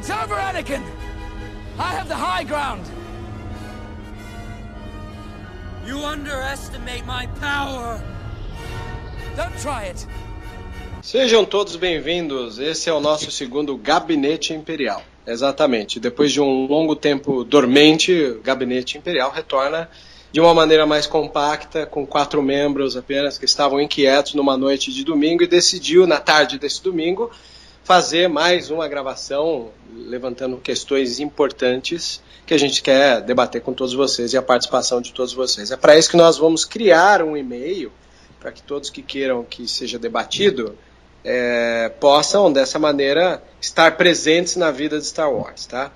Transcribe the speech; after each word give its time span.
It's 0.00 0.08
over, 0.08 0.34
Anakin! 0.34 0.82
I 1.78 1.92
have 1.92 2.08
the 2.08 2.16
high 2.16 2.42
ground! 2.42 2.80
You 5.86 5.98
underestimate 5.98 7.04
my 7.04 7.26
power! 7.38 8.00
Don't 9.36 9.54
try 9.60 9.90
it! 9.90 10.06
Sejam 11.02 11.44
todos 11.44 11.76
bem-vindos. 11.76 12.58
Esse 12.58 12.88
é 12.88 12.94
o 12.94 12.98
nosso 12.98 13.30
segundo 13.30 13.76
Gabinete 13.76 14.54
Imperial. 14.54 15.02
Exatamente. 15.26 16.00
Depois 16.00 16.32
de 16.32 16.40
um 16.40 16.66
longo 16.66 16.96
tempo 16.96 17.44
dormente, 17.44 18.10
o 18.10 18.40
Gabinete 18.40 18.96
Imperial 18.96 19.30
retorna 19.30 19.86
de 20.32 20.40
uma 20.40 20.54
maneira 20.54 20.86
mais 20.86 21.06
compacta, 21.06 21.84
com 21.84 22.06
quatro 22.06 22.42
membros 22.42 22.96
apenas 22.96 23.36
que 23.36 23.44
estavam 23.44 23.78
inquietos 23.78 24.32
numa 24.32 24.56
noite 24.56 24.90
de 24.94 25.04
domingo 25.04 25.42
e 25.42 25.46
decidiu, 25.46 26.06
na 26.06 26.18
tarde 26.18 26.58
desse 26.58 26.82
domingo, 26.82 27.30
fazer 27.84 28.28
mais 28.28 28.70
uma 28.70 28.86
gravação 28.86 29.70
levantando 29.92 30.56
questões 30.58 31.20
importantes 31.20 32.22
que 32.46 32.54
a 32.54 32.58
gente 32.58 32.82
quer 32.82 33.20
debater 33.20 33.60
com 33.60 33.72
todos 33.72 33.94
vocês 33.94 34.32
e 34.32 34.36
a 34.36 34.42
participação 34.42 35.00
de 35.00 35.12
todos 35.12 35.32
vocês. 35.32 35.70
É 35.70 35.76
para 35.76 35.96
isso 35.96 36.10
que 36.10 36.16
nós 36.16 36.38
vamos 36.38 36.64
criar 36.64 37.22
um 37.22 37.36
e-mail 37.36 37.92
para 38.38 38.50
que 38.50 38.62
todos 38.62 38.90
que 38.90 39.02
queiram 39.02 39.44
que 39.44 39.68
seja 39.68 39.98
debatido 39.98 40.76
é, 41.22 41.90
possam, 42.00 42.50
dessa 42.50 42.78
maneira, 42.78 43.42
estar 43.60 43.96
presentes 43.96 44.56
na 44.56 44.70
vida 44.70 44.98
de 44.98 45.06
Star 45.06 45.30
Wars, 45.30 45.66
tá? 45.66 45.92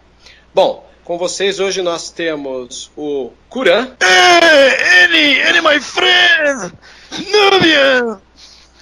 Bom, 0.55 0.87
com 1.03 1.19
vocês 1.19 1.59
hoje 1.59 1.83
nós 1.83 2.11
temos 2.11 2.91
o 2.97 3.33
Kuran. 3.49 3.93
Hey, 4.01 5.05
Annie, 5.05 5.43
Annie, 5.43 5.61
my 5.61 5.81
friend! 5.81 6.73
Nubia! 7.31 8.24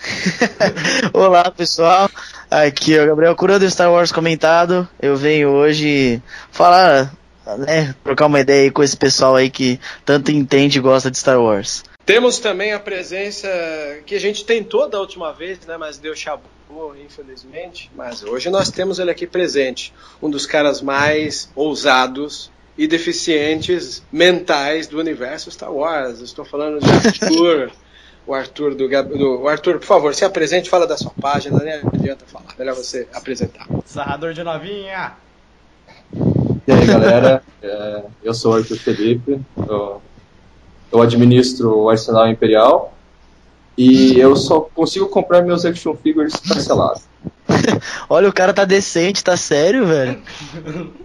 Olá 1.12 1.50
pessoal, 1.50 2.10
aqui 2.50 2.96
é 2.96 3.02
o 3.02 3.06
Gabriel 3.06 3.36
Cura 3.36 3.58
do 3.58 3.70
Star 3.70 3.90
Wars 3.90 4.10
Comentado. 4.10 4.88
Eu 5.00 5.16
venho 5.16 5.50
hoje 5.50 6.20
falar, 6.50 7.12
né, 7.58 7.94
trocar 8.02 8.26
uma 8.26 8.40
ideia 8.40 8.64
aí 8.64 8.70
com 8.70 8.82
esse 8.82 8.96
pessoal 8.96 9.36
aí 9.36 9.50
que 9.50 9.78
tanto 10.04 10.30
entende 10.30 10.78
e 10.78 10.82
gosta 10.82 11.10
de 11.10 11.18
Star 11.18 11.40
Wars. 11.40 11.84
Temos 12.04 12.38
também 12.38 12.72
a 12.72 12.80
presença 12.80 13.48
que 14.04 14.14
a 14.14 14.20
gente 14.20 14.44
tentou 14.44 14.88
da 14.88 14.98
última 14.98 15.32
vez, 15.32 15.60
né, 15.66 15.76
mas 15.76 15.98
deu 15.98 16.16
chabu, 16.16 16.42
infelizmente. 17.04 17.90
Mas 17.94 18.24
hoje 18.24 18.50
nós 18.50 18.70
temos 18.70 18.98
ele 18.98 19.10
aqui 19.10 19.26
presente, 19.26 19.94
um 20.20 20.28
dos 20.28 20.46
caras 20.46 20.82
mais 20.82 21.48
ousados 21.54 22.50
e 22.76 22.88
deficientes 22.88 24.02
mentais 24.10 24.88
do 24.88 24.98
universo 24.98 25.50
Star 25.50 25.72
Wars. 25.72 26.20
Estou 26.20 26.44
falando 26.44 26.80
de 26.80 26.90
Arthur, 26.90 27.70
o 28.26 28.34
Arthur 28.34 28.74
do, 28.74 28.88
do 28.88 29.42
o 29.42 29.48
Arthur, 29.48 29.78
por 29.78 29.86
favor, 29.86 30.14
se 30.14 30.24
apresente, 30.24 30.70
fala 30.70 30.86
da 30.86 30.96
sua 30.96 31.12
página, 31.20 31.58
nem 31.58 31.74
adianta 31.74 32.24
falar, 32.26 32.54
melhor 32.58 32.74
você 32.74 33.08
apresentar. 33.12 33.66
Sarrador 33.84 34.32
de 34.32 34.42
novinha. 34.42 35.12
E 36.66 36.72
aí, 36.72 36.86
galera, 36.86 37.42
é, 37.62 38.02
eu 38.22 38.34
sou 38.34 38.52
o 38.52 38.56
Arthur 38.56 38.76
Felipe. 38.76 39.40
Eu 39.56 40.00
eu 40.92 41.00
administro 41.00 41.74
o 41.74 41.88
Arsenal 41.88 42.28
Imperial 42.28 42.92
e 43.76 44.20
eu 44.20 44.36
só 44.36 44.60
consigo 44.60 45.08
comprar 45.08 45.40
meus 45.40 45.64
action 45.64 45.96
figures 45.96 46.36
parcelados. 46.36 47.04
Olha, 48.08 48.28
o 48.28 48.32
cara 48.32 48.52
tá 48.52 48.66
decente, 48.66 49.24
tá 49.24 49.36
sério, 49.36 49.86
velho. 49.86 50.22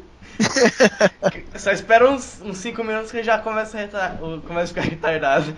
Só 1.55 1.71
espera 1.71 2.07
uns 2.07 2.41
5 2.53 2.83
minutos 2.83 3.11
que 3.11 3.23
já 3.23 3.39
começa 3.39 3.75
a, 3.75 3.81
retar... 3.81 4.17
começa 4.45 4.65
a 4.65 4.67
ficar 4.67 4.81
retardado. 4.81 5.51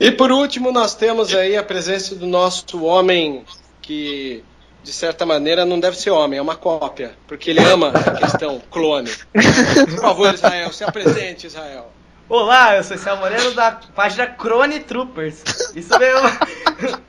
E 0.00 0.12
por 0.12 0.30
último, 0.30 0.70
nós 0.70 0.94
temos 0.94 1.34
aí 1.34 1.56
a 1.56 1.62
presença 1.62 2.14
do 2.14 2.26
nosso 2.26 2.84
homem 2.84 3.44
que 3.82 4.44
de 4.88 4.94
certa 4.94 5.26
maneira, 5.26 5.66
não 5.66 5.78
deve 5.78 5.98
ser 5.98 6.10
homem, 6.10 6.38
é 6.38 6.42
uma 6.42 6.56
cópia, 6.56 7.12
porque 7.26 7.50
ele 7.50 7.60
ama 7.60 7.88
a 7.88 8.12
questão 8.12 8.58
clone. 8.70 9.10
Por 9.32 10.00
favor, 10.00 10.32
Israel, 10.32 10.72
se 10.72 10.82
apresente, 10.82 11.46
Israel. 11.46 11.92
Olá, 12.26 12.76
eu 12.76 12.82
sou 12.82 12.96
Céu 12.96 13.16
Moreno 13.18 13.52
da 13.52 13.72
página 13.94 14.26
Crone 14.26 14.80
Troopers. 14.80 15.42
Isso 15.74 15.98
mesmo. 15.98 16.28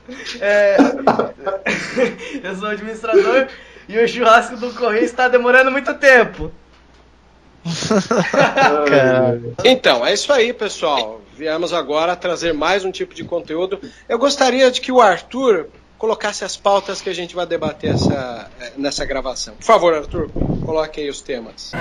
É, 0.40 0.76
eu 2.42 2.56
sou 2.56 2.68
administrador 2.68 3.46
e 3.88 3.96
o 3.96 4.08
churrasco 4.08 4.56
do 4.56 4.74
Correio 4.74 5.04
está 5.04 5.28
demorando 5.28 5.70
muito 5.70 5.94
tempo. 5.94 6.50
então, 9.64 10.06
é 10.06 10.14
isso 10.14 10.32
aí, 10.32 10.52
pessoal. 10.52 11.20
Viemos 11.36 11.72
agora 11.72 12.16
trazer 12.16 12.52
mais 12.52 12.84
um 12.84 12.90
tipo 12.90 13.14
de 13.14 13.24
conteúdo. 13.24 13.80
Eu 14.08 14.18
gostaria 14.18 14.70
de 14.70 14.80
que 14.80 14.92
o 14.92 15.00
Arthur 15.00 15.68
colocasse 15.98 16.44
as 16.44 16.56
pautas 16.56 17.02
que 17.02 17.10
a 17.10 17.14
gente 17.14 17.34
vai 17.34 17.46
debater 17.46 17.94
essa, 17.94 18.50
eh, 18.60 18.72
nessa 18.76 19.04
gravação. 19.04 19.54
Por 19.54 19.64
favor, 19.64 19.94
Arthur, 19.94 20.30
coloque 20.64 21.00
aí 21.00 21.10
os 21.10 21.20
temas. 21.20 21.72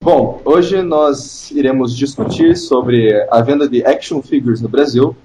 Bom, 0.00 0.40
hoje 0.44 0.80
nós 0.80 1.50
iremos 1.50 1.96
discutir 1.96 2.56
sobre 2.56 3.12
a 3.30 3.42
venda 3.42 3.68
de 3.68 3.84
action 3.84 4.22
figures 4.22 4.60
no 4.60 4.68
Brasil, 4.68 5.16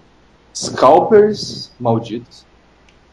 scalpers 0.54 1.72
malditos, 1.80 2.44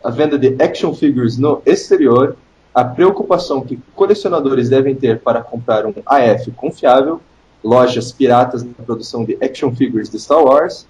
a 0.02 0.10
venda 0.10 0.38
de 0.38 0.56
action 0.62 0.94
figures 0.94 1.36
no 1.36 1.60
exterior, 1.66 2.36
a 2.74 2.84
preocupação 2.84 3.60
que 3.60 3.78
colecionadores 3.94 4.68
devem 4.68 4.94
ter 4.94 5.20
para 5.20 5.42
comprar 5.42 5.86
um 5.86 5.94
AF 6.06 6.50
confiável, 6.52 7.20
lojas 7.62 8.12
piratas 8.12 8.62
na 8.62 8.72
produção 8.84 9.24
de 9.24 9.36
action 9.40 9.74
figures 9.74 10.08
de 10.08 10.18
Star 10.18 10.42
Wars 10.42 10.86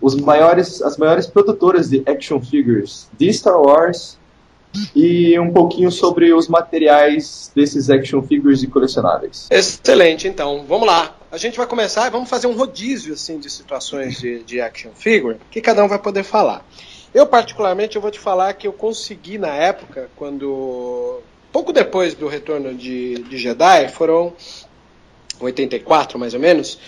os 0.00 0.14
maiores, 0.14 0.82
as 0.82 0.96
maiores 0.96 1.26
produtoras 1.26 1.88
de 1.88 2.02
action 2.06 2.40
figures 2.40 3.08
de 3.18 3.32
Star 3.32 3.60
Wars 3.60 4.18
e 4.94 5.38
um 5.38 5.50
pouquinho 5.52 5.90
sobre 5.90 6.34
os 6.34 6.48
materiais 6.48 7.50
desses 7.54 7.88
action 7.88 8.20
figures 8.22 8.62
e 8.62 8.66
colecionáveis. 8.66 9.46
Excelente, 9.50 10.28
então, 10.28 10.64
vamos 10.68 10.86
lá. 10.86 11.16
A 11.32 11.38
gente 11.38 11.56
vai 11.56 11.66
começar, 11.66 12.10
vamos 12.10 12.28
fazer 12.28 12.46
um 12.46 12.54
rodízio 12.54 13.14
assim 13.14 13.38
de 13.38 13.50
situações 13.50 14.18
de, 14.18 14.42
de 14.44 14.60
action 14.60 14.90
figure 14.94 15.38
que 15.50 15.60
cada 15.60 15.82
um 15.82 15.88
vai 15.88 15.98
poder 15.98 16.24
falar. 16.24 16.64
Eu 17.14 17.26
particularmente 17.26 17.96
eu 17.96 18.02
vou 18.02 18.10
te 18.10 18.18
falar 18.18 18.52
que 18.54 18.66
eu 18.66 18.72
consegui 18.72 19.38
na 19.38 19.54
época 19.54 20.10
quando 20.16 21.22
pouco 21.52 21.72
depois 21.72 22.14
do 22.14 22.28
retorno 22.28 22.74
de, 22.74 23.14
de 23.14 23.38
Jedi 23.38 23.88
foram 23.88 24.34
84 25.40 26.18
mais 26.18 26.34
ou 26.34 26.40
menos, 26.40 26.78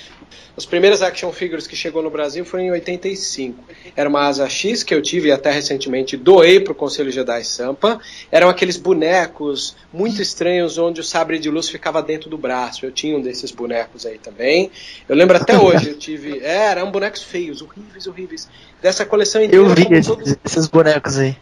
as 0.57 0.67
primeiras 0.67 1.03
action 1.03 1.31
figures 1.33 1.67
que 1.67 1.77
chegou 1.77 2.03
no 2.03 2.11
Brasil 2.11 2.45
foram 2.45 2.65
em 2.65 2.71
85. 2.71 3.63
Era 3.95 4.09
uma 4.09 4.27
asa 4.27 4.49
X 4.49 4.83
que 4.83 4.95
eu 4.95 5.01
tive 5.01 5.31
até 5.31 5.51
recentemente 5.51 6.17
doei 6.17 6.61
para 6.61 6.73
o 6.73 6.75
Conselho 6.75 7.11
Jedi 7.11 7.45
Sampa. 7.45 8.01
Eram 8.31 8.49
aqueles 8.49 8.77
bonecos 8.77 9.77
muito 9.93 10.21
estranhos 10.21 10.79
onde 10.79 11.01
o 11.01 11.05
sabre 11.05 11.39
de 11.39 11.51
luz 11.51 11.69
ficava 11.69 12.03
dentro 12.03 12.29
do 12.29 12.37
braço. 12.37 12.85
Eu 12.85 12.91
tinha 12.91 13.17
um 13.17 13.21
desses 13.21 13.51
bonecos 13.51 14.05
aí 14.05 14.19
também. 14.19 14.71
Eu 15.09 15.15
lembro 15.15 15.37
até 15.37 15.57
hoje, 15.59 15.91
eu 15.91 15.99
tive. 15.99 16.41
É, 16.41 16.71
eram 16.71 16.91
bonecos 16.91 17.23
feios, 17.23 17.63
horríveis, 17.63 18.07
horríveis. 18.07 18.49
Dessa 18.83 19.05
coleção 19.05 19.43
inteira. 19.43 19.65
Eu 19.65 19.75
vi 19.75 19.87
esses, 19.91 20.07
todo... 20.07 20.39
esses 20.45 20.67
bonecos 20.67 21.19
aí. 21.19 21.37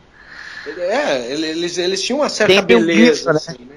É, 0.67 1.33
eles, 1.33 1.79
eles 1.79 2.03
tinham 2.03 2.21
uma 2.21 2.29
certa 2.29 2.53
Tem 2.53 2.63
beleza. 2.63 3.31
Um 3.31 3.33
livro, 3.33 3.33
né? 3.33 3.37
assim, 3.37 3.65
né? 3.65 3.77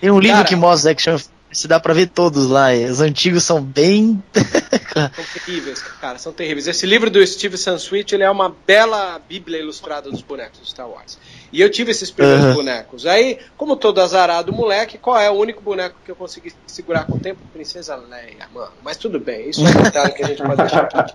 Tem 0.00 0.10
um 0.10 0.18
livro 0.18 0.36
Cara, 0.36 0.48
que 0.48 0.56
mostra 0.56 0.90
action 0.90 1.18
se 1.56 1.66
dá 1.66 1.80
pra 1.80 1.94
ver 1.94 2.08
todos 2.08 2.48
lá. 2.48 2.72
Os 2.72 3.00
antigos 3.00 3.42
são 3.42 3.62
bem. 3.62 4.22
são 4.94 5.24
terríveis, 5.32 5.82
cara, 5.82 6.18
são 6.18 6.32
terríveis. 6.32 6.66
Esse 6.66 6.84
livro 6.84 7.08
do 7.08 7.26
Steve 7.26 7.56
Sansweet 7.56 8.14
ele 8.14 8.24
é 8.24 8.30
uma 8.30 8.54
bela 8.66 9.18
bíblia 9.26 9.58
ilustrada 9.58 10.10
dos 10.10 10.20
bonecos 10.20 10.60
do 10.60 10.66
Star 10.66 10.86
Wars. 10.86 11.18
E 11.50 11.62
eu 11.62 11.70
tive 11.70 11.92
esses 11.92 12.10
primeiros 12.10 12.44
uhum. 12.44 12.54
bonecos. 12.54 13.06
Aí, 13.06 13.38
como 13.56 13.74
todo 13.74 14.02
azarado 14.02 14.52
moleque, 14.52 14.98
qual 14.98 15.18
é 15.18 15.30
o 15.30 15.34
único 15.34 15.62
boneco 15.62 15.96
que 16.04 16.10
eu 16.10 16.16
consegui 16.16 16.52
segurar 16.66 17.06
com 17.06 17.16
o 17.16 17.20
tempo? 17.20 17.40
Princesa 17.54 17.96
Leia, 17.96 18.46
mano. 18.52 18.72
Mas 18.84 18.98
tudo 18.98 19.18
bem, 19.18 19.48
isso 19.48 19.66
é 19.66 19.70
um 19.70 19.82
detalhe 19.82 20.12
que 20.12 20.22
a 20.22 20.26
gente 20.26 20.42
pode 20.42 20.56
deixar 20.56 20.82
aqui. 20.82 21.14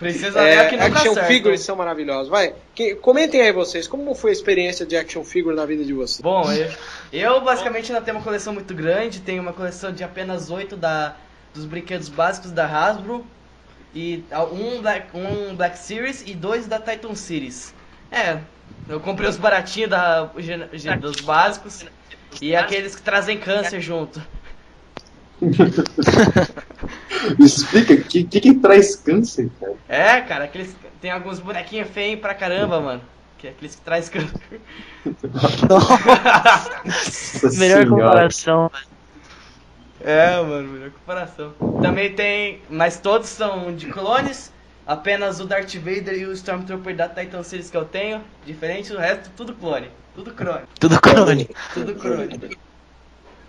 Leia 0.00 0.62
é, 0.62 0.68
que 0.68 0.76
nunca 0.76 0.98
Action 0.98 1.14
certo. 1.14 1.26
figures 1.26 1.60
são 1.60 1.74
maravilhosos. 1.74 2.28
Vai, 2.28 2.54
que, 2.74 2.94
comentem 2.94 3.40
aí 3.40 3.52
vocês, 3.52 3.88
como 3.88 4.14
foi 4.14 4.30
a 4.30 4.32
experiência 4.32 4.86
de 4.86 4.96
action 4.96 5.24
figure 5.24 5.56
na 5.56 5.66
vida 5.66 5.84
de 5.84 5.92
vocês? 5.92 6.20
Bom, 6.20 6.44
eu, 6.52 6.70
eu 7.12 7.40
basicamente 7.40 7.90
ainda 7.90 8.04
tenho 8.04 8.16
uma 8.16 8.22
coleção 8.22 8.52
muito 8.52 8.72
grande, 8.74 9.20
tenho 9.20 9.42
uma 9.42 9.52
coleção 9.52 9.92
de 9.92 10.04
apenas 10.04 10.50
oito 10.50 10.76
da, 10.76 11.16
dos 11.52 11.64
brinquedos 11.64 12.08
básicos 12.08 12.52
da 12.52 12.64
Hasbro, 12.64 13.26
e 13.94 14.22
um 14.52 14.80
Black, 14.80 15.08
um 15.16 15.56
Black 15.56 15.78
Series 15.78 16.22
e 16.26 16.34
dois 16.34 16.66
da 16.66 16.78
Titan 16.78 17.14
Series. 17.14 17.74
É, 18.10 18.38
eu 18.88 19.00
comprei 19.00 19.28
os 19.28 19.36
baratinhos 19.36 19.90
da, 19.90 20.30
dos 21.00 21.20
básicos 21.20 21.84
e 22.40 22.54
aqueles 22.54 22.94
que 22.94 23.02
trazem 23.02 23.38
câncer 23.38 23.80
junto. 23.80 24.22
Explica, 27.38 27.94
o 27.94 28.04
que, 28.04 28.24
que, 28.24 28.40
que 28.40 28.54
traz 28.54 28.96
câncer, 28.96 29.50
cara? 29.60 29.74
É, 29.88 30.20
cara, 30.22 30.44
aqueles, 30.44 30.76
tem 31.00 31.10
alguns 31.10 31.38
bonequinhos 31.40 31.88
feios 31.90 32.20
pra 32.20 32.34
caramba, 32.34 32.80
mano. 32.80 33.02
Que 33.38 33.48
é 33.48 33.50
aqueles 33.50 33.76
que 33.76 33.82
traz 33.82 34.08
câncer. 34.08 34.60
Nossa 35.68 37.50
melhor 37.52 37.86
senhora. 37.86 37.86
comparação, 37.86 38.70
É, 40.00 40.40
mano, 40.42 40.68
melhor 40.72 40.90
comparação. 40.92 41.54
Também 41.80 42.14
tem. 42.14 42.64
Mas 42.68 43.00
todos 43.00 43.28
são 43.28 43.74
de 43.74 43.86
clones. 43.86 44.52
apenas 44.86 45.40
o 45.40 45.46
Darth 45.46 45.74
Vader 45.76 46.14
e 46.14 46.26
o 46.26 46.32
Stormtrooper 46.32 46.96
da 46.96 47.08
Titan 47.08 47.42
Series 47.42 47.70
que 47.70 47.76
eu 47.76 47.84
tenho. 47.84 48.24
Diferente 48.44 48.92
do 48.92 48.98
resto, 48.98 49.30
tudo 49.36 49.54
clone. 49.54 49.90
Tudo 50.14 50.34
clone. 50.34 50.66
Tudo 50.78 51.00
crônico. 51.00 51.54
Tudo 51.72 51.94
clone. 51.96 52.58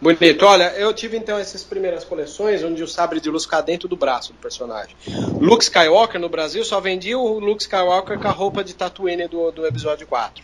Bonito. 0.02 0.46
Olha, 0.46 0.74
eu 0.78 0.94
tive 0.94 1.18
então 1.18 1.38
essas 1.38 1.64
primeiras 1.64 2.04
coleções 2.06 2.64
onde 2.64 2.82
o 2.82 2.88
sabre 2.88 3.20
de 3.20 3.30
luz 3.30 3.44
fica 3.44 3.62
dentro 3.62 3.88
do 3.88 3.98
braço 3.98 4.32
do 4.32 4.40
personagem. 4.40 4.96
Luke 5.40 5.64
Skywalker 5.64 6.20
no 6.20 6.30
Brasil 6.30 6.64
só 6.64 6.80
vendia 6.80 7.18
o 7.18 7.40
Luke 7.40 7.62
Skywalker 7.62 8.18
com 8.18 8.28
a 8.28 8.32
roupa 8.32 8.64
de 8.64 8.74
Tatooine 8.74 9.28
do, 9.28 9.52
do 9.52 9.68
episódio 9.68 10.08
4. 10.08 10.44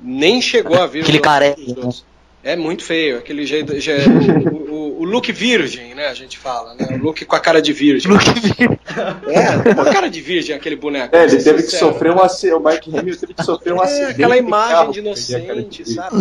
Nem 0.00 0.42
chegou 0.42 0.80
a 0.80 0.86
vir 0.86 1.02
Aquele 1.02 1.20
careca, 1.20 1.60
dois. 1.74 2.04
É 2.42 2.56
muito 2.56 2.82
feio, 2.82 3.18
aquele 3.18 3.46
jeito. 3.46 3.72
o 4.68 4.81
look 5.12 5.30
virgem, 5.32 5.94
né? 5.94 6.08
A 6.08 6.14
gente 6.14 6.38
fala, 6.38 6.74
né? 6.74 6.86
O 6.92 6.96
look 6.98 7.24
com 7.24 7.36
a 7.36 7.40
cara 7.40 7.60
de 7.62 7.72
virgem. 7.72 8.10
É, 9.28 9.74
com 9.74 9.80
a 9.80 9.92
cara 9.92 10.08
de 10.10 10.20
virgem 10.20 10.54
aquele 10.56 10.76
boneco. 10.76 11.14
É, 11.14 11.24
ele 11.24 11.36
teve 11.42 11.62
que 11.62 11.70
sincero. 11.70 11.92
sofrer 11.92 12.12
um 12.12 12.20
acidente. 12.22 12.54
O 12.56 12.60
Mark 12.60 12.86
Hamill 12.88 13.16
teve 13.16 13.34
que 13.34 13.44
sofrer 13.44 13.72
um 13.72 13.80
É, 13.80 13.84
acidente. 13.84 14.10
aquela 14.12 14.36
imagem 14.36 14.74
carro 14.76 14.92
de 14.92 14.98
inocente, 15.00 15.82
de- 15.84 15.94
sabe? 15.94 16.16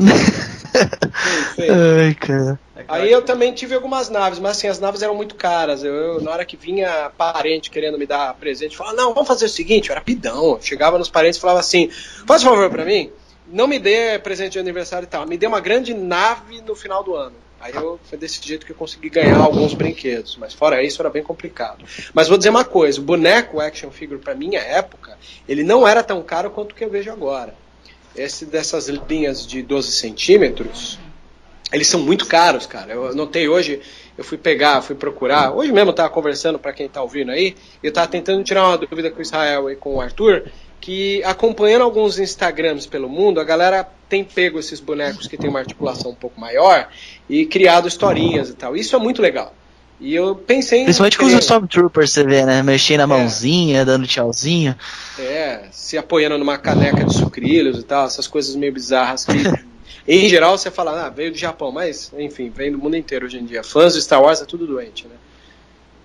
Ai, 1.59 2.13
cara. 2.15 2.59
Aí 2.88 3.11
eu 3.11 3.21
também 3.21 3.53
tive 3.53 3.75
algumas 3.75 4.09
naves, 4.09 4.39
mas 4.39 4.57
assim, 4.57 4.67
as 4.67 4.79
naves 4.79 5.01
eram 5.01 5.15
muito 5.15 5.35
caras. 5.35 5.83
Eu, 5.83 5.93
eu, 5.93 6.21
na 6.21 6.31
hora 6.31 6.45
que 6.45 6.57
vinha 6.57 7.11
parente 7.17 7.69
querendo 7.69 7.97
me 7.97 8.05
dar 8.05 8.33
presente, 8.35 8.75
falava, 8.75 8.95
não, 8.95 9.13
vamos 9.13 9.27
fazer 9.27 9.45
o 9.45 9.49
seguinte, 9.49 9.89
eu 9.89 9.93
era 9.93 10.01
pidão. 10.01 10.51
Eu 10.53 10.59
chegava 10.61 10.97
nos 10.97 11.09
parentes 11.09 11.38
e 11.38 11.41
falava 11.41 11.59
assim, 11.59 11.89
faz 12.25 12.43
um 12.43 12.49
favor 12.49 12.69
pra 12.69 12.83
mim, 12.85 13.11
não 13.47 13.67
me 13.67 13.77
dê 13.79 14.17
presente 14.19 14.53
de 14.53 14.59
aniversário 14.59 15.05
e 15.05 15.09
tal, 15.09 15.27
me 15.27 15.38
dê 15.38 15.45
uma 15.45 15.59
grande 15.59 15.93
nave 15.93 16.61
no 16.65 16.75
final 16.75 17.03
do 17.03 17.13
ano. 17.15 17.35
Aí 17.62 17.75
eu, 17.75 18.00
foi 18.04 18.18
desse 18.18 18.46
jeito 18.46 18.66
que 18.66 18.72
eu 18.72 18.75
consegui 18.75 19.08
ganhar 19.10 19.38
alguns 19.38 19.75
brinquedos, 19.75 20.36
mas 20.36 20.52
fora 20.52 20.84
isso 20.84 21.00
era 21.00 21.12
bem 21.12 21.22
complicado. 21.22 21.86
Mas 22.12 22.28
vou 22.28 22.36
dizer 22.36 22.50
uma 22.50 22.66
coisa, 22.66 23.00
o 23.00 23.04
boneco 23.04 23.60
action 23.60 23.92
figure 23.92 24.19
pra 24.19 24.34
minha 24.34 24.60
época, 24.60 25.16
ele 25.48 25.63
não 25.63 25.88
era 25.88 26.02
tão 26.02 26.24
caro 26.24 26.50
quanto 26.50 26.72
o 26.72 26.75
que 26.75 26.84
eu 26.84 26.90
vejo 26.90 27.12
agora. 27.12 27.54
Esse 28.16 28.46
dessas 28.46 28.88
linhas 28.88 29.46
de 29.46 29.62
12 29.62 29.92
centímetros, 29.92 30.98
eles 31.72 31.88
são 31.88 32.02
muito 32.02 32.25
caros, 32.25 32.66
cara. 32.66 32.94
Eu 32.94 33.13
notei 33.13 33.48
hoje, 33.48 33.80
eu 34.18 34.24
fui 34.24 34.40
pegar, 34.40 34.81
fui 34.81 34.96
procurar. 34.96 35.54
Hoje 35.54 35.72
mesmo 35.72 35.92
eu 35.92 35.96
tava 35.96 36.10
conversando 36.10 36.58
para 36.58 36.74
quem 36.74 36.90
tá 36.90 37.02
ouvindo 37.04 37.31
aí, 37.31 37.56
eu 37.84 37.94
tava 37.94 38.08
tentando 38.08 38.44
tirar 38.44 38.68
uma 38.68 38.78
dúvida 38.78 39.12
com 39.12 39.19
o 39.19 39.22
Israel 39.22 39.69
e 39.69 39.75
com 39.75 39.96
o 39.96 40.02
Arthur, 40.02 40.52
que 40.80 41.24
acompanhando 41.24 41.84
alguns 41.84 42.18
Instagrams 42.18 42.88
pelo 42.88 43.08
mundo, 43.08 43.40
a 43.40 43.44
galera 43.44 43.88
tem 44.12 44.25
pego 44.25 44.60
esses 44.60 44.81
bonecos 44.81 45.25
que 45.25 45.38
tem 45.38 45.50
uma 45.50 45.60
articulação 45.60 46.12
um 46.12 46.16
pouco 46.16 46.38
maior 46.38 46.90
e 47.30 47.46
criado 47.46 47.88
historinhas 47.88 48.50
e 48.50 48.54
tal. 48.54 48.75
Isso 48.75 48.94
é 48.94 49.00
muito 49.00 49.22
legal. 49.22 49.56
E 50.02 50.13
eu 50.13 50.36
pensei 50.36 50.81
em 50.81 50.84
Principalmente 50.84 51.18
com 51.18 51.25
os 51.25 51.31
Stormtroopers, 51.31 52.12
você 52.12 52.25
vê, 52.25 52.46
né? 52.46 52.62
Mexendo 52.62 53.02
a 53.02 53.08
mãozinha, 53.08 53.86
dando 53.86 54.06
tchauzinho. 54.06 54.75
É, 55.18 55.62
se 55.72 55.98
apoiando 55.98 56.38
numa 56.38 56.58
caneca 56.58 57.06
de 57.06 57.13
sucrilhos 57.13 57.80
e 57.80 57.84
tal, 57.84 58.06
essas 58.06 58.28
coisas 58.28 58.54
meio 58.54 58.74
bizarras 58.74 59.24
que, 59.24 59.31
em 60.06 60.28
geral, 60.28 60.58
você 60.58 60.69
fala, 60.69 61.06
ah, 61.06 61.10
veio 61.10 61.31
do 61.31 61.38
Japão, 61.38 61.72
mas, 61.72 62.12
enfim, 62.18 62.50
vem 62.50 62.72
do 62.72 62.80
mundo 62.80 62.98
inteiro 62.98 63.28
hoje 63.28 63.38
em 63.38 63.46
dia. 63.46 63.63
Fãs 63.63 63.94
de 63.94 64.02
Star 64.02 64.22
Wars 64.22 64.42
é 64.42 64.46
tudo 64.46 64.68
doente, 64.68 65.08
né? 65.08 65.16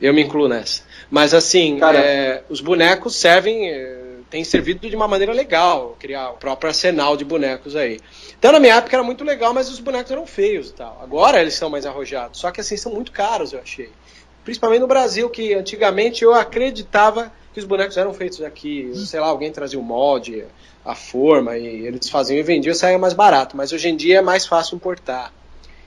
Eu 0.01 0.15
me 0.15 0.23
incluo 0.23 0.47
nessa. 0.47 0.83
Mas, 1.11 1.35
assim, 1.35 1.81
é, 1.83 2.43
os 2.49 2.61
bonecos 2.61 3.17
servem, 3.17 3.69
é, 3.69 4.06
têm 4.31 4.45
servido 4.45 4.89
de 4.89 4.97
uma 4.97 5.09
maneira 5.09 5.33
legal, 5.33 5.97
criar 5.99 6.31
o 6.31 6.35
próprio 6.35 6.69
arsenal 6.69 7.17
de 7.17 7.25
bonecos 7.25 7.77
aí. 7.77 8.01
Então, 8.39 8.53
na 8.53 8.61
minha 8.61 8.75
época 8.77 8.97
era 8.97 9.03
muito 9.03 9.25
legal, 9.25 9.55
mas 9.55 9.69
os 9.69 9.79
bonecos 9.79 10.11
eram 10.11 10.27
feios 10.27 10.71
e 10.71 10.73
tal. 10.73 11.01
Agora 11.03 11.41
eles 11.41 11.55
são 11.55 11.71
mais 11.71 11.87
arrojados, 11.87 12.41
só 12.41 12.51
que, 12.51 12.61
assim, 12.61 12.77
são 12.77 12.93
muito 12.93 13.13
caros, 13.13 13.53
eu 13.53 13.61
achei. 13.61 13.91
Principalmente 14.45 14.81
no 14.81 14.87
Brasil, 14.87 15.29
que 15.29 15.55
antigamente 15.55 16.23
eu 16.23 16.33
acreditava 16.33 17.33
que 17.53 17.59
os 17.59 17.65
bonecos 17.65 17.97
eram 17.97 18.13
feitos 18.13 18.43
aqui. 18.43 18.93
Sei 18.95 19.19
lá, 19.19 19.27
alguém 19.29 19.51
trazia 19.51 19.79
o 19.79 19.83
molde, 19.83 20.45
a 20.85 20.95
forma, 20.95 21.57
e 21.57 21.87
eles 21.87 22.09
faziam 22.09 22.39
e 22.39 22.43
vendiam, 22.43 22.75
saía 22.75 22.99
mais 22.99 23.15
barato. 23.15 23.57
Mas 23.57 23.73
hoje 23.73 23.89
em 23.89 23.97
dia 23.97 24.19
é 24.19 24.23
mais 24.23 24.47
fácil 24.47 24.77
importar. 24.77 25.33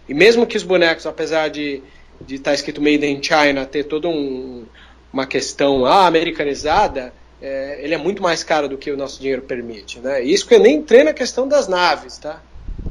E 0.08 0.14
mesmo 0.14 0.48
que 0.48 0.58
os 0.58 0.64
bonecos, 0.64 1.06
apesar 1.06 1.50
de 1.50 1.84
estar 2.28 2.54
escrito 2.54 2.82
Made 2.82 3.06
in 3.06 3.22
China, 3.22 3.66
ter 3.66 3.84
toda 3.84 4.08
um, 4.08 4.66
uma 5.14 5.26
questão 5.28 5.86
ah, 5.86 6.08
americanizada, 6.08 7.14
é, 7.42 7.80
ele 7.82 7.94
é 7.94 7.98
muito 7.98 8.22
mais 8.22 8.44
caro 8.44 8.68
do 8.70 8.78
que 8.78 8.92
o 8.92 8.98
nosso 8.98 9.20
dinheiro 9.20 9.42
permite. 9.42 10.00
Né? 10.00 10.22
Isso 10.22 10.48
que 10.48 10.56
eu 10.56 10.60
nem 10.60 10.78
entrei 10.78 11.04
na 11.04 11.14
questão 11.14 11.48
das 11.48 11.68
naves, 11.68 12.18
tá? 12.18 12.42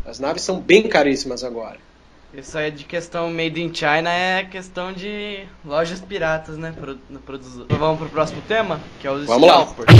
As 0.06 0.18
naves 0.18 0.42
são 0.42 0.58
bem 0.60 0.88
caríssimas 0.88 1.44
agora. 1.44 1.76
Isso 2.34 2.58
aí 2.58 2.70
de 2.70 2.84
questão 2.84 3.30
made 3.30 3.60
in 3.62 3.72
China 3.72 4.10
é 4.12 4.44
questão 4.44 4.92
de 4.92 5.38
lojas 5.64 5.98
piratas, 5.98 6.58
né? 6.58 6.74
Pro, 6.78 6.98
produzo- 7.24 7.64
Vamos 7.70 7.98
pro 7.98 8.08
próximo 8.10 8.42
tema, 8.46 8.78
que 9.00 9.06
é 9.06 9.10
os 9.10 9.24
Vamos 9.24 9.48
lá. 9.48 9.64
scalpers. 9.66 9.96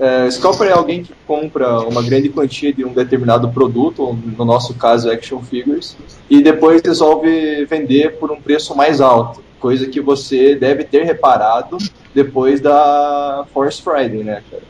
É, 0.00 0.30
scalper 0.30 0.68
é 0.68 0.72
alguém 0.72 1.02
que 1.02 1.12
compra 1.26 1.80
uma 1.80 2.02
grande 2.02 2.30
quantia 2.30 2.72
de 2.72 2.82
um 2.82 2.94
determinado 2.94 3.50
produto, 3.50 4.18
no 4.36 4.44
nosso 4.46 4.72
caso 4.74 5.10
action 5.10 5.40
figures, 5.42 5.96
e 6.30 6.42
depois 6.42 6.80
resolve 6.82 7.66
vender 7.66 8.16
por 8.18 8.32
um 8.32 8.40
preço 8.40 8.74
mais 8.74 9.02
alto, 9.02 9.43
coisa 9.64 9.88
que 9.88 9.98
você 9.98 10.54
deve 10.54 10.84
ter 10.84 11.04
reparado 11.04 11.78
depois 12.14 12.60
da 12.60 13.46
Force 13.50 13.80
Friday, 13.80 14.22
né, 14.22 14.44
cara? 14.50 14.62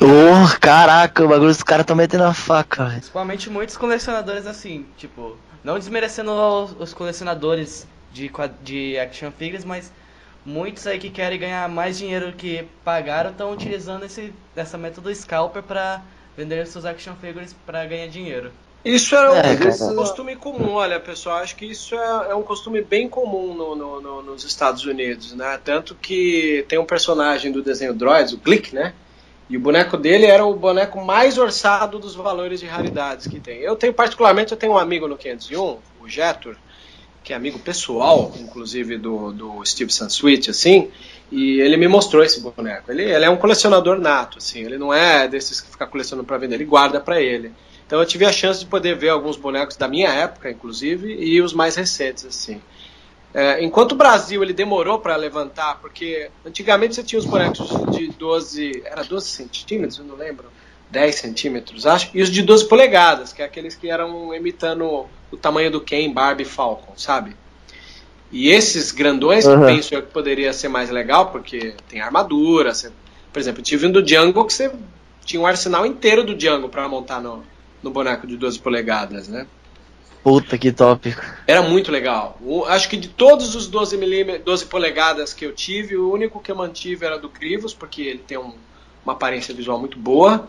Oh, 0.00 0.58
caraca, 0.58 1.22
o 1.22 1.28
bagulho 1.28 1.50
dos 1.50 1.62
caras 1.62 1.84
tão 1.84 1.94
metendo 1.94 2.24
a 2.24 2.32
faca, 2.32 2.84
velho. 2.84 2.96
Principalmente 3.00 3.50
muitos 3.50 3.76
colecionadores 3.76 4.46
assim, 4.46 4.86
tipo, 4.96 5.36
não 5.62 5.78
desmerecendo 5.78 6.32
os, 6.80 6.94
colecionadores 6.94 7.86
de, 8.14 8.32
de 8.62 8.98
action 8.98 9.30
figures, 9.30 9.62
mas 9.62 9.92
muitos 10.42 10.86
aí 10.86 10.98
que 10.98 11.10
querem 11.10 11.38
ganhar 11.38 11.68
mais 11.68 11.98
dinheiro 11.98 12.32
que 12.32 12.66
pagaram 12.82 13.28
estão 13.28 13.52
utilizando 13.52 14.06
esse 14.06 14.32
essa 14.56 14.78
método 14.78 15.14
scalper 15.14 15.62
para 15.62 16.00
vender 16.34 16.66
seus 16.66 16.86
action 16.86 17.14
figures 17.20 17.54
para 17.66 17.84
ganhar 17.84 18.08
dinheiro. 18.08 18.50
Isso 18.84 19.14
é 19.14 19.30
um 19.30 19.34
É, 19.36 19.56
cara. 19.56 19.94
costume 19.94 20.36
comum, 20.36 20.72
olha, 20.72 21.00
pessoal, 21.00 21.38
acho 21.38 21.56
que 21.56 21.64
isso 21.64 21.94
é, 21.94 22.30
é 22.30 22.34
um 22.34 22.42
costume 22.42 22.82
bem 22.82 23.08
comum 23.08 23.54
no- 23.54 23.74
no- 23.74 24.00
no- 24.00 24.22
nos 24.22 24.44
Estados 24.44 24.84
Unidos, 24.84 25.32
né? 25.34 25.58
Tanto 25.64 25.94
que 25.94 26.64
tem 26.68 26.78
um 26.78 26.84
personagem 26.84 27.50
do 27.50 27.62
desenho 27.62 27.94
Droids, 27.94 28.34
o 28.34 28.38
Glick, 28.38 28.74
né? 28.74 28.92
E 29.48 29.56
o 29.56 29.60
boneco 29.60 29.96
dele 29.96 30.26
era 30.26 30.44
o 30.44 30.54
boneco 30.54 31.02
mais 31.02 31.38
orçado 31.38 31.98
dos 31.98 32.14
valores 32.14 32.60
de 32.60 32.66
raridades 32.66 33.26
que 33.26 33.40
tem. 33.40 33.58
Eu 33.60 33.74
tenho, 33.76 33.94
particularmente, 33.94 34.52
eu 34.52 34.58
tenho 34.58 34.72
um 34.72 34.78
amigo 34.78 35.08
no 35.08 35.16
501, 35.16 35.78
o 36.02 36.08
Jetor, 36.08 36.56
que 37.22 37.32
é 37.32 37.36
amigo 37.36 37.58
pessoal, 37.58 38.32
inclusive, 38.38 38.98
do, 38.98 39.32
do 39.32 39.64
Steve 39.64 39.90
Sansweet, 39.90 40.50
assim, 40.50 40.90
e 41.32 41.58
ele 41.60 41.78
me 41.78 41.88
mostrou 41.88 42.22
esse 42.22 42.38
boneco. 42.40 42.90
Ele, 42.92 43.02
ele 43.02 43.24
é 43.24 43.30
um 43.30 43.36
colecionador 43.38 43.98
nato, 43.98 44.36
assim, 44.38 44.60
ele 44.60 44.76
não 44.76 44.92
é 44.92 45.26
desses 45.26 45.58
que 45.60 45.70
fica 45.70 45.86
colecionando 45.86 46.26
para 46.26 46.36
vender, 46.36 46.56
ele 46.56 46.66
guarda 46.66 47.00
para 47.00 47.20
ele. 47.20 47.50
Então 47.86 48.00
eu 48.00 48.06
tive 48.06 48.24
a 48.24 48.32
chance 48.32 48.60
de 48.60 48.66
poder 48.66 48.96
ver 48.96 49.10
alguns 49.10 49.36
bonecos 49.36 49.76
da 49.76 49.86
minha 49.86 50.08
época, 50.08 50.50
inclusive, 50.50 51.14
e 51.14 51.40
os 51.40 51.52
mais 51.52 51.76
recentes, 51.76 52.24
assim. 52.24 52.60
É, 53.32 53.62
enquanto 53.64 53.92
o 53.92 53.96
Brasil 53.96 54.42
ele 54.42 54.52
demorou 54.52 55.00
para 55.00 55.16
levantar, 55.16 55.80
porque 55.80 56.30
antigamente 56.44 56.94
você 56.94 57.02
tinha 57.02 57.18
os 57.18 57.24
bonecos 57.26 57.68
de 57.92 58.08
12, 58.12 58.82
era 58.86 59.02
12 59.02 59.28
centímetros, 59.28 59.98
eu 59.98 60.04
não 60.04 60.14
lembro, 60.14 60.46
10 60.88 61.16
centímetros, 61.16 61.84
acho, 61.84 62.10
e 62.14 62.22
os 62.22 62.30
de 62.30 62.42
12 62.42 62.68
polegadas, 62.68 63.32
que 63.32 63.42
é 63.42 63.44
aqueles 63.44 63.74
que 63.74 63.90
eram 63.90 64.32
imitando 64.32 65.06
o 65.32 65.36
tamanho 65.36 65.70
do 65.70 65.80
Ken, 65.80 66.12
Barbie 66.12 66.44
Falcon, 66.44 66.94
sabe? 66.96 67.34
E 68.30 68.50
esses 68.50 68.92
grandões, 68.92 69.44
Uhum. 69.46 69.60
que 69.60 69.66
penso 69.66 69.94
eu 69.94 70.02
que 70.02 70.12
poderia 70.12 70.52
ser 70.52 70.68
mais 70.68 70.90
legal, 70.90 71.30
porque 71.30 71.74
tem 71.88 72.00
armadura, 72.00 72.72
você- 72.72 72.92
por 73.32 73.40
exemplo, 73.40 73.60
eu 73.60 73.64
tive 73.64 73.86
um 73.86 73.92
do 73.92 74.02
Django 74.02 74.44
que 74.44 74.52
você 74.52 74.70
tinha 75.24 75.40
um 75.40 75.46
arsenal 75.46 75.84
inteiro 75.84 76.22
do 76.24 76.34
Django 76.36 76.68
para 76.68 76.88
montar 76.88 77.20
no, 77.20 77.44
no 77.84 77.90
boneco 77.90 78.26
de 78.26 78.36
12 78.36 78.58
polegadas, 78.58 79.28
né? 79.28 79.46
Puta 80.22 80.56
que 80.56 80.72
tópico. 80.72 81.22
Era 81.46 81.60
muito 81.60 81.92
legal. 81.92 82.38
O- 82.40 82.64
acho 82.64 82.88
que 82.88 82.96
de 82.96 83.08
todos 83.08 83.54
os 83.54 83.66
12, 83.68 83.96
milímetros, 83.98 84.42
12 84.44 84.64
polegadas 84.66 85.34
que 85.34 85.44
eu 85.44 85.52
tive, 85.52 85.96
o 85.96 86.10
único 86.10 86.40
que 86.40 86.50
eu 86.50 86.56
mantive 86.56 87.04
era 87.04 87.18
do 87.18 87.28
Crivos, 87.28 87.74
porque 87.74 88.00
ele 88.00 88.20
tem 88.20 88.38
um- 88.38 88.54
uma 89.04 89.12
aparência 89.12 89.54
visual 89.54 89.78
muito 89.78 89.98
boa. 89.98 90.48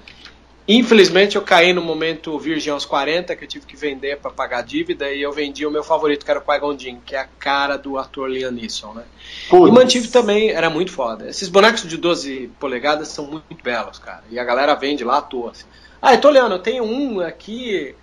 Infelizmente 0.67 1.35
eu 1.35 1.43
caí 1.43 1.73
no 1.73 1.81
momento 1.81 2.39
virgem 2.39 2.73
aos 2.73 2.85
40, 2.85 3.35
que 3.35 3.43
eu 3.43 3.47
tive 3.47 3.67
que 3.67 3.75
vender 3.75 4.17
para 4.17 4.31
pagar 4.31 4.59
a 4.59 4.61
dívida, 4.63 5.11
e 5.11 5.21
eu 5.21 5.31
vendi 5.31 5.63
o 5.63 5.69
meu 5.69 5.83
favorito, 5.83 6.25
que 6.25 6.31
era 6.31 6.39
o 6.39 6.43
Qui-Gon 6.43 6.75
que 7.05 7.15
é 7.15 7.19
a 7.19 7.25
cara 7.25 7.77
do 7.77 7.99
ator 7.99 8.27
Liam 8.27 8.51
Neeson, 8.51 8.93
né? 8.93 9.03
E 9.67 9.71
mantive 9.71 10.07
também, 10.07 10.49
era 10.49 10.69
muito 10.69 10.91
foda. 10.91 11.29
Esses 11.29 11.49
bonecos 11.49 11.83
de 11.87 11.97
12 11.97 12.49
polegadas 12.59 13.09
são 13.09 13.27
muito 13.27 13.61
belos, 13.63 13.99
cara. 13.99 14.23
E 14.31 14.39
a 14.39 14.43
galera 14.43 14.73
vende 14.73 15.03
lá 15.03 15.17
à 15.17 15.21
toa. 15.21 15.51
assim. 15.51 15.65
Ah, 16.05 16.13
eu 16.13 16.21
tô 16.21 16.27
olhando, 16.27 16.53
eu 16.53 16.59
tenho 16.59 16.83
um 16.83 17.19
aqui, 17.19 17.95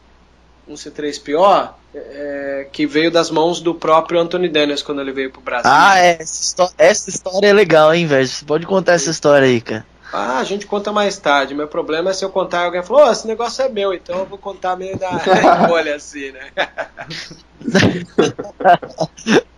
um 0.66 0.74
C3PO, 0.74 1.70
é, 1.94 2.66
que 2.72 2.84
veio 2.84 3.12
das 3.12 3.30
mãos 3.30 3.60
do 3.60 3.76
próprio 3.76 4.18
Anthony 4.18 4.48
Daniels 4.48 4.82
quando 4.82 5.00
ele 5.00 5.12
veio 5.12 5.30
pro 5.30 5.40
Brasil. 5.40 5.70
Ah, 5.72 6.00
é, 6.00 6.16
essa, 6.20 6.74
essa 6.76 7.08
história 7.08 7.46
é 7.46 7.52
legal, 7.52 7.94
hein, 7.94 8.04
velho. 8.04 8.26
Você 8.26 8.44
pode 8.44 8.66
contar 8.66 8.94
essa 8.94 9.08
história 9.08 9.46
aí, 9.46 9.60
cara. 9.60 9.86
Ah, 10.12 10.38
a 10.38 10.44
gente 10.44 10.66
conta 10.66 10.92
mais 10.92 11.16
tarde. 11.16 11.54
Meu 11.54 11.66
problema 11.66 12.10
é 12.10 12.12
se 12.12 12.24
eu 12.24 12.28
contar 12.28 12.64
alguém 12.64 12.82
falou, 12.82 13.06
oh, 13.06 13.12
esse 13.12 13.26
negócio 13.26 13.64
é 13.64 13.68
meu, 13.68 13.94
então 13.94 14.18
eu 14.18 14.26
vou 14.26 14.36
contar 14.36 14.76
meio 14.76 14.98
da 14.98 15.10
bolha 15.66 15.96
assim, 15.96 16.32
né? 16.32 16.50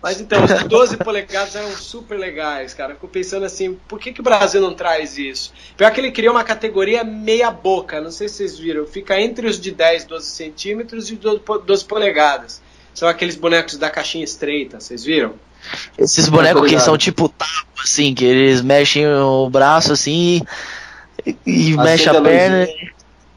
Mas 0.01 0.21
então, 0.21 0.45
os 0.45 0.65
12 0.65 0.99
polegadas 0.99 1.57
eram 1.57 1.73
super 1.73 2.19
legais, 2.19 2.75
cara. 2.75 2.95
Fico 2.95 3.09
pensando 3.09 3.47
assim, 3.47 3.75
por 3.89 3.99
que, 3.99 4.13
que 4.13 4.21
o 4.21 4.23
Brasil 4.23 4.61
não 4.61 4.75
traz 4.75 5.17
isso? 5.17 5.53
Pior 5.77 5.91
que 5.91 5.99
ele 5.99 6.13
criou 6.13 6.35
uma 6.35 6.45
categoria 6.45 7.03
meia 7.03 7.51
boca, 7.51 8.01
não 8.01 8.11
sei 8.11 8.29
se 8.29 8.37
vocês 8.37 8.59
viram. 8.59 8.87
Fica 8.87 9.19
entre 9.19 9.47
os 9.47 9.59
de 9.59 9.73
10, 9.73 10.05
12 10.05 10.27
centímetros 10.27 11.11
e 11.11 11.17
12 11.17 11.85
polegadas. 11.87 12.63
São 12.93 13.09
aqueles 13.09 13.35
bonecos 13.35 13.77
da 13.77 13.91
caixinha 13.91 14.25
estreita, 14.25 14.79
vocês 14.79 15.03
viram? 15.03 15.35
Esses 15.99 16.29
bonecos 16.29 16.69
que 16.69 16.79
são 16.79 16.97
tipo 16.97 17.29
tapa, 17.29 17.83
assim, 17.83 18.15
que 18.15 18.25
eles 18.25 18.63
mexem 18.63 19.07
o 19.07 19.49
braço 19.49 19.93
assim 19.93 20.43
e, 21.25 21.37
e 21.47 21.77
mexe 21.77 22.09
a 22.09 22.21
perna. 22.21 22.69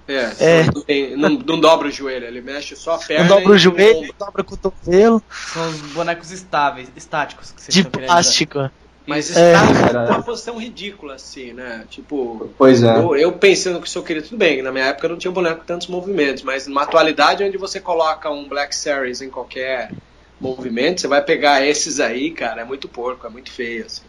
É, 0.08 0.64
é. 0.88 1.16
Não, 1.18 1.30
não, 1.30 1.60
dobra 1.60 1.90
o 1.90 1.92
joelho, 1.92 2.26
ele 2.26 2.42
mexe 2.42 2.76
só 2.76 2.96
a 2.96 2.98
perna. 2.98 3.26
Não 3.26 3.36
dobra 3.36 3.52
o 3.52 3.58
joelho, 3.58 4.08
não 4.08 4.14
dobra 4.18 4.42
o 4.42 4.46
cotovelo. 4.46 5.22
São 5.30 5.70
os 5.70 5.82
bonecos 5.92 6.32
estáveis, 6.32 6.90
estáticos 6.96 7.52
que 7.52 7.72
De 7.72 7.84
plástico. 7.84 8.70
Mas 9.06 9.36
é. 9.36 9.54
está 9.54 10.06
numa 10.06 10.22
posição 10.22 10.58
ridícula, 10.58 11.16
assim, 11.16 11.54
né? 11.54 11.86
Tipo, 11.90 12.50
pois 12.58 12.84
é. 12.84 12.98
eu, 12.98 13.16
eu 13.16 13.32
pensando 13.32 13.82
que 13.82 13.90
sou 13.90 14.04
querido, 14.04 14.28
tudo 14.28 14.38
bem, 14.38 14.62
na 14.62 14.70
minha 14.70 14.88
época 14.88 15.08
não 15.08 15.18
tinha 15.18 15.32
boneco 15.32 15.60
com 15.60 15.66
tantos 15.66 15.88
movimentos, 15.88 16.44
mas 16.44 16.68
numa 16.68 16.84
atualidade 16.84 17.42
onde 17.42 17.58
você 17.58 17.80
coloca 17.80 18.30
um 18.30 18.50
Black 18.50 18.76
Series 18.76 19.22
em 19.22 19.30
qualquer 19.30 19.92
movimento, 20.40 21.02
você 21.02 21.08
vai 21.08 21.22
pegar 21.22 21.66
esses 21.66 22.00
aí, 22.00 22.32
cara, 22.32 22.62
é 22.62 22.66
muito 22.66 22.88
porco, 22.88 23.26
é 23.26 23.30
muito 23.30 23.52
feio, 23.52 23.86
assim. 23.86 24.02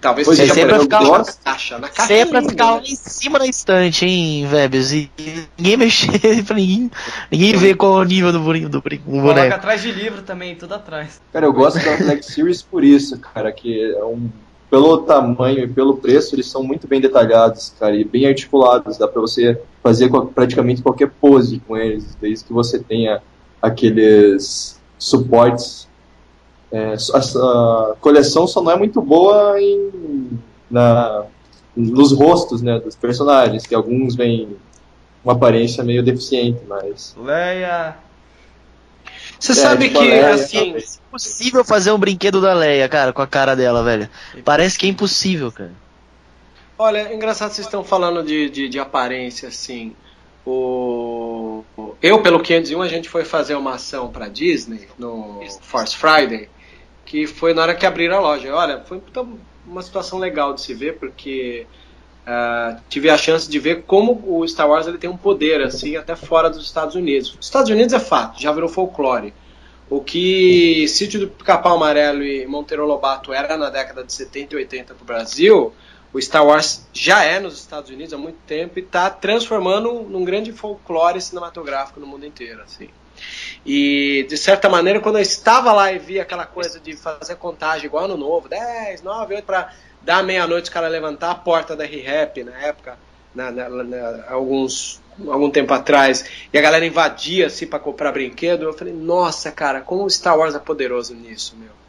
Talvez 0.00 0.26
pois 0.26 0.38
seja 0.38 0.58
é, 0.58 0.66
pra 0.66 0.80
ficar 0.80 1.00
lá, 1.00 1.18
na 1.18 1.24
caixa. 1.24 1.78
Na 1.78 1.88
caixa 1.88 2.14
sempre 2.14 2.38
é 2.38 2.42
ficar 2.42 2.66
né? 2.66 2.72
lá 2.72 2.80
em 2.80 2.96
cima 2.96 3.38
da 3.38 3.46
estante, 3.46 4.06
hein, 4.06 4.46
Vebes? 4.46 4.92
E 4.92 5.10
ninguém 5.58 5.76
mexer, 5.76 6.42
pra 6.44 6.56
ninguém, 6.56 6.90
ninguém 7.30 7.56
ver 7.56 7.76
qual 7.76 7.98
é 7.98 8.00
o 8.00 8.04
nível 8.04 8.32
do 8.32 8.40
boneco. 8.40 8.68
Do 8.70 8.80
Coloca 8.80 9.00
boneco. 9.04 9.54
atrás 9.54 9.82
de 9.82 9.92
livro 9.92 10.22
também, 10.22 10.54
tudo 10.56 10.74
atrás. 10.74 11.20
Cara, 11.32 11.44
eu 11.44 11.52
gosto 11.52 11.84
da 11.84 11.96
Black 11.98 12.24
Series 12.24 12.62
por 12.62 12.82
isso, 12.82 13.18
cara, 13.18 13.52
que 13.52 13.92
é 13.92 14.04
um, 14.04 14.30
pelo 14.70 14.98
tamanho 14.98 15.64
e 15.64 15.68
pelo 15.68 15.96
preço, 15.96 16.34
eles 16.34 16.46
são 16.46 16.62
muito 16.62 16.86
bem 16.86 17.00
detalhados, 17.00 17.74
cara, 17.78 17.94
e 17.94 18.02
bem 18.02 18.26
articulados. 18.26 18.96
Dá 18.96 19.06
pra 19.06 19.20
você 19.20 19.60
fazer 19.82 20.10
praticamente 20.34 20.80
qualquer 20.80 21.10
pose 21.10 21.60
com 21.66 21.76
eles, 21.76 22.16
desde 22.18 22.46
que 22.46 22.52
você 22.54 22.78
tenha 22.78 23.20
aqueles 23.60 24.79
suportes. 25.00 25.88
É, 26.72 26.94
a, 26.94 27.18
a 27.92 27.96
coleção 28.00 28.46
só 28.46 28.62
não 28.62 28.70
é 28.72 28.76
muito 28.76 29.02
boa 29.02 29.60
em, 29.60 30.38
na, 30.70 31.24
nos 31.74 32.12
rostos 32.12 32.62
né, 32.62 32.78
dos 32.78 32.94
personagens, 32.96 33.66
que 33.66 33.74
alguns 33.74 34.14
vêm 34.14 34.56
uma 35.24 35.34
aparência 35.34 35.82
meio 35.84 36.02
deficiente, 36.04 36.62
mas. 36.68 37.16
Leia. 37.16 37.96
Você 39.38 39.54
É, 39.54 39.54
sabe 39.54 39.88
tipo 39.88 40.00
que, 40.00 40.04
Leia, 40.04 40.34
assim, 40.34 40.74
É 40.76 40.84
impossível 41.08 41.64
fazer 41.64 41.92
um 41.92 41.98
brinquedo 41.98 42.40
da 42.40 42.54
Leia, 42.54 42.88
cara, 42.88 43.12
com 43.12 43.22
a 43.22 43.26
cara 43.26 43.56
dela, 43.56 43.82
velho. 43.82 44.08
Parece 44.44 44.78
que 44.78 44.86
é 44.86 44.90
impossível, 44.90 45.50
cara. 45.52 45.72
Olha, 46.78 46.98
é 47.08 47.14
engraçado 47.14 47.52
vocês 47.52 47.66
estão 47.66 47.84
falando 47.84 48.22
de, 48.22 48.48
de, 48.50 48.68
de 48.68 48.78
aparência, 48.78 49.48
assim. 49.48 49.94
O... 50.46 51.64
Eu, 52.02 52.22
pelo 52.22 52.40
501, 52.40 52.82
a 52.82 52.88
gente 52.88 53.08
foi 53.08 53.24
fazer 53.24 53.54
uma 53.54 53.74
ação 53.74 54.10
pra 54.10 54.28
Disney 54.28 54.88
no 54.98 55.40
Force 55.62 55.96
Friday, 55.96 56.48
que 57.04 57.26
foi 57.26 57.52
na 57.52 57.62
hora 57.62 57.74
que 57.74 57.84
abriram 57.86 58.16
a 58.16 58.20
loja. 58.20 58.54
Olha, 58.54 58.80
foi 58.80 58.98
puta- 58.98 59.26
uma 59.66 59.82
situação 59.82 60.18
legal 60.18 60.54
de 60.54 60.62
se 60.62 60.72
ver, 60.74 60.96
porque 60.98 61.66
ah, 62.26 62.78
tive 62.88 63.10
a 63.10 63.18
chance 63.18 63.48
de 63.48 63.58
ver 63.58 63.82
como 63.82 64.22
o 64.26 64.46
Star 64.48 64.68
Wars 64.68 64.86
ele 64.86 64.98
tem 64.98 65.10
um 65.10 65.16
poder, 65.16 65.60
assim, 65.60 65.96
até 65.96 66.16
fora 66.16 66.48
dos 66.48 66.64
Estados 66.64 66.94
Unidos. 66.94 67.36
Os 67.38 67.46
Estados 67.46 67.70
Unidos 67.70 67.92
é 67.92 68.00
fato, 68.00 68.40
já 68.40 68.50
virou 68.52 68.68
folclore. 68.68 69.34
O 69.88 70.00
que 70.00 70.86
Sítio 70.88 71.18
do 71.20 71.28
Pica-Pau 71.28 71.74
Amarelo 71.76 72.22
e 72.22 72.46
Monteiro 72.46 72.86
Lobato 72.86 73.32
era 73.32 73.56
na 73.56 73.70
década 73.70 74.04
de 74.04 74.12
70 74.12 74.54
e 74.54 74.58
80 74.58 74.94
para 74.94 75.02
o 75.02 75.06
Brasil, 75.06 75.72
o 76.12 76.20
Star 76.20 76.44
Wars 76.44 76.86
já 76.92 77.22
é 77.22 77.38
nos 77.38 77.58
Estados 77.58 77.90
Unidos 77.90 78.12
há 78.12 78.18
muito 78.18 78.38
tempo 78.46 78.78
e 78.78 78.82
está 78.82 79.08
transformando 79.10 80.02
num 80.02 80.24
grande 80.24 80.52
folclore 80.52 81.20
cinematográfico 81.20 82.00
no 82.00 82.06
mundo 82.06 82.26
inteiro. 82.26 82.62
Assim. 82.62 82.88
E, 83.64 84.26
de 84.28 84.36
certa 84.36 84.68
maneira, 84.68 85.00
quando 85.00 85.16
eu 85.16 85.22
estava 85.22 85.72
lá 85.72 85.92
e 85.92 85.98
vi 85.98 86.18
aquela 86.18 86.46
coisa 86.46 86.80
de 86.80 86.96
fazer 86.96 87.36
contagem 87.36 87.86
igual 87.86 88.04
ano 88.04 88.16
novo, 88.16 88.48
10, 88.48 89.02
9, 89.02 89.34
8, 89.36 89.44
para 89.44 89.72
dar 90.02 90.22
meia-noite 90.22 90.64
os 90.64 90.70
caras 90.70 90.90
levantar 90.90 91.30
a 91.30 91.34
porta 91.34 91.76
da 91.76 91.84
ReHap 91.84 92.42
na 92.42 92.56
época, 92.58 92.98
na, 93.34 93.50
na- 93.50 93.68
na- 93.68 94.24
alguns, 94.28 95.00
algum 95.28 95.50
tempo 95.50 95.72
atrás, 95.74 96.24
e 96.52 96.58
a 96.58 96.62
galera 96.62 96.84
invadia 96.86 97.46
assim 97.46 97.66
para 97.66 97.78
comprar 97.78 98.10
brinquedo, 98.12 98.62
eu 98.64 98.72
falei, 98.72 98.94
nossa, 98.94 99.52
cara, 99.52 99.80
como 99.82 100.04
o 100.04 100.10
Star 100.10 100.36
Wars 100.38 100.54
é 100.54 100.58
poderoso 100.58 101.14
nisso, 101.14 101.54
meu. 101.58 101.79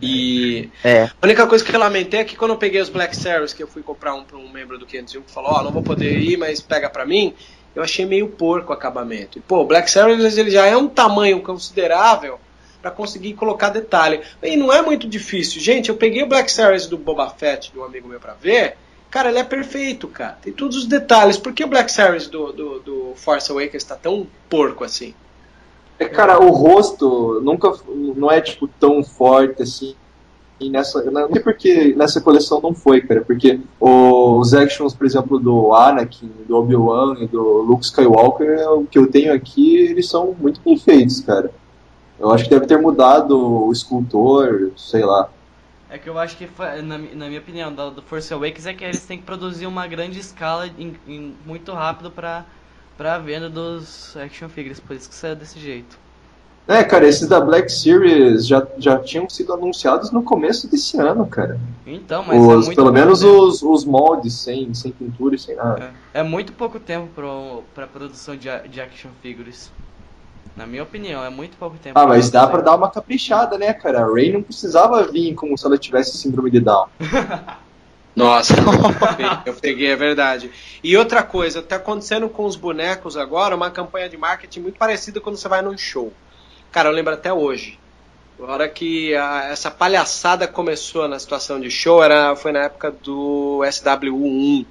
E 0.00 0.70
É. 0.84 1.04
a 1.04 1.12
única 1.24 1.46
coisa 1.46 1.64
que 1.64 1.74
eu 1.74 1.80
lamentei 1.80 2.20
é 2.20 2.24
que 2.24 2.36
quando 2.36 2.52
eu 2.52 2.56
peguei 2.56 2.80
os 2.80 2.88
Black 2.88 3.16
Series, 3.16 3.52
que 3.52 3.62
eu 3.62 3.66
fui 3.66 3.82
comprar 3.82 4.14
um 4.14 4.22
para 4.24 4.36
um 4.36 4.48
membro 4.48 4.78
do 4.78 4.86
501 4.86 5.22
que 5.22 5.30
falou, 5.30 5.52
ó, 5.52 5.62
não 5.62 5.72
vou 5.72 5.82
poder 5.82 6.18
ir, 6.18 6.36
mas 6.36 6.60
pega 6.60 6.88
pra 6.88 7.04
mim, 7.04 7.34
eu 7.74 7.82
achei 7.82 8.06
meio 8.06 8.28
porco 8.28 8.70
o 8.70 8.74
acabamento. 8.74 9.38
E, 9.38 9.40
pô, 9.40 9.58
o 9.60 9.64
Black 9.66 9.90
Series 9.90 10.36
ele 10.38 10.50
já 10.50 10.66
é 10.66 10.76
um 10.76 10.88
tamanho 10.88 11.40
considerável 11.40 12.38
para 12.80 12.90
conseguir 12.90 13.34
colocar 13.34 13.70
detalhe. 13.70 14.20
E 14.42 14.56
não 14.56 14.72
é 14.72 14.80
muito 14.82 15.08
difícil. 15.08 15.60
Gente, 15.60 15.88
eu 15.88 15.96
peguei 15.96 16.22
o 16.22 16.28
Black 16.28 16.50
Series 16.50 16.86
do 16.86 16.96
Boba 16.96 17.28
Fett, 17.30 17.72
de 17.72 17.78
um 17.78 17.84
amigo 17.84 18.06
meu, 18.08 18.20
pra 18.20 18.34
ver. 18.34 18.76
Cara, 19.10 19.30
ele 19.30 19.38
é 19.38 19.44
perfeito, 19.44 20.06
cara. 20.06 20.38
Tem 20.42 20.52
todos 20.52 20.76
os 20.76 20.86
detalhes. 20.86 21.36
Por 21.36 21.52
que 21.52 21.64
o 21.64 21.68
Black 21.68 21.90
Series 21.90 22.28
do, 22.28 22.52
do, 22.52 22.78
do 22.80 23.12
Force 23.16 23.50
Awakens 23.50 23.82
tá 23.82 23.96
tão 23.96 24.26
porco 24.48 24.84
assim? 24.84 25.14
É, 25.98 26.08
cara, 26.08 26.40
o 26.40 26.50
rosto 26.50 27.40
nunca 27.42 27.72
não 28.16 28.30
é 28.30 28.40
tipo 28.40 28.68
tão 28.68 29.02
forte 29.02 29.62
assim. 29.62 29.94
E 30.60 30.68
nessa, 30.70 31.02
não 31.10 31.32
sei 31.32 31.40
porque 31.40 31.94
nessa 31.96 32.20
coleção 32.20 32.60
não 32.60 32.74
foi, 32.74 33.00
cara, 33.00 33.20
porque 33.24 33.60
os 33.80 34.52
actions, 34.54 34.92
por 34.92 35.06
exemplo, 35.06 35.38
do 35.38 35.72
Anakin, 35.72 36.32
do 36.48 36.56
Obi-Wan 36.56 37.16
e 37.20 37.28
do 37.28 37.62
Luke 37.62 37.84
Skywalker, 37.84 38.68
o 38.72 38.84
que 38.84 38.98
eu 38.98 39.08
tenho 39.08 39.32
aqui, 39.32 39.76
eles 39.76 40.08
são 40.08 40.34
muito 40.38 40.60
bem 40.64 40.76
feitos, 40.76 41.20
cara. 41.20 41.50
Eu 42.18 42.32
acho 42.32 42.44
que 42.44 42.50
deve 42.50 42.66
ter 42.66 42.76
mudado 42.76 43.38
o 43.66 43.70
escultor, 43.70 44.72
sei 44.76 45.04
lá. 45.04 45.30
É 45.90 45.96
que 45.96 46.08
eu 46.08 46.18
acho 46.18 46.36
que, 46.36 46.48
na, 46.82 46.98
mi- 46.98 47.14
na 47.14 47.28
minha 47.28 47.40
opinião, 47.40 47.72
do, 47.72 48.02
Force 48.02 48.32
Awakens 48.34 48.66
é 48.66 48.74
que 48.74 48.84
eles 48.84 49.06
têm 49.06 49.18
que 49.18 49.24
produzir 49.24 49.66
uma 49.66 49.86
grande 49.86 50.18
escala 50.18 50.66
em, 50.78 50.94
em- 51.06 51.34
muito 51.46 51.72
rápido 51.72 52.10
pra, 52.10 52.44
pra 52.98 53.16
venda 53.18 53.48
dos 53.48 54.16
action 54.16 54.48
figures, 54.48 54.80
por 54.80 54.94
isso 54.96 55.08
que 55.08 55.14
saiu 55.14 55.36
desse 55.36 55.58
jeito. 55.58 55.96
É, 56.66 56.84
cara, 56.84 57.08
esses 57.08 57.26
da 57.26 57.40
Black 57.40 57.72
Series 57.72 58.46
já, 58.46 58.66
já 58.76 58.98
tinham 58.98 59.26
sido 59.30 59.54
anunciados 59.54 60.10
no 60.10 60.22
começo 60.22 60.68
desse 60.68 60.98
ano, 60.98 61.26
cara. 61.26 61.58
Então, 61.86 62.22
mas 62.22 62.36
é 62.36 62.40
Os, 62.40 62.66
muito 62.66 62.76
pelo 62.76 62.92
menos 62.92 63.20
tempo. 63.20 63.42
os, 63.42 63.62
os 63.62 63.84
moldes 63.86 64.34
sem, 64.34 64.74
sem 64.74 64.92
pintura 64.92 65.34
e 65.34 65.38
sem 65.38 65.56
nada. 65.56 65.94
É, 66.12 66.20
é 66.20 66.22
muito 66.22 66.52
pouco 66.52 66.78
tempo 66.78 67.08
pro, 67.14 67.62
pra 67.74 67.86
produção 67.86 68.36
de, 68.36 68.50
de 68.68 68.80
action 68.82 69.08
figures. 69.22 69.70
Na 70.54 70.66
minha 70.66 70.82
opinião, 70.82 71.24
é 71.24 71.30
muito 71.30 71.56
pouco 71.56 71.78
tempo. 71.78 71.98
Ah, 71.98 72.06
mas 72.06 72.28
dá 72.30 72.46
pra 72.46 72.60
dar 72.60 72.74
uma 72.74 72.90
caprichada, 72.90 73.56
né, 73.56 73.72
cara? 73.72 74.02
A 74.02 74.12
Ray 74.12 74.32
não 74.32 74.42
precisava 74.42 75.04
vir 75.04 75.34
como 75.34 75.56
se 75.56 75.64
ela 75.64 75.78
tivesse 75.78 76.18
síndrome 76.18 76.50
de 76.50 76.60
Down. 76.60 76.88
Nossa, 78.18 78.54
eu 79.46 79.54
peguei, 79.54 79.86
é 79.92 79.96
verdade. 79.96 80.50
E 80.82 80.96
outra 80.96 81.22
coisa, 81.22 81.62
tá 81.62 81.76
acontecendo 81.76 82.28
com 82.28 82.44
os 82.44 82.56
bonecos 82.56 83.16
agora 83.16 83.54
uma 83.54 83.70
campanha 83.70 84.08
de 84.08 84.16
marketing 84.16 84.60
muito 84.60 84.78
parecida 84.78 85.20
quando 85.20 85.36
você 85.36 85.48
vai 85.48 85.62
num 85.62 85.76
show. 85.78 86.12
Cara, 86.72 86.88
eu 86.88 86.92
lembro 86.92 87.14
até 87.14 87.32
hoje. 87.32 87.78
A 88.40 88.44
hora 88.52 88.68
que 88.68 89.14
a- 89.14 89.46
essa 89.50 89.70
palhaçada 89.70 90.48
começou 90.48 91.08
na 91.08 91.18
situação 91.18 91.60
de 91.60 91.70
show, 91.70 92.02
era, 92.02 92.36
foi 92.36 92.52
na 92.52 92.64
época 92.64 92.90
do 92.92 93.62
SW1. 93.64 94.66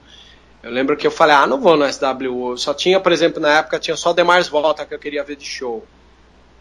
Eu 0.64 0.72
lembro 0.72 0.98
que 0.98 1.08
eu 1.08 1.12
falei, 1.12 1.36
ah, 1.36 1.48
não 1.48 1.62
vou 1.62 1.78
no 1.78 1.86
SW1. 1.86 2.58
Só 2.58 2.74
tinha, 2.74 3.00
por 3.00 3.12
exemplo, 3.14 3.42
na 3.42 3.60
época 3.60 3.80
tinha 3.80 3.98
só 3.98 4.14
Demars 4.14 4.48
Volta 4.50 4.86
que 4.86 4.94
eu 4.94 5.00
queria 5.00 5.24
ver 5.24 5.38
de 5.38 5.46
show. 5.46 5.88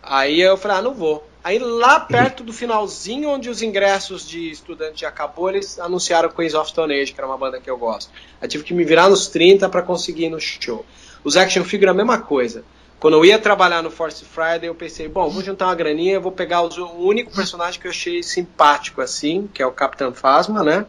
Aí 0.02 0.40
eu 0.40 0.56
falei, 0.56 0.78
ah, 0.78 0.82
não 0.82 0.94
vou. 0.94 1.35
Aí 1.46 1.60
lá 1.60 2.00
perto 2.00 2.42
do 2.42 2.52
finalzinho, 2.52 3.28
onde 3.28 3.48
os 3.48 3.62
ingressos 3.62 4.28
de 4.28 4.50
estudante 4.50 5.06
acabou, 5.06 5.48
eles 5.48 5.78
anunciaram 5.78 6.28
Queens 6.28 6.54
of 6.54 6.68
Stone 6.68 6.92
Age, 6.92 7.12
que 7.12 7.20
era 7.20 7.28
uma 7.28 7.38
banda 7.38 7.60
que 7.60 7.70
eu 7.70 7.78
gosto. 7.78 8.10
Aí 8.40 8.48
tive 8.48 8.64
que 8.64 8.74
me 8.74 8.82
virar 8.82 9.08
nos 9.08 9.28
30 9.28 9.68
para 9.68 9.80
conseguir 9.80 10.24
ir 10.24 10.30
no 10.30 10.40
show. 10.40 10.84
Os 11.22 11.36
action 11.36 11.62
figure 11.62 11.88
a 11.88 11.94
mesma 11.94 12.18
coisa. 12.18 12.64
Quando 12.98 13.14
eu 13.14 13.24
ia 13.24 13.38
trabalhar 13.38 13.80
no 13.80 13.92
Force 13.92 14.24
Friday, 14.24 14.68
eu 14.68 14.74
pensei, 14.74 15.06
bom, 15.06 15.30
vou 15.30 15.40
juntar 15.40 15.66
uma 15.66 15.74
graninha, 15.76 16.18
vou 16.18 16.32
pegar 16.32 16.62
o 16.62 17.06
único 17.06 17.32
personagem 17.32 17.80
que 17.80 17.86
eu 17.86 17.92
achei 17.92 18.24
simpático 18.24 19.00
assim, 19.00 19.48
que 19.54 19.62
é 19.62 19.66
o 19.68 19.70
Capitão 19.70 20.12
Phasma, 20.12 20.64
né? 20.64 20.84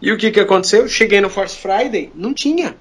E 0.00 0.12
o 0.12 0.16
que 0.16 0.30
que 0.30 0.38
aconteceu? 0.38 0.82
Eu 0.82 0.88
Cheguei 0.88 1.20
no 1.20 1.28
Force 1.28 1.56
Friday, 1.56 2.12
não 2.14 2.32
tinha. 2.32 2.76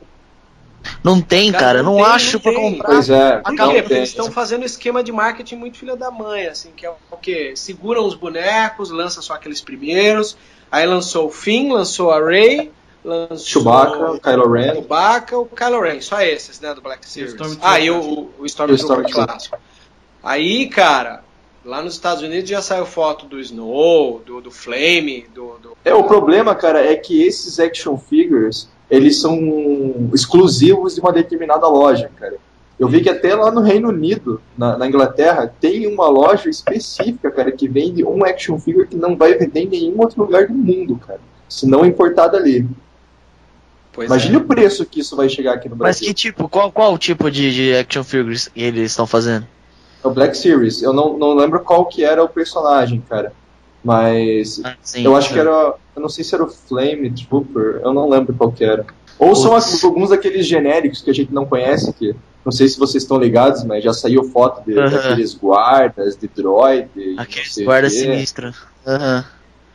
Não 1.03 1.21
tem, 1.21 1.51
Cara, 1.51 1.63
cara. 1.65 1.83
não 1.83 1.97
Não, 1.97 2.03
tem, 2.03 2.13
acho 2.13 2.33
não 2.35 2.41
pra 2.41 2.51
tem. 2.51 2.61
comprar. 2.71 2.87
Pois 2.89 3.09
é, 3.09 3.37
Por 3.37 3.51
não 3.53 3.67
quê? 3.69 3.73
Porque 3.75 3.87
tem. 3.89 3.97
eles 3.97 4.09
estão 4.09 4.31
fazendo 4.31 4.65
esquema 4.65 5.03
de 5.03 5.11
marketing 5.11 5.55
muito 5.55 5.77
filha 5.77 5.95
da 5.95 6.09
mãe, 6.11 6.47
assim, 6.47 6.71
que 6.75 6.85
é 6.85 6.89
o 6.89 7.17
quê? 7.17 7.53
Seguram 7.55 8.05
os 8.05 8.15
bonecos, 8.15 8.89
lança 8.89 9.21
só 9.21 9.33
aqueles 9.33 9.59
primeiros, 9.61 10.37
aí 10.71 10.85
lançou 10.85 11.27
o 11.27 11.31
Finn, 11.31 11.71
lançou 11.73 12.11
a 12.11 12.19
Ray, 12.23 12.71
lançou 13.03 13.37
Chewbacca, 13.63 14.19
Kylo 14.21 14.51
Ren. 14.51 14.73
Chewbacca, 14.75 15.37
o 15.37 15.45
Kylo 15.45 15.81
Ren, 15.81 16.01
só 16.01 16.21
esses, 16.21 16.59
né, 16.59 16.73
do 16.73 16.81
Black 16.81 17.07
Series. 17.07 17.31
Stormtrooper. 17.33 17.69
Ah, 17.69 17.79
e 17.79 17.89
o, 17.91 18.29
o 18.39 18.45
Stormtrooper 18.45 18.75
Stormtrooper. 18.85 19.25
clássico. 19.27 19.57
Aí, 20.23 20.67
cara, 20.69 21.23
lá 21.65 21.81
nos 21.81 21.93
Estados 21.93 22.23
Unidos 22.23 22.49
já 22.49 22.61
saiu 22.61 22.85
foto 22.85 23.25
do 23.25 23.39
Snow, 23.39 24.19
do, 24.25 24.41
do 24.41 24.51
Flame, 24.51 25.27
do, 25.33 25.57
do- 25.59 25.77
É, 25.83 25.93
o 25.93 26.03
problema, 26.03 26.55
cara, 26.55 26.81
é 26.85 26.95
que 26.95 27.23
esses 27.23 27.59
action 27.59 27.97
figures, 27.97 28.69
eles 28.89 29.19
são 29.19 30.09
exclusivos 30.13 30.95
de 30.95 31.01
uma 31.01 31.11
determinada 31.11 31.67
loja, 31.67 32.09
cara. 32.15 32.35
Eu 32.79 32.87
vi 32.87 33.01
que 33.01 33.09
até 33.09 33.33
lá 33.33 33.49
no 33.51 33.61
Reino 33.61 33.89
Unido, 33.89 34.39
na, 34.55 34.77
na 34.77 34.87
Inglaterra, 34.87 35.51
tem 35.59 35.87
uma 35.87 36.07
loja 36.07 36.47
específica, 36.47 37.31
cara, 37.31 37.51
que 37.51 37.67
vende 37.67 38.03
um 38.03 38.23
action 38.23 38.59
figure 38.59 38.87
que 38.87 38.95
não 38.95 39.17
vai 39.17 39.33
vender 39.33 39.61
em 39.61 39.67
nenhum 39.67 39.99
outro 39.99 40.21
lugar 40.21 40.47
do 40.47 40.53
mundo, 40.53 40.95
cara. 40.95 41.19
Se 41.49 41.65
não 41.67 41.85
importado 41.85 42.37
ali. 42.37 42.67
Pois 43.91 44.07
Imagine 44.07 44.35
é. 44.35 44.37
o 44.37 44.43
preço 44.43 44.85
que 44.85 44.99
isso 44.99 45.15
vai 45.15 45.27
chegar 45.27 45.55
aqui 45.55 45.67
no 45.67 45.75
Mas 45.75 45.97
Brasil. 45.97 46.07
que 46.07 46.13
tipo, 46.13 46.47
qual, 46.47 46.71
qual 46.71 46.93
o 46.93 46.99
tipo 46.99 47.31
de, 47.31 47.51
de 47.51 47.75
action 47.75 48.03
figures 48.03 48.47
que 48.47 48.61
eles 48.61 48.91
estão 48.91 49.07
fazendo? 49.07 49.47
É 50.03 50.07
o 50.07 50.11
Black 50.11 50.37
Series. 50.37 50.83
Eu 50.83 50.93
não, 50.93 51.17
não 51.17 51.33
lembro 51.33 51.61
qual 51.61 51.83
que 51.85 52.03
era 52.03 52.23
o 52.23 52.29
personagem, 52.29 53.03
cara. 53.09 53.33
Mas 53.87 54.59
Ah, 54.63 54.75
sim, 54.81 55.03
eu 55.05 55.15
acho 55.15 55.31
que 55.33 55.39
era. 55.39 55.49
Eu 55.95 56.01
não 56.01 56.09
sei 56.09 56.23
se 56.23 56.35
era 56.35 56.43
o 56.43 56.49
Flame 56.49 57.09
Trooper, 57.09 57.79
eu 57.83 57.93
não 57.93 58.09
lembro 58.09 58.33
qual 58.35 58.51
que 58.51 58.63
era. 58.63 58.85
Ou 59.17 59.33
são 59.35 59.51
Putz. 59.53 59.73
as- 59.73 59.83
alguns 59.83 60.09
daqueles 60.09 60.45
genéricos 60.45 61.01
que 61.01 61.09
a 61.09 61.13
gente 61.13 61.33
não 61.33 61.45
conhece, 61.45 61.91
que 61.93 62.13
não 62.45 62.51
sei 62.51 62.67
se 62.67 62.77
vocês 62.77 63.01
estão 63.03 63.17
ligados, 63.17 63.63
mas 63.63 63.83
já 63.83 63.93
saiu 63.93 64.23
foto 64.25 64.63
de, 64.65 64.77
Aham. 64.77 64.89
daqueles 64.89 65.33
guardas, 65.33 66.17
de 66.17 66.27
droid. 66.27 66.89
Aqueles 67.17 67.57
guardas 67.59 67.93
sinistros. 67.93 68.57
Aham. 68.85 69.25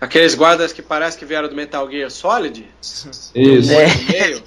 Aqueles 0.01 0.35
guardas 0.35 0.73
que 0.73 0.83
parece 0.83 1.17
que 1.17 1.25
vieram 1.25 1.49
do 1.49 1.55
Metal 1.55 1.89
Gear 1.91 2.11
Solid? 2.11 2.67
Isso. 2.83 3.73
É. 3.73 4.43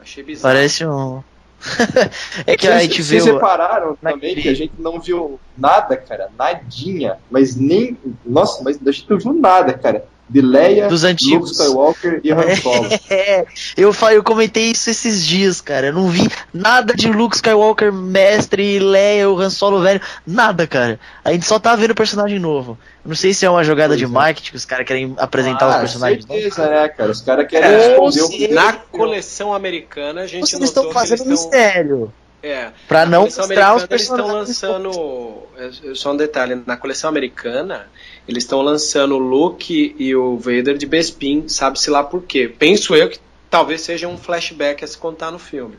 Achei 0.00 0.22
bizarro. 0.24 0.54
Parece 0.54 0.84
um. 0.86 1.22
é 2.46 2.56
que 2.56 2.66
a 2.66 2.78
gente 2.78 3.02
vocês 3.02 3.24
repararam 3.24 3.96
também 3.96 4.34
que 4.34 4.48
a 4.48 4.54
gente 4.54 4.74
não 4.78 5.00
viu 5.00 5.38
nada, 5.56 5.96
cara, 5.96 6.30
nadinha, 6.36 7.18
mas 7.30 7.56
nem, 7.56 7.96
nossa, 8.24 8.62
mas 8.62 8.78
a 8.84 8.90
gente 8.90 9.10
não 9.10 9.18
viu 9.18 9.32
nada, 9.32 9.74
cara, 9.74 10.06
de 10.28 10.40
Leia, 10.40 10.88
Dos 10.88 11.02
Luke 11.02 11.12
antigos. 11.12 11.50
Skywalker 11.52 12.20
e 12.24 12.32
Han 12.32 12.56
Solo. 12.56 12.88
É, 13.08 13.46
eu, 13.76 13.92
fa- 13.92 14.12
eu 14.12 14.22
comentei 14.24 14.70
isso 14.72 14.90
esses 14.90 15.24
dias, 15.24 15.60
cara. 15.60 15.86
Eu 15.88 15.92
não 15.92 16.08
vi 16.08 16.28
nada 16.52 16.94
de 16.94 17.08
Luke 17.08 17.36
Skywalker, 17.36 17.92
mestre, 17.92 18.78
Leia, 18.80 19.30
o 19.30 19.38
Han 19.40 19.50
Solo 19.50 19.80
velho, 19.80 20.00
nada, 20.26 20.66
cara. 20.66 20.98
A 21.24 21.32
gente 21.32 21.46
só 21.46 21.58
tá 21.58 21.76
vendo 21.76 21.94
personagem 21.94 22.38
novo. 22.38 22.76
Eu 23.04 23.08
não 23.10 23.14
sei 23.16 23.32
se 23.32 23.46
é 23.46 23.50
uma 23.50 23.62
jogada 23.62 23.90
Pois 23.90 23.98
de 24.00 24.04
é. 24.04 24.08
marketing 24.08 24.50
que 24.50 24.56
os 24.56 24.64
caras 24.64 24.84
querem 24.86 25.14
apresentar 25.16 25.68
os 25.68 25.74
Ah, 25.76 25.78
personagens. 25.78 26.26
novos. 26.26 26.42
certeza, 26.42 26.68
né, 26.70 26.88
cara, 26.88 27.10
os 27.12 27.20
caras 27.20 27.46
querem 27.48 27.70
É, 27.70 27.90
esconder 27.92 28.22
o. 28.50 28.54
Na 28.54 28.72
coleção 28.72 29.54
americana, 29.54 30.22
a 30.22 30.26
gente 30.26 30.48
se 30.48 30.56
eles 30.56 30.68
notou 30.74 30.88
estão 30.90 30.92
fazendo 31.00 31.22
que 31.22 31.28
eles 31.28 31.40
estão... 31.40 31.56
mistério. 31.60 32.12
É, 32.42 32.68
Pra 32.86 33.00
na 33.04 33.10
não 33.12 33.22
mostrar 33.24 33.44
os 33.74 33.82
americana, 33.82 33.86
eles 33.90 34.02
estão 34.02 34.16
personagens. 34.16 34.62
lançando. 34.62 35.42
é, 35.90 35.94
Só 35.94 36.12
um 36.12 36.16
detalhe: 36.16 36.62
na 36.66 36.76
coleção 36.76 37.08
americana, 37.10 37.88
eles 38.28 38.44
estão 38.44 38.60
lançando 38.62 39.14
o 39.16 39.18
Luke 39.18 39.96
e 39.98 40.14
o 40.14 40.36
Vader 40.38 40.76
de 40.76 40.86
Bespin, 40.86 41.48
sabe-se 41.48 41.90
lá 41.90 42.04
por 42.04 42.22
quê. 42.22 42.46
Penso 42.58 42.94
eu 42.94 43.08
que 43.08 43.18
talvez 43.50 43.80
seja 43.80 44.06
um 44.06 44.16
flashback 44.18 44.84
a 44.84 44.86
se 44.86 44.96
contar 44.98 45.30
no 45.30 45.38
filme. 45.38 45.76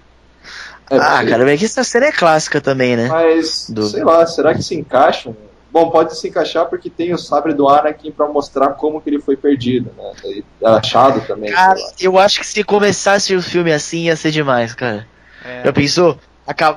É, 0.90 0.98
Ah, 0.98 1.18
porque- 1.18 1.30
cara, 1.32 1.46
mas 1.46 1.60
que 1.60 1.66
essa 1.66 1.84
série 1.84 2.06
é 2.06 2.12
clássica 2.12 2.60
também, 2.62 2.96
né? 2.96 3.08
Mas, 3.08 3.70
Do- 3.70 3.88
sei 3.88 4.04
lá, 4.04 4.26
será 4.26 4.54
que 4.54 4.64
se 4.64 4.74
encaixa? 4.76 5.36
Bom, 5.70 5.92
pode 5.92 6.18
se 6.18 6.30
encaixar 6.30 6.66
porque 6.68 6.90
tem 6.90 7.14
o 7.14 7.18
sabre 7.18 7.54
do 7.54 7.68
Anakin 7.68 8.10
pra 8.12 8.26
mostrar 8.26 8.70
como 8.70 9.00
que 9.02 9.10
ele 9.10 9.20
foi 9.20 9.36
perdido, 9.36 9.92
né? 9.98 10.42
Achado 10.64 11.22
também, 11.28 11.52
Cara, 11.52 11.76
sei 11.76 11.84
lá. 11.86 11.92
eu 12.00 12.18
acho 12.18 12.40
que 12.40 12.48
se 12.48 12.64
começasse 12.64 13.36
o 13.36 13.42
filme 13.42 13.72
assim 13.72 14.06
ia 14.06 14.16
ser 14.16 14.32
demais, 14.32 14.74
cara. 14.74 15.06
É. 15.46 15.64
Já 15.66 15.74
pensou? 15.74 16.18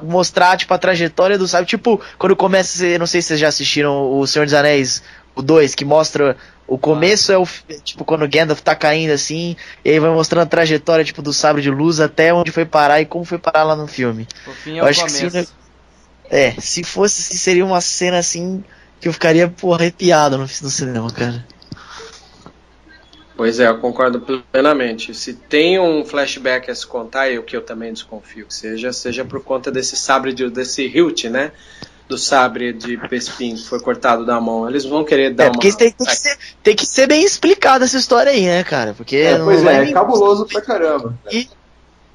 Mostrar, 0.02 0.56
tipo, 0.56 0.72
a 0.74 0.78
trajetória 0.78 1.38
do 1.38 1.46
sábio. 1.46 1.66
Tipo, 1.66 2.00
quando 2.18 2.34
começa, 2.34 2.84
eu 2.86 2.98
não 2.98 3.06
sei 3.06 3.22
se 3.22 3.28
vocês 3.28 3.40
já 3.40 3.48
assistiram 3.48 4.18
o 4.18 4.26
Senhor 4.26 4.44
dos 4.44 4.54
Anéis, 4.54 5.02
o 5.34 5.42
2, 5.42 5.74
que 5.74 5.84
mostra. 5.84 6.36
O 6.66 6.78
começo 6.78 7.32
é 7.32 7.38
o. 7.38 7.46
Tipo, 7.82 8.04
quando 8.04 8.22
o 8.22 8.28
Gandalf 8.28 8.60
tá 8.60 8.74
caindo 8.74 9.12
assim, 9.12 9.56
e 9.84 9.90
aí 9.90 9.98
vai 9.98 10.10
mostrando 10.10 10.44
a 10.44 10.46
trajetória, 10.46 11.04
tipo, 11.04 11.22
do 11.22 11.32
sabre 11.32 11.62
de 11.62 11.70
luz 11.70 12.00
até 12.00 12.32
onde 12.32 12.52
foi 12.52 12.64
parar 12.64 13.00
e 13.00 13.06
como 13.06 13.24
foi 13.24 13.38
parar 13.38 13.64
lá 13.64 13.74
no 13.76 13.86
filme. 13.86 14.26
O 14.46 14.52
fim 14.52 14.76
é 14.76 14.80
Eu 14.80 14.84
o 14.84 14.88
acho 14.88 15.04
que 15.04 15.10
se 15.10 15.28
começo. 15.28 15.54
É, 16.30 16.52
se 16.60 16.84
fosse, 16.84 17.22
se 17.22 17.36
seria 17.38 17.64
uma 17.64 17.80
cena 17.80 18.18
assim 18.18 18.62
que 19.00 19.08
eu 19.08 19.12
ficaria, 19.12 19.48
pô, 19.48 19.74
arrepiado 19.74 20.36
no, 20.36 20.44
no 20.44 20.70
cinema, 20.70 21.10
cara. 21.10 21.44
Pois 23.40 23.58
é, 23.58 23.68
eu 23.68 23.78
concordo 23.78 24.20
plenamente. 24.52 25.14
Se 25.14 25.32
tem 25.32 25.80
um 25.80 26.04
flashback 26.04 26.70
a 26.70 26.74
se 26.74 26.86
contar, 26.86 27.30
e 27.30 27.38
o 27.38 27.42
que 27.42 27.56
eu 27.56 27.62
também 27.62 27.90
desconfio 27.90 28.44
que 28.44 28.52
seja, 28.52 28.92
seja 28.92 29.24
por 29.24 29.42
conta 29.42 29.70
desse 29.70 29.96
sabre, 29.96 30.34
de, 30.34 30.50
desse 30.50 30.82
hilt, 30.86 31.24
né? 31.24 31.50
Do 32.06 32.18
sabre 32.18 32.74
de 32.74 32.98
Bespin 32.98 33.54
que 33.54 33.66
foi 33.66 33.80
cortado 33.80 34.26
da 34.26 34.38
mão. 34.38 34.68
Eles 34.68 34.84
vão 34.84 35.02
querer 35.06 35.32
dar 35.32 35.44
É, 35.44 35.46
uma. 35.46 35.52
porque 35.54 35.72
tem, 35.72 35.90
tem 35.90 36.06
que 36.06 36.14
ser, 36.14 36.38
tem 36.62 36.76
que 36.76 36.84
ser 36.84 37.06
bem 37.06 37.24
explicada 37.24 37.86
essa 37.86 37.96
história 37.96 38.30
aí, 38.30 38.44
né, 38.44 38.62
cara? 38.62 38.92
Porque 38.92 39.16
É, 39.16 39.38
não 39.38 39.46
pois 39.46 39.62
vai 39.62 39.86
é, 39.86 39.88
é 39.88 39.92
cabuloso 39.92 40.44
pra 40.44 40.60
caramba. 40.60 41.18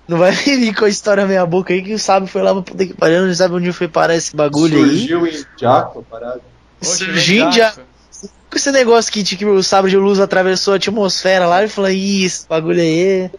Não 0.07 0.19
vai 0.19 0.29
vir 0.45 0.75
com 0.75 0.85
a 0.85 0.89
história 0.89 1.25
meia 1.25 1.43
boca 1.43 1.73
aí 1.73 1.81
que 1.81 1.95
o 1.95 1.97
sábio 1.97 2.27
foi 2.29 2.43
lá 2.43 2.53
pra 2.53 2.61
poder 2.61 2.85
que 2.85 2.93
pariu, 2.93 3.25
não 3.25 3.33
sabe 3.33 3.55
onde 3.55 3.73
foi 3.73 3.87
parar 3.87 4.15
esse 4.15 4.35
bagulho 4.35 4.77
aí. 4.77 4.99
Surgiu 4.99 5.25
em 5.25 5.43
Jaco, 5.59 6.05
parado. 6.07 6.41
Surgiu 6.83 7.45
legal. 7.47 7.51
já. 7.51 7.73
Com 8.21 8.55
esse 8.57 8.71
negócio 8.71 9.11
que, 9.11 9.21
de 9.23 9.35
que 9.35 9.45
o 9.45 9.61
sabre 9.63 9.91
de 9.91 9.97
luz 9.97 10.19
atravessou 10.19 10.73
a 10.73 10.77
atmosfera 10.77 11.45
lá 11.47 11.63
e 11.63 11.67
falou, 11.69 11.89
ih, 11.91 12.23
esse 12.25 12.47
bagulho 12.47 12.79
aí. 12.81 13.29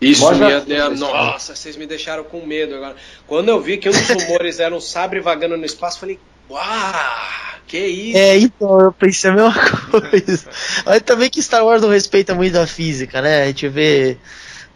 Isso 0.00 0.22
Mostra- 0.22 0.60
me 0.60 0.66
deu- 0.66 0.96
Nossa, 0.96 1.54
vocês 1.54 1.76
me 1.76 1.86
deixaram 1.86 2.24
com 2.24 2.44
medo 2.44 2.74
agora. 2.74 2.96
Quando 3.26 3.48
eu 3.48 3.60
vi 3.60 3.78
que 3.78 3.88
um 3.88 3.92
dos 3.92 4.08
rumores 4.08 4.60
era 4.60 4.74
um 4.74 4.80
sabre 4.80 5.20
vagando 5.20 5.56
no 5.56 5.64
espaço, 5.64 6.00
falei, 6.00 6.18
uau, 6.50 6.62
que 7.66 7.78
isso? 7.78 8.18
É, 8.18 8.36
então, 8.36 8.80
eu 8.80 8.92
pensei 8.92 9.30
a 9.30 9.34
mesma 9.34 9.54
coisa. 9.90 10.48
Mas 10.84 11.02
também 11.02 11.30
que 11.30 11.42
Star 11.42 11.64
Wars 11.64 11.82
não 11.82 11.88
respeita 11.90 12.34
muito 12.34 12.58
a 12.58 12.66
física, 12.66 13.22
né? 13.22 13.42
A 13.42 13.46
gente 13.46 13.68
vê, 13.68 14.18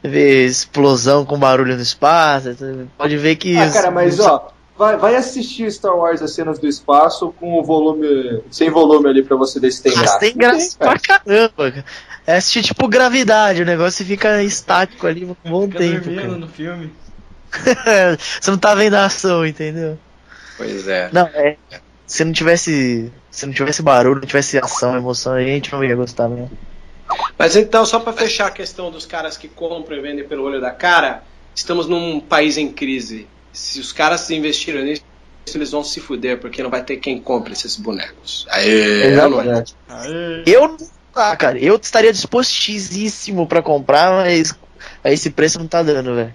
vê 0.02 0.46
explosão 0.46 1.24
com 1.24 1.38
barulho 1.38 1.76
no 1.76 1.82
espaço, 1.82 2.56
pode 2.96 3.16
ver 3.16 3.36
que. 3.36 3.56
Ah, 3.56 3.70
cara, 3.70 3.90
mas 3.90 4.18
ó, 4.20 4.50
vai, 4.78 4.96
vai 4.96 5.16
assistir 5.16 5.70
Star 5.72 5.96
Wars 5.96 6.22
as 6.22 6.32
cenas 6.32 6.58
do 6.58 6.66
espaço 6.68 7.34
com 7.38 7.58
o 7.58 7.64
volume. 7.64 8.42
sem 8.50 8.70
volume 8.70 9.08
ali 9.08 9.22
pra 9.22 9.36
você 9.36 9.58
ver 9.60 9.70
se 9.72 9.82
tem 9.82 9.92
Mas 9.92 10.00
graça. 10.02 10.18
tem 10.20 10.36
graça 10.36 10.76
pra 10.78 10.98
caramba, 10.98 11.50
cara. 11.72 11.84
É 12.26 12.36
assistir 12.36 12.62
tipo 12.62 12.86
gravidade, 12.88 13.62
o 13.62 13.66
negócio 13.66 14.04
fica 14.04 14.42
estático 14.42 15.06
ali 15.06 15.24
por 15.26 15.36
um 15.44 15.50
bom 15.50 15.66
Fica 15.66 15.78
tempo. 15.78 16.14
cara. 16.14 16.28
no 16.28 16.48
filme. 16.48 16.92
Você 18.40 18.50
não 18.50 18.58
tá 18.58 18.74
vendo 18.74 18.94
a 18.94 19.06
ação, 19.06 19.46
entendeu? 19.46 19.98
Pois 20.56 20.86
é. 20.86 21.08
Não, 21.12 21.26
é. 21.28 21.56
Se 22.06 22.24
não 22.24 22.32
tivesse. 22.32 23.10
Se 23.30 23.46
não 23.46 23.52
tivesse 23.52 23.82
barulho, 23.82 24.20
não 24.20 24.26
tivesse 24.26 24.58
ação, 24.58 24.96
emoção, 24.96 25.34
a 25.34 25.42
gente 25.42 25.72
não 25.72 25.82
ia 25.84 25.94
gostar 25.94 26.28
mesmo. 26.28 26.50
Mas 27.38 27.56
então, 27.56 27.86
só 27.86 28.00
pra 28.00 28.12
fechar 28.12 28.48
a 28.48 28.50
questão 28.50 28.90
dos 28.90 29.06
caras 29.06 29.36
que 29.36 29.48
compram 29.48 29.96
e 29.96 30.00
vendem 30.00 30.26
pelo 30.26 30.42
olho 30.44 30.60
da 30.60 30.70
cara, 30.70 31.22
estamos 31.54 31.86
num 31.86 32.20
país 32.20 32.58
em 32.58 32.70
crise. 32.72 33.26
Se 33.58 33.80
os 33.80 33.92
caras 33.92 34.20
se 34.20 34.36
investiram 34.36 34.82
nisso, 34.82 35.02
eles 35.52 35.72
vão 35.72 35.82
se 35.82 35.98
fuder, 36.00 36.38
porque 36.38 36.62
não 36.62 36.70
vai 36.70 36.84
ter 36.84 36.96
quem 36.98 37.20
compre 37.20 37.54
esses 37.54 37.74
bonecos. 37.74 38.46
Aê, 38.50 39.02
é? 39.02 39.06
Exatamente. 39.08 39.74
Eu 40.46 40.68
não. 40.68 40.76
Ah, 41.12 41.36
cara, 41.36 41.58
eu 41.58 41.74
estaria 41.74 42.12
dispostíssimo 42.12 43.48
pra 43.48 43.60
comprar, 43.60 44.12
mas 44.12 44.54
a 45.02 45.10
esse 45.10 45.30
preço 45.30 45.58
não 45.58 45.66
tá 45.66 45.82
dando, 45.82 46.14
velho. 46.14 46.32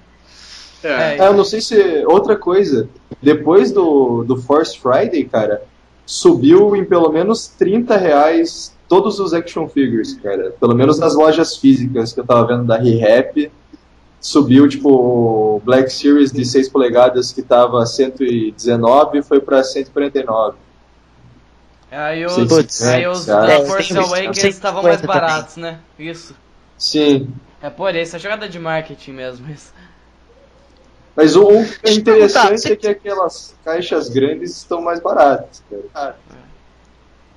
É. 0.84 1.18
É, 1.18 1.28
eu 1.28 1.34
não 1.34 1.46
sei 1.46 1.62
se. 1.62 2.04
Outra 2.06 2.36
coisa, 2.36 2.90
depois 3.22 3.72
do, 3.72 4.26
do 4.26 4.36
Force 4.42 4.78
Friday, 4.78 5.24
cara, 5.24 5.62
subiu 6.06 6.76
em 6.76 6.84
pelo 6.84 7.10
menos 7.10 7.48
30 7.48 7.96
reais 7.96 8.76
todos 8.90 9.18
os 9.22 9.34
action 9.34 9.70
figures, 9.70 10.16
cara. 10.16 10.54
Pelo 10.60 10.76
menos 10.76 11.00
nas 11.00 11.16
lojas 11.16 11.56
físicas 11.56 12.12
que 12.12 12.20
eu 12.20 12.26
tava 12.26 12.46
vendo 12.46 12.66
da 12.66 12.78
ReHap. 12.78 13.50
Subiu, 14.24 14.70
tipo, 14.70 14.90
o 14.90 15.62
Black 15.66 15.92
Series 15.92 16.32
de 16.32 16.46
6 16.46 16.70
polegadas 16.70 17.34
que 17.34 17.42
tava 17.42 17.86
119 17.86 19.22
foi 19.22 19.42
pra 19.42 19.62
149. 19.62 20.56
Aí 21.92 22.26
os, 22.26 22.32
Sim, 22.32 22.48
Putz, 22.48 22.82
aí 22.84 23.06
os 23.06 23.28
É, 23.28 23.66
Force 23.66 23.96
Awakens 23.98 24.44
estavam 24.46 24.82
mais 24.82 24.96
50 25.02 25.14
também. 25.14 25.22
baratos, 25.22 25.58
né? 25.58 25.80
Isso. 26.00 26.34
Sim. 26.78 27.28
É 27.62 27.70
por 27.70 27.94
isso, 27.94 28.16
é 28.16 28.20
jogada 28.20 28.48
de 28.48 28.58
marketing 28.58 29.12
mesmo. 29.12 29.52
Isso. 29.52 29.74
Mas 31.16 31.36
o, 31.36 31.46
o 31.46 31.90
interessante 31.90 32.72
é 32.72 32.76
que 32.78 32.88
aquelas 32.88 33.54
caixas 33.64 34.08
grandes 34.08 34.56
estão 34.56 34.82
mais 34.82 35.02
baratas, 35.02 35.62
cara. 35.94 36.16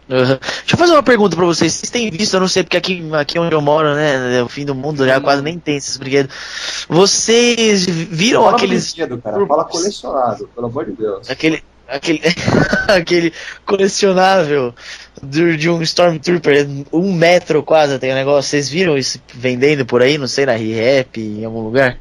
Uhum. 0.09 0.25
Deixa 0.25 0.39
eu 0.73 0.79
fazer 0.79 0.93
uma 0.93 1.03
pergunta 1.03 1.35
pra 1.35 1.45
vocês. 1.45 1.73
Vocês 1.73 1.91
têm 1.91 2.09
visto, 2.11 2.35
eu 2.35 2.41
não 2.41 2.47
sei, 2.49 2.63
porque 2.63 2.77
aqui, 2.77 3.03
aqui 3.13 3.39
onde 3.39 3.55
eu 3.55 3.61
moro, 3.61 3.95
né? 3.95 4.39
É 4.39 4.43
o 4.43 4.49
fim 4.49 4.65
do 4.65 4.75
mundo, 4.75 5.05
já 5.05 5.21
quase 5.21 5.43
nem 5.43 5.59
tem 5.59 5.77
esses 5.77 5.97
brinquedos. 5.97 6.33
Vocês 6.89 7.85
viram 7.87 8.45
Fala 8.45 8.57
aqueles. 8.57 8.93
brinquedo, 8.95 9.21
cara. 9.21 9.47
Fala 9.47 9.65
colecionado, 9.65 10.49
pelo 10.55 10.67
amor 10.69 10.85
de 10.87 10.93
Deus. 10.93 11.29
Aquele, 11.29 11.63
aquele, 11.89 12.21
aquele 12.89 13.33
colecionável 13.65 14.73
de, 15.23 15.57
de 15.57 15.69
um 15.69 15.83
Stormtrooper, 15.83 16.67
um 16.93 17.13
metro 17.13 17.63
quase 17.63 17.99
tem 17.99 18.13
o 18.13 18.15
negócio. 18.15 18.49
Vocês 18.51 18.69
viram 18.69 18.97
isso 18.97 19.21
vendendo 19.35 19.85
por 19.85 20.03
aí? 20.03 20.17
Não 20.19 20.29
sei, 20.29 20.47
na 20.47 20.53
ReHap, 20.53 21.21
em 21.21 21.45
algum 21.45 21.63
lugar? 21.63 21.99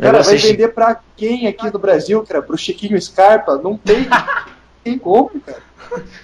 Cara, 0.00 0.22
vai 0.22 0.36
chi- 0.36 0.48
vender 0.48 0.68
pra 0.68 1.00
quem 1.16 1.46
aqui 1.46 1.70
no 1.72 1.78
Brasil, 1.78 2.22
cara? 2.24 2.42
Pro 2.42 2.58
Chiquinho 2.58 3.00
Scarpa? 3.00 3.56
Não 3.56 3.78
tem. 3.78 4.06
Quem 4.90 4.98
compra, 4.98 5.40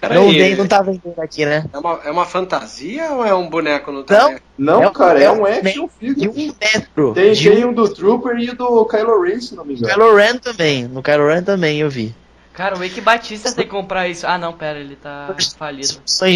cara? 0.01 0.14
não, 0.14 0.29
tem, 0.33 0.55
não 0.55 0.66
tá 0.68 0.83
vendendo 0.83 1.20
aqui, 1.20 1.44
né? 1.44 1.64
é, 1.72 1.79
uma, 1.79 2.01
é 2.05 2.11
uma 2.11 2.25
fantasia 2.27 3.11
ou 3.12 3.25
é 3.25 3.35
um 3.35 3.48
boneco 3.51 3.90
no 3.90 3.98
Não. 3.98 4.05
tamanho? 4.05 4.40
Não, 4.57 4.83
É 4.83 4.88
um- 4.88 4.92
cara, 4.92 5.20
é, 5.20 5.25
é 5.25 5.31
um 5.33 5.44
action 5.44 5.88
figure. 5.88 6.29
um 6.29 6.55
metro. 6.61 7.12
Tem, 7.14 7.33
de 7.33 7.51
tem 7.51 7.64
um... 7.64 7.70
um 7.70 7.72
do 7.72 7.92
Trooper 7.92 8.37
e 8.38 8.53
do 8.53 8.85
Kylo 8.87 9.20
Ren, 9.22 9.40
se 9.40 9.55
não 9.57 9.64
me 9.64 9.72
No 9.75 9.79
engano. 9.81 9.94
Kylo 9.94 10.14
Ren 10.16 10.38
também. 10.38 10.85
No 10.87 11.03
Kylo 11.03 11.27
Ren 11.27 11.42
também 11.42 11.79
eu 11.81 11.90
vi. 11.90 12.14
Cara, 12.53 12.79
o 12.79 12.83
Eike 12.85 13.01
Batista 13.01 13.51
tem 13.53 13.64
que 13.64 13.70
comprar 13.70 14.09
isso. 14.09 14.27
Ah, 14.27 14.38
não, 14.38 14.53
pera, 14.53 14.79
ele 14.79 14.94
tá 14.94 15.35
falido. 15.59 16.01
São 16.07 16.29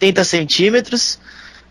80 0.00 0.24
centímetros 0.24 1.18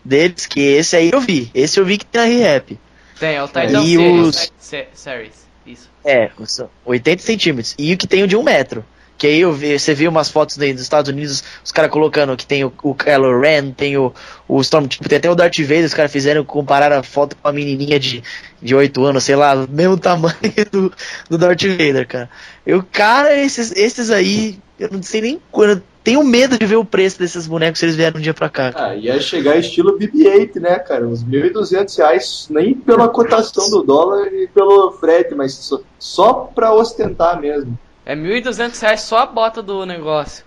deles, 0.04 0.46
que 0.46 0.60
esse 0.60 0.94
aí 0.96 1.10
eu 1.12 1.20
vi. 1.20 1.50
Esse 1.54 1.80
eu 1.80 1.84
vi 1.84 1.98
que 1.98 2.04
tem 2.06 2.20
na 2.20 2.26
ReHap. 2.26 2.78
Tem, 3.18 3.36
é 3.36 3.42
o 3.42 3.46
Titan 3.46 3.82
E 3.82 3.96
Series. 3.96 4.20
os- 4.28 4.52
Se- 4.58 4.86
Series. 4.92 5.44
Isso. 5.66 5.88
É, 6.04 6.30
são 6.44 6.68
80 6.84 7.22
centímetros. 7.22 7.74
E 7.78 7.94
o 7.94 7.96
que 7.96 8.06
tem 8.06 8.22
o 8.22 8.28
de 8.28 8.36
um 8.36 8.42
metro. 8.42 8.84
Que 9.16 9.28
aí 9.28 9.44
vi, 9.52 9.78
você 9.78 9.94
viu 9.94 10.10
umas 10.10 10.28
fotos 10.28 10.56
dos 10.56 10.80
Estados 10.80 11.10
Unidos, 11.10 11.44
os 11.64 11.70
caras 11.70 11.90
colocando 11.90 12.36
que 12.36 12.44
tem 12.44 12.64
o, 12.64 12.72
o 12.82 12.94
Kylo 12.94 13.40
Ren, 13.40 13.70
tem 13.70 13.96
o, 13.96 14.12
o 14.48 14.60
Stormtrooper, 14.60 15.08
tem 15.08 15.18
até 15.18 15.30
o 15.30 15.34
Darth 15.34 15.58
Vader, 15.60 15.84
os 15.84 15.94
caras 15.94 16.12
fizeram, 16.12 16.44
compararam 16.44 16.98
a 16.98 17.02
foto 17.02 17.36
com 17.36 17.48
a 17.48 17.52
menininha 17.52 17.98
de, 17.98 18.22
de 18.60 18.74
8 18.74 19.04
anos, 19.04 19.24
sei 19.24 19.36
lá, 19.36 19.54
mesmo 19.68 19.96
tamanho 19.96 20.34
do, 20.70 20.92
do 21.30 21.38
Darth 21.38 21.62
Vader, 21.62 22.06
cara. 22.08 22.28
Eu, 22.66 22.84
cara, 22.90 23.36
esses, 23.36 23.72
esses 23.76 24.10
aí, 24.10 24.58
eu 24.78 24.90
não 24.90 25.02
sei 25.02 25.20
nem 25.20 25.40
quando, 25.50 25.80
tenho 26.04 26.22
medo 26.22 26.58
de 26.58 26.66
ver 26.66 26.76
o 26.76 26.84
preço 26.84 27.18
desses 27.18 27.46
bonecos 27.46 27.78
se 27.78 27.86
eles 27.86 27.96
vierem 27.96 28.18
um 28.18 28.22
dia 28.22 28.34
pra 28.34 28.50
cá. 28.50 28.70
cara. 28.70 28.88
Ah, 28.90 28.94
ia 28.94 29.18
chegar 29.20 29.56
estilo 29.56 29.98
BB-8, 29.98 30.60
né, 30.60 30.78
cara? 30.78 31.06
Uns 31.06 31.24
1.200 31.24 31.96
reais, 31.96 32.46
nem 32.50 32.74
pela 32.74 33.08
cotação 33.08 33.70
do 33.70 33.82
dólar 33.82 34.26
e 34.26 34.46
pelo 34.48 34.92
frete, 34.92 35.34
mas 35.34 35.54
só, 35.54 35.80
só 35.98 36.32
pra 36.54 36.74
ostentar 36.74 37.40
mesmo. 37.40 37.78
É 38.06 38.14
1.200 38.14 38.78
reais 38.80 39.00
só 39.02 39.18
a 39.18 39.26
bota 39.26 39.62
do 39.62 39.84
negócio. 39.86 40.44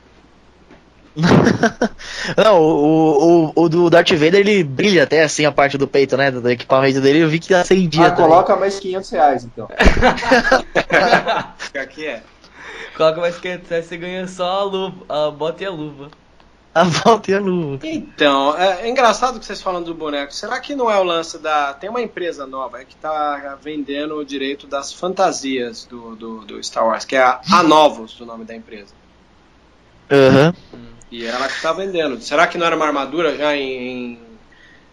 Não, 2.38 2.62
o, 2.62 3.48
o, 3.56 3.64
o 3.64 3.70
do 3.70 3.90
Darth 3.90 4.12
Vader 4.12 4.36
ele 4.36 4.64
brilha 4.64 5.02
até 5.04 5.24
assim 5.24 5.46
a 5.46 5.52
parte 5.52 5.76
do 5.76 5.88
peito, 5.88 6.16
né? 6.16 6.30
Do 6.30 6.48
equipamento 6.48 7.02
dele, 7.02 7.24
eu 7.24 7.30
vi 7.30 7.40
que 7.40 7.54
acendia 7.56 8.06
Ah, 8.08 8.12
também. 8.12 8.30
coloca 8.30 8.56
mais 8.56 8.80
500 8.80 9.10
reais, 9.10 9.44
então. 9.44 9.68
Aqui 11.82 12.06
é. 12.06 12.22
Coloca 12.96 13.20
mais 13.22 13.38
500 13.38 13.70
reais, 13.70 13.86
você 13.86 13.98
ganha 13.98 14.28
só 14.28 14.60
a 14.60 14.64
luva, 14.64 14.96
a 15.10 15.32
bota 15.32 15.64
e 15.64 15.66
a 15.66 15.72
luva. 15.72 16.10
A 16.80 16.84
volta 16.84 17.32
e 17.32 17.34
a 17.34 17.40
luva. 17.40 17.80
Então, 17.88 18.56
é, 18.58 18.82
é 18.82 18.90
engraçado 18.90 19.40
que 19.40 19.46
vocês 19.46 19.62
falam 19.62 19.82
do 19.82 19.94
boneco. 19.94 20.34
Será 20.34 20.60
que 20.60 20.76
não 20.76 20.90
é 20.92 21.00
o 21.00 21.04
lance 21.04 21.38
da. 21.40 21.74
Tem 21.74 21.90
uma 21.90 22.02
empresa 22.02 22.46
nova 22.46 22.84
que 22.84 22.96
tá 22.96 23.58
vendendo 23.62 24.16
o 24.16 24.26
direito 24.26 24.68
das 24.68 24.92
fantasias 24.94 25.86
do, 25.86 26.16
do, 26.16 26.46
do 26.46 26.64
Star 26.64 26.86
Wars, 26.86 27.06
que 27.06 27.16
é 27.16 27.22
a 27.24 27.42
Anovos, 27.52 28.20
o 28.20 28.26
nome 28.26 28.46
da 28.46 28.56
empresa. 28.56 28.94
Aham. 30.12 30.54
E 31.12 31.26
ela 31.26 31.48
que 31.48 31.62
tá 31.62 31.72
vendendo. 31.74 32.20
Será 32.22 32.48
que 32.48 32.58
não 32.58 32.66
era 32.66 32.76
uma 32.76 32.86
armadura 32.86 33.36
já 33.38 33.56
em, 33.56 33.72
em- 34.14 34.20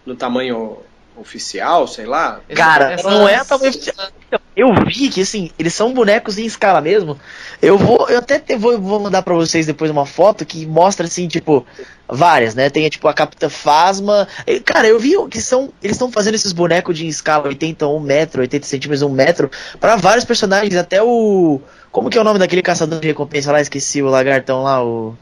no 0.07 0.15
tamanho 0.15 0.79
oficial, 1.17 1.87
sei 1.87 2.07
lá? 2.07 2.41
Cara, 2.55 2.93
essa- 2.93 3.11
não 3.11 3.29
é 3.29 3.43
tamanho 3.45 3.71
oficial. 3.71 4.09
Eu 4.57 4.73
vi 4.87 5.09
que 5.09 5.21
assim, 5.23 5.51
eles 5.59 5.75
são 5.75 5.93
bonecos 5.93 6.39
em 6.39 6.45
escala 6.47 6.81
mesmo. 6.81 7.19
Eu 7.61 7.77
vou, 7.77 8.09
eu 8.09 8.19
até 8.19 8.39
te- 8.39 8.57
vou, 8.57 8.81
vou 8.81 9.01
mandar 9.01 9.23
pra 9.23 9.35
vocês 9.35 9.67
depois 9.67 9.91
uma 9.91 10.07
foto 10.07 10.47
que 10.47 10.65
mostra 10.65 11.07
assim, 11.07 11.27
tipo, 11.27 11.67
várias, 12.09 12.55
né? 12.55 12.71
Tem 12.71 12.89
tipo 12.89 13.09
a 13.09 13.13
Capitã 13.13 13.49
Phasma. 13.49 14.29
E, 14.47 14.61
Cara, 14.61 14.87
eu 14.87 14.99
vi 15.01 15.15
que 15.29 15.41
são, 15.41 15.73
eles 15.83 15.97
estão 15.97 16.11
fazendo 16.13 16.35
esses 16.37 16.53
bonecos 16.53 16.97
de 16.97 17.05
escala 17.09 17.49
81 17.49 17.99
metro, 17.99 18.43
80 18.43 18.65
centímetros, 18.67 19.03
1 19.03 19.09
metro, 19.09 19.51
pra 19.81 19.97
vários 19.97 20.25
personagens, 20.25 20.77
até 20.77 21.03
o. 21.03 21.61
Como 21.91 22.09
que 22.09 22.17
é 22.17 22.21
o 22.21 22.25
nome 22.25 22.39
daquele 22.39 22.63
caçador 22.63 23.01
de 23.01 23.09
recompensa 23.09 23.51
lá? 23.51 23.61
Esqueci 23.61 24.03
o 24.03 24.09
lagartão 24.09 24.63
lá, 24.63 24.85
o. 24.85 25.17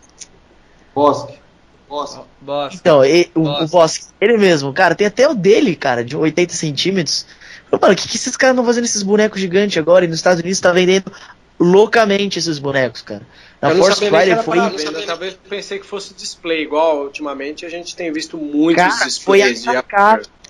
Bosque. 0.94 2.24
Bosque. 2.40 2.76
Então, 2.80 3.04
e- 3.04 3.30
o, 3.34 3.40
Nossa. 3.40 3.64
o 3.64 3.68
Bosque, 3.68 4.04
ele 4.20 4.36
mesmo, 4.38 4.72
cara, 4.72 4.94
tem 4.94 5.06
até 5.06 5.28
o 5.28 5.34
dele, 5.34 5.74
cara, 5.76 6.04
de 6.04 6.16
80 6.16 6.54
centímetros. 6.54 7.26
Mano, 7.80 7.94
o 7.94 7.96
que, 7.96 8.08
que 8.08 8.16
esses 8.16 8.36
caras 8.36 8.54
estão 8.54 8.64
fazendo 8.64 8.84
esses 8.84 9.02
bonecos 9.02 9.40
gigantes 9.40 9.78
agora? 9.78 10.04
E 10.04 10.08
nos 10.08 10.18
Estados 10.18 10.40
Unidos 10.40 10.60
tá 10.60 10.72
vendendo 10.72 11.10
loucamente 11.58 12.38
esses 12.38 12.58
bonecos, 12.58 13.02
cara. 13.02 13.22
Na 13.60 13.70
eu 13.70 13.76
Force 13.76 13.98
Friday 14.00 14.42
foi. 14.42 14.58
venda, 14.70 15.02
talvez 15.06 15.38
pensei 15.48 15.78
que 15.78 15.86
fosse 15.86 16.12
display, 16.14 16.62
igual 16.62 17.04
ultimamente 17.04 17.64
a 17.64 17.68
gente 17.68 17.94
tem 17.94 18.12
visto 18.12 18.36
muitos 18.36 18.82
Cara, 18.82 18.96
foi 18.96 19.06
displays 19.06 19.62
de. 19.62 19.70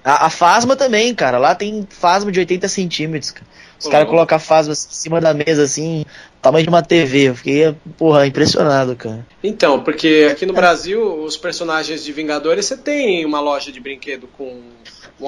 A, 0.04 0.26
a 0.26 0.30
Fasma 0.30 0.74
também, 0.74 1.14
cara. 1.14 1.38
Lá 1.38 1.54
tem 1.54 1.87
Fasma 1.88 2.32
de 2.32 2.40
80 2.40 2.68
centímetros. 2.68 3.30
cara. 3.30 3.46
Os 3.78 3.88
caras 3.88 4.08
colocam 4.08 4.37
a 4.37 4.38
Fasma 4.38 4.72
assim, 4.72 4.88
em 4.88 4.94
cima 4.94 5.20
da 5.20 5.35
mesa, 5.35 5.64
assim, 5.64 6.04
tamanho 6.40 6.64
de 6.64 6.68
uma 6.68 6.82
TV. 6.82 7.28
Eu 7.28 7.35
fiquei, 7.35 7.74
porra, 7.96 8.26
impressionado, 8.26 8.96
cara. 8.96 9.26
Então, 9.42 9.82
porque 9.82 10.28
aqui 10.30 10.46
no 10.46 10.52
Brasil, 10.52 11.22
os 11.22 11.37
personagens 11.37 12.04
de 12.04 12.12
Vingadores, 12.12 12.66
você 12.66 12.76
tem 12.76 13.24
uma 13.24 13.40
loja 13.40 13.70
de 13.70 13.80
brinquedo 13.80 14.28
com. 14.37 14.61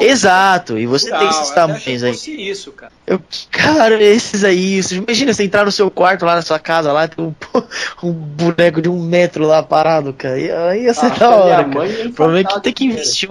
Exato, 0.02 0.78
e 0.78 0.86
você 0.86 1.10
tem 1.10 1.28
esses 1.28 1.50
tamanhos 1.50 2.02
aí. 2.02 2.50
isso, 2.50 2.72
cara. 2.72 2.92
Eu, 3.06 3.20
cara, 3.50 4.02
esses 4.02 4.44
aí, 4.44 4.82
você 4.82 4.96
imagina 4.96 5.32
você 5.32 5.44
entrar 5.44 5.64
no 5.64 5.72
seu 5.72 5.90
quarto 5.90 6.24
lá 6.24 6.34
na 6.34 6.42
sua 6.42 6.58
casa, 6.58 6.92
lá 6.92 7.06
tem 7.06 7.24
um, 7.24 7.34
um 8.02 8.12
boneco 8.12 8.80
de 8.80 8.88
um 8.88 9.00
metro 9.00 9.46
lá 9.46 9.62
parado, 9.62 10.12
cara. 10.12 10.38
E 10.38 10.50
aí 10.50 10.84
ia 10.84 10.94
ser 10.94 11.12
que 11.12 11.20
da 11.20 11.30
hora, 11.30 11.68
ia 11.86 12.08
O 12.08 12.12
problema 12.12 12.48
é 12.48 12.52
que 12.52 12.62
tem 12.62 12.72
que 12.72 12.84
investir. 12.84 13.30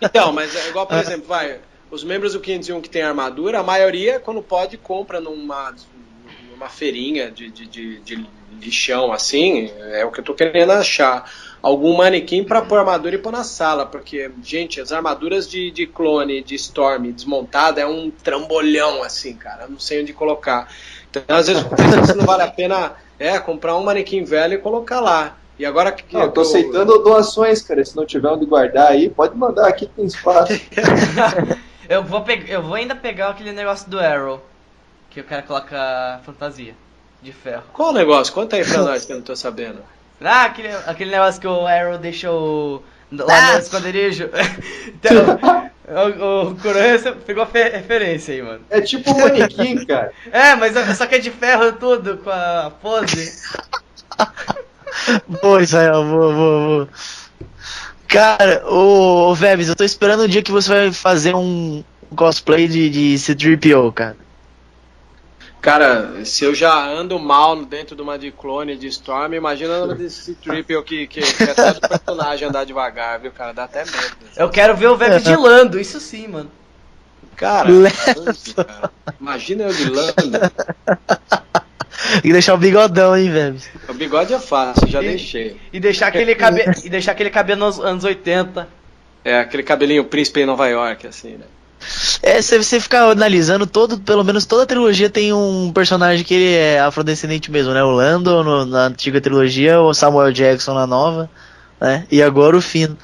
Então, 0.00 0.32
mas 0.32 0.54
é 0.54 0.68
igual, 0.68 0.86
por 0.86 0.98
exemplo, 0.98 1.26
vai, 1.26 1.58
os 1.90 2.02
membros 2.04 2.32
do 2.32 2.40
501 2.40 2.80
que 2.80 2.90
tem 2.90 3.02
armadura, 3.02 3.60
a 3.60 3.62
maioria, 3.62 4.18
quando 4.18 4.42
pode, 4.42 4.76
compra 4.76 5.20
numa, 5.20 5.74
numa 6.50 6.68
feirinha 6.68 7.30
de, 7.30 7.50
de, 7.50 7.66
de, 7.66 8.00
de 8.00 8.26
lixão, 8.60 9.12
assim, 9.12 9.70
é 9.92 10.04
o 10.04 10.10
que 10.10 10.20
eu 10.20 10.24
tô 10.24 10.34
querendo 10.34 10.72
achar. 10.72 11.30
Algum 11.62 11.96
manequim 11.96 12.42
pra 12.42 12.60
pôr 12.62 12.78
armadura 12.78 13.14
e 13.14 13.18
pôr 13.18 13.30
na 13.30 13.44
sala, 13.44 13.86
porque, 13.86 14.30
gente, 14.42 14.80
as 14.80 14.90
armaduras 14.90 15.48
de, 15.48 15.70
de 15.70 15.86
clone, 15.86 16.42
de 16.42 16.56
Storm 16.56 17.12
desmontada 17.12 17.80
é 17.80 17.86
um 17.86 18.10
trambolhão, 18.10 19.02
assim, 19.02 19.34
cara, 19.34 19.64
eu 19.64 19.70
não 19.70 19.78
sei 19.78 20.02
onde 20.02 20.12
colocar. 20.12 20.68
Então, 21.08 21.36
às 21.36 21.46
vezes, 21.46 21.62
eu 21.62 22.04
se 22.04 22.14
não 22.16 22.24
vale 22.24 22.42
a 22.42 22.50
pena 22.50 22.94
é, 23.18 23.38
comprar 23.38 23.76
um 23.76 23.84
manequim 23.84 24.24
velho 24.24 24.54
e 24.54 24.58
colocar 24.58 24.98
lá. 24.98 25.36
E 25.58 25.64
agora 25.64 25.92
que. 25.92 26.12
Não, 26.12 26.22
eu 26.22 26.32
tô 26.32 26.40
eu- 26.40 26.46
aceitando 26.46 26.98
doações, 27.04 27.62
cara. 27.62 27.84
Se 27.84 27.94
não 27.94 28.04
tiver 28.04 28.28
onde 28.28 28.46
guardar 28.46 28.90
aí, 28.90 29.08
pode 29.08 29.36
mandar 29.36 29.68
aqui, 29.68 29.86
tem 29.86 30.04
espaço. 30.06 30.52
eu, 31.88 32.02
vou 32.02 32.22
pe- 32.22 32.46
eu 32.48 32.62
vou 32.62 32.74
ainda 32.74 32.96
pegar 32.96 33.28
aquele 33.28 33.52
negócio 33.52 33.88
do 33.88 34.00
Arrow. 34.00 34.40
Que 35.10 35.20
o 35.20 35.24
cara 35.24 35.42
coloca 35.42 36.20
fantasia 36.24 36.74
de 37.22 37.32
ferro. 37.32 37.62
Qual 37.72 37.90
o 37.90 37.92
negócio? 37.94 38.32
Conta 38.32 38.56
aí 38.56 38.64
pra 38.64 38.78
nós 38.82 39.04
que 39.04 39.12
eu 39.12 39.16
não 39.16 39.22
tô 39.22 39.36
sabendo. 39.36 39.78
Ah, 40.20 40.44
aquele, 40.44 40.68
aquele 40.86 41.10
negócio 41.10 41.40
que 41.40 41.46
o 41.46 41.66
Arrow 41.66 41.98
deixa 41.98 42.30
o. 42.30 42.82
Lá 43.10 43.52
no 43.52 43.58
esconderijo. 43.58 44.30
então, 44.88 45.38
o, 45.88 46.48
o 46.50 46.54
Coronel 46.56 47.16
pegou 47.26 47.44
fe- 47.44 47.68
referência 47.68 48.32
aí, 48.34 48.40
mano. 48.42 48.60
É 48.70 48.80
tipo 48.80 49.10
um 49.10 49.20
manequim, 49.20 49.84
cara. 49.84 50.12
É, 50.30 50.54
mas 50.54 50.72
só 50.96 51.06
que 51.06 51.16
é 51.16 51.18
de 51.18 51.30
ferro 51.30 51.72
tudo, 51.72 52.18
com 52.18 52.30
a 52.30 52.72
pose. 52.80 53.32
Pô, 55.40 55.58
Israel, 55.58 56.04
vou, 56.06 56.32
vou, 56.34 56.66
vou. 56.66 56.88
Cara, 58.08 58.62
ô, 58.66 59.30
ô 59.30 59.34
Vebs, 59.34 59.68
eu 59.68 59.76
tô 59.76 59.84
esperando 59.84 60.20
o 60.22 60.28
dia 60.28 60.42
que 60.42 60.52
você 60.52 60.68
vai 60.68 60.92
fazer 60.92 61.34
um 61.34 61.82
cosplay 62.14 62.68
de, 62.68 62.88
de 62.90 63.18
C-3PO, 63.18 63.92
cara. 63.92 64.16
Cara, 65.62 66.24
se 66.24 66.44
eu 66.44 66.52
já 66.52 66.88
ando 66.88 67.20
mal 67.20 67.64
dentro 67.64 67.94
de 67.94 68.02
uma 68.02 68.18
de 68.18 68.32
clone 68.32 68.76
de 68.76 68.88
Storm, 68.88 69.32
imagina 69.34 69.74
andando 69.74 69.94
desse 69.94 70.34
triple 70.34 70.82
que, 70.82 71.06
que, 71.06 71.20
que 71.22 71.42
até 71.44 71.72
do 71.74 71.80
personagem 71.88 72.48
andar 72.48 72.64
devagar, 72.64 73.20
viu, 73.20 73.30
cara? 73.30 73.52
Dá 73.52 73.62
até 73.64 73.84
medo. 73.84 74.16
Eu 74.36 74.50
quero 74.50 74.76
ver 74.76 74.88
o 74.88 74.96
Veb 74.96 75.20
de 75.22 75.36
Lando, 75.36 75.78
isso 75.78 76.00
sim, 76.00 76.26
mano. 76.26 76.50
Cara, 77.36 77.68
cara. 78.56 78.90
imagina 79.20 79.62
eu 79.64 79.72
de 79.72 79.88
Lando. 79.88 80.52
Que 82.20 82.32
deixar 82.32 82.54
o 82.54 82.58
bigodão, 82.58 83.16
hein, 83.16 83.30
Vebs. 83.30 83.70
O 83.88 83.94
bigode 83.94 84.34
é 84.34 84.40
fácil, 84.40 84.88
já 84.88 85.00
E- 85.00 85.06
deixei. 85.06 85.56
E 85.72 85.78
deixar 85.78 86.08
aquele 86.08 86.34
cabelo. 86.34 86.74
e 86.84 86.90
deixar 86.90 87.12
aquele 87.12 87.30
cabelo 87.30 87.60
nos 87.66 87.78
anos 87.78 88.02
80. 88.02 88.68
É 89.24 89.38
aquele 89.38 89.62
cabelinho 89.62 90.04
príncipe 90.04 90.40
em 90.40 90.46
Nova 90.46 90.66
York, 90.66 91.06
assim, 91.06 91.36
né? 91.36 91.46
É, 92.22 92.40
se 92.40 92.56
você 92.56 92.78
ficar 92.78 93.10
analisando, 93.10 93.66
todo, 93.66 93.98
pelo 93.98 94.22
menos 94.22 94.46
toda 94.46 94.62
a 94.62 94.66
trilogia 94.66 95.10
tem 95.10 95.32
um 95.32 95.72
personagem 95.72 96.24
que 96.24 96.32
ele 96.32 96.54
é 96.54 96.80
afrodescendente 96.80 97.50
mesmo, 97.50 97.72
né? 97.74 97.82
O 97.82 97.90
Lando 97.90 98.44
no- 98.44 98.64
na 98.64 98.86
antiga 98.86 99.20
trilogia, 99.20 99.80
o 99.80 99.92
Samuel 99.92 100.32
Jackson 100.32 100.72
na 100.72 100.86
nova, 100.86 101.28
né? 101.80 102.06
E 102.10 102.22
agora 102.22 102.56
o 102.56 102.60
Finn. 102.62 102.94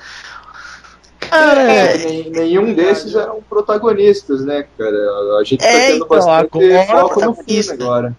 Cara, 1.19 1.61
É, 1.61 1.99
nem- 1.99 2.31
nenhum 2.31 2.73
desses 2.73 3.15
eram 3.17 3.43
protagonistas, 3.43 4.45
né, 4.45 4.65
cara? 4.79 4.97
A 5.41 5.45
gente 5.45 5.59
tá 5.59 5.67
É, 5.67 5.87
tendo 5.89 5.97
então, 6.05 6.09
bastante 6.09 6.47
agora 6.57 6.73
é 6.75 6.87
foco 6.87 7.01
no 7.01 7.09
filme 7.11 7.35
protagonista. 7.35 7.75
agora. 7.75 8.17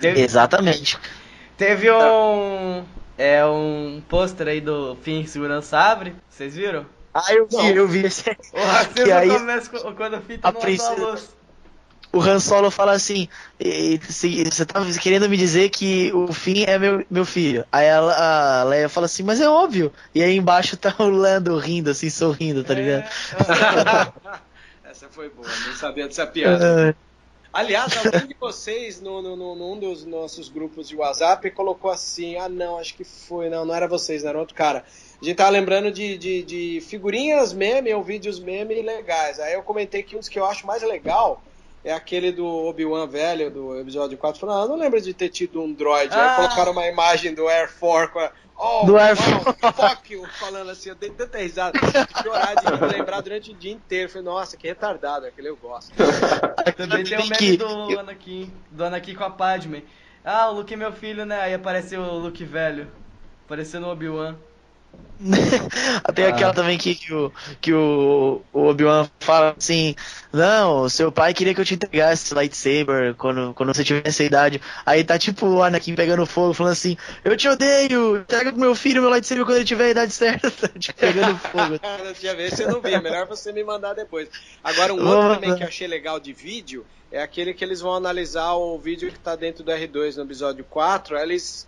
Teve, 0.00 0.20
Exatamente. 0.22 0.98
teve 1.56 1.90
um. 1.92 2.82
É 3.18 3.44
um 3.44 4.02
pôster 4.08 4.48
aí 4.48 4.60
do 4.60 4.96
Finn 5.02 5.24
segurando 5.26 5.62
sabre. 5.62 6.14
Vocês 6.30 6.56
viram? 6.56 6.86
Ah, 7.14 7.32
eu 7.34 7.46
vi, 7.46 7.76
eu 7.76 7.86
vi 7.88 8.06
esse. 8.06 8.30
O 8.30 8.34
Que 8.94 9.12
aí- 9.12 9.28
começa 9.28 9.68
quando 9.70 10.20
Finn 10.22 10.38
tá 10.38 10.48
A 10.48 10.52
no 10.52 10.60
princesa-. 10.60 11.42
O 12.14 12.20
Han 12.20 12.40
Solo 12.40 12.70
fala 12.70 12.92
assim: 12.92 13.26
"E- 13.58 13.98
se- 14.08 14.44
você 14.44 14.66
tá 14.66 14.82
querendo 15.00 15.28
me 15.30 15.36
dizer 15.36 15.70
que 15.70 16.12
o 16.12 16.30
Finn 16.32 16.64
é 16.66 16.78
meu, 16.78 17.04
meu 17.10 17.24
filho. 17.24 17.64
Aí 17.72 17.86
ela, 17.86 18.60
a 18.60 18.64
Leia 18.64 18.88
fala 18.88 19.06
assim, 19.06 19.22
mas 19.22 19.40
é 19.40 19.48
óbvio. 19.48 19.90
E 20.14 20.22
aí 20.22 20.36
embaixo 20.36 20.76
tá 20.76 20.94
o 20.98 21.04
Lando 21.08 21.56
rindo, 21.56 21.88
assim, 21.90 22.10
sorrindo, 22.10 22.62
tá 22.62 22.74
ligado? 22.74 23.08
Essa 24.84 25.08
foi 25.10 25.30
boa, 25.30 25.48
não 25.66 25.74
sabia 25.74 26.06
dessa 26.06 26.26
piada. 26.26 26.90
É. 26.90 26.94
Aliás, 27.50 27.94
algum 27.96 28.26
de 28.26 28.36
vocês, 28.38 29.00
no, 29.00 29.20
no, 29.22 29.36
no- 29.36 29.54
num 29.54 29.78
dos 29.78 30.04
nossos 30.04 30.48
grupos 30.50 30.88
de 30.88 30.96
WhatsApp, 30.96 31.50
colocou 31.50 31.90
assim: 31.90 32.36
ah, 32.36 32.48
não, 32.48 32.78
acho 32.78 32.94
que 32.94 33.04
foi, 33.04 33.48
não, 33.48 33.64
não 33.64 33.74
era 33.74 33.86
vocês, 33.88 34.22
não 34.22 34.30
era 34.30 34.38
outro 34.38 34.54
cara. 34.54 34.84
A 35.22 35.24
gente 35.24 35.36
tava 35.36 35.50
lembrando 35.50 35.92
de, 35.92 36.18
de, 36.18 36.42
de 36.42 36.80
figurinhas 36.80 37.52
meme 37.52 37.94
ou 37.94 38.02
vídeos 38.02 38.40
meme 38.40 38.82
legais. 38.82 39.38
Aí 39.38 39.54
eu 39.54 39.62
comentei 39.62 40.02
que 40.02 40.16
um 40.16 40.18
dos 40.18 40.28
que 40.28 40.36
eu 40.36 40.44
acho 40.44 40.66
mais 40.66 40.82
legal 40.82 41.40
é 41.84 41.92
aquele 41.92 42.32
do 42.32 42.44
Obi-Wan 42.44 43.06
velho, 43.06 43.48
do 43.48 43.78
episódio 43.78 44.18
4. 44.18 44.40
Falando, 44.40 44.58
ah, 44.58 44.64
eu 44.64 44.68
não 44.68 44.76
lembro 44.76 45.00
de 45.00 45.14
ter 45.14 45.28
tido 45.28 45.62
um 45.62 45.72
droid. 45.72 46.12
Ah. 46.12 46.30
Aí 46.30 46.36
colocaram 46.36 46.72
uma 46.72 46.88
imagem 46.88 47.32
do 47.34 47.46
Air 47.46 47.70
Force 47.72 48.12
com 48.12 48.18
a. 48.18 48.32
Oh, 48.58 48.84
Do 48.84 48.98
Air 48.98 49.16
wow, 49.16 49.72
fuck 49.72 50.12
you, 50.12 50.26
falando 50.40 50.70
assim, 50.70 50.88
eu 50.88 50.94
dei 50.96 51.10
tanta 51.10 51.38
risada, 51.38 51.78
de 51.78 52.22
chorar 52.22 52.54
de 52.54 52.96
lembrar 52.96 53.20
durante 53.20 53.52
o 53.52 53.54
dia 53.54 53.72
inteiro. 53.72 54.08
Falei, 54.08 54.24
nossa, 54.24 54.56
que 54.56 54.66
retardado, 54.66 55.26
aquele 55.26 55.48
eu 55.48 55.56
gosto. 55.56 55.92
Também 56.76 57.02
tem 57.06 57.18
o 57.18 57.28
meme 57.28 57.56
do 57.56 57.98
Anakin, 58.00 58.52
do 58.72 58.84
Anakin 58.84 59.14
com 59.14 59.24
a 59.24 59.30
Padme. 59.30 59.84
Ah, 60.24 60.50
o 60.50 60.54
Luke 60.54 60.74
é 60.74 60.76
meu 60.76 60.92
filho, 60.92 61.24
né? 61.24 61.40
Aí 61.42 61.54
apareceu 61.54 62.02
o 62.02 62.18
Luke 62.18 62.44
velho. 62.44 62.90
Aparecendo 63.44 63.86
o 63.86 63.90
Obi-Wan. 63.90 64.36
Tem 66.14 66.26
aquela 66.26 66.52
também 66.52 66.76
que, 66.76 66.94
que 66.94 67.14
o, 67.14 67.32
que 67.60 67.72
o, 67.72 68.42
o 68.52 68.66
Obi-Wan 68.66 69.08
fala 69.20 69.54
assim: 69.56 69.94
Não, 70.32 70.88
seu 70.88 71.12
pai 71.12 71.32
queria 71.32 71.54
que 71.54 71.60
eu 71.60 71.64
te 71.64 71.74
entregasse 71.74 72.24
esse 72.24 72.34
lightsaber 72.34 73.14
quando, 73.14 73.54
quando 73.54 73.72
você 73.72 73.84
tivesse 73.84 74.08
essa 74.08 74.24
idade. 74.24 74.60
Aí 74.84 75.04
tá 75.04 75.18
tipo 75.18 75.46
o 75.46 75.62
Anakin 75.62 75.94
pegando 75.94 76.26
fogo, 76.26 76.54
falando 76.54 76.72
assim: 76.72 76.96
Eu 77.24 77.36
te 77.36 77.48
odeio, 77.48 78.16
entrega 78.18 78.50
pro 78.50 78.60
meu 78.60 78.74
filho 78.74 79.00
meu 79.00 79.10
lightsaber 79.10 79.44
quando 79.44 79.56
ele 79.56 79.64
tiver 79.64 79.84
a 79.84 79.90
idade 79.90 80.12
certa. 80.12 80.50
tipo, 80.78 80.98
pegando 80.98 81.38
fogo. 81.38 81.78
Cara, 81.80 82.02
Deixa 82.02 82.26
eu 82.26 82.36
ver 82.36 82.54
se 82.54 82.62
eu 82.64 82.70
não 82.70 82.80
vi, 82.80 82.92
é 82.92 83.00
melhor 83.00 83.26
você 83.26 83.52
me 83.52 83.62
mandar 83.62 83.94
depois. 83.94 84.28
Agora, 84.62 84.92
um 84.92 84.98
Vou 84.98 85.06
outro 85.06 85.22
mandar. 85.22 85.34
também 85.36 85.56
que 85.56 85.62
eu 85.62 85.68
achei 85.68 85.86
legal 85.86 86.18
de 86.18 86.32
vídeo 86.32 86.84
é 87.12 87.22
aquele 87.22 87.54
que 87.54 87.62
eles 87.62 87.80
vão 87.80 87.94
analisar 87.94 88.54
o 88.54 88.78
vídeo 88.78 89.12
que 89.12 89.18
tá 89.18 89.36
dentro 89.36 89.62
do 89.62 89.70
R2 89.70 90.16
no 90.16 90.22
episódio 90.24 90.64
4. 90.64 91.16
aí 91.16 91.22
Eles 91.22 91.66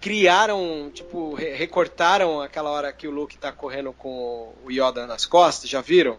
criaram, 0.00 0.90
tipo, 0.92 1.34
re- 1.34 1.54
recortaram 1.54 2.40
aquela 2.40 2.70
hora 2.70 2.92
que 2.92 3.08
o 3.08 3.10
Luke 3.10 3.36
tá 3.38 3.52
correndo 3.52 3.92
com 3.92 4.52
o 4.64 4.70
Yoda 4.70 5.06
nas 5.06 5.26
costas, 5.26 5.68
já 5.68 5.80
viram? 5.80 6.16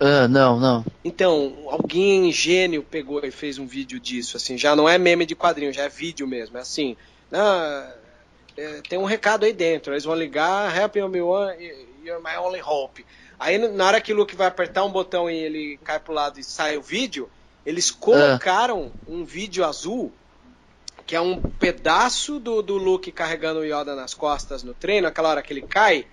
Ah, 0.00 0.26
não, 0.26 0.58
não. 0.58 0.84
Então, 1.04 1.54
alguém 1.68 2.30
gênio 2.32 2.82
pegou 2.82 3.24
e 3.24 3.30
fez 3.30 3.58
um 3.58 3.66
vídeo 3.66 4.00
disso, 4.00 4.36
assim, 4.36 4.58
já 4.58 4.74
não 4.74 4.88
é 4.88 4.98
meme 4.98 5.24
de 5.24 5.36
quadrinho, 5.36 5.72
já 5.72 5.84
é 5.84 5.88
vídeo 5.88 6.26
mesmo, 6.26 6.58
é 6.58 6.60
assim, 6.60 6.96
ah, 7.32 7.94
é, 8.56 8.82
tem 8.88 8.98
um 8.98 9.04
recado 9.04 9.44
aí 9.44 9.52
dentro, 9.52 9.92
eles 9.92 10.04
vão 10.04 10.14
ligar, 10.14 10.76
Happy 10.76 11.00
Obi-Wan, 11.00 11.52
you're 12.04 12.22
my 12.22 12.36
only 12.38 12.60
hope. 12.60 13.04
Aí 13.38 13.56
na 13.58 13.86
hora 13.86 14.00
que 14.00 14.12
o 14.12 14.16
Luke 14.16 14.34
vai 14.36 14.46
apertar 14.46 14.84
um 14.84 14.90
botão 14.90 15.30
e 15.30 15.36
ele 15.36 15.78
cai 15.84 15.98
pro 15.98 16.12
lado 16.12 16.38
e 16.40 16.44
sai 16.44 16.76
o 16.76 16.82
vídeo, 16.82 17.28
eles 17.64 17.90
colocaram 17.90 18.92
um 19.08 19.24
vídeo 19.24 19.64
azul, 19.64 20.12
que 21.06 21.14
é 21.14 21.20
um 21.20 21.40
pedaço 21.40 22.38
do, 22.40 22.62
do 22.62 22.76
Luke 22.76 23.12
carregando 23.12 23.60
o 23.60 23.64
Yoda 23.64 23.94
nas 23.94 24.14
costas 24.14 24.62
no 24.62 24.72
treino, 24.74 25.06
aquela 25.06 25.28
hora 25.30 25.42
que 25.42 25.52
ele 25.52 25.62
cai, 25.62 26.06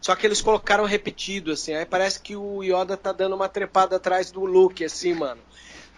só 0.00 0.14
que 0.14 0.26
eles 0.26 0.40
colocaram 0.40 0.84
repetido, 0.84 1.50
assim. 1.52 1.74
Aí 1.74 1.84
parece 1.84 2.20
que 2.20 2.36
o 2.36 2.62
Yoda 2.62 2.96
tá 2.96 3.12
dando 3.12 3.34
uma 3.34 3.48
trepada 3.48 3.96
atrás 3.96 4.30
do 4.30 4.44
Luke, 4.44 4.84
assim, 4.84 5.14
mano. 5.14 5.40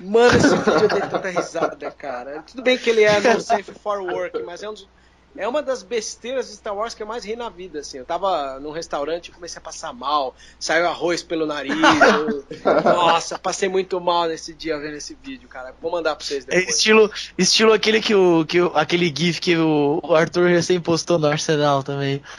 Mano, 0.01 0.37
esse 0.37 0.57
vídeo 0.57 0.85
eu 0.85 0.89
dei 0.89 1.01
tanta 1.01 1.29
risada, 1.29 1.91
cara. 1.91 2.43
Tudo 2.43 2.63
bem 2.63 2.79
que 2.79 2.89
ele 2.89 3.03
é 3.03 3.21
no 3.21 3.41
Safe 3.41 3.75
for 3.75 4.01
Work, 4.01 4.43
mas 4.45 4.63
é, 4.63 4.69
um 4.71 4.75
dos- 4.75 4.89
é 5.39 5.47
uma 5.49 5.63
das 5.63 5.83
besteiras 5.83 6.49
de 6.49 6.57
Star 6.57 6.75
Wars 6.75 6.93
que 6.95 7.03
eu 7.03 7.07
mais 7.07 7.25
ri 7.25 7.37
na 7.37 7.49
vida, 7.49 7.79
assim. 7.79 7.99
Eu 7.99 8.05
tava 8.05 8.59
num 8.61 8.73
restaurante 8.73 9.29
e 9.29 9.33
comecei 9.33 9.59
a 9.59 9.63
passar 9.63 9.93
mal. 9.93 10.35
Saiu 10.59 10.87
arroz 10.89 11.23
pelo 11.23 11.47
nariz. 11.47 11.73
eu- 12.65 12.83
Nossa, 12.83 13.39
passei 13.39 13.69
muito 13.69 14.01
mal 14.01 14.27
nesse 14.27 14.53
dia 14.53 14.79
vendo 14.79 14.97
esse 14.97 15.17
vídeo, 15.23 15.49
cara. 15.49 15.73
Vou 15.81 15.93
mandar 15.93 16.17
pra 16.17 16.25
vocês 16.27 16.45
É 16.49 16.57
depois. 16.57 16.77
estilo, 16.77 17.11
estilo 17.39 17.73
aquele 17.73 18.01
que 18.03 18.15
o, 18.15 18.45
que 18.45 18.61
o, 18.61 18.73
aquele 18.77 19.15
GIF 19.17 19.41
que 19.41 19.57
o, 19.57 20.01
o 20.03 20.15
Arthur 20.15 20.49
recém 20.49 20.81
postou 20.81 21.19
no 21.19 21.29
Arsenal 21.29 21.83
também. 21.83 22.23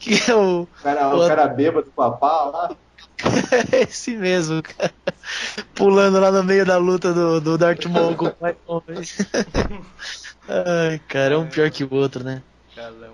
Que 0.00 0.30
é 0.30 0.34
o. 0.34 0.60
O 0.62 0.68
cara, 0.80 1.16
o 1.16 1.26
cara 1.26 1.48
bêbado 1.48 1.90
com 1.96 2.02
a 2.02 2.12
pá 2.12 2.44
lá. 2.44 2.70
Esse 3.72 4.16
mesmo, 4.16 4.62
cara. 4.62 4.94
Pulando 5.74 6.20
lá 6.20 6.30
no 6.30 6.44
meio 6.44 6.64
da 6.64 6.76
luta 6.78 7.12
do, 7.12 7.40
do 7.40 7.58
Darth 7.58 7.84
Maul 7.86 8.14
com 8.14 8.26
o 8.26 8.30
Pai 8.30 8.54
Ai, 10.48 11.00
cara, 11.06 11.34
é 11.34 11.36
um 11.36 11.46
pior 11.46 11.70
que 11.70 11.84
o 11.84 11.94
outro, 11.94 12.24
né? 12.24 12.42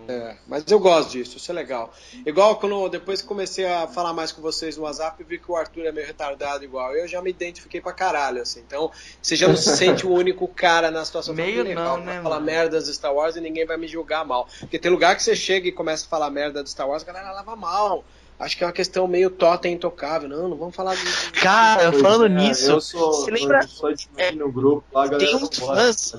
É, 0.09 0.37
mas 0.47 0.63
eu 0.71 0.79
gosto 0.79 1.13
disso, 1.13 1.39
isso 1.39 1.51
é 1.51 1.55
legal. 1.55 1.91
Igual 2.27 2.57
quando 2.57 2.87
depois 2.91 3.23
que 3.23 3.27
comecei 3.29 3.65
a 3.65 3.89
falar 3.89 4.13
mais 4.13 4.31
com 4.31 4.43
vocês 4.43 4.77
no 4.77 4.83
WhatsApp, 4.83 5.17
eu 5.23 5.27
vi 5.27 5.39
que 5.39 5.51
o 5.51 5.57
Arthur 5.57 5.87
é 5.87 5.93
meio 5.93 6.07
retardado 6.07 6.63
igual. 6.63 6.95
Eu 6.95 7.09
já 7.09 7.23
me 7.23 7.31
identifiquei 7.31 7.81
pra 7.81 7.93
caralho, 7.93 8.43
assim. 8.43 8.61
Então, 8.61 8.91
você 9.23 9.35
já 9.35 9.49
não 9.49 9.57
se 9.57 9.75
sente 9.75 10.07
o 10.07 10.11
único 10.13 10.47
cara 10.47 10.91
na 10.91 11.03
situação. 11.03 11.35
Meio 11.35 11.63
"Que 11.63 11.69
legal, 11.71 11.97
não, 11.97 12.05
né, 12.05 12.21
falar 12.23 12.35
mano?" 12.37 12.47
merda 12.47 12.79
do 12.79 12.93
Star 12.93 13.15
Wars 13.15 13.37
e 13.37 13.41
ninguém 13.41 13.65
vai 13.65 13.79
me 13.79 13.89
julgar 13.89 14.23
mal. 14.25 14.47
Porque 14.61 14.79
tem 14.79 14.91
lugar 14.91 15.17
que 15.17 15.23
você 15.23 15.35
chega 15.35 15.67
e 15.67 15.73
começa 15.73 16.05
a 16.05 16.09
falar 16.09 16.29
merda 16.29 16.63
do 16.63 16.69
Star 16.69 16.87
Wars, 16.87 17.03
a 17.03 17.07
galera 17.07 17.33
lava 17.33 17.57
mal. 17.57 18.05
Acho 18.39 18.59
que 18.59 18.65
é 18.65 18.67
uma 18.67 18.73
questão 18.73 19.07
meio 19.07 19.31
totem 19.31 19.73
intocável. 19.75 20.29
Não, 20.29 20.49
não 20.49 20.57
vamos 20.59 20.75
falar 20.77 20.95
de. 20.95 21.31
Cara, 21.41 21.91
falando 21.93 22.27
é, 22.27 22.29
nisso, 22.29 22.71
eu 22.71 22.81
sou, 22.81 23.13
você 23.13 23.31
lembra- 23.31 23.61
eu 23.63 23.69
sou 23.69 23.89
admin 23.89 24.37
no 24.37 24.53
grupo 24.53 24.85
lá, 24.93 25.05
a 25.05 25.07
galera 25.07 25.39
Tem 25.39 25.49
fãs- 25.49 26.15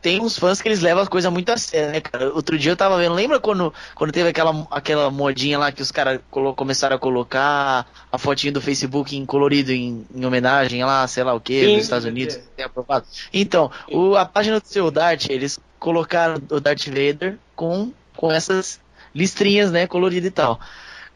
tem 0.00 0.20
uns 0.20 0.38
fãs 0.38 0.60
que 0.60 0.68
eles 0.68 0.80
levam 0.80 1.02
a 1.02 1.06
coisa 1.06 1.30
muito 1.30 1.50
a 1.50 1.56
sério, 1.56 1.92
né, 1.92 2.00
cara? 2.00 2.32
Outro 2.32 2.58
dia 2.58 2.72
eu 2.72 2.76
tava 2.76 2.98
vendo, 2.98 3.14
lembra 3.14 3.40
quando, 3.40 3.72
quando 3.94 4.12
teve 4.12 4.28
aquela, 4.28 4.66
aquela 4.70 5.10
modinha 5.10 5.58
lá 5.58 5.72
que 5.72 5.82
os 5.82 5.90
caras 5.90 6.20
começaram 6.54 6.96
a 6.96 6.98
colocar 6.98 7.86
a 8.10 8.18
fotinha 8.18 8.52
do 8.52 8.60
Facebook 8.60 9.16
em 9.16 9.26
colorido 9.26 9.72
em, 9.72 10.06
em 10.14 10.24
homenagem 10.24 10.84
lá, 10.84 11.06
sei 11.06 11.24
lá 11.24 11.34
o 11.34 11.40
que, 11.40 11.74
dos 11.74 11.84
Estados 11.84 12.04
Unidos, 12.04 12.38
tem 12.56 12.64
aprovado. 12.64 13.06
Então, 13.32 13.70
o, 13.90 14.16
a 14.16 14.24
página 14.24 14.60
do 14.60 14.66
seu 14.66 14.90
Dart, 14.90 15.28
eles 15.28 15.58
colocaram 15.78 16.40
o 16.50 16.60
Darth 16.60 16.86
Vader 16.86 17.38
com, 17.54 17.92
com 18.16 18.30
essas 18.30 18.80
listrinhas, 19.14 19.70
né, 19.70 19.86
coloridas 19.86 20.28
e 20.28 20.30
tal. 20.30 20.60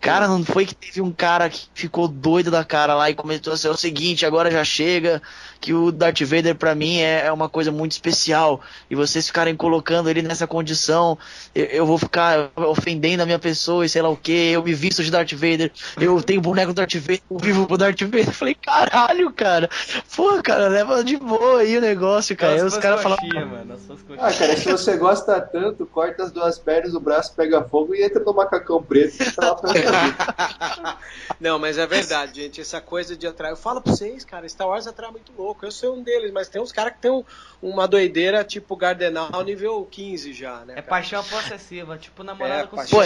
Cara, 0.01 0.27
não 0.27 0.43
foi 0.43 0.65
que 0.65 0.75
teve 0.75 1.03
um 1.03 1.13
cara 1.13 1.51
que 1.51 1.69
ficou 1.75 2.09
doido 2.09 2.51
da 2.51 2.65
cara 2.65 2.95
lá 2.95 3.11
e 3.11 3.15
começou 3.15 3.53
a 3.53 3.57
ser 3.57 3.69
o 3.69 3.77
seguinte, 3.77 4.25
agora 4.25 4.51
já 4.51 4.65
chega, 4.65 5.21
que 5.61 5.75
o 5.75 5.93
Darth 5.93 6.23
Vader 6.23 6.55
pra 6.55 6.75
mim 6.75 7.01
é, 7.01 7.27
é 7.27 7.33
uma 7.33 7.51
coisa 7.51 7.71
muito 7.71 7.93
especial 7.93 8.63
e 8.89 8.95
vocês 8.95 9.27
ficarem 9.27 9.55
colocando 9.55 10.09
ele 10.09 10.23
nessa 10.23 10.47
condição, 10.47 11.19
eu, 11.55 11.67
eu 11.67 11.87
vou 11.87 11.99
ficar 11.99 12.51
ofendendo 12.57 13.23
a 13.23 13.27
minha 13.27 13.39
pessoa 13.39 13.85
e 13.85 13.89
sei 13.91 14.01
lá 14.01 14.09
o 14.09 14.17
que, 14.17 14.33
eu 14.33 14.63
me 14.63 14.73
visto 14.73 15.05
de 15.05 15.11
Darth 15.11 15.33
Vader, 15.33 15.71
eu 16.01 16.23
tenho 16.23 16.41
boneco 16.41 16.73
do 16.73 16.77
Darth 16.77 16.95
Vader, 16.95 17.21
eu 17.31 17.39
vivo 17.39 17.67
pro 17.67 17.77
Darth 17.77 18.01
Vader. 18.01 18.29
Eu 18.29 18.33
falei, 18.33 18.55
caralho, 18.55 19.31
cara, 19.33 19.69
pô, 20.17 20.43
cara, 20.43 20.69
leva 20.69 21.05
de 21.05 21.19
boa 21.19 21.61
aí 21.61 21.77
o 21.77 21.81
negócio, 21.81 22.35
cara. 22.35 22.55
Aí 22.55 22.63
os 22.63 22.79
caras 22.79 23.03
falaram, 23.03 23.47
mano. 23.47 23.75
As 23.75 23.83
suas 23.83 24.01
Ah, 24.19 24.33
cara, 24.33 24.57
se 24.57 24.71
você 24.71 24.97
gosta 24.97 25.39
tanto, 25.41 25.85
corta 25.85 26.23
as 26.23 26.33
duas 26.33 26.59
pernas, 26.59 26.95
o 26.95 27.01
braço 27.01 27.35
pega 27.35 27.63
fogo 27.65 27.95
e 27.95 28.03
entra 28.03 28.23
no 28.25 28.33
macacão 28.33 28.83
preto 28.83 29.21
e 29.21 29.25
fica 29.25 29.45
lá 29.45 29.55
pra. 29.55 29.71
Não, 31.41 31.59
mas 31.59 31.79
é 31.79 31.87
verdade, 31.87 32.43
gente. 32.43 32.61
Essa 32.61 32.81
coisa 32.81 33.17
de 33.17 33.27
atrair. 33.27 33.53
Eu 33.53 33.57
falo 33.57 33.81
pra 33.81 33.93
vocês, 33.93 34.25
cara, 34.25 34.49
Star 34.49 34.69
Wars 34.69 34.87
atrai 34.87 35.11
muito 35.11 35.33
louco. 35.37 35.65
Eu 35.65 35.73
sou 35.73 35.97
um 35.97 36.03
deles, 36.03 36.31
mas 36.33 36.49
tem 36.49 36.61
uns 36.61 36.73
caras 36.73 36.93
que 36.95 37.01
tem 37.01 37.11
um- 37.11 37.25
uma 37.63 37.87
doideira 37.89 38.45
tipo 38.45 38.77
Gardenal 38.77 39.43
nível 39.45 39.87
15 39.91 40.33
já, 40.33 40.59
né? 40.67 40.73
É 40.73 40.77
cara? 40.77 40.87
paixão 40.87 41.25
possessiva, 41.25 41.97
tipo 41.99 42.23
namorada 42.23 42.63
É, 42.63 42.67
com 42.67 42.77
paixão. 42.77 42.99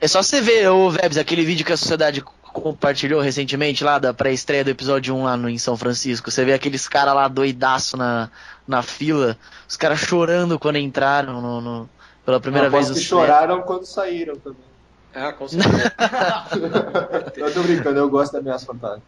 É 0.00 0.08
só 0.08 0.22
você 0.22 0.40
ver, 0.40 0.68
ô 0.68 0.90
Vebs, 0.90 1.18
aquele 1.18 1.44
vídeo 1.44 1.66
que 1.66 1.72
a 1.72 1.76
sociedade 1.76 2.22
compartilhou 2.42 3.20
recentemente 3.20 3.82
lá 3.82 3.98
da 3.98 4.14
pré-estreia 4.14 4.62
do 4.64 4.70
episódio 4.70 5.14
1 5.14 5.24
lá 5.24 5.36
no, 5.36 5.48
em 5.50 5.58
São 5.58 5.76
Francisco. 5.76 6.30
Você 6.30 6.44
vê 6.44 6.52
aqueles 6.54 6.88
caras 6.88 7.14
lá 7.14 7.26
doidaço 7.28 7.96
na, 7.96 8.30
na 8.66 8.80
fila, 8.82 9.36
os 9.68 9.76
caras 9.76 9.98
chorando 9.98 10.58
quando 10.58 10.76
entraram 10.78 11.40
no, 11.42 11.60
no- 11.60 11.90
pela 12.24 12.40
primeira 12.40 12.70
vez 12.70 12.88
no 12.88 12.94
que 12.94 13.00
cinema. 13.00 13.26
choraram 13.26 13.62
quando 13.62 13.84
saíram 13.84 14.36
também. 14.36 14.73
Ah, 15.14 15.32
com 15.32 15.46
certeza. 15.48 15.94
Eu 17.36 17.52
tô 17.54 17.62
brincando, 17.62 17.98
eu 17.98 18.08
gosto 18.08 18.32
da 18.32 18.38
Ameaça 18.40 18.66
Fantasma. 18.66 19.02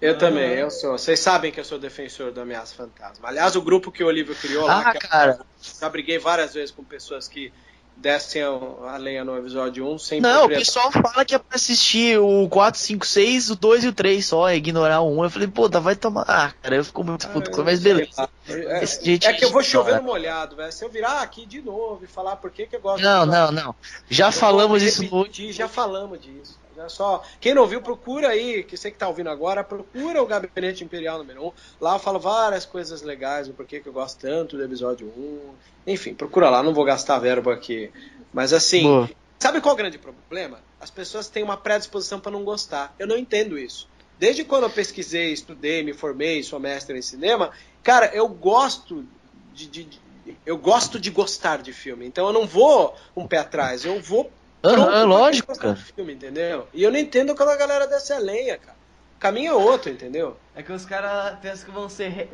Eu 0.00 0.18
também, 0.18 0.54
eu 0.54 0.70
sou. 0.70 0.92
Vocês 0.98 1.20
sabem 1.20 1.50
que 1.50 1.58
eu 1.58 1.64
sou 1.64 1.78
defensor 1.78 2.32
do 2.32 2.40
Ameaça 2.40 2.74
Fantasma. 2.74 3.28
Aliás, 3.28 3.56
o 3.56 3.62
grupo 3.62 3.90
que 3.92 4.02
o 4.04 4.06
Olívio 4.06 4.34
criou 4.34 4.66
lá, 4.66 4.80
Ah, 4.80 4.92
que 4.92 5.06
cara, 5.06 5.38
já 5.80 5.88
briguei 5.88 6.18
várias 6.18 6.52
vezes 6.52 6.70
com 6.70 6.84
pessoas 6.84 7.26
que 7.28 7.52
descem 7.96 8.42
a, 8.42 8.96
lenha 8.96 9.24
no 9.24 9.36
episódio 9.36 9.86
1 9.86 9.98
sem 9.98 10.20
Não, 10.20 10.46
o 10.46 10.48
pessoal 10.48 10.90
fala 10.92 11.24
que 11.24 11.34
é 11.34 11.38
pra 11.38 11.56
assistir 11.56 12.18
o 12.18 12.48
4, 12.48 12.78
5, 12.78 13.06
6, 13.06 13.50
o 13.50 13.56
2 13.56 13.84
e 13.84 13.88
o 13.88 13.92
3 13.92 14.26
só, 14.26 14.48
é 14.48 14.56
ignorar 14.56 15.00
o 15.00 15.18
1. 15.18 15.24
Eu 15.24 15.30
falei, 15.30 15.48
pô, 15.48 15.68
tá, 15.68 15.80
vai 15.80 15.96
tomar. 15.96 16.24
Ah, 16.28 16.52
cara, 16.62 16.76
eu 16.76 16.84
fico 16.84 17.02
muito 17.02 17.28
puto, 17.28 17.50
com 17.50 17.62
mas 17.62 17.80
beleza. 17.80 18.28
É, 18.48 18.84
Esse 18.84 19.04
jeito 19.04 19.26
é 19.26 19.32
que 19.32 19.44
eu 19.44 19.50
vou 19.50 19.62
chover 19.62 19.96
no 19.96 20.02
molhado, 20.02 20.56
velho. 20.56 20.72
Se 20.72 20.84
eu 20.84 20.90
virar 20.90 21.22
aqui 21.22 21.46
de 21.46 21.62
novo 21.62 22.04
e 22.04 22.06
falar 22.06 22.36
por 22.36 22.50
que, 22.50 22.66
que 22.66 22.76
eu 22.76 22.80
gosto 22.80 23.02
Não, 23.02 23.24
de 23.24 23.32
não, 23.32 23.50
não. 23.50 23.74
Já 24.08 24.26
Eu 24.26 24.32
falamos 24.32 24.82
isso 24.82 25.02
no 25.04 25.26
Já 25.52 25.68
falamos 25.68 26.20
disso. 26.20 26.63
Já 26.76 26.88
só. 26.88 27.22
Quem 27.40 27.54
não 27.54 27.66
viu, 27.66 27.80
procura 27.80 28.28
aí, 28.28 28.64
que 28.64 28.76
você 28.76 28.90
que 28.90 28.98
tá 28.98 29.06
ouvindo 29.08 29.30
agora, 29.30 29.62
procura 29.62 30.22
o 30.22 30.26
Gabinete 30.26 30.82
Imperial 30.84 31.18
número 31.18 31.46
1. 31.48 31.52
Lá 31.80 31.94
eu 31.94 31.98
falo 31.98 32.18
várias 32.18 32.66
coisas 32.66 33.02
legais, 33.02 33.48
o 33.48 33.52
porquê 33.52 33.80
que 33.80 33.88
eu 33.88 33.92
gosto 33.92 34.20
tanto 34.20 34.56
do 34.56 34.64
episódio 34.64 35.06
1. 35.06 35.54
Enfim, 35.86 36.14
procura 36.14 36.50
lá, 36.50 36.62
não 36.62 36.74
vou 36.74 36.84
gastar 36.84 37.18
verbo 37.18 37.50
aqui. 37.50 37.92
Mas 38.32 38.52
assim, 38.52 38.82
Boa. 38.82 39.10
sabe 39.38 39.60
qual 39.60 39.72
é 39.72 39.74
o 39.74 39.78
grande 39.78 39.98
problema? 39.98 40.58
As 40.80 40.90
pessoas 40.90 41.28
têm 41.28 41.42
uma 41.42 41.56
predisposição 41.56 42.18
para 42.18 42.32
não 42.32 42.44
gostar. 42.44 42.94
Eu 42.98 43.06
não 43.06 43.16
entendo 43.16 43.56
isso. 43.58 43.88
Desde 44.18 44.44
quando 44.44 44.64
eu 44.64 44.70
pesquisei, 44.70 45.32
estudei, 45.32 45.82
me 45.82 45.92
formei, 45.92 46.42
sou 46.42 46.58
mestre 46.58 46.96
em 46.98 47.02
cinema, 47.02 47.50
cara, 47.82 48.06
eu 48.14 48.28
gosto 48.28 49.04
de, 49.52 49.66
de- 49.66 49.84
de- 49.84 50.00
eu 50.46 50.56
gosto 50.56 50.98
de 50.98 51.10
gostar 51.10 51.60
de 51.62 51.72
filme. 51.72 52.06
Então 52.06 52.26
eu 52.26 52.32
não 52.32 52.46
vou 52.46 52.94
um 53.16 53.26
pé 53.26 53.38
atrás, 53.38 53.84
eu 53.84 54.00
vou 54.00 54.30
Aham, 54.64 54.86
pra 54.86 55.04
lógico, 55.04 55.58
cara. 55.58 55.76
filme, 55.76 56.14
entendeu? 56.14 56.66
E 56.72 56.82
eu 56.82 56.90
não 56.90 56.98
entendo 56.98 57.34
quando 57.34 57.50
a 57.50 57.56
galera 57.56 57.86
desce 57.86 58.12
a 58.12 58.18
lenha, 58.18 58.56
cara. 58.58 58.76
O 59.16 59.20
caminho 59.20 59.52
é 59.52 59.54
outro, 59.54 59.90
entendeu? 59.90 60.36
É 60.54 60.62
que 60.62 60.72
os 60.72 60.84
caras 60.84 61.38
pensam 61.40 61.66
que 61.66 61.70
vão 61.72 61.88
ser 61.88 62.08
re- 62.08 62.28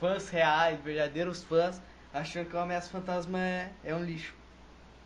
fãs 0.00 0.28
reais, 0.28 0.78
verdadeiros 0.84 1.42
fãs, 1.42 1.80
achando 2.12 2.46
que 2.46 2.56
o 2.56 2.58
Ameaça 2.58 2.90
Fantasma 2.90 3.38
é, 3.38 3.68
é 3.84 3.94
um 3.94 4.04
lixo. 4.04 4.34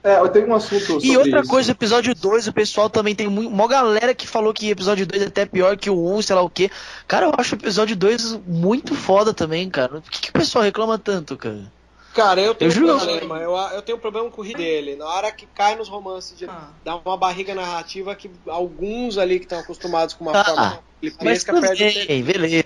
É, 0.02 0.18
eu 0.18 0.28
tenho 0.30 0.48
um 0.48 0.54
assunto 0.54 0.82
sobre 0.82 1.06
E 1.08 1.16
outra 1.16 1.40
isso. 1.40 1.48
coisa, 1.50 1.72
episódio 1.72 2.14
2, 2.14 2.48
o 2.48 2.52
pessoal 2.54 2.88
também 2.88 3.14
tem 3.14 3.28
mu- 3.28 3.46
uma 3.46 3.68
galera 3.68 4.14
que 4.14 4.26
falou 4.26 4.52
que 4.54 4.70
episódio 4.70 5.06
2 5.06 5.22
é 5.22 5.26
até 5.26 5.44
pior 5.44 5.76
que 5.76 5.90
o 5.90 6.14
1, 6.16 6.22
sei 6.22 6.34
lá 6.36 6.40
o 6.42 6.48
que. 6.48 6.70
Cara, 7.06 7.26
eu 7.26 7.32
acho 7.36 7.54
o 7.54 7.58
episódio 7.58 7.94
2 7.94 8.32
muito 8.46 8.94
foda 8.94 9.34
também, 9.34 9.68
cara. 9.68 10.00
Por 10.00 10.10
que, 10.10 10.20
que 10.22 10.30
o 10.30 10.32
pessoal 10.32 10.64
reclama 10.64 10.98
tanto, 10.98 11.36
cara? 11.36 11.70
Cara, 12.14 12.40
eu 12.40 12.54
tenho 12.54 12.72
Eu 12.72 12.82
um 12.82 12.98
problema. 12.98 13.38
Eu, 13.38 13.56
eu 13.56 13.82
tenho 13.82 13.98
um 13.98 14.00
problema 14.00 14.30
com 14.30 14.40
o 14.40 14.44
rir 14.44 14.56
dele. 14.56 14.96
Na 14.96 15.06
hora 15.06 15.30
que 15.30 15.46
cai 15.46 15.76
nos 15.76 15.88
romances, 15.88 16.36
de, 16.36 16.46
Ah. 16.46 16.70
dá 16.84 16.96
uma 16.96 17.16
barriga 17.16 17.54
narrativa 17.54 18.14
que 18.14 18.30
alguns 18.48 19.16
ali 19.16 19.38
que 19.38 19.44
estão 19.44 19.60
acostumados 19.60 20.14
com 20.14 20.24
uma 20.24 20.38
Ah, 20.38 20.44
forma 20.44 20.84
Mas 21.02 21.12
clipesca 21.44 21.54
tudo 21.54 21.66
perdem 21.66 21.88
o 21.88 22.06
bem, 22.06 22.22
beleza. 22.22 22.64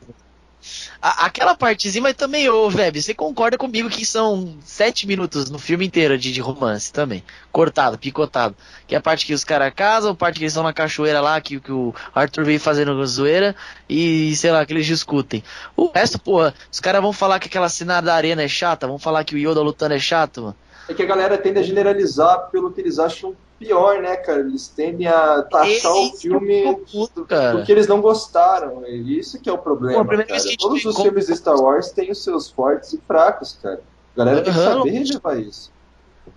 Aquela 1.00 1.54
partezinha, 1.54 2.02
mas 2.02 2.14
também, 2.14 2.48
ô, 2.48 2.70
Veb, 2.70 3.00
você 3.00 3.12
concorda 3.12 3.58
comigo 3.58 3.90
que 3.90 4.06
são 4.06 4.56
sete 4.64 5.06
minutos 5.06 5.50
no 5.50 5.58
filme 5.58 5.84
inteiro 5.84 6.16
de, 6.16 6.32
de 6.32 6.40
romance 6.40 6.92
também. 6.92 7.22
Cortado, 7.52 7.98
picotado. 7.98 8.56
Que 8.86 8.94
é 8.94 8.98
a 8.98 9.00
parte 9.00 9.26
que 9.26 9.34
os 9.34 9.44
caras 9.44 9.72
casam, 9.74 10.12
a 10.12 10.14
parte 10.14 10.36
que 10.36 10.44
eles 10.44 10.52
estão 10.52 10.62
na 10.62 10.72
cachoeira 10.72 11.20
lá, 11.20 11.38
que, 11.40 11.60
que 11.60 11.72
o 11.72 11.94
Arthur 12.14 12.44
veio 12.44 12.58
fazendo 12.58 13.06
zoeira, 13.06 13.54
e 13.88 14.34
sei 14.36 14.50
lá, 14.50 14.64
que 14.64 14.72
eles 14.72 14.86
discutem. 14.86 15.44
O 15.76 15.90
resto, 15.94 16.18
porra, 16.18 16.54
os 16.72 16.80
caras 16.80 17.02
vão 17.02 17.12
falar 17.12 17.38
que 17.38 17.48
aquela 17.48 17.68
cena 17.68 18.00
da 18.00 18.14
arena 18.14 18.42
é 18.42 18.48
chata, 18.48 18.86
vão 18.86 18.98
falar 18.98 19.24
que 19.24 19.34
o 19.34 19.38
Yoda 19.38 19.60
lutando 19.60 19.94
é 19.94 19.98
chato, 19.98 20.40
mano. 20.40 20.56
É 20.88 20.94
que 20.94 21.02
a 21.02 21.06
galera 21.06 21.38
tende 21.38 21.58
a 21.58 21.62
generalizar 21.62 22.50
pelo 22.50 22.70
que 22.70 22.80
eles 22.80 22.98
acham 22.98 23.34
pior, 23.64 24.02
né, 24.02 24.16
cara? 24.16 24.40
Eles 24.40 24.68
tendem 24.68 25.06
a 25.06 25.42
taxar 25.42 25.92
o 25.92 26.06
Esse 26.06 26.22
filme 26.22 26.62
é 26.62 26.70
um 26.70 26.74
puto, 26.74 27.24
cara. 27.24 27.56
porque 27.56 27.72
eles 27.72 27.86
não 27.86 28.00
gostaram. 28.00 28.86
E 28.86 29.18
isso 29.18 29.40
que 29.40 29.48
é 29.48 29.52
o 29.52 29.58
problema. 29.58 30.04
Pô, 30.04 30.16
gente 30.16 30.56
Todos 30.58 30.84
os 30.84 31.00
filmes 31.00 31.26
de 31.26 31.36
Star 31.36 31.56
Wars 31.56 31.90
têm 31.90 32.10
os 32.10 32.22
seus 32.22 32.50
fortes 32.50 32.92
e 32.92 33.00
fracos, 33.06 33.58
cara. 33.62 33.80
A 34.14 34.18
galera 34.18 34.42
tem 34.42 34.52
que 34.52 34.58
saber 34.58 34.90
relevar 34.90 35.40
isso. 35.40 35.72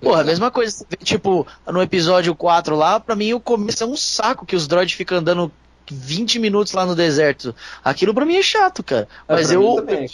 Porra, 0.02 0.22
a 0.22 0.24
mesma 0.24 0.52
coisa, 0.52 0.86
tipo, 1.04 1.48
no 1.66 1.82
episódio 1.82 2.36
4 2.36 2.76
lá, 2.76 3.00
pra 3.00 3.16
mim 3.16 3.34
o 3.34 3.40
começo 3.40 3.84
é 3.84 3.88
um 3.88 3.96
saco 3.96 4.46
que 4.46 4.56
os 4.56 4.68
droids 4.68 4.94
ficam 4.94 5.18
andando 5.18 5.52
20 5.90 6.40
minutos 6.40 6.74
lá 6.74 6.86
no 6.86 6.96
deserto. 6.96 7.56
Aquilo 7.84 8.14
pra 8.14 8.26
mim 8.26 8.36
é 8.36 8.42
chato, 8.42 8.84
cara. 8.84 9.08
É, 9.28 9.34
Mas 9.34 9.48
pra 9.48 9.56
eu, 9.56 9.76
também. 9.76 10.08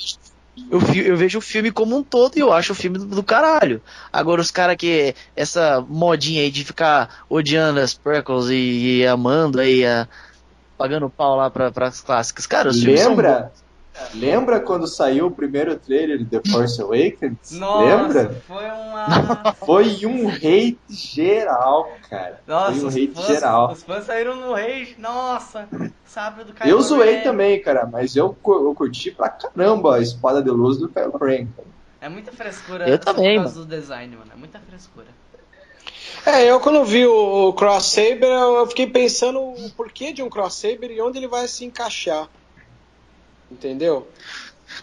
Eu, 0.70 0.80
eu 1.04 1.18
vejo 1.18 1.40
o 1.40 1.42
filme 1.42 1.72
como 1.72 1.98
um 1.98 2.04
todo 2.04 2.38
e 2.38 2.40
eu 2.40 2.54
acho 2.54 2.74
o 2.74 2.76
filme 2.76 2.98
do, 2.98 3.06
do 3.06 3.24
caralho. 3.24 3.82
Agora 4.12 4.42
os 4.42 4.52
caras 4.52 4.76
que. 4.76 5.16
Essa 5.36 5.84
modinha 5.88 6.42
aí 6.42 6.52
de 6.52 6.64
ficar 6.64 7.24
odiando 7.30 7.80
as 7.80 7.94
prequels 7.94 8.50
e, 8.50 9.00
e 9.00 9.08
amando 9.08 9.60
aí, 9.60 9.86
a, 9.86 10.08
pagando 10.78 11.10
pau 11.10 11.36
lá 11.36 11.50
pra, 11.50 11.72
pras 11.72 12.02
clássicas. 12.02 12.46
Cara, 12.46 12.70
os 12.70 12.84
Lembra? 12.84 13.52
Lembra 14.16 14.60
quando 14.60 14.88
saiu 14.88 15.28
o 15.28 15.32
primeiro 15.32 15.78
trailer 15.78 16.18
de 16.18 16.26
The 16.26 16.42
Force 16.52 16.82
Awakens? 16.82 17.52
Nossa, 17.52 17.86
Lembra? 17.86 18.42
foi 18.48 18.66
uma. 18.66 19.54
Foi 19.66 20.06
um 20.06 20.30
hate 20.30 20.78
geral, 20.90 21.90
cara. 22.10 22.42
Nossa, 22.48 22.74
Foi 22.74 22.84
um 22.84 22.88
os 22.88 22.96
hate 22.96 23.14
fãs, 23.14 23.26
geral. 23.28 23.72
os 23.72 23.84
fãs 23.84 24.06
saíram 24.06 24.36
no 24.36 24.54
rage. 24.54 24.96
Nossa, 24.98 25.68
sabre 26.06 26.44
do 26.44 26.54
Kylo 26.54 26.70
Eu 26.70 26.82
zoei 26.82 27.18
Ren. 27.18 27.24
também, 27.24 27.62
cara, 27.62 27.86
mas 27.86 28.16
eu, 28.16 28.36
eu 28.46 28.74
curti 28.76 29.12
pra 29.12 29.30
caramba 29.30 29.96
a 29.98 30.00
espada 30.02 30.42
de 30.42 30.50
luz 30.50 30.78
do 30.78 30.90
Kylo 30.90 31.18
Ren. 31.18 31.48
cara. 31.56 31.68
É 32.02 32.10
muita 32.10 32.32
frescura 32.32 32.88
Eu 32.90 33.00
também, 33.00 33.38
por 33.38 33.44
causa 33.46 33.60
do 33.60 33.66
design, 33.66 34.16
mano. 34.18 34.32
É 34.34 34.38
muita 34.38 34.60
frescura. 34.60 35.08
É, 36.26 36.44
eu 36.50 36.60
quando 36.60 36.84
vi 36.86 37.06
o, 37.06 37.50
o 37.50 37.54
Cross 37.54 37.86
Saber, 37.92 38.24
eu 38.26 38.68
fiquei 38.68 38.88
pensando 38.88 39.40
o 39.40 39.70
porquê 39.72 40.12
de 40.14 40.22
um 40.24 40.30
Cross 40.30 40.56
Saber 40.56 40.92
e 40.92 41.02
onde 41.02 41.18
ele 41.18 41.28
vai 41.28 41.48
se 41.48 41.64
encaixar. 41.66 42.28
Entendeu? 43.54 44.08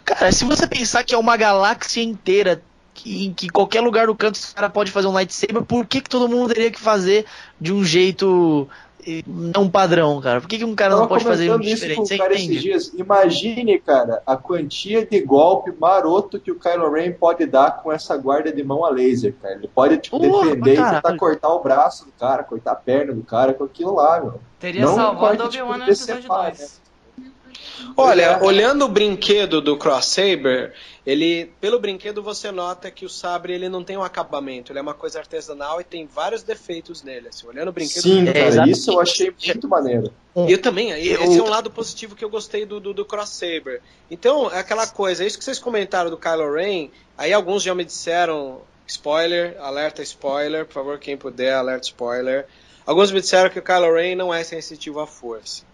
Cara, 0.04 0.30
se 0.33 0.44
você 0.44 0.66
pensar 0.66 1.02
que 1.04 1.14
é 1.14 1.18
uma 1.18 1.37
galáxia 1.37 2.02
inteira, 2.02 2.62
que 2.94 3.26
em 3.26 3.33
que 3.33 3.48
qualquer 3.48 3.80
lugar 3.80 4.06
do 4.06 4.14
canto 4.14 4.37
o 4.38 4.54
cara 4.54 4.70
pode 4.70 4.90
fazer 4.90 5.09
um 5.09 5.12
lightsaber, 5.12 5.62
por 5.62 5.85
que, 5.87 6.00
que 6.00 6.09
todo 6.11 6.28
mundo 6.28 6.52
teria 6.52 6.70
que 6.70 6.80
fazer 6.80 7.26
de 7.61 7.72
um 7.72 7.85
jeito 7.85 8.68
eh, 9.06 9.22
não 9.26 9.68
padrão, 9.68 10.20
cara? 10.20 10.40
Por 10.40 10.48
que, 10.48 10.59
que 10.59 10.64
um 10.64 10.74
cara 10.74 10.94
não 10.94 11.09
pode 11.09 11.24
fazer 11.24 11.50
um 11.50 11.59
diferente? 11.59 11.96
Você 11.96 12.14
o 12.14 12.18
cara 12.18 12.35
esses 12.35 12.44
entende? 12.46 12.61
dias. 12.61 12.92
Imagine, 12.94 13.78
cara, 13.80 14.22
a 14.26 14.37
quantia 14.37 15.04
de 15.04 15.20
golpe 15.20 15.72
maroto 15.78 16.38
que 16.38 16.52
o 16.52 16.59
Kylo 16.59 16.90
Ren 16.92 17.12
pode 17.12 17.46
dar 17.46 17.83
com 17.83 17.90
essa 17.90 18.16
guarda 18.16 18.52
de 18.52 18.62
mão 18.62 18.85
a 18.85 18.90
laser, 18.90 19.35
cara. 19.42 19.54
Ele 19.54 19.68
pode, 19.68 19.98
tipo, 19.98 20.18
Porra, 20.18 20.44
defender 20.44 20.74
e 20.74 20.76
caralho. 20.76 21.02
tentar 21.02 21.16
cortar 21.16 21.48
o 21.48 21.62
braço 21.62 22.04
do 22.04 22.12
cara, 22.12 22.44
cortar 22.44 22.72
a 22.72 22.76
perna 22.76 23.12
do 23.12 23.22
cara 23.22 23.54
com 23.54 23.64
aquilo 23.64 23.94
lá, 23.94 24.20
meu. 24.20 24.40
Teria 24.59 24.85
Não 24.85 24.94
salvado 24.94 25.42
o 25.42 25.46
Obi-Wan 25.46 25.66
tipo, 25.66 25.78
no 25.78 25.85
episódio 25.85 26.16
decepar, 26.16 26.50
2. 26.50 26.80
Olha, 27.97 28.23
é. 28.23 28.43
olhando 28.43 28.85
o 28.85 28.88
brinquedo 28.88 29.61
do 29.61 29.77
Cross 29.77 30.07
Saber, 30.07 30.73
ele, 31.07 31.51
pelo 31.61 31.79
brinquedo 31.79 32.23
você 32.23 32.51
nota 32.51 32.90
que 32.90 33.05
o 33.05 33.09
sabre 33.09 33.53
ele 33.53 33.69
não 33.69 33.83
tem 33.83 33.97
um 33.97 34.03
acabamento, 34.03 34.73
ele 34.73 34.79
é 34.79 34.83
uma 34.83 34.95
coisa 34.95 35.19
artesanal 35.19 35.81
e 35.81 35.85
tem 35.85 36.07
vários 36.07 36.43
defeitos 36.43 37.03
nele. 37.03 37.29
Assim, 37.29 37.47
olhando 37.47 37.69
o 37.69 37.73
brinquedo, 37.73 38.03
Sim, 38.03 38.29
É, 38.29 38.33
cara, 38.33 38.47
exatamente. 38.47 38.79
isso 38.79 38.90
eu 38.90 39.01
achei 39.01 39.35
muito 39.47 39.69
maneiro. 39.69 40.12
Eu 40.37 40.59
também, 40.59 40.90
esse 40.90 41.38
é 41.38 41.43
um 41.43 41.49
lado 41.49 41.71
positivo 41.71 42.14
que 42.14 42.25
eu 42.25 42.31
gostei 42.31 42.64
do, 42.64 42.79
do, 42.79 42.95
do 42.95 43.05
Cross 43.05 43.31
Saber. 43.31 43.83
Então, 44.11 44.51
é 44.51 44.59
aquela 44.59 44.87
coisa, 44.87 45.25
é 45.25 45.27
isso 45.27 45.38
que 45.38 45.45
vocês 45.45 45.59
comentaram 45.59 46.11
do 46.11 46.16
Kylo 46.16 46.53
Ren, 46.55 46.88
aí 47.19 47.33
alguns 47.33 47.62
já 47.62 47.75
me 47.75 47.85
disseram, 47.85 48.61
spoiler, 48.87 49.57
alerta 49.61 50.03
spoiler, 50.03 50.64
por 50.64 50.75
favor, 50.75 50.99
quem 50.99 51.16
puder, 51.16 51.55
alerta 51.55 51.87
spoiler. 51.87 52.47
Alguns 52.87 53.11
me 53.11 53.21
disseram 53.21 53.51
que 53.51 53.59
o 53.59 53.62
Kylo 53.62 53.95
Ren 53.95 54.14
não 54.14 54.33
é 54.33 54.43
sensitivo 54.45 55.01
à 55.01 55.07
força. 55.07 55.69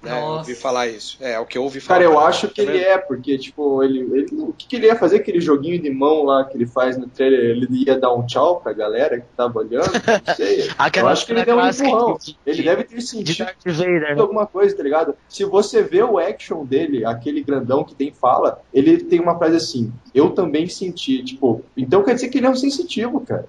Né? 0.00 0.16
Eu 0.16 0.24
ouvi 0.36 0.54
falar 0.54 0.86
isso. 0.86 1.16
É, 1.20 1.32
é 1.32 1.40
o 1.40 1.44
que 1.46 1.58
eu 1.58 1.62
ouvi 1.64 1.80
falar. 1.80 1.98
Cara, 2.00 2.10
eu 2.12 2.18
acho 2.20 2.48
que 2.48 2.64
Tá 2.64 2.72
ele 2.72 2.84
é, 2.84 2.96
porque, 2.98 3.36
tipo, 3.36 3.82
ele, 3.82 3.98
ele- 4.00 4.28
O 4.32 4.52
que, 4.52 4.68
que 4.68 4.76
ele 4.76 4.86
ia 4.86 4.94
fazer? 4.94 5.16
Aquele 5.16 5.40
joguinho 5.40 5.80
de 5.82 5.90
mão 5.90 6.22
lá 6.24 6.44
que 6.44 6.56
ele 6.56 6.66
faz 6.66 6.96
no 6.96 7.08
trailer, 7.08 7.40
ele 7.56 7.66
ia 7.84 7.98
dar 7.98 8.14
um 8.14 8.24
tchau 8.24 8.60
pra 8.60 8.72
galera 8.72 9.20
que 9.20 9.26
tava 9.36 9.58
olhando? 9.58 9.90
Não 9.92 10.34
sei. 10.36 10.68
Eu 10.96 11.08
acho 11.08 11.26
que 11.26 11.32
ele 11.32 11.44
deu 11.44 11.56
um 11.56 11.66
empurrão. 11.68 12.16
de- 12.24 12.38
Ele 12.46 12.56
de- 12.58 12.62
deve 12.62 12.84
ter 12.84 12.94
de 12.96 13.02
sentido 13.02 13.44
Darth 13.44 13.56
Vader, 13.66 14.14
né? 14.14 14.20
alguma 14.20 14.46
coisa, 14.46 14.76
tá 14.76 14.82
ligado? 14.82 15.16
Se 15.28 15.44
você 15.44 15.82
vê 15.82 16.02
o 16.02 16.16
action 16.18 16.64
dele, 16.64 17.04
aquele 17.04 17.42
grandão 17.42 17.82
que 17.82 17.94
tem 17.94 18.12
fala, 18.12 18.60
ele 18.72 18.98
tem 18.98 19.18
uma 19.18 19.36
frase 19.36 19.56
assim, 19.56 19.92
eu 20.14 20.30
também 20.30 20.68
senti, 20.68 21.24
tipo, 21.24 21.62
então 21.76 22.04
quer 22.04 22.14
dizer 22.14 22.28
que 22.28 22.38
ele 22.38 22.46
é 22.46 22.50
um 22.50 22.54
sensitivo, 22.56 23.20
cara. 23.20 23.48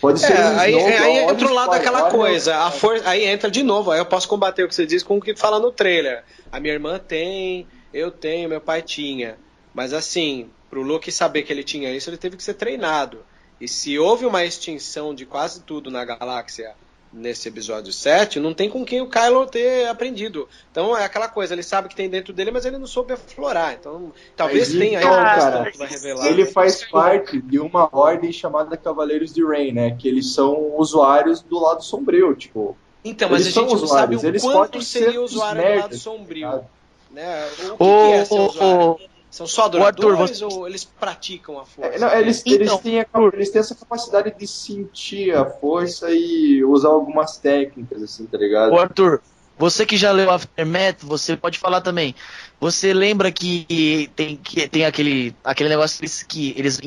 Pode 0.00 0.20
ser 0.20 0.32
É, 0.32 0.44
um 0.44 0.58
aí, 0.58 0.76
Snoke, 0.76 0.92
aí 0.92 1.16
entra 1.18 1.48
o 1.48 1.54
lado 1.54 1.70
daquela 1.70 2.10
coisa, 2.10 2.56
a 2.56 2.70
for... 2.70 3.00
aí 3.04 3.24
entra 3.24 3.50
de 3.50 3.62
novo, 3.62 3.90
aí 3.90 3.98
eu 3.98 4.06
posso 4.06 4.28
combater 4.28 4.64
o 4.64 4.68
que 4.68 4.74
você 4.74 4.86
diz 4.86 5.02
com 5.02 5.16
o 5.16 5.20
que 5.20 5.34
fala 5.34 5.58
no 5.58 5.72
trailer. 5.72 6.22
A 6.52 6.60
minha 6.60 6.74
irmã 6.74 6.98
tem, 6.98 7.66
eu 7.92 8.10
tenho, 8.10 8.48
meu 8.48 8.60
pai 8.60 8.82
tinha. 8.82 9.38
Mas 9.74 9.92
assim, 9.92 10.50
pro 10.68 10.82
Luke 10.82 11.10
saber 11.10 11.42
que 11.42 11.52
ele 11.52 11.64
tinha 11.64 11.90
isso, 11.90 12.10
ele 12.10 12.16
teve 12.16 12.36
que 12.36 12.42
ser 12.42 12.54
treinado. 12.54 13.24
E 13.60 13.66
se 13.66 13.98
houve 13.98 14.26
uma 14.26 14.44
extinção 14.44 15.14
de 15.14 15.24
quase 15.24 15.62
tudo 15.62 15.90
na 15.90 16.04
galáxia 16.04 16.74
nesse 17.16 17.48
episódio 17.48 17.92
7, 17.92 18.38
não 18.38 18.52
tem 18.52 18.68
com 18.68 18.84
quem 18.84 19.00
o 19.00 19.08
Kylo 19.08 19.46
ter 19.46 19.88
aprendido. 19.88 20.48
Então 20.70 20.96
é 20.96 21.04
aquela 21.04 21.28
coisa, 21.28 21.54
ele 21.54 21.62
sabe 21.62 21.88
que 21.88 21.96
tem 21.96 22.08
dentro 22.08 22.32
dele, 22.32 22.50
mas 22.50 22.66
ele 22.66 22.78
não 22.78 22.86
soube 22.86 23.14
aflorar. 23.14 23.72
Então 23.72 24.12
talvez 24.36 24.68
Mas 24.68 24.78
tenha 24.78 24.98
aí 24.98 25.04
então, 25.04 25.18
uma 25.18 25.34
questão 25.34 25.52
cara, 25.52 25.72
que 25.72 25.78
vai 25.78 25.88
revelar. 25.88 26.26
Ele 26.26 26.46
faz 26.46 26.84
parte 26.84 27.40
de 27.40 27.58
uma 27.58 27.88
ordem 27.90 28.30
chamada 28.32 28.76
Cavaleiros 28.76 29.32
de 29.32 29.44
Rain, 29.44 29.72
né? 29.72 29.96
Que 29.96 30.06
eles 30.08 30.32
são 30.34 30.76
usuários 30.76 31.40
do 31.40 31.58
lado 31.58 31.82
sombrio, 31.82 32.34
tipo. 32.34 32.76
Então, 33.04 33.28
mas 33.30 33.42
Eles 33.42 33.52
a 33.52 33.60
são 33.60 33.68
gente 33.68 33.80
não 33.80 33.86
sabe 33.86 34.16
usuários, 34.16 34.22
o 34.22 34.26
eles 34.26 34.42
quanto 34.42 34.56
podem 34.56 34.80
seria 34.82 35.20
usuário 35.20 35.62
do 35.62 35.78
lado 35.80 35.96
sombrio. 35.96 36.50
sabe? 36.50 36.64
Né? 37.10 37.46
O 37.46 37.56
que, 37.56 37.72
Ô, 37.72 37.76
que 37.76 38.12
é 38.12 38.24
ser 38.24 38.40
usuário? 38.40 38.90
ô, 38.90 38.98
São 39.36 39.46
só 39.46 39.64
Arthur, 39.64 39.82
adoradores 39.82 40.16
você- 40.16 40.44
ou 40.44 40.66
eles 40.66 40.82
praticam 40.82 41.58
a 41.58 41.66
força? 41.66 41.90
É, 41.94 41.98
não, 41.98 42.08
eles, 42.18 42.40
Então, 42.46 42.56
eles, 42.56 42.76
têm 42.78 43.00
a- 43.00 43.06
eles 43.34 43.50
têm 43.50 43.60
essa 43.60 43.74
capacidade 43.74 44.34
de 44.38 44.46
sentir 44.46 45.36
a 45.36 45.44
força 45.44 46.10
e 46.10 46.64
usar 46.64 46.88
algumas 46.88 47.36
técnicas, 47.36 48.02
assim, 48.02 48.24
tá 48.26 48.38
ligado? 48.38 48.72
Ô 48.72 48.78
Arthur, 48.78 49.20
você 49.58 49.84
que 49.84 49.96
já 49.96 50.10
leu 50.10 50.30
Aftermath, 50.30 51.02
você 51.02 51.36
pode 51.36 51.58
falar 51.58 51.82
também. 51.82 52.14
Você 52.58 52.94
lembra 52.94 53.30
que 53.30 54.10
tem, 54.16 54.38
que 54.38 54.66
tem 54.68 54.86
aquele, 54.86 55.36
aquele 55.44 55.68
negócio 55.68 55.98
que 55.98 56.04
eles, 56.04 56.22
que 56.22 56.54
eles 56.56 56.80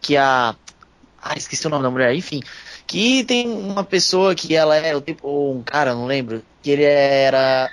que 0.00 0.16
a 0.16 0.54
ah, 1.18 1.34
esqueci 1.36 1.66
o 1.66 1.70
nome 1.70 1.82
da 1.82 1.90
mulher, 1.90 2.14
enfim, 2.14 2.40
que 2.86 3.24
tem 3.24 3.48
uma 3.48 3.82
pessoa 3.84 4.34
que 4.34 4.54
ela 4.54 4.76
é 4.76 4.94
o 4.94 5.00
tipo 5.00 5.26
ou 5.26 5.56
um 5.56 5.62
cara, 5.62 5.94
não 5.94 6.06
lembro, 6.06 6.42
que 6.62 6.70
ele 6.70 6.84
era 6.84 7.70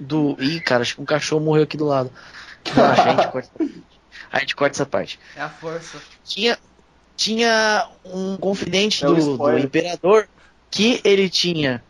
do, 0.00 0.36
ih, 0.40 0.60
cara, 0.60 0.82
acho 0.82 0.96
que 0.96 1.00
um 1.02 1.04
cachorro 1.06 1.44
morreu 1.44 1.64
aqui 1.64 1.76
do 1.76 1.86
lado. 1.86 2.10
Relaxa, 2.72 3.02
a 3.02 3.10
gente 3.10 3.28
corta, 3.28 3.50
a 4.32 4.38
gente 4.40 4.56
corta 4.56 4.76
essa 4.76 4.86
parte. 4.86 5.18
É 5.36 5.40
a 5.40 5.48
força. 5.48 5.98
Tinha 6.24 6.58
tinha 7.16 7.88
um 8.04 8.36
confidente 8.36 9.04
É 9.04 9.06
do, 9.06 9.36
do 9.36 9.58
imperador 9.58 10.28
que 10.70 11.00
ele 11.04 11.28
tinha 11.30 11.82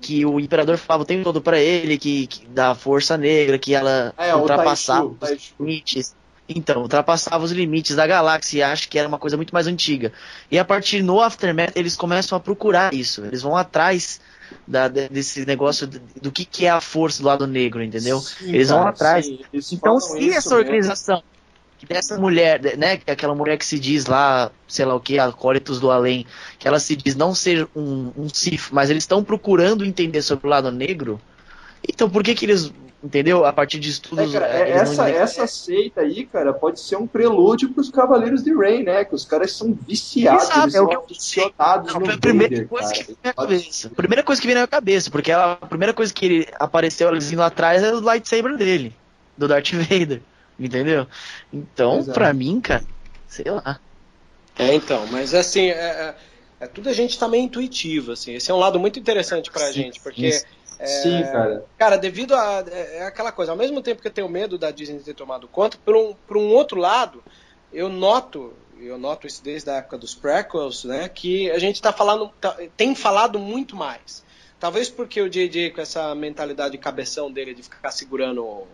que 0.00 0.26
o 0.26 0.38
imperador 0.38 0.76
falava 0.76 1.02
o 1.02 1.06
tempo 1.06 1.24
todo 1.24 1.40
pra 1.40 1.58
ele 1.58 1.96
que, 1.98 2.26
que 2.26 2.46
da 2.46 2.74
força 2.74 3.16
negra 3.16 3.58
que 3.58 3.74
ela 3.74 4.12
É, 4.16 4.34
ultrapassava 4.34 5.06
os 5.06 5.54
limites 5.58 6.14
então 6.48 6.82
ultrapassava 6.82 7.44
os 7.44 7.52
limites 7.52 7.96
da 7.96 8.06
galáxia 8.06 8.58
e 8.58 8.62
acho 8.62 8.88
que 8.88 8.98
era 8.98 9.08
uma 9.08 9.18
coisa 9.18 9.36
muito 9.36 9.52
mais 9.52 9.66
antiga. 9.66 10.12
E 10.50 10.58
a 10.58 10.64
partir 10.64 11.02
no 11.02 11.20
aftermath 11.20 11.76
eles 11.76 11.96
começam 11.96 12.36
a 12.36 12.40
procurar 12.40 12.94
isso. 12.94 13.24
Eles 13.24 13.42
vão 13.42 13.56
atrás 13.56 14.20
da- 14.66 14.88
de- 14.88 15.08
desse 15.08 15.44
negócio 15.44 15.86
do, 15.86 16.30
que, 16.30 16.44
que 16.44 16.66
é 16.66 16.70
a 16.70 16.80
força 16.80 17.22
do 17.22 17.26
lado 17.28 17.46
negro 17.46 17.82
entendeu? 17.82 18.20
Sim, 18.20 18.54
Eles 18.54 18.68
vão 18.68 18.78
cara, 18.78 18.90
atrás. 18.90 19.26
sim, 19.26 19.40
eles 19.52 19.72
então, 19.72 19.98
se 20.00 20.30
essa 20.30 20.54
organização, 20.54 21.22
dessa 21.88 22.18
mulher, 22.18 22.76
né, 22.76 23.00
é 23.06 23.12
aquela 23.12 23.34
mulher 23.34 23.58
que 23.58 23.66
se 23.66 23.78
diz 23.78 24.06
lá, 24.06 24.50
sei 24.66 24.84
lá 24.84 24.94
o 24.94 25.00
que, 25.00 25.18
acólitos 25.18 25.78
do 25.78 25.90
além, 25.90 26.26
que 26.58 26.66
ela 26.66 26.78
se 26.80 26.96
diz 26.96 27.14
não 27.14 27.34
ser 27.34 27.68
um, 27.76 28.12
um 28.16 28.28
mas 28.72 28.88
eles 28.90 29.02
estão 29.02 29.22
procurando 29.22 29.84
entender 29.84 30.22
sobre 30.22 30.46
o 30.46 30.50
lado 30.50 30.70
negro, 30.72 31.20
então 31.86 32.08
por 32.08 32.22
que 32.22 32.34
que 32.34 32.46
eles, 32.46 32.72
entendeu? 33.06 33.44
A 33.44 33.52
partir 33.52 33.78
de 33.78 33.90
É, 33.90 33.90
estudos... 33.90 34.32
cara, 34.32 34.46
eh, 34.46 34.70
é- 34.70 34.70
não 34.70 34.82
essa, 34.82 35.08
essa 35.10 35.46
seita 35.46 36.00
aí, 36.00 36.26
cara, 36.26 36.52
pode 36.54 36.80
ser 36.80 36.96
um 36.96 37.06
prelúdio 37.06 37.72
pros 37.74 37.90
Cavaleiros 37.90 38.42
de 38.42 38.54
Rey, 38.56 38.82
né? 38.82 39.04
Que 39.04 39.14
os 39.14 39.24
caras 39.24 39.56
são 39.56 39.74
viciados, 39.74 40.48
Exato, 40.48 40.58
eles 40.60 40.74
é 40.74 40.80
o 40.80 40.86
são 40.86 40.88
que 40.88 40.96
eu 40.96 41.04
aficionados 41.04 41.92
Não, 41.92 42.00
no 42.00 42.06
a 42.14 42.18
primeira 42.18 42.52
Vader, 42.52 42.68
coisa 42.68 42.88
cara. 42.88 42.94
que 42.94 43.04
veio 43.04 43.18
na 43.22 43.30
minha 43.30 43.34
cabeça. 43.34 43.90
Primeira 43.90 44.22
coisa 44.24 44.40
que 44.40 44.46
veio 44.46 44.54
na 44.56 44.60
minha 44.62 44.68
cabeça, 44.68 45.10
porque 45.10 45.30
ela- 45.30 45.52
a 45.60 45.66
primeira 45.66 45.94
coisa 45.94 46.12
que 46.12 46.24
ele 46.24 46.46
apareceu 46.58 47.08
assim 47.14 47.36
lá 47.36 47.46
atrás 47.46 47.82
era 47.82 47.96
o 47.96 48.00
lightsaber 48.00 48.56
dele, 48.56 48.94
do 49.36 49.46
Darth 49.48 49.70
Vader, 49.72 50.22
entendeu? 50.58 51.06
Então, 51.52 51.98
Exato. 51.98 52.12
pra 52.14 52.32
mim, 52.32 52.60
cara, 52.60 52.84
sei 53.26 53.44
lá. 53.50 53.80
É, 54.58 54.74
então, 54.74 55.06
mas 55.06 55.34
assim, 55.34 55.66
é, 55.66 55.72
é- 55.74 56.16
é 56.60 56.66
tudo 56.66 56.88
a 56.88 56.92
gente 56.92 57.18
tá 57.18 57.28
meio 57.28 57.44
intuitivo, 57.44 58.12
assim. 58.12 58.32
Esse 58.34 58.50
é 58.50 58.54
um 58.54 58.58
lado 58.58 58.78
muito 58.80 58.98
interessante 58.98 59.50
pra 59.50 59.70
Sim, 59.72 59.82
gente, 59.82 60.00
porque, 60.00 60.30
sim. 60.84 61.24
Sim, 61.24 61.32
cara. 61.32 61.64
cara, 61.78 61.96
devido 61.96 62.34
a. 62.34 62.64
É, 62.70 62.98
é 62.98 63.06
aquela 63.06 63.32
coisa, 63.32 63.52
ao 63.52 63.58
mesmo 63.58 63.82
tempo 63.82 64.00
que 64.02 64.08
eu 64.08 64.12
tenho 64.12 64.28
medo 64.28 64.58
da 64.58 64.70
Disney 64.70 65.00
ter 65.00 65.14
tomado 65.14 65.48
conta, 65.48 65.78
por 65.84 65.96
um, 65.96 66.14
por 66.14 66.36
um 66.36 66.48
outro 66.48 66.78
lado, 66.78 67.22
eu 67.72 67.88
noto, 67.88 68.52
eu 68.78 68.98
noto 68.98 69.26
isso 69.26 69.42
desde 69.42 69.70
a 69.70 69.74
época 69.76 69.98
dos 69.98 70.14
prequels, 70.14 70.84
né, 70.84 71.08
que 71.08 71.50
a 71.50 71.58
gente 71.58 71.80
tá 71.80 71.92
falando, 71.92 72.30
tá- 72.40 72.56
tem 72.76 72.94
falado 72.94 73.38
muito 73.38 73.76
mais. 73.76 74.24
Talvez 74.58 74.88
porque 74.88 75.20
o 75.20 75.28
JJ, 75.28 75.70
com 75.70 75.80
essa 75.80 76.14
mentalidade 76.14 76.72
de 76.72 76.78
cabeção 76.78 77.30
dele 77.30 77.54
de 77.54 77.62
ficar 77.62 77.90
segurando 77.90 78.66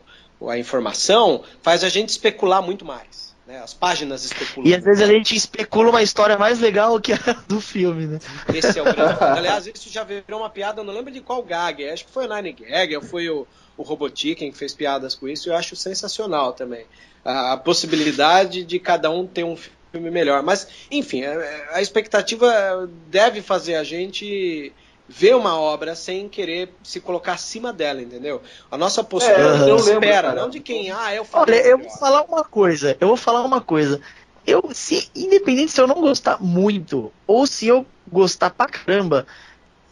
a 0.48 0.56
informação, 0.58 1.42
faz 1.60 1.82
a 1.82 1.88
gente 1.88 2.10
especular 2.10 2.62
muito 2.62 2.84
mais. 2.84 3.31
Né? 3.46 3.58
As 3.58 3.74
páginas 3.74 4.24
especulam. 4.24 4.68
E 4.68 4.74
às 4.74 4.84
vezes 4.84 5.02
a 5.02 5.06
gente 5.06 5.34
especula 5.34 5.90
uma 5.90 6.02
história 6.02 6.38
mais 6.38 6.60
legal 6.60 7.00
que 7.00 7.12
a 7.12 7.18
do 7.48 7.60
filme, 7.60 8.06
né? 8.06 8.18
Esse 8.54 8.78
é 8.78 8.82
o 8.82 8.84
grande. 8.84 9.18
Aliás, 9.22 9.66
isso 9.66 9.90
já 9.90 10.04
virou 10.04 10.40
uma 10.40 10.50
piada, 10.50 10.80
eu 10.80 10.84
não 10.84 10.94
lembro 10.94 11.12
de 11.12 11.20
qual 11.20 11.42
gag. 11.42 11.88
Acho 11.88 12.04
que 12.04 12.12
foi 12.12 12.26
o 12.26 12.34
Nine 12.34 12.52
Gag, 12.52 12.96
ou 12.96 13.02
foi 13.02 13.28
o, 13.28 13.46
o 13.76 13.82
Robotiken 13.82 14.52
que 14.52 14.58
fez 14.58 14.74
piadas 14.74 15.14
com 15.14 15.28
isso, 15.28 15.48
eu 15.48 15.56
acho 15.56 15.74
sensacional 15.74 16.52
também. 16.52 16.86
A, 17.24 17.52
a 17.52 17.56
possibilidade 17.56 18.64
de 18.64 18.78
cada 18.78 19.10
um 19.10 19.26
ter 19.26 19.44
um 19.44 19.56
filme 19.56 20.10
melhor. 20.10 20.42
Mas, 20.42 20.68
enfim, 20.90 21.24
a, 21.24 21.76
a 21.76 21.82
expectativa 21.82 22.88
deve 23.08 23.42
fazer 23.42 23.74
a 23.74 23.84
gente 23.84 24.72
ver 25.08 25.34
uma 25.36 25.58
obra 25.58 25.94
sem 25.94 26.28
querer 26.28 26.72
se 26.82 27.00
colocar 27.00 27.34
acima 27.34 27.72
dela, 27.72 28.00
entendeu? 28.00 28.40
A 28.70 28.78
nossa 28.78 29.02
postura 29.04 29.36
É, 29.36 29.42
eu 29.42 29.58
não 29.58 29.76
lembro, 29.76 29.92
espera, 30.04 30.28
cara. 30.28 30.40
não 30.40 30.48
de 30.50 30.60
quem, 30.60 30.90
ah, 30.90 31.14
eu 31.14 31.26
Olha, 31.32 31.56
falei. 31.56 31.60
eu 31.60 31.76
melhor. 31.78 31.90
vou 31.90 31.98
falar 31.98 32.22
uma 32.22 32.44
coisa, 32.44 32.96
eu 33.00 33.08
vou 33.08 33.16
falar 33.16 33.42
uma 33.42 33.60
coisa. 33.60 34.00
Eu, 34.46 34.70
se, 34.72 35.08
independente 35.14 35.70
se 35.72 35.80
eu 35.80 35.86
não 35.86 36.00
gostar 36.00 36.38
muito, 36.42 37.12
ou 37.26 37.46
se 37.46 37.66
eu 37.68 37.86
gostar 38.10 38.50
pra 38.50 38.66
caramba, 38.66 39.26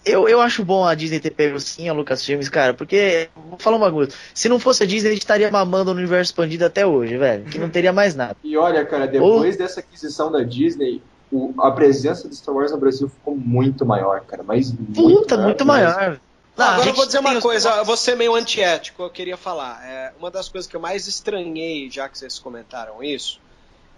eu, 0.05 0.29
eu 0.29 0.41
acho 0.41 0.65
bom 0.65 0.85
a 0.85 0.95
Disney 0.95 1.21
ter 1.21 1.31
pego 1.31 1.61
sim 1.61 1.89
a 1.89 1.93
Lucasfilmes, 1.93 2.49
cara, 2.49 2.73
porque, 2.75 3.29
vou 3.37 3.59
falar 3.59 3.77
uma 3.77 3.93
coisa, 3.93 4.13
se 4.35 4.49
não 4.49 4.59
fosse 4.59 4.83
a 4.83 4.87
Disney, 4.87 5.11
a 5.11 5.13
gente 5.13 5.23
estaria 5.23 5.51
mamando 5.51 5.91
o 5.91 5.95
universo 5.95 6.33
expandido 6.33 6.65
até 6.65 6.87
hoje, 6.87 7.17
velho, 7.19 7.45
que 7.45 7.59
não 7.59 7.69
teria 7.69 7.93
mais 7.93 8.15
nada. 8.15 8.35
E 8.43 8.57
olha, 8.57 8.85
cara, 8.87 9.07
depois 9.07 9.57
dessa 9.57 9.81
aquisição 9.81 10.33
da 10.33 10.43
Disney, 10.43 11.03
o- 11.31 11.55
a 11.61 11.71
presença 11.71 12.29
de 12.29 12.37
Star 12.37 12.55
Wars 12.55 12.73
no 12.73 12.79
Brasil 12.79 13.09
ficou 13.09 13.37
muito 13.37 13.85
maior, 13.87 14.21
cara. 14.23 14.43
Mas 14.43 14.73
muito 14.73 14.95
Puta, 14.95 15.37
maior 15.37 15.47
muito 15.47 15.65
maior. 15.65 16.21
A 16.57 16.75
agora 16.75 16.91
eu 16.91 16.95
vou 16.95 17.07
dizer 17.07 17.21
uma 17.21 17.35
os- 17.35 17.43
coisa, 17.43 17.71
eu 17.77 17.85
vou 17.85 17.97
ser 17.97 18.17
meio 18.17 18.35
antiético, 18.35 19.03
eu 19.03 19.11
queria 19.11 19.37
falar. 19.37 19.81
É, 19.85 20.13
uma 20.19 20.31
das 20.31 20.49
coisas 20.49 20.69
que 20.69 20.77
eu 20.77 20.81
mais 20.81 21.07
estranhei, 21.07 21.89
já 21.91 22.09
que 22.09 22.19
vocês 22.19 22.39
comentaram 22.39 23.03
isso, 23.03 23.41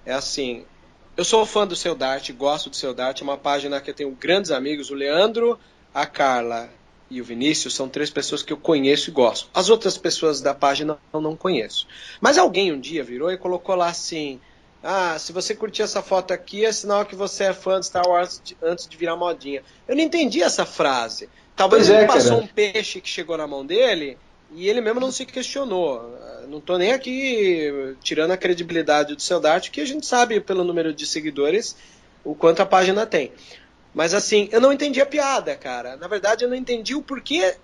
é 0.07 0.13
assim. 0.13 0.65
Eu 1.17 1.25
sou 1.25 1.45
fã 1.45 1.67
do 1.67 1.75
seu 1.77 1.95
Dart, 1.95 2.31
gosto 2.33 2.71
do 2.71 2.77
seu 2.77 2.95
Dart, 2.95 3.21
é 3.21 3.25
uma 3.25 3.37
página 3.37 3.81
que 3.81 3.91
eu 3.91 3.95
tenho 3.95 4.11
grandes 4.13 4.51
amigos, 4.51 4.91
o 4.91 4.95
Leandro, 4.95 5.59
a 5.93 6.07
Carla 6.07 6.71
e 7.11 7.21
o 7.21 7.25
Vinícius 7.25 7.75
são 7.75 7.89
três 7.89 8.09
pessoas 8.11 8.43
que 8.43 8.53
eu 8.53 8.57
conheço 8.57 9.11
e 9.11 9.13
gosto. 9.13 9.49
As 9.53 9.69
outras 9.69 9.99
pessoas 9.99 10.41
da 10.41 10.55
página 10.55 10.97
eu 11.13 11.21
não 11.21 11.37
conheço. 11.37 11.87
Mas 12.21 12.39
alguém 12.39 12.73
um 12.73 12.81
dia 12.81 13.03
virou 13.05 13.31
e 13.31 13.37
colocou 13.37 13.75
lá 13.75 13.89
assim: 13.89 14.41
Ah, 14.83 15.17
se 15.19 15.33
você 15.33 15.55
curtir 15.55 15.83
essa 15.83 16.03
foto 16.03 16.33
aqui, 16.35 16.65
é 16.65 16.73
sinal 16.73 17.07
que 17.07 17.15
você 17.15 17.45
é 17.45 17.55
fã 17.55 17.79
de 17.79 17.87
Star 17.87 18.07
Wars 18.09 18.41
de- 18.43 18.57
antes 18.61 18.89
de 18.89 18.97
virar 18.97 19.17
modinha. 19.17 19.63
Eu 19.87 19.95
não 19.97 20.03
entendi 20.03 20.43
essa 20.43 20.67
frase. 20.67 21.31
Talvez 21.55 21.87
Pois 21.87 21.89
é, 21.89 21.99
ele 21.99 22.07
passou 22.07 22.39
cara. 22.39 22.43
um 22.43 22.47
peixe 22.49 23.01
que 23.01 23.09
chegou 23.09 23.37
na 23.39 23.47
mão 23.47 23.65
dele 23.65 24.21
e 24.51 24.69
ele 24.69 24.81
mesmo 24.81 24.99
não 25.01 25.13
se 25.13 25.25
questionou. 25.25 26.17
Ah, 26.17 26.47
Não 26.49 26.61
tô 26.61 26.77
nem 26.79 26.93
aqui 26.93 27.97
tirando 28.03 28.33
a 28.33 28.37
credibilidade 28.37 29.15
do 29.15 29.23
seu 29.23 29.39
Dart, 29.41 29.71
que 29.71 29.81
a 29.81 29.85
gente 29.87 30.05
sabe 30.07 30.41
pelo 30.41 30.65
número 30.65 30.93
de 30.93 31.07
seguidores 31.07 31.77
o 32.25 32.35
quanto 32.35 32.61
a 32.61 32.67
página 32.67 33.07
tem. 33.07 33.33
Mas 33.93 34.15
assim, 34.15 34.49
eu 34.53 34.61
não 34.61 34.73
entendi 34.73 35.01
a 35.01 35.07
piada, 35.07 35.57
cara. 35.57 35.97
Na 35.97 36.09
verdade, 36.09 36.45
eu 36.45 36.49
não 36.49 36.57
entendi 36.57 36.95
o 36.95 37.03
porquê 37.03 37.59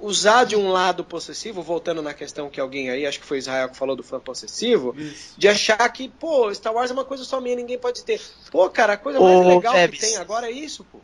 usar 0.00 0.44
de 0.44 0.56
um 0.56 0.70
lado 0.70 1.04
possessivo, 1.04 1.62
voltando 1.62 2.02
na 2.02 2.12
questão 2.12 2.50
que 2.50 2.60
alguém 2.60 2.90
aí, 2.90 3.06
acho 3.06 3.20
que 3.20 3.26
foi 3.26 3.38
Israel 3.38 3.68
que 3.68 3.76
falou 3.76 3.94
do 3.94 4.02
fã 4.02 4.18
possessivo, 4.18 4.94
de 5.36 5.48
achar 5.48 5.88
que, 5.90 6.08
pô, 6.08 6.52
Star 6.52 6.74
Wars 6.74 6.90
é 6.90 6.94
uma 6.94 7.04
coisa 7.04 7.24
só 7.24 7.40
minha, 7.40 7.54
ninguém 7.54 7.78
pode 7.78 8.02
ter. 8.02 8.20
Pô, 8.50 8.68
cara, 8.68 8.94
a 8.94 8.96
coisa 8.96 9.20
mais 9.20 9.36
Ô, 9.36 9.48
legal 9.48 9.74
Febs. 9.74 10.00
que 10.00 10.06
tem 10.06 10.16
agora 10.16 10.48
é 10.48 10.50
isso, 10.50 10.84
pô. 10.90 10.98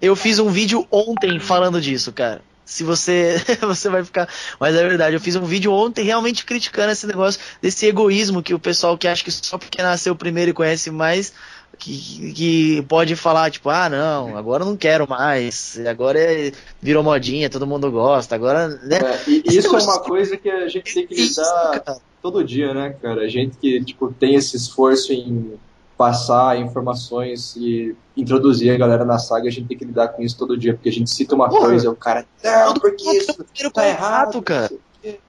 Eu 0.00 0.14
fiz 0.16 0.38
um 0.38 0.48
vídeo 0.48 0.86
ontem 0.90 1.38
falando 1.38 1.80
disso, 1.80 2.12
cara. 2.12 2.42
Se 2.64 2.84
você 2.84 3.36
você 3.60 3.88
vai 3.88 4.04
ficar, 4.04 4.28
mas 4.58 4.74
é 4.74 4.88
verdade, 4.88 5.16
eu 5.16 5.20
fiz 5.20 5.34
um 5.34 5.44
vídeo 5.44 5.72
ontem 5.72 6.04
realmente 6.04 6.44
criticando 6.44 6.92
esse 6.92 7.06
negócio 7.06 7.40
desse 7.60 7.86
egoísmo 7.86 8.42
que 8.42 8.54
o 8.54 8.58
pessoal 8.58 8.96
que 8.96 9.08
acha 9.08 9.24
que 9.24 9.30
só 9.30 9.58
porque 9.58 9.82
nasceu 9.82 10.14
primeiro 10.14 10.52
e 10.52 10.54
conhece 10.54 10.90
mais 10.90 11.32
que, 11.82 12.32
que 12.32 12.82
pode 12.82 13.16
falar 13.16 13.50
tipo, 13.50 13.68
ah, 13.68 13.88
não, 13.88 14.36
agora 14.36 14.62
eu 14.62 14.66
não 14.68 14.76
quero 14.76 15.08
mais, 15.08 15.80
agora 15.86 16.18
é, 16.18 16.52
virou 16.80 17.02
modinha, 17.02 17.50
todo 17.50 17.66
mundo 17.66 17.90
gosta, 17.90 18.36
agora, 18.36 18.68
né? 18.68 18.98
É, 18.98 19.30
e 19.30 19.42
isso 19.46 19.74
é 19.74 19.82
uma 19.82 19.98
coisa 19.98 20.36
que 20.36 20.48
a 20.48 20.68
gente 20.68 20.94
tem 20.94 21.06
que 21.06 21.14
Isso, 21.14 21.40
lidar 21.40 21.80
cara. 21.80 21.98
todo 22.22 22.44
dia, 22.44 22.72
né, 22.72 22.94
cara? 23.02 23.22
A 23.22 23.28
gente 23.28 23.56
que 23.56 23.84
tipo, 23.84 24.12
tem 24.12 24.36
esse 24.36 24.56
esforço 24.56 25.12
em 25.12 25.54
passar 25.98 26.58
informações 26.58 27.56
e 27.56 27.96
introduzir 28.16 28.72
a 28.72 28.78
galera 28.78 29.04
na 29.04 29.18
saga, 29.18 29.48
a 29.48 29.50
gente 29.50 29.66
tem 29.66 29.78
que 29.78 29.84
lidar 29.84 30.08
com 30.08 30.22
isso 30.22 30.38
todo 30.38 30.56
dia, 30.56 30.74
porque 30.74 30.88
a 30.88 30.92
gente 30.92 31.10
cita 31.10 31.34
uma 31.34 31.48
Porra. 31.48 31.66
coisa 31.68 31.90
o 31.90 31.96
cara, 31.96 32.24
não, 32.42 32.74
porque 32.74 33.04
isso 33.10 33.70
tá 33.72 33.88
errado, 33.88 34.40
cara. 34.40 34.70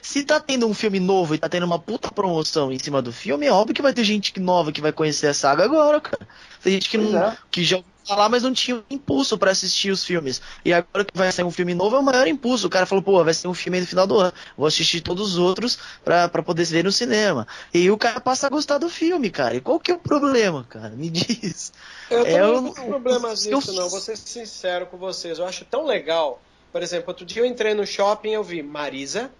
Se 0.01 0.23
tá 0.23 0.39
tendo 0.39 0.67
um 0.67 0.73
filme 0.73 0.99
novo 0.99 1.33
e 1.33 1.37
tá 1.37 1.49
tendo 1.49 1.65
uma 1.65 1.79
puta 1.79 2.11
promoção 2.11 2.71
em 2.71 2.77
cima 2.79 3.01
do 3.01 3.11
filme, 3.11 3.45
é 3.47 3.51
óbvio 3.51 3.73
que 3.75 3.81
vai 3.81 3.93
ter 3.93 4.03
gente 4.03 4.39
nova 4.39 4.71
que 4.71 4.81
vai 4.81 4.91
conhecer 4.91 5.27
a 5.27 5.33
saga 5.33 5.63
agora, 5.63 5.99
cara. 6.01 6.27
Tem 6.61 6.73
gente 6.73 6.89
que, 6.89 6.97
Pois 6.97 7.11
não, 7.11 7.23
é. 7.23 7.37
que 7.49 7.63
já 7.63 7.77
ouviu 7.77 7.91
falar, 8.05 8.27
mas 8.29 8.43
não 8.43 8.53
tinha 8.53 8.83
impulso 8.89 9.37
pra 9.37 9.51
assistir 9.51 9.89
os 9.89 10.03
filmes. 10.03 10.41
E 10.63 10.73
agora 10.73 11.05
que 11.05 11.17
vai 11.17 11.31
sair 11.31 11.45
um 11.45 11.51
filme 11.51 11.73
novo 11.73 11.95
é 11.95 11.99
o 11.99 12.03
maior 12.03 12.27
impulso. 12.27 12.67
O 12.67 12.69
cara 12.69 12.85
falou, 12.85 13.01
pô, 13.03 13.23
vai 13.23 13.33
ser 13.33 13.47
um 13.47 13.53
filme 13.53 13.77
aí 13.77 13.81
no 13.81 13.87
final 13.87 14.05
do 14.05 14.19
ano. 14.19 14.33
Vou 14.57 14.67
assistir 14.67 15.01
todos 15.01 15.31
os 15.33 15.37
outros 15.37 15.79
pra, 16.03 16.27
pra 16.27 16.43
poder 16.43 16.65
ver 16.65 16.83
no 16.83 16.91
cinema. 16.91 17.47
E 17.73 17.89
o 17.89 17.97
cara 17.97 18.19
passa 18.19 18.47
a 18.47 18.49
gostar 18.49 18.77
do 18.77 18.89
filme, 18.89 19.29
cara. 19.29 19.55
E 19.55 19.61
qual 19.61 19.79
que 19.79 19.89
é 19.91 19.95
o 19.95 19.99
problema, 19.99 20.65
cara? 20.69 20.89
Me 20.89 21.09
diz. 21.09 21.71
Eu 22.09 22.25
É, 22.25 22.39
eu 22.41 22.53
não 22.55 22.61
não- 22.63 22.73
tenho 22.73 22.87
problemas 22.89 23.45
eu 23.45 23.57
nisso, 23.57 23.73
não. 23.73 23.83
fiz- 23.83 23.91
Vou 23.91 24.01
ser 24.01 24.17
sincero 24.17 24.85
com 24.87 24.97
vocês. 24.97 25.39
Eu 25.39 25.45
acho 25.47 25.63
tão 25.65 25.85
legal. 25.85 26.41
Por 26.71 26.83
exemplo, 26.83 27.05
outro 27.09 27.25
dia 27.25 27.41
eu 27.41 27.45
entrei 27.45 27.73
no 27.73 27.85
shopping 27.87 28.31
e 28.31 28.33
eu 28.33 28.43
vi 28.43 28.61
Marisa, 28.63 29.31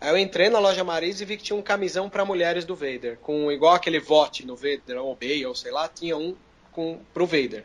Aí 0.00 0.08
eu 0.10 0.16
entrei 0.18 0.48
na 0.48 0.58
loja 0.58 0.82
Maris 0.82 1.20
e 1.20 1.24
vi 1.24 1.36
que 1.36 1.42
tinha 1.42 1.56
um 1.56 1.62
camisão 1.62 2.08
para 2.08 2.24
mulheres 2.24 2.64
do 2.64 2.74
Vader, 2.74 3.18
com 3.18 3.52
igual 3.52 3.74
aquele 3.74 4.00
vote 4.00 4.46
no 4.46 4.56
Vader, 4.56 4.96
ou 4.98 5.12
Obey, 5.12 5.44
ou 5.44 5.54
sei 5.54 5.70
lá, 5.70 5.88
tinha 5.88 6.16
um 6.16 6.34
com, 6.72 7.00
pro 7.12 7.26
Vader. 7.26 7.64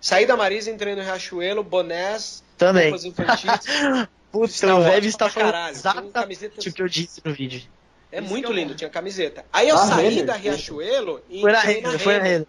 Saí 0.00 0.24
da 0.26 0.36
Maris, 0.36 0.66
entrei 0.66 0.94
no 0.94 1.02
Riachuelo, 1.02 1.62
bonés, 1.62 2.42
Também. 2.56 2.84
roupas 2.84 3.04
infantis. 3.04 3.44
Puta, 4.32 4.52
Star 4.52 4.78
o 4.80 4.82
Veb 4.82 5.06
está 5.06 5.28
falando 5.30 5.52
caralho, 5.52 5.66
tinha 5.72 5.80
exatamente 5.80 6.12
camisetas- 6.12 6.66
o 6.66 6.72
que 6.72 6.82
eu 6.82 6.88
disse 6.88 7.20
no 7.24 7.32
vídeo. 7.32 7.62
É 8.10 8.20
Isso 8.20 8.28
muito 8.28 8.50
é 8.50 8.54
lindo, 8.54 8.74
tinha 8.74 8.88
camiseta. 8.90 9.44
Aí 9.52 9.68
eu 9.68 9.76
Ah, 9.76 9.86
saí 9.86 10.08
Renner, 10.08 10.26
da. 10.26 10.34
Riachuelo 10.34 11.22
e 11.28 11.40
Foi 11.40 11.52
na 11.52 11.58
entrei 11.60 11.74
Renner, 11.82 11.98
foi 11.98 12.18
na 12.18 12.22
Renner. 12.24 12.46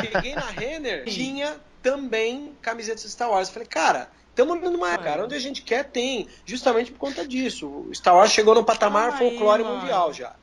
Cheguei 0.00 0.34
na 0.34 0.46
Renner, 0.50 1.04
tinha 1.10 1.56
também 1.82 2.52
camisetas 2.62 3.02
de 3.02 3.10
Star 3.10 3.30
Wars. 3.30 3.48
Eu 3.48 3.54
falei, 3.54 3.68
cara, 3.68 4.10
estamos 4.38 4.60
numa 4.70 4.96
cara, 4.96 5.24
onde 5.24 5.34
a 5.34 5.38
gente 5.40 5.62
quer 5.62 5.84
tem, 5.84 6.28
justamente 6.46 6.92
por 6.92 6.98
conta 6.98 7.26
disso. 7.26 7.66
O 7.66 7.94
Star 7.94 8.14
Wars 8.14 8.30
chegou 8.30 8.54
no 8.54 8.62
patamar 8.62 9.12
aí, 9.12 9.18
folclore 9.18 9.64
mano. 9.64 9.78
mundial 9.78 10.12
já. 10.12 10.36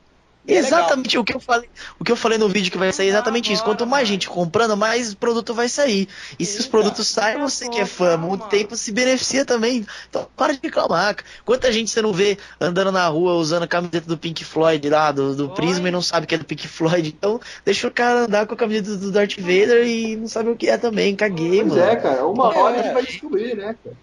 É 0.48 0.60
legal. 0.60 0.80
Exatamente 0.80 1.18
o 1.18 1.24
que 1.24 1.34
eu 1.34 1.40
falei. 1.40 1.68
O 1.98 2.04
que 2.04 2.12
eu 2.12 2.16
falei 2.16 2.38
no 2.38 2.48
vídeo 2.48 2.70
que 2.70 2.78
vai 2.78 2.92
sair 2.92 3.06
é 3.06 3.10
exatamente 3.10 3.52
isso. 3.52 3.64
Quanto 3.64 3.84
mais 3.86 4.06
gente 4.06 4.28
comprando, 4.28 4.76
mais 4.76 5.12
produto 5.14 5.52
vai 5.52 5.68
sair. 5.68 6.08
E 6.38 6.46
se 6.46 6.60
os 6.60 6.66
produtos 6.66 7.06
saem, 7.08 7.38
você 7.40 7.68
que 7.68 7.80
é 7.80 7.86
fã, 7.86 8.16
muito 8.16 8.46
tempo 8.46 8.76
se 8.76 8.92
beneficia 8.92 9.44
também. 9.44 9.84
Então 10.08 10.28
para 10.36 10.52
de 10.52 10.60
reclamar. 10.62 11.16
cara. 11.16 11.28
Quanta 11.44 11.72
gente 11.72 11.90
você 11.90 12.00
não 12.00 12.12
vê 12.12 12.38
andando 12.60 12.92
na 12.92 13.06
rua 13.08 13.34
usando 13.34 13.64
a 13.64 13.66
camiseta 13.68 14.06
do 14.06 14.16
Pink 14.16 14.44
Floyd 14.44 14.88
lá, 14.88 15.10
do, 15.10 15.34
do. 15.34 15.48
Prisma 15.50 15.88
e 15.88 15.90
não 15.90 16.02
sabe 16.02 16.26
que 16.26 16.34
é 16.34 16.38
do 16.38 16.44
Pink 16.44 16.68
Floyd. 16.68 17.08
Então 17.08 17.40
deixa 17.64 17.88
o 17.88 17.90
cara 17.90 18.20
andar 18.26 18.46
com 18.46 18.54
a 18.54 18.56
camiseta 18.56 18.96
do 18.96 19.10
Darth 19.10 19.36
Vader 19.38 19.86
e 19.86 20.14
não 20.16 20.28
sabe 20.28 20.50
o 20.50 20.56
que 20.56 20.68
é 20.68 20.76
também. 20.78 21.16
Caguei, 21.16 21.60
Pois 21.62 21.72
mano. 21.72 21.82
é, 21.82 21.96
cara. 21.96 22.26
Uma 22.26 22.54
É. 22.54 22.58
hora 22.58 22.80
a 22.80 22.82
gente 22.82 22.92
vai 22.92 23.02
descobrir, 23.04 23.56
né, 23.56 23.74
cara? 23.82 23.96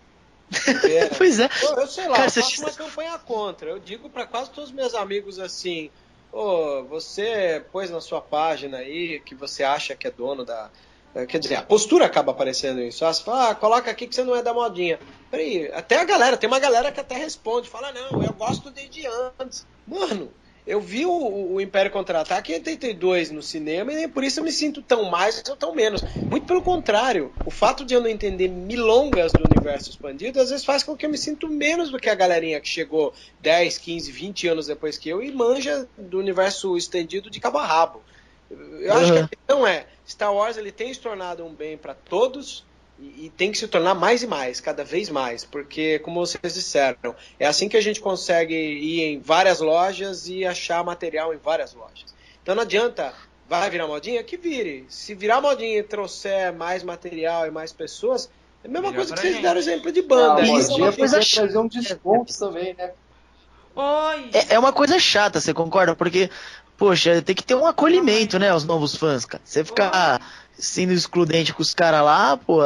É. 0.92 1.06
Pois 1.18 1.40
é. 1.40 1.50
Eu, 1.64 1.76
eu 1.80 1.88
sei 1.88 2.08
lá, 2.08 2.16
Cara, 2.16 2.28
eu 2.28 2.30
você- 2.30 2.42
faço 2.42 2.62
uma 2.62 2.72
campanha 2.72 3.18
contra. 3.18 3.70
Eu 3.70 3.80
digo 3.80 4.10
pra 4.10 4.26
quase 4.26 4.50
todos 4.52 4.70
os 4.70 4.76
meus 4.76 4.94
amigos 4.94 5.40
assim: 5.40 5.90
Ô, 6.34 6.86
você 6.88 7.68
pôs 7.72 7.92
na 7.92 8.02
sua 8.02 8.22
página 8.22 8.78
aí 8.80 9.20
que 9.22 9.36
você 9.36 9.64
acha 9.64 9.96
que 9.96 10.08
é 10.08 10.12
dono 10.12 10.44
da. 10.46 10.72
eh, 11.14 11.26
Quer 11.28 11.40
dizer, 11.40 11.56
a 11.56 11.64
postura 11.64 12.06
acaba 12.08 12.32
aparecendo 12.32 12.82
isso. 12.82 13.06
Ah, 13.06 13.14
Você 13.14 13.24
fala, 13.24 13.52
ah, 13.52 13.56
coloca 13.56 13.92
aqui 13.92 14.08
que 14.08 14.16
você 14.16 14.24
não 14.24 14.36
é 14.36 14.42
da 14.44 14.54
modinha. 14.54 15.00
Peraí, 15.30 15.72
até 15.74 15.98
a 16.00 16.06
galera, 16.06 16.38
tem 16.38 16.48
uma 16.50 16.60
galera 16.60 16.92
que 16.92 17.00
até 17.00 17.16
responde, 17.16 17.70
fala, 17.70 17.92
não, 17.92 18.24
eu 18.24 18.34
gosto 18.36 18.72
desde 18.72 19.06
antes. 19.40 19.68
Mano, 19.86 20.36
eu 20.66 20.80
vi 20.80 21.06
o, 21.06 21.54
o 21.54 21.62
Império 21.62 21.92
Contra-Ataque 21.92 22.52
em 22.52 22.56
82 22.56 23.32
no 23.32 23.42
cinema 23.44 23.92
e 23.92 23.96
nem 23.96 24.10
por 24.10 24.24
isso 24.24 24.40
eu 24.40 24.44
me 24.44 24.52
sinto 24.52 24.82
tão 24.82 25.10
mais 25.10 25.42
ou 25.50 25.58
tão 25.58 25.74
menos. 25.76 26.04
Muito 26.30 26.46
pelo 26.46 26.62
contrário, 26.64 27.36
o 27.44 27.52
fato 27.52 27.86
de 27.86 27.94
eu 27.94 28.02
não 28.02 28.08
entender 28.10 28.48
milongas 28.48 29.34
do 29.34 29.44
universo 29.44 29.92
expandido 29.92 30.40
às 30.40 30.50
vezes 30.50 30.66
faz 30.66 30.84
com 30.84 30.96
que 30.96 31.06
eu 31.06 31.10
me 31.10 31.18
sinto 31.18 31.50
menos 31.50 31.92
do 31.92 32.00
que 32.00 32.10
a 32.10 32.16
galerinha 32.16 32.62
que 32.62 32.68
chegou 32.68 33.14
10, 33.40 33.78
15, 33.78 34.12
20 34.12 34.48
anos 34.48 34.68
depois 34.68 34.98
que 34.98 35.10
eu 35.10 35.22
e 35.22 35.32
manja 35.32 35.90
do 35.98 36.18
universo 36.20 36.78
estendido 36.78 37.30
de 37.30 37.40
cabo 37.40 37.58
a 37.58 37.66
rabo. 37.66 38.06
Eu 38.50 38.94
acho 38.94 39.12
que 39.12 39.20
a 39.20 39.24
Uhum. 39.24 39.28
questão 39.28 39.66
é, 39.66 39.88
Star 40.08 40.34
Wars 40.34 40.58
ele 40.58 40.72
tem 40.72 40.94
se 40.94 41.00
tornado 41.02 41.44
um 41.46 41.56
bem 41.56 41.78
para 41.78 41.96
todos 41.96 42.68
e, 43.00 43.26
e 43.26 43.30
tem 43.36 43.52
que 43.52 43.58
se 43.58 43.68
tornar 43.68 43.94
mais 43.96 44.24
e 44.24 44.28
mais, 44.28 44.60
cada 44.62 44.84
vez 44.84 45.10
mais, 45.10 45.44
porque 45.44 46.00
como 46.00 46.26
vocês 46.26 46.54
disseram, 46.54 47.16
é 47.40 47.46
assim 47.46 47.68
que 47.68 47.78
a 47.78 47.82
gente 47.82 48.00
consegue 48.00 48.56
ir 48.56 49.02
em 49.04 49.20
várias 49.20 49.60
lojas 49.60 50.28
e 50.28 50.46
achar 50.46 50.84
material 50.84 51.34
em 51.34 51.38
várias 51.38 51.74
lojas. 51.74 52.14
Então 52.42 52.56
não 52.56 52.64
adianta, 52.64 53.14
vai 53.50 53.70
virar 53.70 53.88
modinha? 53.88 54.24
Que 54.24 54.38
vire. 54.38 54.86
Se 54.90 55.14
virar 55.16 55.42
modinha 55.42 55.80
e 55.80 55.84
trouxer 55.84 56.54
mais 56.54 56.84
material 56.84 57.48
e 57.48 57.52
mais 57.52 57.72
pessoas, 57.74 58.30
é 58.64 58.68
a 58.68 58.72
mesma 58.72 58.90
Melhor 58.92 58.96
coisa 58.96 59.14
que 59.14 59.20
vocês 59.22 59.34
gente. 59.34 59.44
deram 59.44 59.60
exemplo 59.60 59.92
de 59.92 60.02
banda. 60.02 60.42
isso 60.42 60.54
é 60.54 60.60
Isso 60.60 60.72
é 60.72 60.76
uma 60.76 60.94
coisa 60.94 61.22
chata. 61.22 61.42
trazer 61.48 61.58
um 61.60 61.68
desconto 61.68 62.38
também, 62.40 62.74
né? 62.76 62.92
Oi! 63.76 64.30
É, 64.34 64.54
é 64.56 64.60
uma 64.60 64.72
coisa 64.72 65.00
chata, 65.00 65.42
você 65.42 65.54
concorda? 65.54 65.96
Porque, 65.96 66.30
poxa, 66.78 67.22
tem 67.22 67.36
que 67.36 67.44
ter 67.44 67.56
um 67.56 67.66
acolhimento, 67.66 68.38
né, 68.38 68.50
aos 68.50 68.64
novos 68.64 68.96
fãs, 68.96 69.26
cara. 69.26 69.42
Você 69.44 69.64
ficar 69.66 70.22
sendo 70.58 70.94
excludente 70.94 71.54
com 71.54 71.62
os 71.62 71.74
caras 71.74 72.04
lá, 72.04 72.38
pô, 72.38 72.62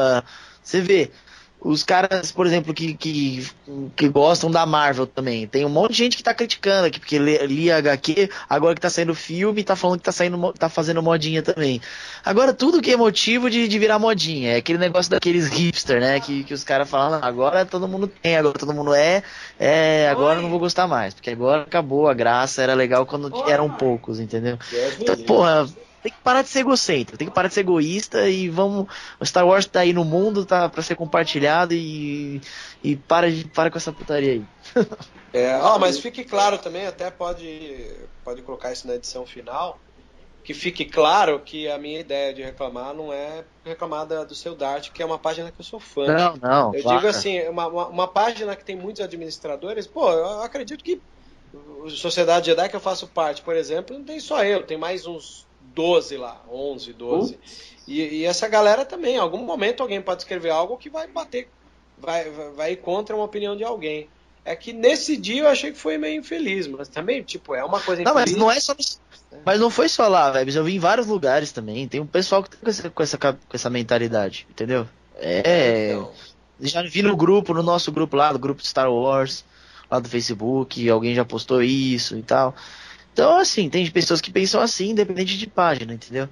você 0.61 0.81
vê. 0.81 1.11
Os 1.59 1.83
caras, 1.83 2.31
por 2.31 2.45
exemplo, 2.45 2.71
que, 2.71 2.93
que, 2.93 3.47
que 3.95 4.07
gostam 4.07 4.51
da 4.51 4.63
Marvel 4.63 5.07
também. 5.07 5.47
Tem 5.47 5.65
um 5.65 5.69
monte 5.69 5.93
de 5.93 5.97
gente 5.97 6.15
que 6.15 6.21
tá 6.21 6.31
criticando 6.31 6.85
aqui, 6.85 6.99
porque 6.99 7.17
lia 7.17 7.77
HQ, 7.77 8.29
agora 8.47 8.75
que 8.75 8.81
tá 8.81 8.91
saindo 8.91 9.15
filme, 9.15 9.63
tá 9.63 9.75
falando 9.75 9.97
que 9.97 10.05
tá, 10.05 10.11
saindo, 10.11 10.53
tá 10.53 10.69
fazendo 10.69 11.01
modinha 11.01 11.41
também. 11.41 11.81
Agora, 12.23 12.53
tudo 12.53 12.79
que 12.79 12.91
é 12.91 12.95
motivo 12.95 13.49
de, 13.49 13.67
de 13.67 13.79
virar 13.79 13.97
modinha. 13.97 14.53
É 14.53 14.57
aquele 14.57 14.77
negócio 14.77 15.09
daqueles 15.09 15.47
hipster, 15.47 15.99
né? 15.99 16.19
Que, 16.19 16.43
que 16.43 16.53
os 16.53 16.63
caras 16.63 16.88
falam, 16.88 17.19
"Não, 17.19 17.27
agora 17.27 17.65
todo 17.65 17.88
mundo 17.88 18.07
tem, 18.07 18.38
agora 18.38 18.57
todo 18.57 18.73
mundo 18.73 18.93
é, 18.93 19.23
é, 19.59 20.07
agora 20.09 20.38
eu 20.38 20.43
não 20.43 20.51
vou 20.51 20.59
gostar 20.59 20.88
mais. 20.88 21.15
Porque 21.15 21.31
agora 21.31 21.63
acabou 21.63 22.07
a 22.07 22.13
graça, 22.13 22.61
era 22.61 22.75
legal 22.75 23.03
quando 23.07 23.35
Oi, 23.35 23.51
eram 23.51 23.67
poucos, 23.67 24.19
entendeu? 24.19 24.59
Então, 24.99 25.17
porra, 25.17 25.67
tem 26.08 26.14
que 26.14 26.24
parar 26.24 26.41
de 26.41 26.47
ser 26.49 26.60
egocêntrico, 26.60 27.18
tem 27.18 27.28
que 27.28 27.34
parar 27.34 27.49
de 27.49 27.53
ser 27.53 27.60
egoísta 27.62 28.30
e 28.30 28.47
vamos. 28.49 28.86
O 29.20 29.26
Star 29.26 29.45
Wars 29.45 29.66
tá 29.66 29.82
aí 29.82 29.91
no 29.91 30.05
mundo, 30.05 30.45
tá 30.45 30.70
pra 30.70 30.82
ser 30.82 30.95
compartilhado 30.95 31.74
e. 31.74 32.41
E 32.84 32.95
para, 32.95 33.30
de, 33.30 33.45
para 33.49 33.70
com 33.70 33.78
essa 33.78 33.91
putaria 33.91 34.34
aí. 34.34 34.41
É, 35.34 35.58
mas 35.80 35.99
fique 35.99 36.24
claro 36.24 36.58
também, 36.58 36.88
até 36.88 37.12
pode, 37.12 37.45
pode 38.24 38.41
colocar 38.43 38.72
isso 38.72 38.88
na 38.88 38.95
edição 38.95 39.26
final, 39.26 39.78
que 40.43 40.53
fique 40.53 40.86
claro 40.86 41.43
que 41.43 41.68
a 41.68 41.78
minha 41.78 41.99
ideia 41.99 42.34
de 42.34 42.41
reclamar 42.41 42.93
não 42.93 43.12
é 43.12 43.43
reclamar 43.66 44.08
da- 44.08 44.24
do 44.24 44.34
seu 44.34 44.55
Dart, 44.55 44.89
que 44.91 45.03
é 45.03 45.05
uma 45.05 45.20
página 45.20 45.51
que 45.51 45.60
eu 45.60 45.66
sou 45.66 45.80
fã. 45.80 46.08
Não, 46.08 46.36
não. 46.38 46.74
eu 46.74 46.82
claro. 46.82 46.99
digo 46.99 47.10
assim, 47.10 47.41
uma, 47.49 47.68
uma, 47.68 47.88
uma 47.89 48.08
página 48.08 48.55
que 48.55 48.64
tem 48.64 48.76
muitos 48.78 49.01
administradores, 49.01 49.86
pô, 49.86 50.10
eu 50.10 50.41
acredito 50.41 50.82
que 50.84 51.01
Sociedade 51.89 52.47
Jedi 52.47 52.70
que 52.70 52.76
eu 52.76 52.80
faço 52.80 53.08
parte, 53.10 53.41
por 53.41 53.55
exemplo, 53.55 53.97
não 53.97 54.05
tem 54.05 54.20
só 54.20 54.43
eu, 54.43 54.66
tem 54.66 54.78
mais 54.78 55.05
uns 55.05 55.47
12 55.78 56.17
lá, 56.17 56.41
11, 56.51 56.93
12. 56.93 57.39
E, 57.88 58.01
e 58.01 58.25
essa 58.25 58.47
galera 58.47 58.84
também, 58.84 59.15
em 59.15 59.19
algum 59.19 59.38
momento 59.38 59.84
alguém 59.84 60.01
pode 60.01 60.23
escrever 60.23 60.49
algo 60.49 60.75
que 60.75 60.89
vai 60.89 61.07
bater, 61.07 61.47
vai, 61.99 62.32
vai, 62.55 62.75
contra 62.75 63.15
uma 63.15 63.25
opinião 63.25 63.55
de 63.55 63.63
alguém. 63.63 64.09
É 64.43 64.55
que 64.55 64.73
nesse 64.73 65.15
dia 65.15 65.43
eu 65.43 65.47
achei 65.47 65.71
que 65.71 65.78
foi 65.78 65.99
meio 65.99 66.19
infeliz, 66.19 66.65
mas 66.65 66.88
também, 66.88 67.21
tipo, 67.21 67.53
é 67.53 67.63
uma 67.63 67.80
coisa 67.80 68.01
Não, 68.01 68.15
mas 68.15 68.36
não 68.36 68.49
é 68.49 68.59
só. 68.59 68.75
Mas 69.45 69.59
não 69.59 69.69
foi 69.69 69.88
só 69.88 70.07
lá, 70.07 70.32
velho. 70.32 70.51
Eu 70.51 70.63
vi 70.63 70.75
em 70.75 70.80
vários 70.80 71.05
lugares 71.05 71.51
também. 71.51 71.88
Tem 71.88 71.99
um 71.99 72.07
pessoal 72.07 72.41
que 72.41 72.49
tá 72.49 72.57
com 72.57 72.69
essa, 72.69 72.89
com 72.89 73.03
essa, 73.03 73.17
com 73.17 73.36
essa 73.53 73.69
mentalidade, 73.69 74.47
entendeu? 74.49 74.88
É. 75.15 75.91
Então, 75.91 76.11
Já 76.59 76.82
vi 76.82 77.03
no 77.03 77.15
grupo, 77.15 77.53
no 77.53 77.61
nosso 77.61 77.91
grupo 77.91 78.15
lá, 78.15 78.32
do 78.32 78.39
grupo 78.39 78.61
de 78.61 78.67
Star 78.67 78.91
Wars, 78.91 79.45
lá 79.91 79.99
do 79.99 80.09
Facebook, 80.09 80.89
alguém 80.89 81.13
já 81.13 81.25
postou 81.25 81.61
isso 81.61 82.17
e 82.17 82.23
tal. 82.23 82.55
Então, 83.18 83.39
assim, 83.39 83.68
tem 83.68 83.89
pessoas 83.89 84.22
que 84.22 84.30
pensam 84.30 84.61
assim, 84.61 84.91
independente 84.91 85.39
de 85.39 85.47
página, 85.47 85.91
entendeu? 85.91 86.30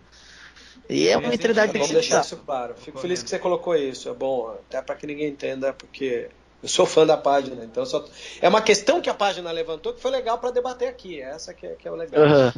E 0.87 1.07
é 1.07 1.17
uma 1.17 1.29
mentalidade 1.29 1.69
que 1.69 1.79
tem 1.79 1.81
vamos 1.81 1.87
que 1.87 2.03
ser 2.03 2.13
deixar 2.13 2.21
isso 2.23 2.37
claro. 2.45 2.75
Fico 2.77 2.99
feliz 2.99 3.23
que 3.23 3.29
você 3.31 3.39
colocou 3.39 3.75
isso. 3.75 4.07
É 4.07 4.13
bom, 4.13 4.51
até 4.51 4.79
para 4.83 4.93
que 4.93 5.07
ninguém 5.07 5.29
entenda, 5.29 5.73
porque 5.73 6.29
eu 6.61 6.69
sou 6.69 6.85
fã 6.85 7.03
da 7.03 7.17
página. 7.17 7.65
Então 7.65 7.83
só... 7.87 8.05
é 8.39 8.47
uma 8.47 8.61
questão 8.61 9.01
que 9.01 9.09
a 9.09 9.15
página 9.15 9.51
levantou 9.51 9.93
que 9.93 9.99
foi 9.99 10.11
legal 10.11 10.37
para 10.37 10.51
debater 10.51 10.87
aqui. 10.87 11.19
Essa 11.19 11.55
que 11.55 11.65
é, 11.65 11.69
que 11.71 11.87
é 11.87 11.91
o 11.91 11.95
legal. 11.95 12.23
Aham. 12.23 12.53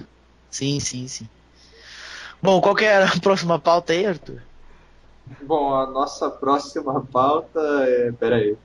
Sim, 0.51 0.77
sim, 0.81 1.07
sim. 1.07 1.29
Bom, 2.43 2.59
qual 2.59 2.75
que 2.75 2.83
é 2.83 3.01
a 3.01 3.07
próxima 3.23 3.57
pauta 3.57 3.93
aí, 3.93 4.05
Arthur? 4.05 4.43
Bom, 5.41 5.73
a 5.73 5.87
nossa 5.87 6.29
próxima 6.29 7.01
pauta 7.01 7.61
é. 7.87 8.11
Pera 8.11 8.57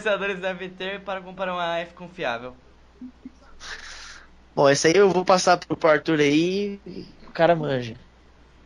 colecionadores 0.00 0.40
devem 0.40 0.70
ter 0.70 1.00
para 1.00 1.20
comprar 1.20 1.52
uma 1.52 1.78
F 1.78 1.94
confiável. 1.94 2.54
Bom, 4.54 4.68
esse 4.68 4.88
aí 4.88 4.94
eu 4.96 5.10
vou 5.10 5.24
passar 5.24 5.58
pro 5.58 5.88
Arthur 5.88 6.18
aí 6.20 6.80
e 6.86 7.06
o 7.26 7.30
cara 7.30 7.54
manja. 7.54 7.94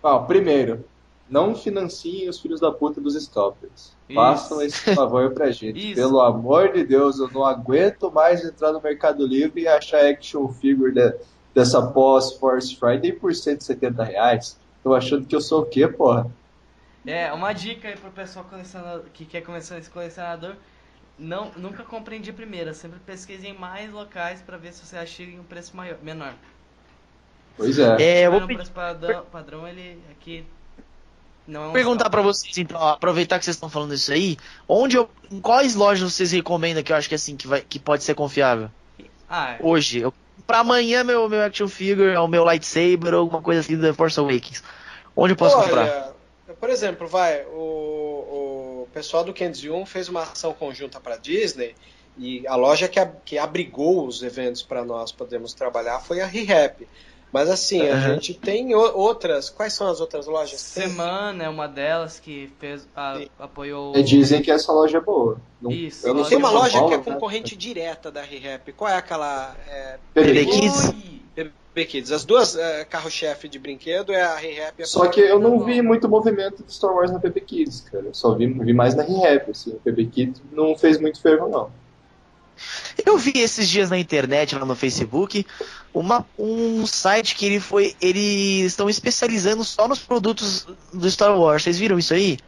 Ó, 0.03 0.20
primeiro, 0.20 0.85
não 1.28 1.55
financiem 1.55 2.28
os 2.28 2.41
filhos 2.41 2.61
da 2.61 2.70
puta 2.70 3.01
dos 3.01 3.14
scalpers. 3.22 3.93
Isso. 4.09 4.14
Façam 4.14 4.62
esse 4.62 4.95
favor 4.95 5.32
pra 5.32 5.51
gente. 5.53 5.78
Isso. 5.91 5.95
Pelo 6.01 6.20
amor 6.20 6.72
de 6.72 6.85
Deus, 6.85 7.18
eu 7.18 7.28
não 7.30 7.45
aguento 7.45 8.11
mais 8.11 8.45
entrar 8.45 8.72
no 8.72 8.80
Mercado 8.80 9.26
Livre 9.26 9.62
e 9.62 9.68
achar 9.68 10.05
action 10.07 10.49
figure 10.49 10.93
de- 10.93 11.14
dessa 11.55 11.82
pós 11.82 12.32
Force 12.35 12.74
Friday 12.76 13.12
por 13.12 13.35
170 13.35 14.05
reais. 14.05 14.59
Tô 14.82 14.95
achando 14.95 15.26
que 15.26 15.35
eu 15.35 15.41
sou 15.41 15.62
o 15.62 15.66
quê, 15.66 15.87
porra? 15.89 16.30
É, 17.07 17.32
uma 17.32 17.53
dica 17.53 17.89
aí 17.89 17.97
pro 17.97 18.11
pessoal 18.11 18.45
colecionador, 18.47 19.05
que 19.12 19.24
quer 19.26 19.43
começar 19.43 19.78
esse 19.78 19.91
colecionador. 19.91 20.57
Não, 21.18 21.52
nunca 21.56 21.84
compre 21.84 22.18
de 22.18 22.32
primeira, 22.32 22.74
sempre 22.74 22.98
pesquise 23.00 23.46
em 23.46 23.54
mais 23.54 23.92
locais 23.92 24.42
para 24.42 24.56
ver 24.56 24.72
se 24.72 24.84
você 24.84 24.96
acha 24.96 25.22
em 25.22 25.38
um 25.38 25.44
preço 25.44 25.76
maior, 25.76 25.96
menor. 26.02 26.34
Pois 27.56 27.78
é. 27.78 28.02
É, 28.02 28.26
eu 28.26 28.32
vou 28.32 28.40
pedir, 28.40 28.56
preço 28.56 28.72
padrão, 28.72 29.24
padrão 29.30 29.68
ele 29.68 30.02
aqui 30.10 30.44
não 31.46 31.64
é 31.64 31.68
um 31.68 31.72
perguntar 31.72 32.10
pra 32.10 32.22
vocês, 32.22 32.56
então, 32.58 32.80
aproveitar 32.88 33.38
que 33.38 33.44
vocês 33.44 33.56
estão 33.56 33.68
falando 33.68 33.94
isso 33.94 34.12
aí, 34.12 34.36
onde 34.68 34.96
eu, 34.96 35.08
em 35.30 35.40
quais 35.40 35.74
lojas 35.74 36.12
vocês 36.12 36.32
recomendam 36.32 36.82
que 36.82 36.90
eu 36.90 36.96
acho 36.96 37.08
que 37.08 37.14
assim 37.14 37.36
que 37.36 37.46
vai 37.46 37.60
que 37.60 37.78
pode 37.78 38.02
ser 38.02 38.14
confiável? 38.14 38.70
Ah, 39.28 39.56
Hoje. 39.60 40.00
Eu, 40.00 40.12
pra 40.46 40.60
amanhã, 40.60 41.04
meu, 41.04 41.28
meu 41.28 41.42
action 41.42 41.68
figure, 41.68 42.16
o 42.16 42.26
meu 42.26 42.44
lightsaber 42.44 43.14
ou 43.14 43.20
alguma 43.20 43.42
coisa 43.42 43.60
assim 43.60 43.78
da 43.78 43.92
Force 43.94 44.18
Awakens. 44.18 44.62
Onde 45.14 45.34
eu 45.34 45.36
posso 45.36 45.56
comprar? 45.56 46.12
Olha, 46.46 46.56
por 46.58 46.70
exemplo, 46.70 47.06
vai, 47.06 47.44
o 47.46 48.03
pessoal 48.95 49.24
do 49.24 49.32
Kenzion 49.32 49.84
fez 49.84 50.09
uma 50.09 50.22
ação 50.22 50.53
conjunta 50.55 51.01
para 51.01 51.16
Disney 51.16 51.74
e 52.16 52.47
a 52.47 52.55
loja 52.55 52.88
que, 52.88 53.01
ab- 53.01 53.18
que 53.24 53.36
abrigou 53.36 54.07
os 54.07 54.22
eventos 54.22 54.62
para 54.62 54.84
nós 54.84 55.11
podermos 55.11 55.53
trabalhar 55.53 55.99
foi 56.01 56.20
a 56.20 56.26
ReHap. 56.26 56.86
Mas 57.32 57.51
assim, 57.51 57.80
a 57.88 57.95
Aham. 57.97 58.14
gente 58.14 58.34
tem 58.34 58.72
outras. 58.76 59.51
Quais 59.51 59.72
são 59.72 59.88
as 59.88 60.01
outras 60.01 60.28
lojas? 60.28 60.61
Semana 60.61 61.42
é 61.42 61.49
uma 61.49 61.66
delas 61.66 62.20
que 62.20 62.49
fez, 62.61 62.86
a- 62.95 63.20
apoiou. 63.40 63.97
E 63.97 64.05
dizem 64.05 64.40
que 64.40 64.53
essa 64.53 64.70
loja 64.70 64.99
é 64.99 65.01
boa. 65.01 65.40
Não, 65.61 65.72
Isso, 65.72 66.07
eu 66.07 66.14
não 66.14 66.22
Tem 66.22 66.28
sei 66.28 66.38
uma 66.38 66.51
loja 66.53 66.86
que 66.86 66.95
é 66.95 66.97
né? 66.97 67.03
concorrente 67.03 67.57
direta 67.57 68.12
da 68.12 68.22
ReHap. 68.22 68.72
Qual 68.74 68.88
é 68.88 68.95
aquela? 68.95 69.57
É, 69.68 69.99
BB 70.14 70.47
Kids? 71.82 72.12
As 72.12 72.24
duas 72.24 72.56
é, 72.56 72.84
carro-chefe 72.84 73.48
de 73.48 73.58
brinquedo 73.58 74.12
é 74.12 74.22
a 74.22 74.36
ReHap. 74.36 74.74
e 74.78 74.82
a 74.82 74.86
Só 74.86 75.06
que 75.08 75.20
eu 75.20 75.40
não 75.40 75.64
vi 75.64 75.82
muito 75.82 76.08
movimento 76.08 76.62
de 76.62 76.72
Star 76.72 76.94
Wars 76.94 77.10
na 77.10 77.18
PP 77.18 77.40
Kids, 77.40 77.80
cara. 77.80 78.04
Eu 78.04 78.14
só 78.14 78.34
vi, 78.34 78.46
vi 78.46 78.72
mais 78.72 78.94
na 78.94 79.02
Rehab, 79.02 79.50
assim. 79.50 79.70
O 79.70 79.80
PP 79.80 80.06
Kids 80.06 80.42
não 80.52 80.76
fez 80.78 81.00
muito 81.00 81.20
fervo, 81.20 81.48
não. 81.48 81.70
Eu 83.04 83.18
vi 83.18 83.32
esses 83.36 83.68
dias 83.68 83.90
na 83.90 83.98
internet, 83.98 84.54
lá 84.54 84.64
no 84.64 84.76
Facebook, 84.76 85.44
uma, 85.92 86.24
um 86.38 86.86
site 86.86 87.34
que 87.34 87.46
ele 87.46 87.58
foi. 87.58 87.96
Eles 88.00 88.66
estão 88.66 88.88
especializando 88.88 89.64
só 89.64 89.88
nos 89.88 89.98
produtos 89.98 90.66
do 90.92 91.10
Star 91.10 91.36
Wars. 91.36 91.64
Vocês 91.64 91.78
viram 91.78 91.98
isso 91.98 92.14
aí? 92.14 92.38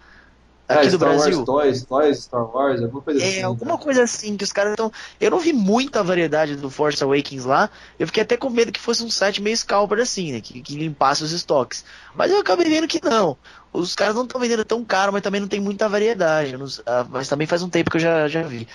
Aqui 0.68 0.88
É, 0.88 0.90
do 0.90 0.96
Star 0.96 1.08
Brasil? 1.10 1.36
Wars 1.36 1.46
Toys, 1.46 1.84
Toys 1.84 2.18
Star 2.24 2.44
Wars, 2.44 2.82
alguma 2.82 3.00
coisa 3.02 3.24
assim. 3.24 3.36
É, 3.38 3.42
alguma 3.42 3.78
coisa 3.78 4.02
assim, 4.02 4.36
que 4.36 4.42
os 4.42 4.52
caras 4.52 4.72
estão. 4.72 4.90
Eu 5.20 5.30
não 5.30 5.38
vi 5.38 5.52
muita 5.52 6.02
variedade 6.02 6.56
do 6.56 6.68
Force 6.68 7.02
Awakens 7.02 7.44
lá. 7.44 7.70
Eu 7.98 8.06
fiquei 8.08 8.24
até 8.24 8.36
com 8.36 8.50
medo 8.50 8.72
que 8.72 8.80
fosse 8.80 9.04
um 9.04 9.10
site 9.10 9.40
meio 9.40 9.56
scalper 9.56 10.00
assim, 10.00 10.32
né? 10.32 10.40
Que, 10.40 10.60
que 10.60 10.74
limpasse 10.76 11.22
os 11.22 11.30
estoques. 11.30 11.84
Mas 12.16 12.32
eu 12.32 12.40
acabei 12.40 12.68
vendo 12.68 12.88
que 12.88 13.00
não. 13.04 13.36
Os 13.72 13.94
caras 13.94 14.14
não 14.16 14.24
estão 14.24 14.40
vendendo 14.40 14.64
tão 14.64 14.84
caro, 14.84 15.12
mas 15.12 15.22
também 15.22 15.40
não 15.40 15.48
tem 15.48 15.60
muita 15.60 15.88
variedade. 15.88 16.56
Não- 16.56 16.66
ah, 16.86 17.06
mas 17.08 17.28
também 17.28 17.46
faz 17.46 17.62
um 17.62 17.68
tempo 17.68 17.90
que 17.90 17.98
eu 17.98 18.00
já, 18.00 18.26
já 18.26 18.42
vi. 18.42 18.66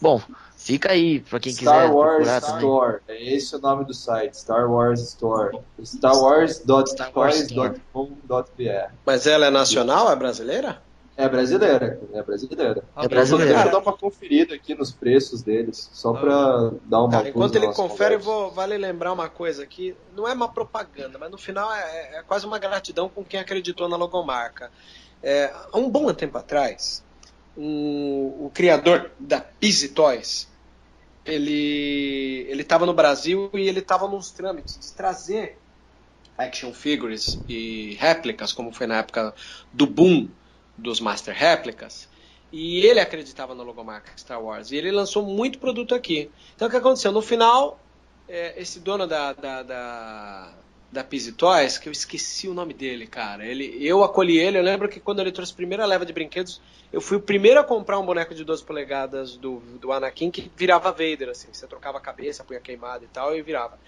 Bom, 0.00 0.22
fica 0.68 0.92
aí 0.92 1.20
pra 1.20 1.40
quem 1.40 1.50
quiser 1.52 1.64
Star 1.64 1.94
Wars 1.94 2.16
procurar 2.16 2.40
também. 2.42 2.56
Store, 2.56 2.98
é 3.08 3.34
esse 3.34 3.56
o 3.56 3.58
nome 3.58 3.84
do 3.86 3.94
site, 3.94 4.34
Star 4.36 4.70
Wars 4.70 5.00
Store. 5.00 5.58
Star 5.82 6.12
Store. 6.12 7.80
Mas 9.06 9.26
ela 9.26 9.46
é 9.46 9.50
nacional? 9.50 10.10
É 10.12 10.16
brasileira? 10.16 10.82
É 11.16 11.28
brasileira, 11.28 11.98
é 12.12 12.22
brasileira. 12.22 12.84
alguém- 12.94 13.08
brasileira. 13.08 13.52
Eu 13.52 13.62
vou 13.62 13.72
dar 13.72 13.78
uma 13.78 13.96
conferida 13.96 14.54
aqui 14.54 14.74
nos 14.74 14.92
preços 14.92 15.42
deles, 15.42 15.88
só 15.92 16.12
pra 16.12 16.70
dar 16.84 17.00
uma 17.02 17.10
Cara, 17.10 17.28
enquanto 17.30 17.56
ele 17.56 17.66
confere, 17.72 18.16
vou, 18.18 18.50
vale 18.52 18.76
lembrar 18.78 19.12
uma 19.12 19.28
coisa 19.28 19.64
aqui. 19.64 19.96
Não 20.14 20.28
é 20.28 20.32
uma 20.34 20.48
propaganda, 20.48 21.18
mas 21.18 21.30
no 21.30 21.38
final 21.38 21.72
é, 21.74 22.18
é 22.18 22.22
quase 22.22 22.46
uma 22.46 22.58
gratidão 22.58 23.08
com 23.08 23.24
quem 23.24 23.40
acreditou 23.40 23.88
na 23.88 23.96
logomarca. 23.96 24.70
É, 25.20 25.50
há 25.72 25.76
um 25.78 25.90
bom 25.90 26.12
tempo 26.14 26.38
atrás, 26.38 27.02
um- 27.56 28.44
o 28.46 28.50
criador 28.54 29.10
da 29.18 29.40
Pizzy 29.40 29.88
Toys, 29.88 30.46
ele 31.28 32.46
ele 32.48 32.62
estava 32.62 32.86
no 32.86 32.94
Brasil 32.94 33.50
e 33.54 33.68
ele 33.68 33.80
estava 33.80 34.08
nos 34.08 34.30
trâmites 34.30 34.78
de 34.80 34.92
trazer 34.94 35.58
action 36.36 36.72
figures 36.72 37.42
e 37.48 37.94
réplicas, 37.98 38.52
como 38.52 38.72
foi 38.72 38.86
na 38.86 38.98
época 38.98 39.34
do 39.72 39.86
boom 39.86 40.28
dos 40.76 41.00
Master 41.00 41.34
Réplicas. 41.34 42.08
E 42.50 42.86
ele 42.86 43.00
acreditava 43.00 43.54
na 43.54 43.62
logomarca 43.62 44.12
Star 44.16 44.42
Wars. 44.42 44.70
E 44.70 44.76
ele 44.76 44.90
lançou 44.90 45.26
muito 45.26 45.58
produto 45.58 45.94
aqui. 45.94 46.30
Então 46.54 46.68
o 46.68 46.70
que 46.70 46.76
aconteceu? 46.76 47.12
No 47.12 47.20
final, 47.20 47.78
é, 48.26 48.60
esse 48.60 48.80
dono 48.80 49.06
da, 49.06 49.32
da, 49.32 49.62
da, 49.62 50.54
da 50.90 51.04
Pizzy 51.04 51.32
Toys, 51.32 51.76
que 51.76 51.88
eu 51.88 51.92
esqueci 51.92 52.48
o 52.48 52.54
nome 52.54 52.72
dele, 52.72 53.06
cara. 53.06 53.44
Ele, 53.44 53.76
eu 53.80 54.02
acolhi 54.02 54.38
ele, 54.38 54.58
eu 54.58 54.62
lembro 54.62 54.88
que 54.88 54.98
quando 54.98 55.20
ele 55.20 55.30
trouxe 55.30 55.52
a 55.52 55.56
primeira 55.56 55.84
leva 55.84 56.06
de 56.06 56.12
brinquedos, 56.12 56.60
eu 56.92 57.00
fui 57.00 57.18
o 57.18 57.20
primeiro 57.20 57.60
a 57.60 57.64
comprar 57.64 57.98
um 57.98 58.06
boneco 58.06 58.34
de 58.34 58.42
12 58.42 58.64
polegadas 58.64 59.36
do, 59.36 59.60
do 59.80 59.92
Anakin 59.92 60.30
que 60.30 60.50
virava 60.56 60.90
Vader, 60.90 61.28
assim. 61.28 61.48
Você 61.52 61.66
trocava 61.66 61.98
a 61.98 62.00
cabeça, 62.00 62.42
punha 62.42 62.60
queimada 62.60 63.04
e 63.04 63.08
tal, 63.08 63.36
e 63.36 63.42
virava. 63.42 63.78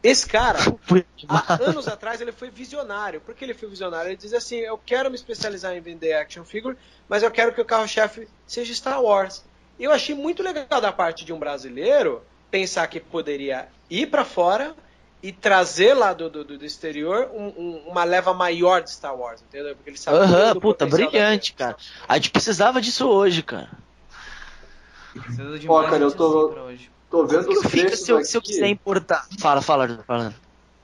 Esse 0.00 0.26
cara, 0.26 0.58
há 1.28 1.54
anos 1.64 1.88
atrás 1.88 2.20
ele 2.20 2.30
foi 2.30 2.50
visionário. 2.50 3.20
Por 3.20 3.34
que 3.34 3.44
ele 3.44 3.54
foi 3.54 3.68
visionário? 3.68 4.10
Ele 4.10 4.16
diz 4.16 4.32
assim: 4.32 4.58
Eu 4.58 4.78
quero 4.78 5.08
me 5.08 5.16
especializar 5.16 5.74
em 5.74 5.80
vender 5.80 6.12
action 6.12 6.44
figure, 6.44 6.76
mas 7.08 7.22
eu 7.22 7.30
quero 7.30 7.52
que 7.52 7.60
o 7.60 7.64
carro-chefe 7.64 8.28
seja 8.46 8.74
Star 8.74 9.02
Wars. 9.02 9.44
Eu 9.80 9.90
achei 9.90 10.14
muito 10.14 10.42
legal 10.42 10.80
da 10.80 10.92
parte 10.92 11.24
de 11.24 11.32
um 11.32 11.38
brasileiro 11.38 12.22
pensar 12.48 12.86
que 12.86 13.00
poderia 13.00 13.66
ir 13.90 14.06
para 14.06 14.24
fora 14.24 14.76
e 15.24 15.32
trazer 15.32 15.94
lá 15.94 16.12
do, 16.12 16.28
do, 16.28 16.44
do 16.44 16.64
exterior 16.66 17.30
um- 17.32 17.46
um- 17.56 17.84
uma 17.88 18.04
leva 18.04 18.34
maior 18.34 18.82
de 18.82 18.90
Star 18.90 19.16
Wars, 19.18 19.40
entendeu? 19.42 19.74
Porque 19.74 19.88
ele 19.88 19.96
sabia 19.96 20.20
Aham, 20.20 20.52
do 20.52 20.60
puta, 20.60 20.84
brilhante, 20.84 21.54
cara. 21.54 21.76
A 22.06 22.16
gente 22.16 22.30
precisava 22.30 22.78
disso 22.78 23.08
hoje, 23.08 23.42
cara. 23.42 23.70
Precisa 25.14 25.58
de 25.58 25.66
Ó, 25.66 25.78
mais 25.78 25.90
cara, 25.90 26.02
eu 26.04 26.10
tô- 26.12 26.54
assim. 26.68 26.88
Tô 27.08 27.24
vendo 27.26 27.48
os 27.48 27.62
preços 27.62 28.00
se 28.04 28.12
eu, 28.12 28.16
aqui. 28.18 28.26
se 28.26 28.36
eu 28.36 28.42
quiser 28.42 28.68
importar? 28.68 29.24
Fala, 29.40 29.62
fala, 29.62 30.04
fala. 30.06 30.34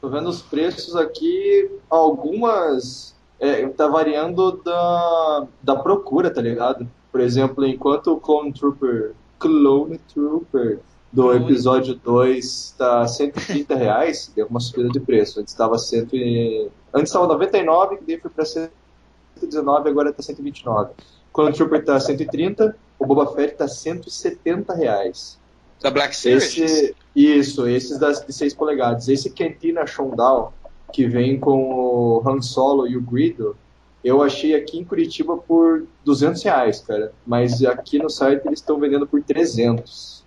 Tô 0.01 0.09
vendo 0.09 0.31
os 0.31 0.41
preços 0.41 0.97
aqui, 0.97 1.71
algumas. 1.91 3.15
É, 3.39 3.67
tá 3.69 3.89
variando 3.89 4.53
da, 4.63 5.47
da 5.63 5.77
procura, 5.77 6.33
tá 6.33 6.41
ligado? 6.41 6.89
Por 7.13 7.21
exemplo, 7.21 7.67
enquanto 7.67 8.13
o 8.13 8.21
Clone 8.21 8.53
Trooper. 8.53 9.13
Clone 9.39 9.99
Trooper 9.99 10.81
do 11.13 11.35
episódio 11.35 11.95
2 11.95 12.75
tá 12.79 13.07
130 13.07 13.75
reais, 13.75 14.33
deu 14.35 14.47
uma 14.47 14.61
subida 14.61 14.89
de 14.89 15.01
preço. 15.01 15.41
Antes 15.41 15.53
estava 15.53 15.77
e... 16.13 16.69
Antes 16.95 17.11
estava 17.11 17.27
99, 17.27 17.97
que 17.97 18.05
daí 18.05 18.21
foi 18.21 18.31
pra 18.31 18.45
119, 18.45 19.89
agora 19.89 20.13
tá 20.13 20.23
129. 20.23 20.93
Clone 21.33 21.53
Trooper 21.53 21.85
tá 21.85 21.99
130, 21.99 22.77
o 22.99 23.07
Boba 23.07 23.27
Fett 23.35 23.57
tá 23.57 23.67
170 23.67 24.75
reais. 24.75 25.39
Da 25.81 25.91
Black 25.91 26.15
Series? 26.15 26.57
Esse, 26.59 26.97
isso, 27.15 27.67
esses 27.67 27.99
das 27.99 28.25
de 28.25 28.33
6 28.33 28.55
polegadas. 28.55 29.09
Esse 29.09 29.31
Cantina 29.31 29.87
Showdown, 29.87 30.53
que 30.93 31.07
vem 31.07 31.39
com 31.39 31.73
o 31.73 32.23
Han 32.29 32.43
Solo 32.43 32.87
e 32.87 32.97
o 32.97 33.01
Greedo, 33.01 33.57
eu 34.05 34.23
achei 34.23 34.55
aqui 34.55 34.79
em 34.79 34.85
Curitiba 34.85 35.37
por 35.37 35.87
200 36.05 36.43
reais, 36.43 36.81
cara. 36.81 37.13
Mas 37.27 37.65
aqui 37.65 37.99
no 37.99 38.11
site 38.11 38.47
eles 38.47 38.61
estão 38.61 38.79
vendendo 38.79 39.07
por 39.07 39.23
300. 39.23 40.20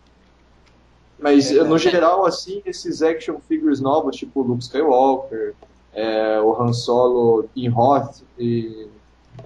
Mas 1.24 1.50
É, 1.50 1.64
no 1.64 1.78
geral, 1.78 2.26
assim, 2.26 2.62
esses 2.66 3.02
action 3.02 3.40
figures 3.48 3.80
novos, 3.80 4.18
tipo 4.18 4.42
o 4.42 4.44
Luke 4.44 4.62
Skywalker, 4.62 5.56
é, 5.94 6.42
o 6.42 6.62
Han 6.62 6.74
Solo 6.74 7.50
em 7.56 7.70
Hoth 7.70 8.24
e 8.38 8.90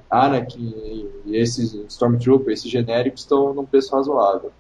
Anakin 0.10 0.74
e, 0.76 1.12
e 1.28 1.38
esses 1.38 1.76
Stormtrooper, 1.88 2.52
esses 2.52 2.70
genéricos, 2.70 3.22
estão 3.22 3.54
num 3.54 3.64
preço 3.64 3.96
razoável. 3.96 4.52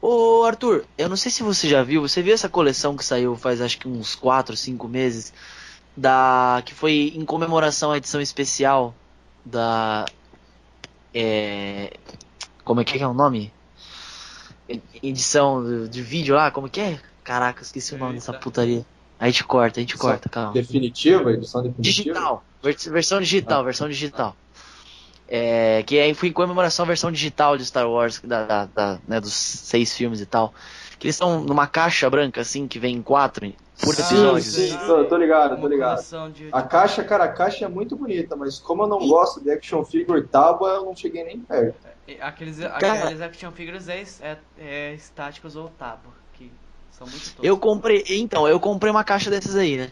Ô 0.00 0.44
Arthur, 0.44 0.84
eu 0.96 1.08
não 1.08 1.16
sei 1.16 1.32
se 1.32 1.42
você 1.42 1.68
já 1.68 1.82
viu, 1.82 2.00
você 2.00 2.22
viu 2.22 2.32
essa 2.32 2.48
coleção 2.48 2.96
que 2.96 3.04
saiu 3.04 3.34
faz 3.34 3.60
acho 3.60 3.78
que 3.78 3.88
uns 3.88 4.14
4, 4.14 4.56
5 4.56 4.86
meses, 4.86 5.32
da 5.96 6.62
que 6.64 6.72
foi 6.72 7.12
em 7.14 7.24
comemoração 7.24 7.90
à 7.90 7.96
edição 7.96 8.20
especial 8.20 8.94
da 9.44 10.06
é, 11.12 11.92
como 12.64 12.80
é 12.80 12.84
que 12.84 13.02
é 13.02 13.06
o 13.06 13.12
nome? 13.12 13.52
Edição 15.02 15.64
de, 15.64 15.88
de 15.88 16.02
vídeo 16.02 16.34
lá, 16.34 16.50
como 16.50 16.68
que 16.68 16.80
é? 16.80 16.98
Caraca, 17.24 17.62
esqueci 17.62 17.94
o 17.94 17.98
nome 17.98 18.14
dessa 18.14 18.32
Eita. 18.32 18.42
putaria. 18.42 18.84
A 19.18 19.26
gente 19.26 19.44
corta, 19.44 19.78
a 19.78 19.82
gente 19.82 19.92
Edição 19.94 20.10
corta, 20.10 20.28
calma. 20.28 20.52
Definitiva, 20.52 21.32
edição 21.32 21.62
definitiva? 21.62 21.82
Digital, 21.82 22.44
vers- 22.62 22.86
versão 22.86 23.20
digital, 23.20 23.64
versão 23.64 23.88
digital. 23.88 24.36
É, 25.28 25.82
que 25.84 25.98
aí 25.98 26.12
foi 26.14 26.30
em 26.30 26.32
comemoração 26.32 26.84
à 26.84 26.88
versão 26.88 27.12
digital 27.12 27.56
de 27.56 27.64
Star 27.64 27.88
Wars, 27.88 28.20
da, 28.24 28.46
da- 28.46 28.64
da, 28.66 28.98
né, 29.06 29.20
dos 29.20 29.32
seis 29.32 29.94
filmes 29.94 30.20
e 30.20 30.26
tal. 30.26 30.52
Que 31.00 31.06
eles 31.06 31.14
estão 31.16 31.40
numa 31.40 31.66
caixa 31.66 32.08
branca, 32.10 32.42
assim, 32.42 32.68
que 32.68 32.78
vem 32.78 32.96
em 32.96 33.02
quatro 33.02 33.50
por 33.82 33.94
Sim, 33.94 34.02
episódio. 34.02 34.42
sim. 34.42 34.76
tô- 34.86 35.04
tô 35.06 35.16
ligado, 35.16 35.58
tô 35.58 35.66
ligado. 35.66 36.00
A 36.52 36.62
caixa, 36.62 37.02
cara, 37.02 37.24
a 37.24 37.28
caixa 37.28 37.64
é 37.64 37.68
muito 37.68 37.96
bonita, 37.96 38.36
mas 38.36 38.58
como 38.58 38.82
eu 38.82 38.86
não 38.86 38.98
gosto 39.08 39.40
de 39.42 39.50
action 39.50 39.82
figure 39.82 40.22
tábua, 40.28 40.68
eu 40.74 40.84
não 40.84 40.94
cheguei 40.94 41.24
nem 41.24 41.40
perto. 41.40 41.74
É, 42.06 42.22
Aqueles, 42.22 42.58
Cara- 42.58 42.92
aqueles 43.04 43.20
action 43.22 43.50
figures 43.50 43.88
é, 43.88 44.04
é, 44.20 44.36
é 44.58 44.94
estáticos 44.94 45.56
ou 45.56 45.68
tábua, 45.70 46.12
que 46.34 46.52
são 46.90 47.06
muito 47.06 47.22
toscos. 47.24 47.42
Eu 47.44 47.56
comprei, 47.56 48.04
então, 48.10 48.46
eu 48.46 48.60
comprei 48.60 48.90
uma 48.90 49.02
caixa 49.04 49.30
dessas 49.30 49.56
aí, 49.56 49.78
né? 49.78 49.90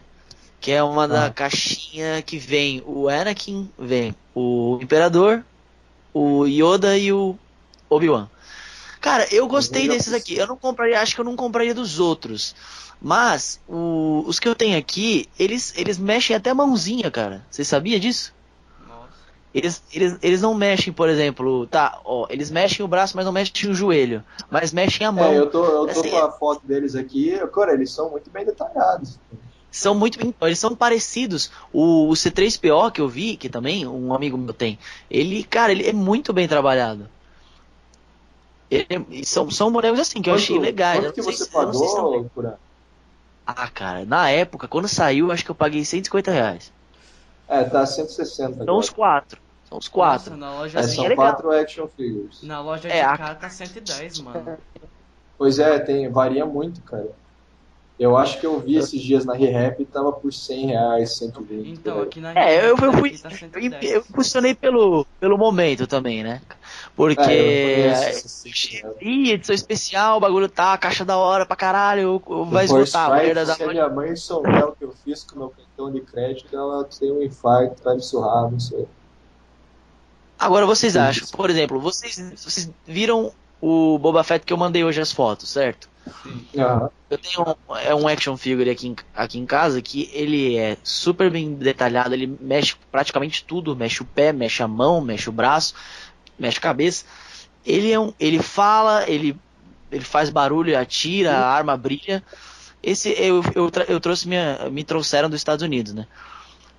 Que 0.61 0.71
é 0.73 0.83
uma 0.83 1.07
da 1.07 1.25
Ah. 1.27 1.31
caixinha 1.31 2.21
que 2.21 2.37
vem 2.37 2.83
o 2.85 3.07
Anakin, 3.09 3.71
vem 3.79 4.13
o 4.35 4.77
Imperador, 4.81 5.41
o 6.13 6.45
Yoda 6.45 6.95
e 6.97 7.11
o 7.13 7.35
Obi-Wan. 7.89 8.27
Cara, 9.01 9.27
eu 9.33 9.47
gostei 9.47 9.87
desses 9.87 10.13
aqui. 10.13 10.35
Eu 10.35 10.47
não 10.47 10.57
compraria, 10.57 10.99
acho 10.99 11.15
que 11.15 11.21
eu 11.21 11.25
não 11.25 11.35
compraria 11.35 11.73
dos 11.73 11.99
outros. 11.99 12.53
Mas 13.01 13.59
o- 13.67 14.23
os 14.27 14.39
que 14.39 14.47
eu 14.47 14.55
tenho 14.55 14.77
aqui, 14.77 15.25
eles, 15.39 15.73
eles 15.77 15.97
mexem 15.97 16.35
até 16.35 16.49
a 16.49 16.55
mãozinha, 16.55 17.09
cara. 17.09 17.45
Você 17.49 17.63
sabia 17.63 17.97
disso? 17.99 18.33
Nossa. 18.87 19.09
Eles, 19.53 19.81
eles, 19.93 20.17
eles 20.21 20.41
não 20.41 20.53
mexem, 20.53 20.91
por 20.91 21.07
exemplo, 21.07 21.65
tá, 21.67 21.97
ó, 22.03 22.27
eles 22.29 22.51
mexem 22.51 22.85
o 22.85 22.89
braço, 22.89 23.15
mas 23.15 23.25
não 23.25 23.31
mexem 23.31 23.69
o 23.69 23.73
joelho, 23.73 24.23
mas 24.51 24.73
mexem 24.73 25.07
a 25.07 25.11
mão. 25.13 25.31
É, 25.33 25.39
eu 25.39 25.49
tô, 25.49 25.63
eu 25.63 25.87
tô 25.87 25.99
Assim, 26.01 26.09
com 26.09 26.17
a 26.17 26.31
foto 26.31 26.67
deles 26.67 26.93
aqui, 26.93 27.31
cara, 27.53 27.73
eles 27.73 27.91
são 27.91 28.11
muito 28.11 28.29
bem 28.29 28.45
detalhados. 28.45 29.17
são 29.71 29.95
muito 29.95 30.19
eles 30.41 30.59
são 30.59 30.75
parecidos. 30.75 31.49
O, 31.71 32.09
o 32.09 32.13
C3PO 32.13 32.91
que 32.91 32.99
eu 33.01 33.07
vi, 33.07 33.37
que 33.37 33.47
também 33.49 33.87
um 33.87 34.13
amigo 34.13 34.37
meu 34.37 34.53
tem, 34.53 34.77
ele, 35.09 35.43
cara, 35.43 35.71
ele 35.71 35.87
é 35.87 35.93
muito 35.93 36.33
bem 36.33 36.47
trabalhado. 36.47 37.09
Ele 38.69 38.85
é- 38.89 39.23
são, 39.23 39.49
são 39.51 39.71
bonecos 39.71 39.99
assim 39.99 40.21
que 40.21 40.29
eu 40.29 40.35
achei 40.35 40.59
legais. 40.59 40.99
Quanto 40.99 41.13
que 41.13 41.21
você 41.21 41.45
se- 41.45 41.51
sei 41.71 41.87
se 41.87 41.95
pagou, 41.95 42.29
Cura? 42.31 42.59
Ah, 43.45 43.69
cara, 43.69 44.05
na 44.05 44.29
época, 44.29 44.67
quando 44.67 44.87
saiu, 44.87 45.31
acho 45.31 45.43
que 45.43 45.51
eu 45.51 45.55
paguei 45.55 45.83
150 45.83 46.31
reais. 46.31 46.71
É, 47.47 47.63
tá 47.63 47.85
160 47.85 48.63
São 48.63 48.63
agora. 48.63 48.79
os 48.79 48.89
quatro. 48.89 49.41
São 49.67 49.77
os 49.77 49.87
quatro. 49.87 50.31
Nossa, 50.31 50.37
na 50.37 50.51
loja, 50.53 50.79
É, 50.79 50.81
assim, 50.81 50.95
são 50.95 51.05
é 51.05 51.09
legal. 51.09 51.31
quatro 51.31 51.51
action 51.51 51.87
figures. 51.87 52.41
na 52.41 52.61
loja 52.61 52.89
É, 52.89 53.01
de 53.01 53.05
a- 53.05 53.17
cá 53.17 53.35
tá 53.35 53.49
110, 53.49 54.17
mano. 54.19 54.57
Pois 55.37 55.57
é, 55.59 55.79
tem, 55.79 56.09
varia 56.11 56.45
muito, 56.45 56.81
cara. 56.83 57.15
Eu 57.99 58.15
acho 58.15 58.39
que 58.39 58.45
eu 58.45 58.57
vi 58.61 58.77
esses 58.77 59.01
dias 59.01 59.25
na 59.25 59.33
ReHap 59.33 59.81
e 59.81 59.85
tava 59.85 60.13
por 60.13 60.31
100 60.31 60.67
reais, 60.67 61.17
120. 61.17 61.69
Então, 61.69 62.01
aqui 62.01 62.21
na 62.21 62.31
É, 62.31 62.69
eu, 62.69 62.77
eu 62.77 62.93
fui. 62.93 63.17
tá 63.17 63.29
Eu, 63.29 63.37
110. 63.37 63.91
eu 63.91 64.03
funcionei 64.03 64.55
pelo, 64.55 65.05
pelo 65.19 65.37
momento 65.37 65.85
também, 65.85 66.23
né? 66.23 66.41
Porque. 66.95 67.21
É, 67.29 68.13
eu 68.15 68.95
Ih, 69.01 69.33
edição 69.33 69.53
especial, 69.53 70.15
o 70.15 70.19
bagulho 70.21 70.47
tá, 70.47 70.77
caixa 70.77 71.03
da 71.03 71.17
hora 71.17 71.45
pra 71.45 71.57
caralho, 71.57 72.21
vai 72.49 72.63
esgotar. 72.63 73.17
Strike, 73.17 73.33
da 73.33 73.45
se 73.53 73.63
a 73.63 73.67
minha 73.67 73.89
mãe 73.89 74.15
souber 74.15 74.69
o 74.69 74.71
que 74.71 74.85
eu 74.85 74.93
fiz 75.03 75.25
com 75.25 75.35
o 75.35 75.39
meu 75.39 75.49
cartão 75.49 75.91
de 75.91 75.99
crédito, 75.99 76.55
ela 76.55 76.85
tem 76.85 77.11
um 77.11 77.21
infarto, 77.21 77.83
vai 77.83 77.95
me 77.95 78.01
surrar, 78.01 78.49
não 78.49 78.59
sei. 78.61 78.87
Agora 80.39 80.65
vocês 80.65 80.95
acham, 80.95 81.27
por 81.33 81.49
exemplo, 81.49 81.81
vocês, 81.81 82.15
vocês 82.37 82.69
viram 82.87 83.33
o 83.61 83.97
Boba 83.99 84.23
Fett 84.23 84.45
que 84.45 84.53
eu 84.53 84.57
mandei 84.57 84.83
hoje 84.83 85.01
as 85.01 85.11
fotos, 85.11 85.49
certo? 85.49 85.89
Aham. 86.57 86.89
Eu 87.09 87.17
tenho 87.17 87.41
um, 87.41 87.75
é 87.75 87.93
um 87.93 88.07
action 88.07 88.37
figure 88.37 88.69
aqui 88.69 88.87
em, 88.87 88.95
aqui 89.15 89.39
em 89.39 89.45
casa 89.45 89.81
que 89.81 90.09
ele 90.13 90.57
é 90.57 90.77
super 90.83 91.29
bem 91.29 91.53
detalhado, 91.55 92.13
ele 92.13 92.37
mexe 92.39 92.75
praticamente 92.91 93.43
tudo, 93.43 93.75
mexe 93.75 94.01
o 94.01 94.05
pé, 94.05 94.31
mexe 94.31 94.61
a 94.61 94.67
mão, 94.67 95.01
mexe 95.01 95.29
o 95.29 95.31
braço, 95.33 95.73
mexe 96.37 96.57
a 96.57 96.61
cabeça. 96.61 97.05
Ele 97.65 97.91
é 97.91 97.99
um, 97.99 98.13
ele 98.19 98.41
fala, 98.41 99.09
ele 99.09 99.35
ele 99.91 100.03
faz 100.03 100.29
barulho, 100.29 100.77
atira, 100.77 101.35
a 101.35 101.51
arma 101.51 101.75
brilha. 101.75 102.23
Esse 102.81 103.09
eu, 103.09 103.43
eu, 103.55 103.71
eu 103.87 103.99
trouxe 103.99 104.27
minha, 104.27 104.69
me 104.71 104.83
trouxeram 104.83 105.29
dos 105.29 105.39
Estados 105.39 105.63
Unidos, 105.63 105.93
né? 105.93 106.07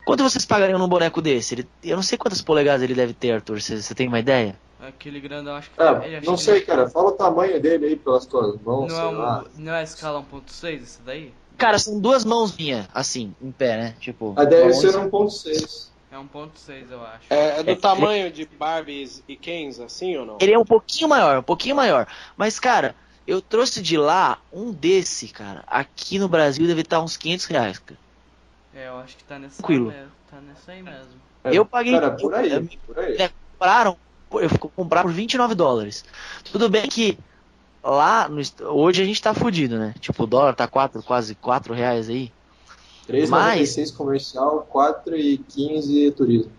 Quanto 0.04 0.22
vocês 0.22 0.46
pagariam 0.46 0.78
num 0.78 0.88
boneco 0.88 1.20
desse? 1.20 1.54
Ele, 1.54 1.68
eu 1.82 1.96
não 1.96 2.02
sei 2.02 2.16
quantas 2.16 2.40
polegadas 2.40 2.82
ele 2.82 2.94
deve 2.94 3.12
ter, 3.12 3.32
Arthur. 3.32 3.60
Você 3.60 3.82
você 3.82 3.94
tem 3.94 4.08
uma 4.08 4.18
ideia? 4.18 4.56
Aquele 4.86 5.20
grandão, 5.20 5.54
acho 5.56 5.70
que 5.70 5.80
ele- 5.80 6.16
acho 6.16 6.26
não 6.26 6.36
que 6.36 6.42
sei, 6.42 6.56
ele- 6.56 6.64
cara. 6.66 6.88
Fala 6.88 7.08
o 7.08 7.12
tamanho 7.12 7.60
dele 7.60 7.86
aí 7.86 7.96
pelas 7.96 8.24
tuas 8.26 8.58
mãos, 8.62 8.88
Não 8.88 8.96
sei 8.96 8.98
é, 8.98 9.10
lá. 9.18 9.44
um, 9.56 9.60
não 9.62 9.72
é 9.74 9.80
a 9.80 9.82
escala 9.82 10.20
1.6 10.20 10.82
esse 10.82 11.02
daí? 11.02 11.32
Cara, 11.58 11.78
são 11.78 12.00
duas 12.00 12.24
mãos 12.24 12.56
minhas, 12.56 12.86
assim, 12.94 13.34
em 13.40 13.52
pé, 13.52 13.76
né? 13.76 13.94
Tipo. 14.00 14.34
Ah, 14.36 14.44
deve 14.44 14.72
ser 14.72 14.92
mão- 14.92 15.04
1.6. 15.08 15.90
É 16.10 16.16
1.6, 16.18 16.90
eu 16.90 17.04
acho. 17.04 17.26
É, 17.30 17.60
é 17.60 17.62
do 17.62 17.70
É, 17.70 17.76
tamanho 17.76 18.32
de 18.32 18.44
Barbies 18.46 19.22
e 19.28 19.36
Kens, 19.36 19.78
assim 19.78 20.16
ou 20.16 20.24
não? 20.26 20.38
Ele 20.40 20.52
é 20.52 20.58
um 20.58 20.64
pouquinho 20.64 21.08
maior, 21.08 21.38
um 21.38 21.42
pouquinho 21.42 21.76
maior. 21.76 22.06
Mas, 22.36 22.58
cara, 22.58 22.96
eu 23.26 23.40
trouxe 23.42 23.82
de 23.82 23.96
lá 23.98 24.38
um 24.52 24.72
desse, 24.72 25.28
cara. 25.28 25.62
Aqui 25.66 26.18
no 26.18 26.28
Brasil 26.28 26.66
deve 26.66 26.80
estar 26.80 27.00
uns 27.00 27.16
500 27.16 27.44
reais, 27.46 27.78
cara. 27.78 28.00
É, 28.74 28.88
eu 28.88 28.96
acho 28.98 29.16
que 29.16 29.24
tá 29.24 29.38
nessa, 29.38 29.58
Tranquilo. 29.58 29.88
mesmo, 29.88 30.10
tá 30.30 30.40
nessa 30.40 30.72
aí 30.72 30.82
mesmo. 30.82 31.20
É, 31.44 31.50
Eu 31.56 31.64
paguei- 31.66 31.92
Cara, 31.92 32.10
por 32.12 32.34
aí, 32.34 32.50
eu- 32.52 32.68
por 32.86 32.98
aí. 32.98 33.16
É, 33.18 33.30
Compraram, 33.52 33.96
eu 34.32 34.48
fui 34.48 34.58
comprar 34.58 35.02
por 35.02 35.12
29 35.12 35.54
dólares. 35.54 36.04
Tudo 36.50 36.68
bem 36.68 36.88
que 36.88 37.18
lá, 37.82 38.28
no, 38.28 38.40
hoje 38.68 39.02
a 39.02 39.04
gente 39.04 39.20
tá 39.20 39.34
fudido, 39.34 39.78
né? 39.78 39.94
Tipo, 40.00 40.24
o 40.24 40.26
dólar 40.26 40.54
tá 40.54 40.68
quatro, 40.68 41.02
quase 41.02 41.34
4 41.34 41.74
reais 41.74 42.08
aí. 42.08 42.32
3,96 43.08 43.96
comercial, 43.96 44.68
4,15 44.72 46.14
turismo. 46.14 46.52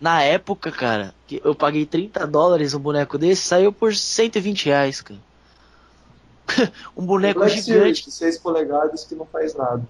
Na 0.00 0.22
época, 0.22 0.70
cara, 0.70 1.14
que 1.26 1.40
eu 1.44 1.54
paguei 1.54 1.84
30 1.84 2.26
dólares 2.26 2.74
um 2.74 2.78
boneco 2.78 3.18
desse, 3.18 3.42
saiu 3.42 3.72
por 3.72 3.94
120 3.94 4.66
reais, 4.66 5.00
cara. 5.00 5.20
um 6.96 7.04
boneco 7.04 7.46
gigante. 7.48 7.64
Series 7.64 7.98
de 7.98 8.10
6 8.12 8.38
polegadas 8.38 9.04
que 9.04 9.14
não 9.14 9.26
faz 9.26 9.54
nada. 9.54 9.82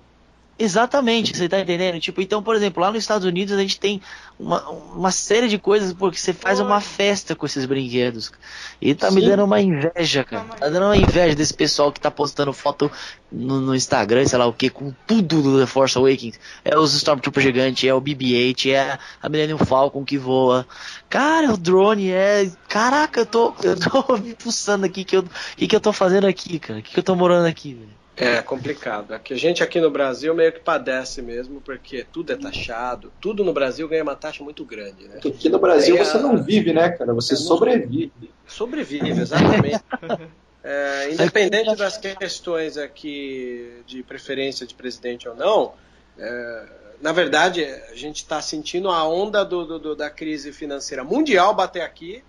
Exatamente, 0.58 1.36
você 1.36 1.48
tá 1.48 1.60
entendendo? 1.60 2.00
Tipo, 2.00 2.20
então, 2.20 2.42
por 2.42 2.56
exemplo, 2.56 2.82
lá 2.82 2.90
nos 2.90 3.04
Estados 3.04 3.24
Unidos 3.24 3.54
a 3.54 3.60
gente 3.60 3.78
tem 3.78 4.02
uma, 4.36 4.68
uma 4.68 5.12
série 5.12 5.46
de 5.46 5.56
coisas 5.56 5.92
porque 5.92 6.18
você 6.18 6.32
faz 6.32 6.58
uma 6.58 6.80
festa 6.80 7.36
com 7.36 7.46
esses 7.46 7.64
brinquedos. 7.64 8.32
E 8.80 8.92
tá 8.92 9.08
me 9.08 9.20
Sim. 9.20 9.28
dando 9.28 9.44
uma 9.44 9.60
inveja, 9.60 10.24
cara. 10.24 10.44
Tá 10.58 10.68
dando 10.68 10.86
uma 10.86 10.96
inveja 10.96 11.36
desse 11.36 11.54
pessoal 11.54 11.92
que 11.92 12.00
tá 12.00 12.10
postando 12.10 12.52
foto 12.52 12.90
no, 13.30 13.60
no 13.60 13.72
Instagram, 13.72 14.26
sei 14.26 14.36
lá 14.36 14.46
o 14.46 14.52
que, 14.52 14.68
com 14.68 14.92
tudo 15.06 15.42
do 15.42 15.60
The 15.60 15.66
Force 15.66 15.96
Awakens. 15.96 16.40
É 16.64 16.76
os 16.76 16.92
Stormtrooper 16.92 17.42
gigantes, 17.42 17.88
é 17.88 17.94
o 17.94 18.00
BB-8, 18.00 18.72
é 18.72 18.98
a 19.22 19.28
Millennium 19.28 19.58
Falcon 19.58 20.04
que 20.04 20.18
voa. 20.18 20.66
Cara, 21.08 21.52
o 21.52 21.56
drone 21.56 22.10
é. 22.10 22.50
Caraca, 22.68 23.20
eu 23.20 23.26
tô. 23.26 23.54
Eu 23.62 23.78
tô 23.78 24.16
me 24.16 24.34
pulsando 24.34 24.86
aqui 24.86 25.04
que 25.04 25.14
eu. 25.14 25.20
O 25.20 25.56
que, 25.56 25.68
que 25.68 25.76
eu 25.76 25.80
tô 25.80 25.92
fazendo 25.92 26.26
aqui, 26.26 26.58
cara? 26.58 26.80
O 26.80 26.82
que, 26.82 26.92
que 26.92 26.98
eu 26.98 27.02
tô 27.02 27.14
morando 27.14 27.46
aqui, 27.46 27.74
velho? 27.74 27.98
É 28.20 28.42
complicado. 28.42 29.12
Aqui, 29.12 29.32
a 29.32 29.36
gente 29.36 29.62
aqui 29.62 29.80
no 29.80 29.90
Brasil 29.90 30.34
meio 30.34 30.52
que 30.52 30.60
padece 30.60 31.22
mesmo, 31.22 31.60
porque 31.60 32.04
tudo 32.12 32.32
é 32.32 32.36
taxado. 32.36 33.12
Tudo 33.20 33.44
no 33.44 33.52
Brasil 33.52 33.86
ganha 33.88 34.02
uma 34.02 34.16
taxa 34.16 34.42
muito 34.42 34.64
grande, 34.64 35.04
né? 35.04 35.14
Porque 35.14 35.28
aqui 35.28 35.48
no 35.48 35.58
Brasil 35.58 35.96
É, 35.96 36.04
você 36.04 36.18
não 36.18 36.42
vive, 36.42 36.72
né, 36.72 36.90
cara? 36.90 37.12
Você 37.14 37.34
É, 37.34 37.36
sobrevive. 37.36 38.32
Sobrevive, 38.46 39.10
exatamente. 39.20 39.80
É, 40.70 41.12
independente 41.12 41.76
das 41.76 41.96
questões 41.96 42.76
aqui 42.76 43.80
de 43.86 44.02
preferência 44.02 44.66
de 44.66 44.74
presidente 44.74 45.28
ou 45.28 45.34
não, 45.36 45.72
é, 46.18 46.66
na 47.00 47.12
verdade 47.12 47.64
a 47.64 47.94
gente 47.94 48.16
está 48.16 48.42
sentindo 48.42 48.90
a 48.90 49.08
onda 49.08 49.44
do- 49.44 49.64
do- 49.64 49.78
do- 49.78 49.96
da 49.96 50.10
crise 50.10 50.52
financeira 50.52 51.04
mundial 51.04 51.54
bater 51.54 51.80
aqui, 51.82 52.22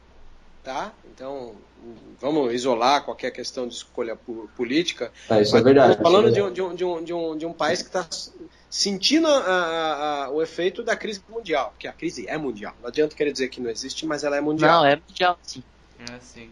tá? 0.63 0.93
Então 1.13 1.55
vamos 2.19 2.53
isolar 2.53 3.03
qualquer 3.03 3.31
questão 3.31 3.67
de 3.67 3.75
escolha 3.75 4.15
po- 4.15 4.49
política. 4.55 5.11
É, 5.29 5.41
isso 5.41 5.55
é 5.55 5.61
Mas 5.61 5.63
verdade. 5.63 5.91
estamos 5.91 6.13
falando 6.13 6.31
de 6.31 6.39
é 6.39 6.43
um, 6.43 6.51
de, 6.51 6.61
um, 6.61 6.75
de, 6.75 6.85
um, 6.85 7.03
de, 7.03 7.13
um, 7.13 7.37
de 7.37 7.45
um 7.45 7.53
país 7.53 7.81
que 7.81 7.87
está 7.87 8.07
sentindo 8.69 9.27
a- 9.27 9.37
a- 9.39 10.25
a- 10.25 10.29
o 10.31 10.41
efeito 10.41 10.83
da 10.83 10.95
crise 10.95 11.21
mundial, 11.27 11.71
porque 11.71 11.87
a 11.87 11.93
crise 11.93 12.27
é 12.27 12.37
mundial. 12.37 12.73
Não 12.81 12.87
adianta 12.87 13.15
querer 13.15 13.31
dizer 13.31 13.49
que 13.49 13.61
não 13.61 13.69
existe, 13.69 14.05
mas 14.05 14.23
ela 14.23 14.37
é 14.37 14.41
mundial. 14.41 14.81
Não, 14.81 14.85
é 14.85 14.95
mundial, 14.95 15.37
sim. 15.41 15.63
É 15.99 16.13
assim. 16.15 16.49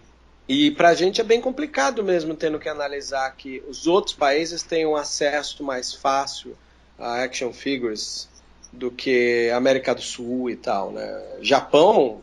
E 0.47 0.71
pra 0.71 0.93
gente 0.93 1.19
é 1.19 1.23
bem 1.23 1.41
complicado 1.41 2.03
mesmo 2.03 2.33
tendo 2.33 2.57
que 2.59 2.69
analisar 2.69 3.29
que 3.35 3.61
os 3.67 3.85
outros 3.85 4.15
países 4.15 4.63
têm 4.63 4.85
um 4.85 4.95
acesso 4.95 5.63
mais 5.63 5.93
fácil 5.93 6.55
a 6.97 7.23
action 7.23 7.51
figures 7.51 8.29
do 8.71 8.89
que 8.89 9.49
a 9.51 9.57
América 9.57 9.93
do 9.93 10.01
Sul 10.01 10.49
e 10.49 10.55
tal, 10.55 10.91
né? 10.91 11.37
Japão, 11.41 12.21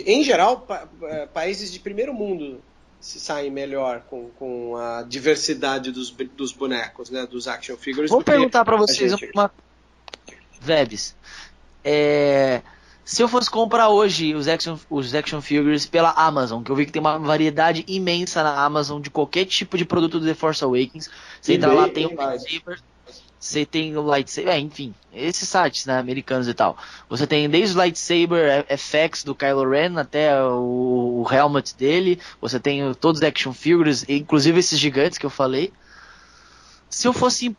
em 0.00 0.22
geral, 0.24 0.60
pa- 0.60 0.88
eh, 1.02 1.26
países 1.26 1.72
de 1.72 1.78
primeiro 1.78 2.14
mundo 2.14 2.60
se 3.00 3.18
saem 3.18 3.50
melhor 3.50 4.02
com, 4.08 4.30
com 4.38 4.76
a 4.76 5.02
diversidade 5.02 5.90
dos, 5.90 6.10
dos 6.10 6.52
bonecos, 6.52 7.10
né? 7.10 7.26
Dos 7.26 7.48
action 7.48 7.76
figures. 7.76 8.10
Vou 8.10 8.22
perguntar 8.22 8.64
pra 8.64 8.76
vocês 8.76 9.12
gente- 9.12 9.30
uma 9.34 9.50
Vebs. 10.60 11.16
É, 11.84 12.62
se 13.04 13.20
eu 13.20 13.26
fosse 13.28 13.50
comprar 13.50 13.88
hoje 13.88 14.34
os 14.34 14.46
action, 14.46 14.78
os 14.88 15.12
action 15.14 15.40
figures 15.42 15.84
pela 15.86 16.10
Amazon, 16.12 16.62
que 16.62 16.70
eu 16.70 16.76
vi 16.76 16.86
que 16.86 16.92
tem 16.92 17.00
uma 17.00 17.18
variedade 17.18 17.84
imensa 17.88 18.42
na 18.44 18.64
Amazon 18.64 19.00
de 19.00 19.10
qualquer 19.10 19.44
tipo 19.46 19.76
de 19.76 19.84
produto 19.84 20.20
do 20.20 20.26
The 20.26 20.34
Force 20.34 20.62
Awakens. 20.62 21.10
Você 21.40 21.54
entra 21.54 21.72
lá, 21.72 21.88
tem 21.88 22.14
mais. 22.14 22.42
lightsaber, 22.44 22.80
você 23.42 23.66
tem 23.66 23.96
o 23.96 24.02
lightsaber, 24.02 24.54
é, 24.54 24.58
enfim, 24.60 24.94
esses 25.12 25.48
sites, 25.48 25.84
né, 25.84 25.98
americanos 25.98 26.46
e 26.46 26.54
tal. 26.54 26.76
Você 27.08 27.26
tem 27.26 27.50
desde 27.50 27.74
o 27.74 27.78
lightsaber 27.78 28.64
FX 28.78 29.24
do 29.24 29.34
Kylo 29.34 29.68
Ren 29.68 29.98
até 29.98 30.40
o, 30.40 31.24
o 31.24 31.26
helmet 31.28 31.74
dele, 31.74 32.20
você 32.40 32.60
tem 32.60 32.94
todos 32.94 33.20
os 33.20 33.26
action 33.26 33.52
figures, 33.52 34.04
inclusive 34.08 34.60
esses 34.60 34.78
gigantes 34.78 35.18
que 35.18 35.26
eu 35.26 35.30
falei. 35.30 35.72
Se 36.88 37.08
eu 37.08 37.12
fosse 37.12 37.56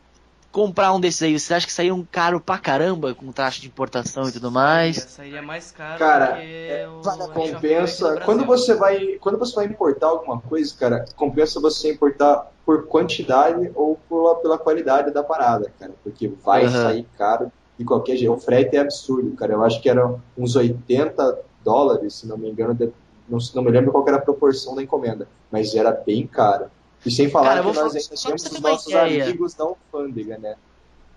comprar 0.50 0.90
um 0.94 1.00
desses 1.00 1.22
aí, 1.22 1.38
você 1.38 1.52
acha 1.52 1.66
que 1.66 1.72
saíram 1.72 2.06
caro 2.10 2.40
pra 2.40 2.56
caramba 2.56 3.14
com 3.14 3.30
taxa 3.30 3.60
de 3.60 3.66
importação 3.66 4.26
e 4.26 4.32
tudo 4.32 4.50
mais? 4.50 4.96
Sairia 4.96 5.42
mais 5.42 5.70
caro 5.70 5.98
Cara, 5.98 6.40
que 6.40 6.86
o 6.86 7.28
Compensa. 7.28 8.22
Quando 8.24 8.46
você 8.46 8.74
vai, 8.74 9.18
quando 9.20 9.36
você 9.38 9.54
vai 9.54 9.66
importar 9.66 10.06
alguma 10.06 10.40
coisa, 10.40 10.74
cara, 10.80 11.04
compensa 11.14 11.60
você 11.60 11.92
importar 11.92 12.53
por 12.64 12.86
quantidade 12.86 13.70
ou 13.74 13.98
por- 14.08 14.36
pela 14.36 14.56
qualidade 14.58 15.10
da 15.12 15.22
parada, 15.22 15.72
cara, 15.78 15.92
porque 16.02 16.28
vai 16.44 16.64
Aham. 16.64 16.82
sair 16.82 17.06
caro 17.18 17.52
de 17.78 17.84
qualquer 17.84 18.16
jeito. 18.16 18.32
O 18.32 18.38
frete 18.38 18.76
é 18.76 18.80
absurdo, 18.80 19.32
cara. 19.36 19.52
Eu 19.52 19.62
acho 19.64 19.80
que 19.82 19.88
era 19.88 20.14
uns 20.36 20.56
80 20.56 21.38
dólares, 21.62 22.14
se 22.14 22.26
não 22.26 22.38
me 22.38 22.48
engano, 22.50 22.74
de- 22.74 22.92
não, 23.28 23.38
não 23.54 23.62
me 23.62 23.70
lembro 23.70 23.90
qual 23.92 24.06
era 24.08 24.16
a 24.16 24.20
proporção 24.20 24.74
da 24.74 24.82
encomenda, 24.82 25.26
mas 25.50 25.74
era 25.74 25.90
bem 25.92 26.26
caro. 26.26 26.66
E 27.04 27.10
sem 27.10 27.28
falar 27.28 27.48
Cara, 27.48 27.60
que 27.60 27.66
nós 27.66 27.76
falar- 27.76 27.88
ainda 27.88 28.00
temos 28.22 28.44
os 28.52 28.60
nossos 28.60 28.88
ideia. 28.88 29.24
amigos 29.24 29.54
da 29.54 29.64
alfândega, 29.64 30.38
né? 30.38 30.54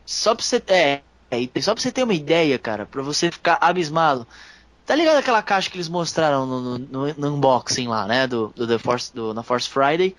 Só 0.05 0.35
pra 0.35 0.43
você. 0.43 0.61
É, 0.67 1.01
É, 1.29 1.61
só 1.61 1.73
pra 1.73 1.81
você 1.83 1.91
ter 1.91 2.03
uma 2.03 2.13
ideia, 2.13 2.57
cara, 2.57 2.85
pra 2.85 3.01
você 3.01 3.29
ficar 3.29 3.57
abismado. 3.59 4.25
Tá 4.85 4.95
ligado 4.95 5.17
aquela 5.17 5.41
caixa 5.43 5.69
que 5.69 5.75
eles 5.75 5.89
mostraram 5.89 6.45
no, 6.45 6.61
no, 6.61 6.77
no- 6.79 7.13
no 7.17 7.35
unboxing 7.35 7.87
lá, 7.89 8.05
né? 8.07 8.25
Do, 8.25 8.47
do, 8.55 8.65
The 8.65 8.77
Force, 8.77 9.13
do, 9.13 9.33
na 9.33 9.43
Force 9.43 9.67
Friday. 9.69 10.15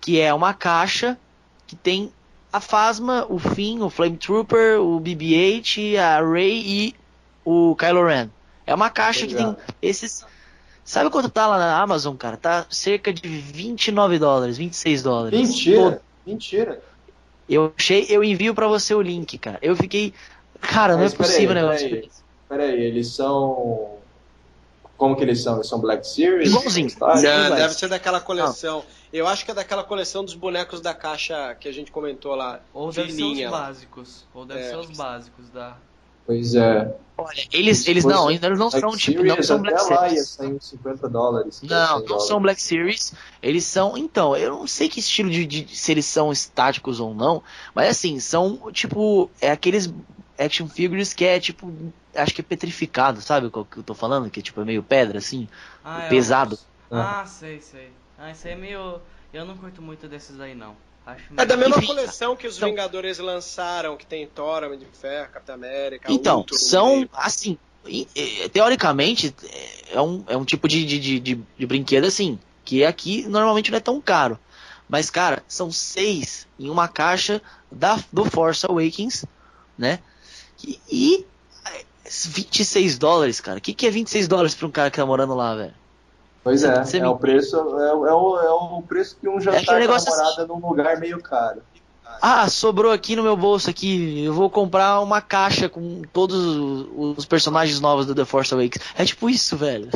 Que 0.00 0.20
é 0.20 0.32
uma 0.32 0.54
caixa 0.54 1.18
que 1.66 1.76
tem 1.76 2.12
a 2.52 2.60
Phasma, 2.60 3.26
o 3.28 3.38
Finn, 3.38 3.82
o 3.82 3.90
Flame 3.90 4.16
Trooper, 4.16 4.80
o 4.80 5.00
BB-8, 5.00 5.96
a 5.98 6.20
Rey 6.20 6.62
e 6.66 6.94
o 7.44 7.76
Kylo 7.76 8.06
Ren. 8.06 8.28
É 8.66 8.74
uma 8.74 8.90
caixa 8.90 9.26
que 9.26 9.34
tem 9.34 9.56
esses. 9.80 10.24
Sabe 10.84 11.10
quanto 11.10 11.28
tá 11.28 11.46
lá 11.46 11.58
na 11.58 11.80
Amazon, 11.80 12.16
cara? 12.16 12.36
Tá 12.36 12.66
cerca 12.70 13.12
de 13.12 13.28
29 13.28 14.18
dólares, 14.18 14.56
26 14.58 15.02
dólares. 15.02 15.38
Todo- 15.38 15.48
Mentira, 15.48 16.02
mentira. 16.26 16.82
Eu 17.48 17.72
achei, 17.76 18.06
eu 18.08 18.24
envio 18.24 18.54
pra 18.54 18.66
você 18.68 18.94
o 18.94 19.02
link, 19.02 19.36
cara. 19.38 19.58
Eu 19.62 19.76
fiquei. 19.76 20.12
Cara, 20.60 20.94
não 20.94 21.00
Mas 21.02 21.14
é 21.14 21.16
possível 21.16 21.50
o 21.50 21.54
negócio. 21.54 21.88
peraí. 21.88 22.10
Peraí, 22.48 22.80
eles 22.80 23.08
são. 23.08 23.98
Como 25.00 25.16
que 25.16 25.22
eles 25.22 25.42
são? 25.42 25.54
Eles 25.54 25.66
são 25.66 25.80
Black 25.80 26.06
Series? 26.06 26.50
Igualzinho. 26.50 26.94
Tá? 26.94 27.14
Não, 27.14 27.56
deve 27.56 27.72
ser 27.72 27.88
daquela 27.88 28.20
coleção. 28.20 28.84
Eu 29.10 29.26
acho 29.26 29.46
que 29.46 29.50
é 29.50 29.54
daquela 29.54 29.82
coleção 29.82 30.22
dos 30.22 30.34
bonecos 30.34 30.82
da 30.82 30.92
caixa 30.92 31.56
que 31.58 31.66
a 31.66 31.72
gente 31.72 31.90
comentou 31.90 32.34
lá. 32.34 32.60
Ou 32.74 32.92
deve 32.92 33.08
ser 33.10 33.16
Fininha 33.16 33.46
os 33.46 33.52
lá. 33.52 33.60
básicos. 33.62 34.26
Ou 34.34 34.44
deve 34.44 34.60
É. 34.60 34.68
ser 34.68 34.76
os 34.76 34.90
básicos 34.90 35.48
da. 35.48 35.78
Pois 36.26 36.54
é. 36.54 36.94
Olha, 37.16 37.48
eles, 37.50 37.88
eles 37.88 38.04
não, 38.04 38.28
ainda 38.28 38.50
não 38.50 38.68
Black 38.68 38.80
são 38.80 38.90
tipo, 38.96 39.22
não 39.22 39.28
Series, 39.30 39.46
são 39.46 39.56
até 39.56 39.70
Black 39.70 39.90
lá 39.90 40.08
Series. 40.10 40.28
sair 40.28 40.52
uns 40.52 40.68
50 40.68 41.08
dólares. 41.08 41.62
Não, 41.62 41.98
100 42.00 42.06
não 42.08 42.20
são 42.20 42.40
Black 42.42 42.60
Series. 42.62 43.14
Eles 43.42 43.64
são, 43.64 43.96
então, 43.96 44.36
eu 44.36 44.50
não 44.50 44.66
sei 44.66 44.88
que 44.90 45.00
estilo 45.00 45.30
de, 45.30 45.46
de- 45.46 45.74
se 45.76 45.90
eles 45.90 46.04
são 46.04 46.30
estáticos 46.30 47.00
ou 47.00 47.14
não, 47.14 47.42
mas 47.74 47.88
assim, 47.88 48.20
são 48.20 48.70
tipo, 48.70 49.30
é 49.40 49.50
aqueles 49.50 49.90
action 50.38 50.68
figures 50.68 51.12
que 51.14 51.24
é 51.24 51.40
tipo, 51.40 51.72
acho 52.14 52.34
que 52.34 52.40
é 52.40 52.44
petrificado, 52.44 53.20
sabe 53.20 53.50
qual 53.50 53.64
que 53.64 53.78
eu 53.78 53.82
tô 53.82 53.94
falando? 53.94 54.30
Que 54.30 54.40
é 54.40 54.42
tipo 54.42 54.60
é 54.60 54.64
meio 54.64 54.82
pedra 54.82 55.18
assim, 55.18 55.48
Ah, 55.84 56.04
é 56.04 56.08
pesado. 56.08 56.54
os- 56.54 56.66
Ah, 56.90 57.24
sei, 57.26 57.60
sei. 57.60 57.90
Ah, 58.18 58.30
isso 58.30 58.46
aí 58.46 58.52
é 58.52 58.56
meio. 58.56 59.00
Eu 59.32 59.44
não 59.44 59.56
curto 59.56 59.80
muito 59.80 60.08
desses 60.08 60.38
aí 60.40 60.54
não. 60.54 60.76
Acho 61.06 61.24
É 61.36 61.46
da 61.46 61.56
mesma 61.56 61.78
Enfim, 61.78 61.86
coleção 61.86 62.36
que 62.36 62.46
os 62.46 62.56
então- 62.56 62.68
Vingadores 62.68 63.18
lançaram, 63.18 63.96
que 63.96 64.04
tem 64.04 64.26
Thor, 64.26 64.62
Homem 64.64 64.78
de 64.78 64.84
Ferro, 64.86 65.30
Capitão 65.32 65.54
América. 65.54 66.12
Então, 66.12 66.38
Ultron, 66.38 66.56
são, 66.58 67.02
e- 67.02 67.10
assim, 67.12 67.58
teoricamente, 68.52 69.34
é 69.90 70.00
um, 70.00 70.24
é 70.26 70.36
um 70.36 70.44
tipo 70.44 70.68
de, 70.68 70.84
de, 70.84 70.98
de, 70.98 71.20
de- 71.20 71.40
de 71.58 71.66
brinquedo 71.66 72.04
assim, 72.06 72.38
que 72.64 72.84
aqui 72.84 73.26
normalmente 73.28 73.70
não 73.70 73.78
é 73.78 73.80
tão 73.80 74.00
caro. 74.00 74.38
Mas, 74.88 75.08
cara, 75.08 75.42
são 75.46 75.70
seis 75.70 76.46
em 76.58 76.68
uma 76.68 76.88
caixa 76.88 77.40
da, 77.70 77.98
do 78.12 78.24
Force 78.24 78.66
Awakens, 78.66 79.24
né? 79.78 80.00
E, 80.64 80.78
e 80.90 81.24
é, 81.24 81.24
26 82.28 82.98
dólares, 82.98 83.40
cara. 83.40 83.58
O 83.58 83.60
que, 83.60 83.72
que 83.72 83.86
é 83.86 83.90
26 83.90 84.26
dólares 84.28 84.54
pra 84.54 84.66
um 84.66 84.70
cara 84.70 84.90
que 84.90 84.96
tá 84.96 85.06
morando 85.06 85.34
lá, 85.34 85.54
velho? 85.54 85.74
Pois 86.42 86.64
é, 86.64 86.82
Você 86.84 86.96
é 86.98 87.02
me- 87.02 87.08
o 87.08 87.16
preço, 87.16 87.56
é, 87.56 87.88
é 87.90 87.92
o, 88.14 88.38
é 88.38 88.50
o 88.50 88.82
preço 88.82 89.16
que 89.20 89.28
um 89.28 89.40
jantar 89.40 89.64
com 89.64 89.72
a 89.72 89.78
negócio 89.78 90.10
namorada 90.10 90.46
num 90.46 90.58
lugar 90.66 90.98
meio 90.98 91.20
caro. 91.22 91.60
Ah, 92.22 92.48
sobrou 92.50 92.92
aqui 92.92 93.14
no 93.16 93.22
meu 93.22 93.36
bolso 93.36 93.70
aqui. 93.70 94.24
Eu 94.24 94.34
vou 94.34 94.50
comprar 94.50 95.00
uma 95.00 95.22
caixa 95.22 95.68
com 95.68 96.02
todos 96.12 96.36
os 96.36 97.18
os 97.18 97.24
personagens 97.24 97.80
novos 97.80 98.04
do 98.04 98.14
The 98.14 98.24
Force 98.24 98.52
Awakens. 98.52 98.84
É 98.96 99.04
tipo 99.04 99.30
isso, 99.30 99.56
velho. 99.56 99.88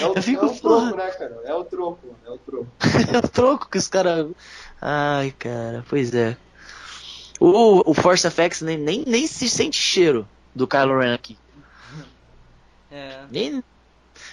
É 0.00 0.06
o, 0.06 0.12
Eu 0.14 0.22
fico 0.22 0.44
é 0.44 0.48
o 0.48 0.54
troco, 0.54 0.96
né, 0.96 1.10
cara? 1.10 1.40
É 1.44 1.54
o 1.54 1.64
troco, 1.64 2.06
é 2.26 2.30
o 2.30 2.38
troco. 2.38 2.66
É 3.14 3.18
o 3.18 3.28
troco 3.28 3.68
que 3.70 3.78
os 3.78 3.88
caras. 3.88 4.26
Ai, 4.80 5.32
cara, 5.38 5.84
pois 5.88 6.14
é. 6.14 6.36
O, 7.40 7.90
o 7.90 7.94
Force 7.94 8.28
FX 8.30 8.60
nem, 8.62 8.76
nem, 8.78 9.04
nem 9.06 9.26
se 9.26 9.48
sente 9.48 9.78
cheiro 9.78 10.26
do 10.54 10.66
Kylo 10.68 10.98
Ren 10.98 11.14
aqui. 11.14 11.36
É. 12.96 13.24
Nem, 13.30 13.62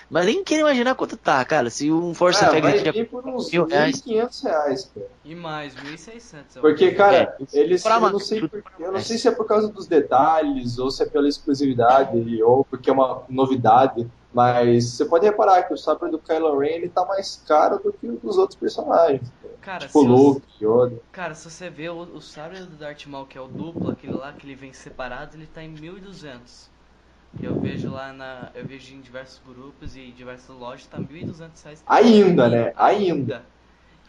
mas 0.10 0.26
nem 0.26 0.44
quero 0.44 0.62
imaginar 0.62 0.96
quanto 0.96 1.18
tá, 1.18 1.44
cara. 1.44 1.70
Se 1.70 1.92
um 1.92 2.14
Force 2.14 2.44
Ah, 2.44 2.50
FX 2.50 2.62
vai 2.62 2.92
vir 2.92 3.10
por 3.10 3.26
uns 3.28 3.52
mil 3.52 3.66
reais. 3.66 4.02
1.500 4.02 4.44
reais, 4.44 4.92
cara. 4.96 5.08
E 5.26 5.36
mais, 5.36 5.76
1.600. 5.76 6.56
eu 6.56 6.62
Porque, 6.62 6.92
cara, 6.92 7.36
É, 7.54 7.60
eles, 7.60 7.84
eu 7.86 8.00
não, 8.00 8.20
sei 8.20 8.48
por, 8.48 8.64
eu 8.80 8.92
não 8.94 9.00
sei 9.02 9.18
se 9.18 9.28
é 9.28 9.32
por 9.32 9.46
causa 9.46 9.68
dos 9.68 9.86
detalhes, 9.86 10.80
ou 10.80 10.90
se 10.90 11.04
é 11.04 11.06
pela 11.06 11.28
exclusividade, 11.28 12.42
ou 12.44 12.64
porque 12.64 12.90
é 12.90 12.94
uma 12.94 13.24
novidade, 13.28 14.08
mas 14.34 14.86
você 14.86 15.04
pode 15.06 15.26
reparar 15.26 15.64
que 15.64 15.74
o 15.74 15.78
sabre 15.78 16.10
do 16.10 16.18
Kylo 16.20 16.58
Ren 16.58 16.70
ele 16.76 16.90
tá 16.90 17.04
mais 17.06 17.44
caro 17.46 17.78
do 17.80 17.92
que 17.92 18.08
o 18.08 18.18
dos 18.18 18.38
outros 18.38 18.58
personagens. 18.58 19.30
Cara, 19.62 19.80
Tipo 19.88 20.02
se 20.02 20.08
você- 20.08 20.10
Luke, 20.10 20.48
Yoda. 20.62 21.00
Cara, 21.12 21.36
se 21.36 21.50
você 21.50 21.70
vê 21.70 21.88
o, 21.90 21.98
o 22.02 22.22
sabre 22.22 22.60
do 22.60 22.76
Darth 22.76 23.06
Maul, 23.06 23.26
que 23.26 23.38
é 23.38 23.42
o 23.42 23.48
duplo, 23.48 23.92
aquele 23.92 24.14
lá 24.14 24.32
que 24.34 24.46
ele 24.46 24.56
vem 24.56 24.74
separado, 24.74 25.36
ele 25.38 25.48
tá 25.48 25.62
em 25.64 25.74
1.200. 25.74 26.72
Eu 27.42 27.60
vejo 27.60 27.92
lá 27.92 28.14
na. 28.14 28.52
Eu 28.54 28.66
vejo 28.66 28.94
em 28.94 29.02
diversos 29.02 29.42
grupos 29.46 29.96
e 29.96 30.12
diversas 30.12 30.56
lojas, 30.56 30.86
tá 30.86 30.98
1.200 30.98 31.64
reais. 31.64 31.84
Ainda, 31.86 32.50
né? 32.50 32.74
Ainda. 32.76 33.44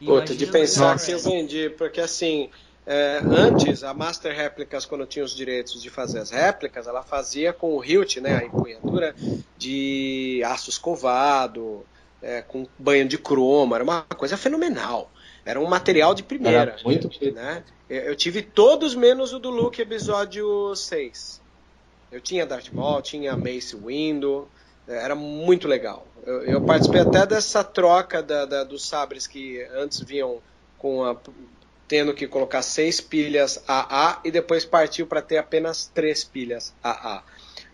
Puta, 0.04 0.34
de 0.34 0.46
pensar 0.46 0.98
que 0.98 1.12
eu 1.12 1.18
vendi, 1.18 1.70
porque 1.70 2.00
assim, 2.00 2.50
é, 2.86 3.20
antes 3.24 3.82
a 3.82 3.94
Master 3.94 4.36
Réplicas, 4.36 4.84
quando 4.84 5.06
tinha 5.06 5.24
os 5.24 5.34
direitos 5.34 5.80
de 5.80 5.88
fazer 5.88 6.18
as 6.18 6.30
réplicas, 6.30 6.86
ela 6.86 7.02
fazia 7.02 7.52
com 7.52 7.76
o 7.76 7.82
hilt, 7.82 8.18
né, 8.18 8.36
a 8.36 8.44
empunhadura 8.44 9.14
de 9.56 10.42
aço 10.44 10.68
escovado, 10.68 11.86
é, 12.20 12.42
com 12.42 12.66
banho 12.78 13.06
de 13.08 13.16
cromo, 13.16 13.74
era 13.74 13.84
uma 13.84 14.02
coisa 14.02 14.36
fenomenal. 14.36 15.10
Era 15.44 15.60
um 15.60 15.66
material 15.66 16.14
de 16.14 16.22
primeira. 16.22 16.72
Era 16.72 16.76
muito 16.84 17.08
bonito. 17.08 17.34
né? 17.34 17.62
Eu, 17.88 18.00
eu 18.02 18.16
tive 18.16 18.42
todos 18.42 18.94
menos 18.94 19.32
o 19.32 19.38
do 19.38 19.50
Luke 19.50 19.80
episódio 19.80 20.74
6. 20.74 21.43
Eu 22.14 22.20
tinha 22.20 22.46
Darth 22.46 22.70
Maul, 22.72 23.02
tinha 23.02 23.36
Mace 23.36 23.74
Windu, 23.76 24.48
eh, 24.86 24.94
era 25.04 25.14
muito 25.16 25.66
legal. 25.66 26.06
Eu, 26.24 26.42
eu 26.44 26.60
participei 26.62 27.00
até 27.00 27.26
dessa 27.26 27.64
troca 27.64 28.22
da, 28.22 28.44
da- 28.46 28.62
dos 28.64 28.86
sabres 28.88 29.26
que 29.26 29.60
antes 29.74 30.00
vinham 30.00 30.40
com 30.78 31.02
a, 31.04 31.16
tendo 31.88 32.14
que 32.14 32.28
colocar 32.28 32.62
seis 32.62 33.00
pilhas 33.00 33.62
AA 33.66 34.20
e 34.24 34.30
depois 34.30 34.64
partiu 34.64 35.06
para 35.08 35.20
ter 35.20 35.38
apenas 35.38 35.86
três 35.92 36.22
pilhas 36.24 36.72
AA. 36.82 37.22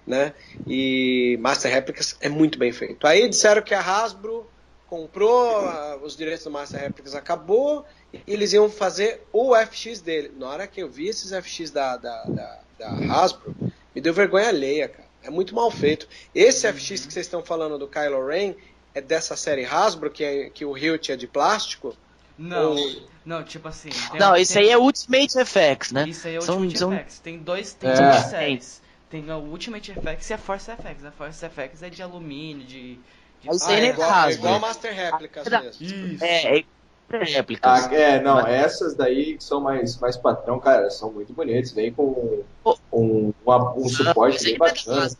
Né? 0.06 0.32
E 0.66 1.36
Master 1.40 1.70
Replicas 1.70 2.16
é 2.20 2.28
muito 2.28 2.58
bem 2.58 2.72
feito. 2.72 3.06
Aí 3.06 3.28
disseram 3.28 3.60
que 3.62 3.74
a 3.74 3.80
Hasbro 3.80 4.50
comprou 4.86 5.54
ah, 5.68 5.98
os 6.02 6.16
direitos 6.16 6.44
do 6.44 6.50
Master 6.50 6.80
Replicas, 6.80 7.14
acabou, 7.14 7.84
e 8.12 8.20
eles 8.26 8.52
iam 8.52 8.68
fazer 8.68 9.22
o 9.32 9.54
FX 9.54 10.00
dele. 10.00 10.32
Na 10.36 10.48
hora 10.48 10.66
que 10.66 10.82
eu 10.82 10.88
vi 10.88 11.06
esses 11.08 11.30
FX 11.30 11.70
da, 11.70 11.96
da, 11.96 12.24
da, 12.24 12.60
da 12.78 12.88
Hasbro, 13.14 13.54
me 13.94 14.00
deu 14.00 14.12
vergonha 14.14 14.48
alheia, 14.48 14.88
cara. 14.88 15.08
É 15.22 15.28
muito 15.30 15.54
mal 15.54 15.70
feito. 15.70 16.08
Esse 16.34 16.66
FX 16.72 17.06
que 17.06 17.12
vocês 17.12 17.26
estão 17.26 17.42
falando 17.42 17.78
do 17.78 17.86
Kylo 17.86 18.26
Ren 18.26 18.54
é 18.94 19.00
dessa 19.00 19.36
série 19.36 19.64
Hasbro, 19.66 20.10
que, 20.10 20.24
é, 20.24 20.50
que 20.50 20.64
o 20.64 20.76
hilt 20.76 21.10
é 21.10 21.16
de 21.16 21.26
plástico? 21.26 21.94
Não, 22.38 22.74
Ou- 22.74 23.02
não, 23.24 23.42
tipo 23.44 23.68
assim. 23.68 23.90
Não, 24.18 24.34
esse 24.34 24.54
tem- 24.54 24.62
aí 24.64 24.70
é 24.70 24.78
Ultimate 24.78 25.38
FX, 25.44 25.92
né? 25.92 26.08
Isso 26.08 26.26
aí 26.26 26.36
é 26.36 26.40
São- 26.40 26.54
Ultimate 26.56 26.78
são- 26.78 26.92
FX. 26.94 27.18
Tem 27.18 27.38
dois, 27.38 27.74
tem 27.74 27.90
É. 27.90 27.94
duas 27.94 28.24
séries. 28.30 28.82
Tem 29.10 29.30
o 29.30 29.36
Ultimate 29.38 29.92
FX 29.92 30.30
e 30.30 30.34
a 30.34 30.38
Force 30.38 30.70
FX. 30.70 31.04
A 31.04 31.10
Force 31.12 31.44
FX 31.44 31.82
é 31.82 31.90
de 31.90 32.02
alumínio, 32.02 32.64
de. 32.66 32.94
de 32.94 33.00
Mas 33.46 33.56
isso 33.56 33.70
Ah, 33.70 33.74
é 33.74 33.80
é 33.80 33.88
igual, 33.90 34.28
é 34.28 34.32
igual 34.32 34.58
Master 34.60 34.94
Réplicas 34.94 35.46
Ah, 35.52 35.60
mesmo. 35.60 35.84
Isso. 35.86 36.24
É, 36.24 36.58
é 36.60 36.64
réplicas. 37.10 37.84
Ah, 37.86 37.94
é, 37.94 38.20
não, 38.20 38.36
Mas- 38.36 38.48
essas 38.54 38.94
daí 38.94 39.36
que 39.36 39.44
são 39.44 39.60
mais, 39.60 39.98
mais 39.98 40.16
patrão, 40.16 40.58
cara, 40.60 40.90
são 40.90 41.12
muito 41.12 41.32
bonitas. 41.32 41.72
Vem 41.72 41.92
com 41.92 42.44
um, 42.92 43.32
uma- 43.44 43.74
um 43.74 43.88
suporte 43.88 44.42
bem 44.44 44.56
não 44.58 44.66
é 44.66 44.70
bacana. 44.72 45.10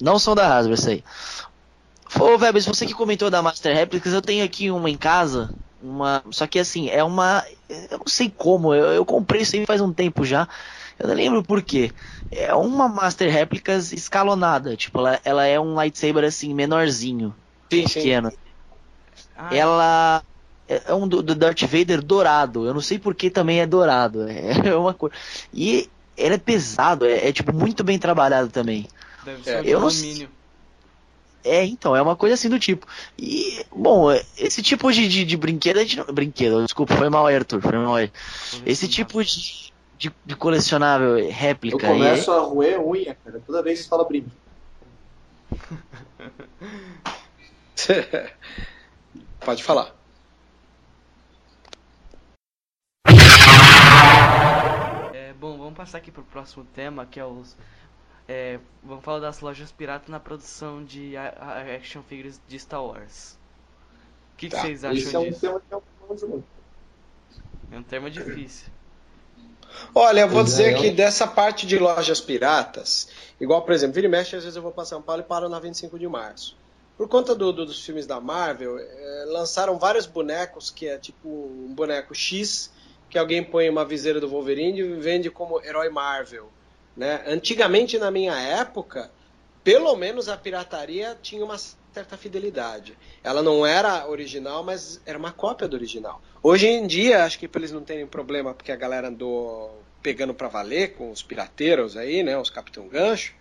Não 0.00 0.18
são 0.18 0.34
da 0.34 0.56
Hasbro, 0.56 0.74
essa 0.74 0.90
aí. 0.90 1.04
Ô, 2.20 2.36
Vebs, 2.36 2.66
você 2.66 2.84
que 2.86 2.94
comentou 2.94 3.30
da 3.30 3.42
Master 3.42 3.74
Replicas, 3.74 4.12
eu 4.12 4.20
tenho 4.22 4.44
aqui 4.44 4.70
uma 4.70 4.90
em 4.90 4.96
casa. 4.96 5.54
Uma, 5.80 6.22
só 6.30 6.46
que 6.46 6.58
assim, 6.58 6.88
é 6.90 7.02
uma. 7.02 7.44
Eu 7.90 7.98
não 7.98 8.06
sei 8.06 8.30
como, 8.30 8.74
eu, 8.74 8.92
eu 8.92 9.04
comprei 9.04 9.42
isso 9.42 9.56
aí 9.56 9.66
faz 9.66 9.80
um 9.80 9.92
tempo 9.92 10.24
já. 10.24 10.46
Eu 10.98 11.08
não 11.08 11.14
lembro 11.14 11.42
por 11.42 11.62
quê. 11.62 11.90
É 12.30 12.54
uma 12.54 12.88
Master 12.88 13.30
Replicas 13.32 13.92
escalonada. 13.92 14.76
Tipo, 14.76 14.98
ela, 15.00 15.20
ela 15.24 15.46
é 15.46 15.58
um 15.58 15.74
lightsaber 15.74 16.24
assim, 16.24 16.54
menorzinho, 16.54 17.34
Sim, 17.72 17.86
sim. 17.86 17.94
pequeno. 17.94 18.32
Ah, 19.36 19.54
Ela 19.54 20.22
é 20.76 20.82
é 20.86 20.94
um 20.94 21.06
do, 21.08 21.22
do 21.22 21.34
Darth 21.34 21.62
Vader 21.62 22.02
dourado. 22.02 22.66
Eu 22.66 22.74
não 22.74 22.80
sei 22.80 22.98
por 22.98 23.14
que 23.14 23.30
também 23.30 23.60
é 23.60 23.66
dourado. 23.66 24.26
É 24.64 24.74
uma 24.76 24.94
cor. 24.94 25.10
E 25.52 25.88
ele 26.16 26.34
é 26.34 26.38
pesado, 26.38 27.04
é, 27.06 27.28
é, 27.28 27.32
tipo 27.32 27.52
muito 27.54 27.82
bem 27.82 27.98
trabalhado 27.98 28.48
também. 28.50 28.86
Deve 29.24 29.40
É, 29.40 29.44
ser 29.44 29.62
de 29.62 29.70
eu 29.70 29.80
não 29.80 29.88
alumínio. 29.88 30.28
É, 31.44 31.64
então, 31.64 31.96
é 31.96 32.00
uma 32.02 32.14
coisa 32.14 32.34
assim 32.34 32.48
do 32.48 32.58
tipo. 32.58 32.86
E, 33.18 33.64
bom, 33.74 34.12
esse 34.38 34.62
tipo 34.62 34.92
de, 34.92 35.08
de, 35.08 35.24
de 35.24 35.36
brinquedo, 35.36 35.78
a 35.78 35.80
gente 35.82 35.96
não. 35.96 36.04
Brinquedo, 36.04 36.62
desculpa, 36.62 36.96
foi 36.96 37.08
mal 37.08 37.26
aí, 37.26 37.34
Arthur, 37.34 37.60
foi 37.60 37.72
mal 37.72 37.96
aí. 37.96 38.12
Esse 38.64 38.86
tipo 38.86 39.24
de, 39.24 39.72
de, 39.98 40.12
de 40.24 40.36
colecionável 40.36 41.18
Eu 41.18 41.30
réplica. 41.30 41.88
começo 41.88 42.30
a 42.30 42.38
roer 42.40 42.80
unha, 42.80 43.16
cara, 43.24 43.42
toda 43.44 43.60
vez 43.62 43.78
que 43.78 43.84
você 43.84 43.90
fala 43.90 44.04
brinco. 44.04 44.30
Pode 49.44 49.64
falar. 49.64 49.92
É, 55.12 55.31
bom, 55.42 55.58
vamos 55.58 55.74
passar 55.76 55.98
aqui 55.98 56.10
pro 56.12 56.24
próximo 56.24 56.64
tema, 56.64 57.06
que 57.06 57.18
é 57.20 57.24
os, 57.24 57.56
É, 58.28 58.60
vamos 58.82 59.04
falar 59.04 59.20
das 59.20 59.40
lojas 59.40 59.72
piratas 59.72 60.08
na 60.08 60.20
produção 60.20 60.84
de 60.84 61.16
a- 61.16 61.30
a- 61.38 61.76
action 61.76 62.02
figures 62.02 62.40
de 62.48 62.58
Star 62.58 62.84
Wars. 62.84 63.38
O 64.34 64.36
que, 64.38 64.48
que 64.48 64.56
Tá, 64.56 64.62
vocês 64.62 64.84
acham 64.84 64.96
Esse 64.96 65.16
é 65.16 65.18
um 65.18 65.24
disso? 65.24 65.40
tema 65.40 65.60
que 65.60 65.74
eu 65.74 65.82
não 66.00 66.28
muito. 66.28 66.46
É 67.72 67.78
um 67.78 67.82
termo 67.82 68.10
difícil. 68.10 68.68
Olha, 69.94 70.20
eu 70.20 70.28
vou 70.28 70.42
dizer 70.44 70.74
é, 70.74 70.78
que 70.80 70.90
dessa 70.90 71.26
parte 71.26 71.66
de 71.66 71.78
lojas 71.78 72.20
piratas, 72.20 73.08
igual, 73.40 73.62
por 73.62 73.72
exemplo, 73.72 73.94
vira 73.94 74.06
e 74.06 74.10
mexe, 74.10 74.36
às 74.36 74.42
vezes 74.44 74.56
eu 74.56 74.62
vou 74.62 74.72
para 74.72 74.84
São 74.84 75.02
Paulo 75.02 75.22
e 75.22 75.24
paro 75.24 75.48
na 75.48 75.58
25 75.58 75.98
de 75.98 76.06
março. 76.08 76.56
Por 76.96 77.08
conta 77.08 77.34
do- 77.34 77.52
do- 77.52 77.66
dos 77.66 77.84
filmes 77.84 78.06
da 78.06 78.20
Marvel, 78.20 78.78
eh, 78.78 79.24
lançaram 79.28 79.78
vários 79.78 80.06
bonecos 80.06 80.70
que 80.70 80.86
é 80.86 80.98
tipo 80.98 81.28
um 81.28 81.74
boneco 81.74 82.14
X, 82.14 82.70
que 83.12 83.18
alguém 83.18 83.44
põe 83.44 83.68
uma 83.68 83.84
viseira 83.84 84.18
do 84.18 84.26
Wolverine 84.26 84.80
e 84.80 84.94
vende 84.94 85.30
como 85.30 85.62
herói 85.62 85.90
Marvel. 85.90 86.48
Né? 86.96 87.22
Antigamente, 87.26 87.98
na 87.98 88.10
minha 88.10 88.32
época, 88.32 89.10
pelo 89.62 89.94
menos 89.94 90.30
a 90.30 90.36
pirataria 90.36 91.14
tinha 91.20 91.44
uma 91.44 91.58
certa 91.92 92.16
fidelidade. 92.16 92.96
Ela 93.22 93.42
não 93.42 93.66
era 93.66 94.08
original, 94.08 94.64
mas 94.64 94.98
era 95.04 95.18
uma 95.18 95.30
cópia 95.30 95.68
do 95.68 95.76
original. 95.76 96.22
Hoje 96.42 96.66
em 96.66 96.86
dia, 96.86 97.24
acho 97.24 97.38
que 97.38 97.50
eles 97.54 97.70
não 97.70 97.82
terem 97.82 98.06
problema, 98.06 98.54
porque 98.54 98.72
a 98.72 98.76
galera 98.76 99.08
andou 99.08 99.82
pegando 100.02 100.32
pra 100.32 100.48
valer 100.48 100.94
com 100.94 101.10
os 101.10 101.22
pirateiros 101.22 101.98
aí, 101.98 102.22
né, 102.22 102.38
os 102.38 102.48
Capitão 102.48 102.88
Gancho, 102.88 103.34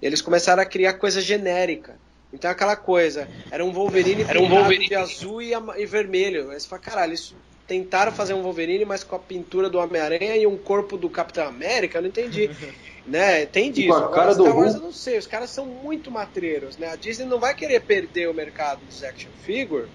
eles 0.00 0.22
começaram 0.22 0.62
a 0.62 0.66
criar 0.66 0.94
coisa 0.94 1.20
genérica. 1.20 1.98
Então 2.32 2.50
aquela 2.50 2.74
coisa, 2.74 3.28
era 3.50 3.62
um 3.62 3.70
Wolverine 3.70 4.22
Era 4.22 4.40
um 4.40 4.48
Wolverine. 4.48 4.88
de 4.88 4.94
azul 4.94 5.42
e, 5.42 5.52
e 5.52 5.84
vermelho. 5.84 6.50
Aí 6.50 6.58
você 6.58 6.66
fala, 6.66 6.80
caralho, 6.80 7.12
isso 7.12 7.36
tentaram 7.66 8.12
fazer 8.12 8.34
um 8.34 8.42
Wolverine, 8.42 8.84
mas 8.84 9.04
com 9.04 9.16
a 9.16 9.18
pintura 9.18 9.68
do 9.70 9.78
Homem-Aranha 9.78 10.36
e 10.36 10.46
um 10.46 10.56
corpo 10.56 10.96
do 10.96 11.10
Capitão 11.10 11.46
América, 11.46 11.98
eu 11.98 12.02
não 12.02 12.08
entendi. 12.08 12.50
né? 13.06 13.46
Tem 13.46 13.70
disso. 13.72 13.86
com 13.86 13.92
a 14.04 14.08
Agora, 14.08 14.10
cara 14.10 14.34
do 14.34 14.46
Star 14.46 14.56
Wars 14.56 14.74
Hulk. 14.74 14.78
eu 14.78 14.80
não 14.80 14.92
sei, 14.92 15.18
os 15.18 15.26
caras 15.26 15.50
são 15.50 15.66
muito 15.66 16.10
matreiros, 16.10 16.76
né? 16.78 16.88
A 16.88 16.96
Disney 16.96 17.26
não 17.26 17.38
vai 17.40 17.54
querer 17.54 17.80
perder 17.80 18.28
o 18.28 18.34
mercado 18.34 18.84
dos 18.86 19.02
action 19.02 19.32
figure 19.32 19.88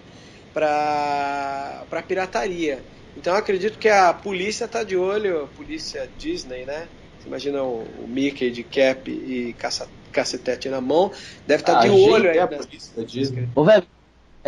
pra, 0.53 1.85
pra 1.89 2.01
pirataria. 2.03 2.83
Então 3.15 3.33
eu 3.33 3.39
acredito 3.39 3.77
que 3.79 3.89
a 3.89 4.13
polícia 4.13 4.67
tá 4.67 4.83
de 4.83 4.95
olho, 4.95 5.43
a 5.43 5.47
polícia 5.47 6.09
Disney, 6.17 6.65
né? 6.65 6.87
Você 7.19 7.27
imagina 7.27 7.63
o, 7.63 7.83
o 7.83 8.07
Mickey 8.07 8.49
de 8.51 8.63
cap 8.63 9.11
e 9.11 9.53
caça, 9.53 9.87
cacetete 10.11 10.69
na 10.69 10.79
mão, 10.81 11.11
deve 11.45 11.61
estar 11.63 11.79
A 11.79 11.81
de 11.81 11.89
olho 11.89 12.29
aí. 12.29 12.37
é 12.37 12.41
a 12.41 12.47
polícia 12.47 12.95
da 12.95 13.03
Disney. 13.03 13.47
Ô, 13.55 13.63
velho, 13.63 13.85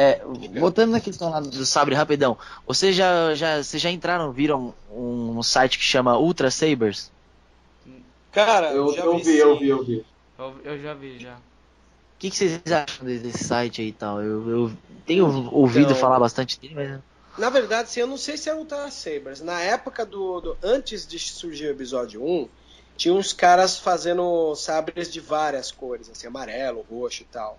é, 0.01 0.21
voltando 0.59 0.91
na 0.91 0.99
questão 0.99 1.29
lá 1.29 1.39
do 1.39 1.65
sabre 1.65 1.93
rapidão, 1.95 2.37
vocês 2.67 2.95
já, 2.95 3.33
já, 3.35 3.61
vocês 3.63 3.81
já 3.81 3.89
entraram, 3.89 4.31
viram 4.31 4.73
um, 4.91 5.37
um 5.37 5.43
site 5.43 5.77
que 5.77 5.83
chama 5.83 6.17
Ultra 6.17 6.49
Sabers? 6.49 7.11
Cara, 8.31 8.71
Eu, 8.71 8.93
já 8.93 9.03
eu 9.03 9.17
vi, 9.17 9.23
vi, 9.23 9.37
eu 9.37 9.59
vi, 9.59 9.67
eu 9.69 9.83
vi. 9.83 10.05
Eu, 10.39 10.55
eu 10.63 10.79
já 10.81 10.93
vi 10.93 11.19
já. 11.19 11.33
O 11.35 11.41
que, 12.19 12.29
que 12.29 12.35
vocês 12.37 12.61
acham 12.71 13.05
de- 13.05 13.19
desse 13.19 13.43
site 13.43 13.81
aí 13.81 13.87
e 13.89 13.93
tal? 13.93 14.21
Eu, 14.21 14.49
eu 14.49 14.71
tenho 15.05 15.25
ouvido 15.53 15.87
Então- 15.87 15.95
falar 15.97 16.19
bastante 16.19 16.59
dele, 16.59 16.75
mas. 16.75 16.99
Na 17.37 17.49
verdade, 17.49 17.89
sim, 17.89 18.01
eu 18.01 18.07
não 18.07 18.17
sei 18.17 18.37
se 18.37 18.49
é 18.49 18.55
Ultra 18.55 18.89
Sabers. 18.91 19.41
Na 19.41 19.59
época 19.61 20.05
do, 20.05 20.39
do- 20.41 20.57
Antes 20.63 21.05
de 21.07 21.17
surgir 21.17 21.67
o 21.67 21.71
episódio 21.71 22.23
1, 22.23 22.47
tinha 22.97 23.13
uns 23.13 23.33
caras 23.33 23.79
fazendo 23.79 24.53
sabres 24.55 25.11
de 25.11 25.19
várias 25.19 25.71
cores, 25.71 26.09
assim, 26.09 26.27
amarelo, 26.27 26.85
roxo 26.89 27.23
e 27.23 27.25
tal. 27.25 27.57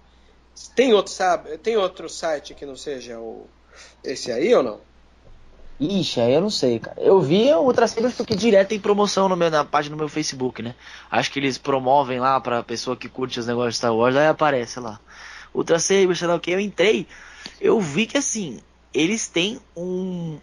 Tem 0.75 0.93
outro, 0.93 1.13
sabe? 1.13 1.59
Tem 1.59 1.77
outro 1.77 2.09
site 2.09 2.55
que 2.55 2.67
não 2.67 2.77
seja 2.77 3.19
o. 3.19 3.47
Esse 4.05 4.31
aí 4.31 4.55
ou 4.55 4.63
não? 4.63 4.81
Ixi, 5.81 6.21
eu 6.21 6.41
não 6.41 6.51
sei, 6.51 6.79
cara. 6.79 7.01
Eu 7.01 7.21
vi 7.21 7.53
o 7.53 7.63
Ultra 7.63 7.89
Sabers 7.89 8.15
porque 8.15 8.37
direto 8.37 8.69
tem 8.69 8.79
promoção 8.79 9.29
no 9.29 9.37
meu, 9.37 9.51
na 9.51 9.65
página 9.65 9.97
do 9.97 9.99
meu 9.99 10.09
Facebook, 10.09 10.63
né? 10.63 10.75
Acho 11.11 11.31
que 11.33 11.41
eles 11.41 11.59
promovem 11.59 12.21
lá 12.21 12.41
pra 12.41 12.63
pessoa 12.63 12.97
que 12.97 13.09
curte 13.09 13.41
os 13.41 13.47
negócios 13.47 13.75
de 13.75 13.79
Star 13.79 13.95
Wars, 13.95 14.15
aí 14.15 14.29
aparece 14.29 14.79
lá. 14.79 15.01
Ultra 15.53 15.79
Sabers, 15.79 16.19
sei 16.19 16.29
lá 16.29 16.37
o 16.37 16.41
que. 16.41 16.53
Eu 16.53 16.61
entrei, 16.61 17.07
eu 17.61 17.81
vi 17.81 18.07
que 18.07 18.19
assim, 18.19 18.61
eles 18.95 19.27
têm 19.29 19.61
um. 19.77 20.39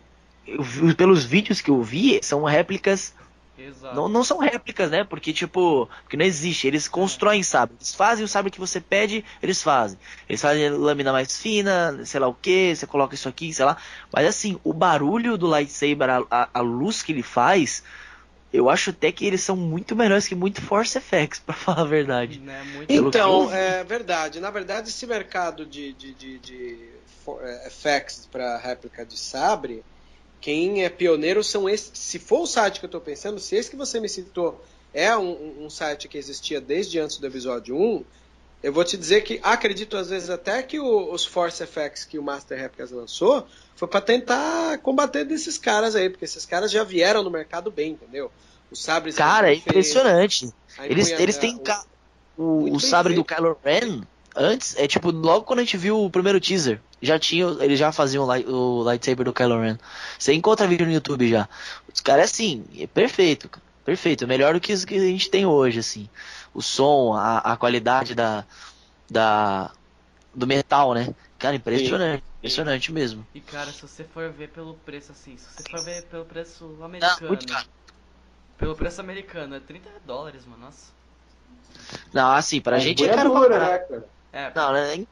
pelos 0.97 1.23
vídeos 1.23 1.61
que 1.61 1.71
eu 1.71 1.81
vi, 1.81 2.19
são 2.21 2.43
réplicas 2.43 3.13
Exato. 3.59 3.95
Não, 3.95 4.07
não 4.07 4.23
são 4.23 4.37
réplicas, 4.37 4.89
né? 4.89 5.03
Porque, 5.03 5.33
tipo, 5.33 5.89
porque 6.03 6.15
não 6.17 6.25
existe. 6.25 6.67
Eles 6.67 6.87
constroem 6.87 7.43
sabre. 7.43 7.75
Eles 7.77 7.93
fazem 7.93 8.23
o 8.23 8.27
sabre 8.27 8.51
que 8.51 8.59
você 8.59 8.79
pede, 8.79 9.25
eles 9.41 9.61
fazem. 9.61 9.97
Eles 10.27 10.41
fazem 10.41 10.69
lâmina 10.69 11.11
mais 11.11 11.37
fina, 11.37 11.99
sei 12.05 12.19
lá 12.19 12.27
o 12.27 12.33
que, 12.33 12.75
você 12.75 12.87
coloca 12.87 13.15
isso 13.15 13.27
aqui, 13.27 13.53
sei 13.53 13.65
lá. 13.65 13.77
Mas 14.13 14.27
assim, 14.27 14.59
o 14.63 14.73
barulho 14.73 15.37
do 15.37 15.47
lightsaber, 15.47 16.09
a, 16.09 16.25
a, 16.29 16.49
a 16.53 16.61
luz 16.61 17.03
que 17.03 17.11
ele 17.11 17.23
faz, 17.23 17.83
eu 18.51 18.69
acho 18.69 18.89
até 18.89 19.11
que 19.11 19.25
eles 19.25 19.41
são 19.41 19.55
muito 19.55 19.95
melhores 19.95 20.27
que 20.27 20.35
muito 20.35 20.61
Force 20.61 20.97
Effects, 20.97 21.39
pra 21.45 21.55
falar 21.55 21.81
a 21.81 21.85
verdade. 21.85 22.39
Né, 22.39 22.61
que 22.87 22.93
Então, 22.93 23.53
é 23.53 23.83
verdade. 23.83 24.39
Na 24.39 24.49
verdade, 24.49 24.89
esse 24.89 25.05
mercado 25.05 25.65
de, 25.65 25.93
de, 25.93 26.13
de, 26.13 26.39
de 26.39 26.89
é, 27.41 27.67
effects 27.67 28.27
para 28.31 28.57
réplica 28.57 29.05
de 29.05 29.17
sabre, 29.17 29.83
quem 30.41 30.83
é 30.83 30.89
pioneiro 30.89 31.43
são 31.43 31.69
esses. 31.69 31.91
Se 31.93 32.17
for 32.19 32.41
o 32.41 32.47
site 32.47 32.79
que 32.79 32.85
eu 32.85 32.87
estou 32.89 33.01
pensando, 33.01 33.39
se 33.39 33.55
esse 33.55 33.69
que 33.69 33.75
você 33.75 33.99
me 33.99 34.09
citou 34.09 34.63
é 34.93 35.15
um, 35.15 35.65
um 35.65 35.69
site 35.69 36.07
que 36.07 36.17
existia 36.17 36.59
desde 36.61 36.99
antes 36.99 37.17
do 37.17 37.27
episódio 37.27 37.75
1, 37.75 38.03
eu 38.61 38.73
vou 38.73 38.83
te 38.83 38.97
dizer 38.97 39.21
que 39.21 39.39
acredito 39.43 39.95
às 39.95 40.09
vezes 40.09 40.29
até 40.29 40.61
que 40.63 40.79
o- 40.79 41.13
os 41.13 41.25
Force 41.25 41.61
Effects 41.63 42.03
que 42.03 42.17
o 42.19 42.23
Master 42.23 42.59
Replicas 42.59 42.91
lançou 42.91 43.47
foi 43.75 43.87
para 43.87 44.01
tentar 44.01 44.77
combater 44.79 45.23
desses 45.23 45.57
caras 45.57 45.95
aí, 45.95 46.09
porque 46.09 46.25
esses 46.25 46.45
caras 46.45 46.71
já 46.71 46.83
vieram 46.83 47.23
no 47.23 47.29
mercado 47.29 47.71
bem, 47.71 47.91
entendeu? 47.91 48.31
Os 48.69 48.83
sabres 48.83 49.15
Cara, 49.15 49.51
é 49.51 49.55
impressionante. 49.55 50.49
Eles, 50.83 51.09
eles 51.11 51.37
têm 51.37 51.55
o- 51.55 51.59
ca- 51.59 51.85
o, 52.37 52.75
o 52.75 52.79
sabre 52.79 53.13
do 53.13 53.23
feito. 53.23 53.35
Kylo 53.35 53.57
Ren. 53.63 54.01
Antes, 54.35 54.75
é 54.77 54.87
tipo, 54.87 55.09
logo 55.11 55.45
quando 55.45 55.59
a 55.59 55.63
gente 55.63 55.75
viu 55.77 55.99
o 56.03 56.09
primeiro 56.09 56.39
teaser, 56.39 56.81
já 57.01 57.17
tinha, 57.19 57.45
eles 57.61 57.79
já 57.79 57.91
faziam 57.91 58.23
o, 58.23 58.27
light- 58.27 58.47
o 58.47 58.81
lightsaber 58.83 59.25
do 59.25 59.33
Kylo 59.33 59.59
Ren. 59.61 59.77
Você 60.17 60.33
encontra 60.33 60.67
vídeo 60.67 60.85
no 60.85 60.91
YouTube 60.93 61.27
já. 61.29 61.47
Os 61.93 61.99
caras, 62.01 62.31
assim, 62.31 62.65
é 62.77 62.87
perfeito, 62.87 63.49
cara. 63.49 63.65
Perfeito. 63.83 64.27
Melhor 64.27 64.53
do 64.53 64.59
que 64.61 64.73
os 64.73 64.85
que 64.85 64.95
a 64.95 64.99
gente 64.99 65.29
tem 65.31 65.45
hoje, 65.45 65.79
assim. 65.79 66.09
O 66.53 66.61
som, 66.61 67.13
a, 67.13 67.39
a 67.39 67.57
qualidade 67.57 68.13
da, 68.13 68.45
da, 69.09 69.71
do 70.33 70.47
metal, 70.47 70.93
né? 70.93 71.13
Cara, 71.39 71.55
impressionante. 71.55 72.23
Impressionante 72.39 72.91
mesmo. 72.91 73.27
E 73.33 73.41
cara, 73.41 73.73
se 73.73 73.81
você 73.81 74.03
for 74.03 74.31
ver 74.31 74.51
pelo 74.51 74.77
preço 74.77 75.11
assim, 75.11 75.35
se 75.35 75.49
você 75.49 75.63
for 75.63 75.81
ver 75.83 76.03
pelo 76.09 76.25
preço 76.25 76.83
Não, 77.01 77.09
americano, 77.09 77.27
muito 77.27 77.45
caro. 77.47 77.67
pelo 78.57 78.75
preço 78.75 79.01
americano, 79.01 79.55
é 79.55 79.59
30 79.59 79.89
dólares, 80.05 80.45
mano. 80.45 80.65
Nossa. 80.65 80.93
Não, 82.13 82.31
assim, 82.31 82.61
pra 82.61 82.77
A 82.77 82.79
gente 82.79 83.05
é 83.05 83.09
caro 83.09 83.31
pra 83.31 83.41
empunhadura, 83.41 83.49
caralho. 83.49 83.73
né, 83.73 83.79
cara? 83.79 84.09
É, 84.31 84.53
Não, 84.55 84.73
né? 84.73 85.05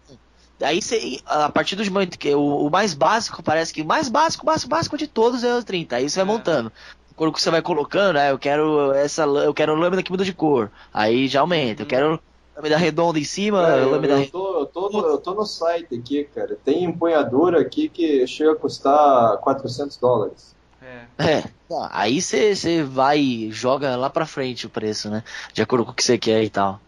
Aí 0.64 0.82
você, 0.82 1.20
a 1.26 1.49
partir 1.51 1.76
dos 1.76 1.88
momentos 1.89 2.18
que 2.18 2.34
o, 2.34 2.68
o 2.68 2.70
mais 2.72 2.93
básico, 2.93 3.43
parece 3.43 3.74
que 3.74 3.82
o 3.82 3.86
mais 3.86 4.10
básico, 4.10 4.45
básico, 4.45 4.70
básico 4.70 4.97
de 4.97 5.08
todos 5.08 5.43
é 5.43 5.55
o 5.55 5.64
30. 5.64 5.97
Aí 5.97 6.10
você 6.10 6.18
vai 6.20 6.26
É. 6.26 6.28
montando. 6.36 6.72
Quando 7.16 7.38
você 7.38 7.49
vai 7.51 7.62
colocando, 7.62 8.18
ah, 8.18 8.28
eu 8.30 8.39
quero 8.39 8.91
essa, 8.93 9.24
eu 9.24 9.53
quero 9.53 9.76
lâmina 9.76 10.03
que 10.03 10.12
muda 10.12 10.26
de 10.26 10.34
cor. 10.34 10.72
Aí 10.93 11.28
já 11.28 11.41
aumenta. 11.41 11.84
Eu 11.84 11.86
Uhum. 11.86 11.88
quero 11.88 12.22
lâmina 12.55 12.78
redonda 12.78 13.20
em 13.20 13.24
cima, 13.24 13.58
Cara, 13.58 13.82
eu, 13.82 13.89
lâmina 13.89 14.14
eu 14.14 14.30
tô, 14.30 14.60
eu, 14.62 14.66
tô 14.68 14.89
no, 14.89 15.08
eu 15.08 15.18
tô 15.22 15.34
no 15.34 15.45
site 15.45 15.95
aqui, 15.95 16.24
cara. 16.26 16.55
Tem 16.64 16.84
empunhadura 16.84 17.60
aqui 17.62 17.89
que 17.89 18.26
chega 18.28 18.51
a 18.53 18.55
custar 18.55 19.38
400 19.39 19.97
dólares. 19.97 20.55
é. 20.82 21.08
É, 21.20 21.43
aí 21.91 22.22
você 22.22 22.55
você 22.55 22.84
vai 22.84 23.20
e 23.20 23.51
joga 23.51 23.95
lá 23.95 24.10
pra 24.10 24.26
frente 24.26 24.66
o 24.68 24.70
preço, 24.70 25.10
né? 25.10 25.24
De 25.53 25.62
acordo 25.62 25.86
com 25.86 25.91
o 25.91 25.95
que 25.95 26.03
você 26.03 26.18
quer 26.18 26.43
e 26.43 26.49
tal. 26.49 26.80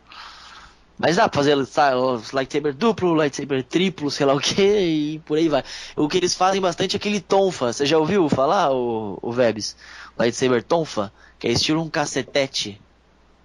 Mas 1.00 1.16
dá 1.16 1.30
pra 1.30 1.38
fazer 1.40 1.66
sabe, 1.66 1.96
os 1.98 2.32
lightsaber 2.32 2.76
duplo, 2.76 3.14
lightsaber 3.14 3.64
triplo, 3.64 4.12
sei 4.12 4.26
lá 4.26 4.34
o 4.34 4.40
que, 4.40 4.62
e 4.62 5.20
por 5.20 5.38
aí 5.38 5.48
vai. 5.50 5.64
O 5.96 6.08
que 6.10 6.18
eles 6.18 6.36
fazem 6.36 6.62
bastante 6.62 6.96
é 6.96 6.98
aquele 6.98 7.22
tonfa. 7.22 7.72
Você 7.74 7.86
já 7.86 7.98
ouviu 7.98 8.28
falar, 8.30 8.72
o, 8.74 9.18
o 9.22 9.32
Vebs? 9.32 9.78
Lightsaber 10.18 10.64
tonfa, 10.64 11.14
que 11.40 11.48
é 11.48 11.52
estilo 11.52 11.82
um 11.82 11.90
cacetete. 11.90 12.82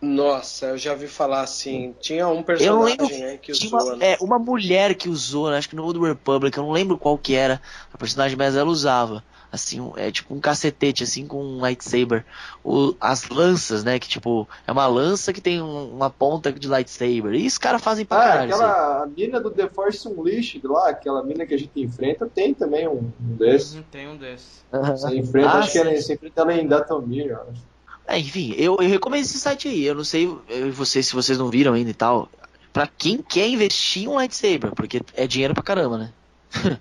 Nossa, 0.02 0.66
eu 0.66 0.78
já 0.78 0.94
vi 0.94 1.08
falar 1.08 1.42
assim. 1.42 1.94
Tinha 2.00 2.28
um 2.28 2.42
Eu 2.58 2.74
não 2.74 2.82
lembro. 2.84 3.06
personagem 3.06 3.24
aí 3.24 3.38
que 3.38 3.52
usou, 3.52 3.70
uma, 3.70 3.96
né? 3.96 4.12
é, 4.12 4.18
uma 4.20 4.38
mulher 4.38 4.94
que 4.94 5.08
usou, 5.08 5.50
né, 5.50 5.56
acho 5.58 5.68
que 5.68 5.76
no 5.76 5.84
Old 5.84 5.98
Republic, 5.98 6.56
eu 6.56 6.64
não 6.64 6.72
lembro 6.72 6.98
qual 6.98 7.16
que 7.18 7.34
era 7.34 7.60
a 7.92 7.98
personagem, 7.98 8.36
mas 8.36 8.54
ela 8.54 8.68
usava. 8.70 9.24
Assim, 9.54 9.80
um- 9.80 9.92
é 9.96 10.10
tipo 10.10 10.34
um 10.34 10.40
cacetete, 10.40 11.02
assim, 11.04 11.26
com 11.26 11.42
um 11.42 11.60
lightsaber. 11.60 12.24
O, 12.62 12.94
as 13.00 13.28
lanças, 13.28 13.84
né, 13.84 13.98
que 13.98 14.08
tipo, 14.08 14.48
é 14.66 14.72
uma 14.72 14.86
lança 14.86 15.32
que 15.32 15.40
tem 15.40 15.62
um- 15.62 15.94
uma 15.94 16.10
ponta 16.10 16.52
de 16.52 16.66
lightsaber. 16.68 17.34
E 17.34 17.46
os 17.46 17.56
caras 17.56 17.80
fazem 17.82 18.04
pra 18.04 18.18
Ah, 18.18 18.22
caralho. 18.24 18.44
aquela 18.52 19.02
a 19.04 19.06
mina 19.06 19.40
do 19.40 19.50
The 19.50 19.68
Force 19.68 20.06
Unleashed 20.08 20.60
lá, 20.66 20.90
aquela 20.90 21.22
mina 21.22 21.46
que 21.46 21.54
a 21.54 21.58
gente 21.58 21.80
enfrenta, 21.80 22.26
tem 22.28 22.52
também 22.52 22.88
um, 22.88 23.10
um 23.20 23.36
desses. 23.36 23.74
Uhum, 23.74 23.82
Tem 23.90 24.08
um 24.08 24.16
desses. 24.16 24.64
Você 24.70 25.16
enfrenta, 25.16 25.48
Ah, 25.50 25.58
acho 25.58 25.72
que 25.72 25.78
ela, 25.78 25.90
sim. 25.94 26.00
você 26.02 26.14
enfrenta 26.14 26.40
ela 26.42 26.54
em 26.54 26.66
Datomir, 26.66 27.26
eu 27.26 27.40
acho. 27.42 27.62
É, 28.06 28.18
enfim, 28.18 28.54
eu, 28.58 28.76
eu 28.80 28.88
recomendo 28.88 29.22
esse 29.22 29.38
site 29.38 29.68
aí. 29.68 29.84
Eu 29.84 29.94
não 29.94 30.04
sei 30.04 30.26
eu 30.48 30.72
vocês 30.72 31.06
se 31.06 31.14
vocês 31.14 31.38
não 31.38 31.48
viram 31.48 31.72
ainda 31.72 31.90
e 31.90 31.94
tal. 31.94 32.28
Pra 32.72 32.86
quem 32.88 33.18
quer 33.22 33.48
investir 33.48 34.02
em 34.02 34.08
um 34.08 34.14
lightsaber, 34.16 34.74
porque 34.74 35.00
é 35.14 35.26
dinheiro 35.28 35.54
pra 35.54 35.62
caramba, 35.62 35.96
né? 35.98 36.12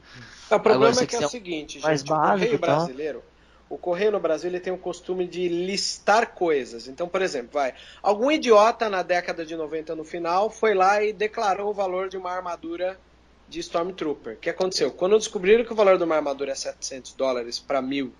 O 0.55 0.59
problema 0.59 0.91
Agora, 0.91 1.03
é 1.03 1.07
que 1.07 1.15
é 1.15 1.25
o 1.25 1.29
seguinte, 1.29 1.79
mais 1.79 1.99
gente, 1.99 2.11
o 2.11 2.15
básico 2.15 2.31
correio 2.31 2.55
e 2.55 2.59
tal. 2.59 2.75
brasileiro, 2.77 3.23
o 3.69 3.77
correio 3.77 4.11
no 4.11 4.19
Brasil 4.19 4.49
ele 4.49 4.59
tem 4.59 4.71
o 4.71 4.77
costume 4.77 5.27
de 5.27 5.47
listar 5.47 6.33
coisas. 6.33 6.87
Então, 6.87 7.07
por 7.07 7.21
exemplo, 7.21 7.51
vai, 7.53 7.73
algum 8.01 8.31
idiota 8.31 8.89
na 8.89 9.01
década 9.01 9.45
de 9.45 9.55
90 9.55 9.95
no 9.95 10.03
final 10.03 10.49
foi 10.49 10.73
lá 10.73 11.01
e 11.01 11.11
declarou 11.11 11.71
o 11.71 11.73
valor 11.73 12.07
de 12.07 12.17
uma 12.17 12.31
armadura 12.31 12.99
de 13.47 13.59
Stormtrooper. 13.59 14.33
O 14.33 14.37
que 14.37 14.49
aconteceu? 14.49 14.91
Quando 14.91 15.17
descobriram 15.17 15.63
que 15.63 15.73
o 15.73 15.75
valor 15.75 15.97
de 15.97 16.03
uma 16.03 16.15
armadura 16.15 16.51
é 16.51 16.55
700 16.55 17.13
dólares 17.13 17.59
para 17.59 17.81
mil, 17.81 18.13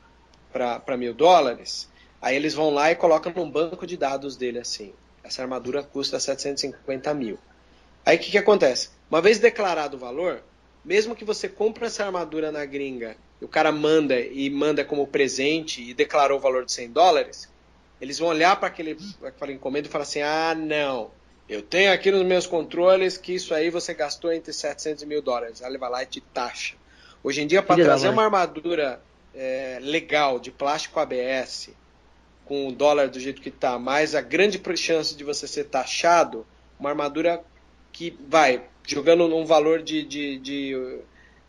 para 0.52 0.98
mil 0.98 1.14
dólares, 1.14 1.90
aí 2.22 2.36
eles 2.36 2.54
vão 2.54 2.70
lá 2.72 2.92
e 2.92 2.96
colocam 2.96 3.32
num 3.36 3.50
banco 3.50 3.86
de 3.86 3.98
dados 3.98 4.36
dele 4.36 4.60
assim. 4.60 4.94
Essa 5.24 5.42
armadura 5.42 5.84
custa 5.84 6.20
750 6.20 7.14
mil. 7.14 7.38
Aí 8.06 8.18
o 8.18 8.20
que, 8.20 8.32
que 8.32 8.38
acontece? 8.38 8.90
Uma 9.10 9.22
vez 9.22 9.40
declarado 9.40 9.96
o 9.96 10.00
valor, 10.00 10.44
mesmo 10.84 11.16
que 11.16 11.26
você 11.26 11.48
compre 11.48 11.86
essa 11.86 12.06
armadura 12.06 12.52
na 12.52 12.66
gringa 12.66 13.16
o 13.44 13.48
cara 13.48 13.72
manda 13.72 14.20
e 14.20 14.50
manda 14.50 14.86
como 14.86 15.06
presente 15.06 15.82
e 15.82 15.94
declarou 15.94 16.38
o 16.38 16.42
valor 16.42 16.66
de 16.66 16.72
100 16.72 16.92
dólares, 16.92 17.50
eles 18.00 18.18
vão 18.18 18.30
olhar 18.30 18.56
para 18.56 18.68
aquele, 18.68 18.98
aquela 19.24 19.52
encomenda 19.52 19.88
e 19.88 19.92
falar 19.92 20.04
assim: 20.04 20.22
ah, 20.22 20.56
não, 20.56 21.12
eu 21.48 21.62
tenho 21.62 21.92
aqui 21.92 22.10
nos 22.10 22.24
meus 22.26 22.48
controles 22.48 23.18
que 23.18 23.34
isso 23.34 23.54
aí 23.54 23.70
você 23.70 23.94
gastou 23.94 24.32
entre 24.32 24.54
700 24.54 25.04
e 25.04 25.06
mil 25.06 25.22
dólares. 25.22 25.62
Aí 25.62 25.70
ele 25.70 25.78
vai 25.78 25.90
lá 25.90 26.04
e 26.04 26.06
te 26.06 26.22
taxa. 26.22 26.76
Hoje 27.24 27.42
em 27.42 27.48
dia, 27.48 27.62
para 27.62 27.82
trazer 27.82 28.10
uma 28.10 28.24
armadura 28.24 29.02
é, 29.34 29.80
legal 29.82 30.40
de 30.40 30.52
plástico 30.52 31.00
ABS, 31.00 31.70
com 32.46 32.68
o 32.68 32.72
dólar 32.72 33.10
do 33.10 33.20
jeito 33.20 33.42
que 33.42 33.50
está, 33.50 33.80
mais 33.80 34.16
a 34.16 34.22
grande 34.22 34.62
chance 34.76 35.16
de 35.16 35.24
você 35.24 35.48
ser 35.48 35.66
taxado, 35.66 36.46
uma 36.78 36.90
armadura 36.90 37.42
que 37.94 38.18
vai 38.28 38.64
jogando 38.86 39.28
num 39.30 39.46
valor 39.46 39.82
de, 39.82 40.04
de, 40.04 40.38
de 40.40 41.00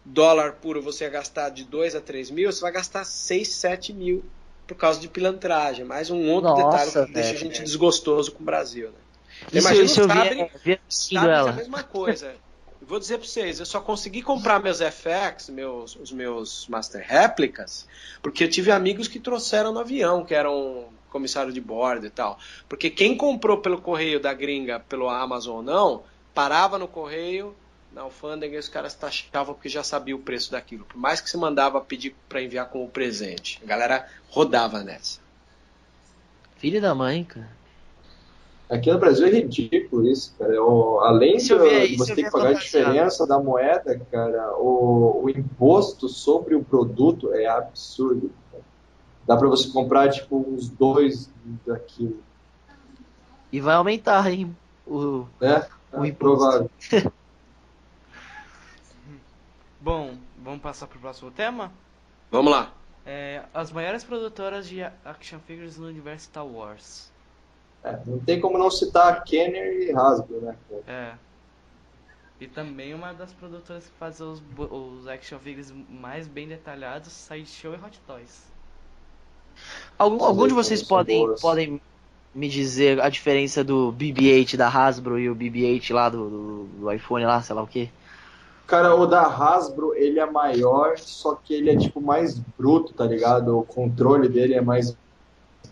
dólar 0.05 0.53
puro 0.53 0.80
você 0.80 1.05
ia 1.05 1.11
gastar 1.11 1.49
de 1.49 1.64
2 1.64 1.97
a 1.97 2.01
3 2.01 2.30
mil, 2.30 2.53
você 2.53 2.61
vai 2.61 2.70
gastar 2.70 3.05
6, 3.05 3.49
7 3.49 3.92
mil 3.92 4.24
por 4.66 4.76
causa 4.76 5.01
de 5.01 5.09
pilantragem. 5.09 5.84
Mais 5.84 6.11
um 6.11 6.30
outro 6.30 6.51
Nossa, 6.51 6.64
detalhe 6.64 7.07
que 7.07 7.12
deixa 7.12 7.34
a 7.34 7.36
gente 7.36 7.62
desgostoso 7.62 8.32
com 8.32 8.42
o 8.42 8.47
Brasil. 8.47 8.90
Né? 8.90 8.95
Isso, 9.53 9.66
Imagina 9.66 9.84
isso 9.84 10.01
eu 10.01 10.07
Sabre, 10.07 10.51
vi, 10.62 10.80
Sabre 10.88 11.30
é 11.30 11.36
a 11.36 11.53
mesma 11.53 11.82
coisa. 11.82 12.34
Eu 12.80 12.86
vou 12.86 12.99
dizer 12.99 13.18
para 13.18 13.26
vocês, 13.26 13.59
eu 13.59 13.66
só 13.66 13.80
consegui 13.80 14.20
comprar 14.20 14.61
meus 14.61 14.78
FX, 14.80 15.49
meus, 15.49 15.97
os 15.97 16.12
meus 16.12 16.68
Master 16.68 17.03
Réplicas, 17.07 17.88
porque 18.22 18.45
eu 18.45 18.51
tive 18.51 18.70
amigos 18.70 19.09
que 19.09 19.18
trouxeram 19.18 19.72
no 19.72 19.80
avião, 19.80 20.24
que 20.24 20.34
eram 20.34 20.88
comissário 21.09 21.53
de 21.53 21.61
bordo 21.61 22.07
e 22.07 22.11
tal. 22.11 22.38
Porque 22.68 22.90
quem 22.90 23.16
comprou 23.16 23.59
pelo 23.59 23.80
correio 23.80 24.20
da 24.20 24.34
gringa, 24.34 24.80
pelo 24.80 25.09
Amazon 25.09 25.57
ou 25.57 25.62
não, 25.62 26.03
parava 26.35 26.78
no 26.78 26.89
correio, 26.89 27.55
na 27.93 28.03
alfândega, 28.03 28.57
e 28.57 28.59
os 28.59 28.68
caras 28.68 28.95
taxavam 28.95 29.55
porque 29.55 29.68
já 29.68 29.85
sabia 29.85 30.16
o 30.16 30.18
preço 30.18 30.51
daquilo. 30.51 30.85
Por 30.85 30.99
mais 30.99 31.20
que 31.20 31.30
você 31.30 31.37
mandava 31.37 31.80
pedir 31.80 32.14
para 32.28 32.43
enviar 32.43 32.68
como 32.68 32.89
presente. 32.89 33.61
A 33.62 33.66
galera 33.66 34.09
rodava 34.28 34.82
nessa. 34.82 35.20
Filho 36.57 36.80
da 36.80 36.95
mãe, 36.95 37.24
cara. 37.24 37.55
Aqui 38.68 38.91
no 38.91 38.99
Brasil 38.99 39.26
é 39.26 39.30
ridículo 39.30 40.09
isso, 40.09 40.35
cara. 40.39 40.61
O, 40.62 40.99
além 41.01 41.37
de 41.37 41.97
você 41.97 42.14
ter 42.14 42.24
que 42.24 42.30
pagar 42.30 42.49
a 42.49 42.53
diferença 42.55 43.26
da 43.26 43.39
moeda, 43.39 44.01
cara, 44.11 44.57
o, 44.57 45.22
o 45.22 45.30
imposto 45.30 46.09
sobre 46.09 46.55
o 46.55 46.64
produto 46.64 47.32
é 47.35 47.47
absurdo. 47.47 48.32
cara. 48.51 48.64
Dá 49.26 49.37
pra 49.37 49.49
você 49.49 49.70
comprar, 49.70 50.09
tipo, 50.11 50.37
uns 50.49 50.68
dois 50.68 51.30
daquilo, 51.66 52.18
E 53.53 53.61
vai 53.61 53.74
aumentar, 53.74 54.32
hein? 54.32 54.57
O... 54.87 55.26
né? 55.41 55.66
O 55.97 56.05
É 56.05 56.09
imposto. 56.09 56.18
provável. 56.18 56.70
Bom, 59.80 60.16
vamos 60.38 60.61
passar 60.61 60.86
pro 60.86 60.99
próximo 60.99 61.30
tema? 61.30 61.70
Vamos 62.30 62.51
lá. 62.53 62.72
É, 63.05 63.42
as 63.53 63.70
maiores 63.70 64.03
produtoras 64.03 64.66
de 64.66 64.82
action 65.05 65.38
figures 65.40 65.76
no 65.76 65.86
universo 65.86 66.24
Star 66.26 66.47
Wars. 66.47 67.12
É, 67.82 67.99
não 68.07 68.18
tem 68.18 68.40
como 68.40 68.57
não 68.57 68.70
citar 68.70 69.22
Kenner 69.24 69.82
e 69.82 69.92
Hasbro, 69.92 70.40
né? 70.40 70.57
É. 70.86 71.14
E 72.40 72.49
também 72.49 72.95
uma 72.95 73.12
das 73.12 73.32
produtoras 73.34 73.84
que 73.84 73.92
faz 73.99 74.20
os, 74.20 74.42
os 74.59 75.07
action 75.07 75.38
figures 75.38 75.70
mais 75.88 76.26
bem 76.26 76.49
detalhados, 76.49 77.12
Sideshow 77.12 77.74
e 77.74 77.76
Hot 77.76 78.01
Toys. 78.07 78.42
Algum, 79.99 80.24
algum 80.24 80.49
de 80.49 80.55
vocês 80.55 80.82
podem, 80.82 81.32
podem 81.36 81.80
me 82.35 82.49
dizer 82.49 83.01
a 83.01 83.09
diferença 83.09 83.62
do 83.62 83.93
BB-8 83.93 84.57
da 84.57 84.68
Hasbro 84.68 85.18
e 85.18 85.30
o 85.30 85.37
BB-8 85.37 85.93
lá 85.93 86.09
do, 86.09 86.28
do, 86.28 86.64
do 86.80 86.93
iPhone 86.93 87.24
lá, 87.24 87.41
sei 87.41 87.55
lá 87.55 87.62
o 87.62 87.66
que? 87.66 87.91
Cara, 88.66 88.95
o 88.95 89.07
da 89.07 89.22
Hasbro, 89.22 89.95
ele 89.95 90.18
é 90.18 90.26
maior, 90.26 90.99
só 90.99 91.35
que 91.35 91.53
ele 91.53 91.70
é, 91.70 91.76
tipo, 91.76 92.01
mais 92.01 92.39
bruto, 92.59 92.95
tá 92.95 93.05
ligado? 93.05 93.59
O 93.59 93.62
controle 93.62 94.28
dele 94.28 94.55
é 94.55 94.61
mais 94.61 94.97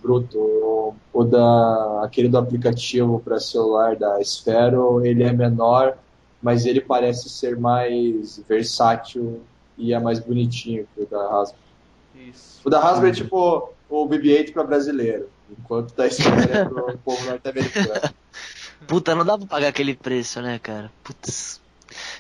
bruto. 0.03 0.39
O, 0.39 0.95
o 1.13 1.25
da, 1.25 2.03
aquele 2.05 2.29
do 2.29 2.37
aplicativo 2.37 3.19
para 3.21 3.41
celular 3.41 3.97
da 3.97 4.21
Sphero, 4.23 5.05
ele 5.05 5.23
é 5.23 5.33
menor, 5.33 5.97
mas 6.43 6.67
ele 6.67 6.81
parece 6.81 7.31
ser 7.31 7.59
mais 7.59 8.43
versátil 8.47 9.41
e 9.79 9.95
é 9.95 9.99
mais 9.99 10.21
bonitinho 10.21 10.87
que 10.95 11.03
o 11.03 11.07
da 11.07 11.41
Hasbro. 11.41 11.59
Isso. 12.15 12.61
O 12.63 12.69
da 12.69 12.79
Hasbro 12.79 13.09
é 13.09 13.13
tipo 13.13 13.71
o 13.89 14.07
BB-8 14.07 14.53
para 14.53 14.65
brasileiro, 14.65 15.29
enquanto 15.59 15.95
da 15.95 16.07
é 16.07 16.65
pro 16.65 16.99
povo 17.05 17.25
norte-americano. 17.27 18.15
Puta, 18.87 19.15
não 19.15 19.25
dá 19.25 19.39
pra 19.39 19.47
pagar 19.47 19.69
aquele 19.69 19.95
preço, 19.95 20.41
né, 20.43 20.59
cara? 20.59 20.91
Putz. 21.05 21.61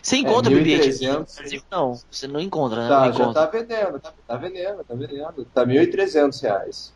Você 0.03 0.17
É, 0.17 0.19
encontra 0.19 0.53
o 0.53 0.55
BB-8 0.57 0.81
aqui 0.81 1.07
1.300. 1.07 1.19
no 1.19 1.27
Brasil? 1.37 1.63
Não, 1.71 2.01
você 2.11 2.27
não 2.29 2.41
encontra, 2.41 2.83
né? 2.83 2.89
Tá, 2.89 3.07
não 3.07 3.13
já 3.13 3.23
encontra. 3.23 3.47
tá 3.47 3.51
vendendo, 3.51 4.01
tá, 4.01 4.13
tá 4.27 4.37
vendendo, 4.37 4.85
tá 4.85 4.95
vendendo. 4.95 5.45
Tá 5.55 5.65
1.300 5.67 6.43
reais. 6.43 6.93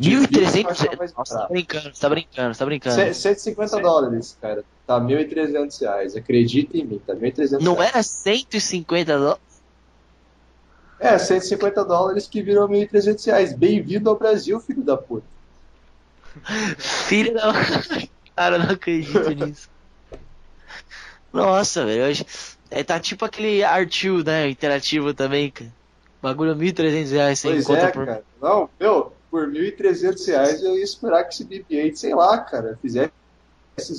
1.300? 0.00 0.68
Difícil 0.68 0.96
mais 0.98 1.12
Nossa, 1.12 1.38
tá 1.40 1.48
brincando, 1.48 1.92
tá 1.92 2.08
brincando, 2.08 2.56
tá 2.56 2.64
brincando. 2.64 2.94
Ce- 2.96 3.14
150 3.14 3.80
dólares, 3.80 4.36
cara. 4.40 4.64
Tá 4.86 4.98
1.300 5.00 5.80
reais. 5.80 6.16
Acredita 6.16 6.76
em 6.78 6.84
mim, 6.84 7.00
tá 7.06 7.14
1.300 7.14 7.60
Não 7.60 7.74
reais. 7.74 7.90
era 7.94 8.02
150 8.02 9.18
dólares? 9.18 9.40
É, 10.98 11.18
150 11.18 11.84
dólares 11.84 12.26
que 12.26 12.42
virou 12.42 12.68
1.300 12.68 13.26
reais. 13.26 13.52
Bem-vindo 13.52 14.08
ao 14.08 14.16
Brasil, 14.18 14.60
filho 14.60 14.82
da 14.82 14.96
puta. 14.96 15.26
Filho 16.78 17.34
da. 17.34 17.52
Cara, 18.36 18.56
eu 18.56 18.58
não 18.60 18.70
acredito 18.70 19.30
nisso. 19.30 19.68
Nossa, 21.32 21.84
velho. 21.84 22.04
hoje- 22.04 22.24
É, 22.70 22.84
tá 22.84 23.00
tipo 23.00 23.24
aquele 23.24 23.60
R2, 23.62 24.24
né? 24.24 24.48
Interativo 24.48 25.12
também, 25.12 25.50
cara. 25.50 25.70
Bagulho 26.22 26.54
1.300 26.54 27.10
reais 27.10 27.38
você 27.38 27.48
pois 27.48 27.64
encontra 27.64 27.88
é, 27.88 27.90
por. 27.92 28.06
cara. 28.06 28.22
Não, 28.40 28.70
meu, 28.78 29.12
por 29.30 29.48
1.300 29.48 30.26
reais 30.26 30.62
eu 30.62 30.76
ia 30.76 30.84
esperar 30.84 31.24
que 31.24 31.34
esse 31.34 31.44
BB-8, 31.44 31.94
sei 31.96 32.14
lá, 32.14 32.38
cara, 32.38 32.78
fizesse 32.80 33.10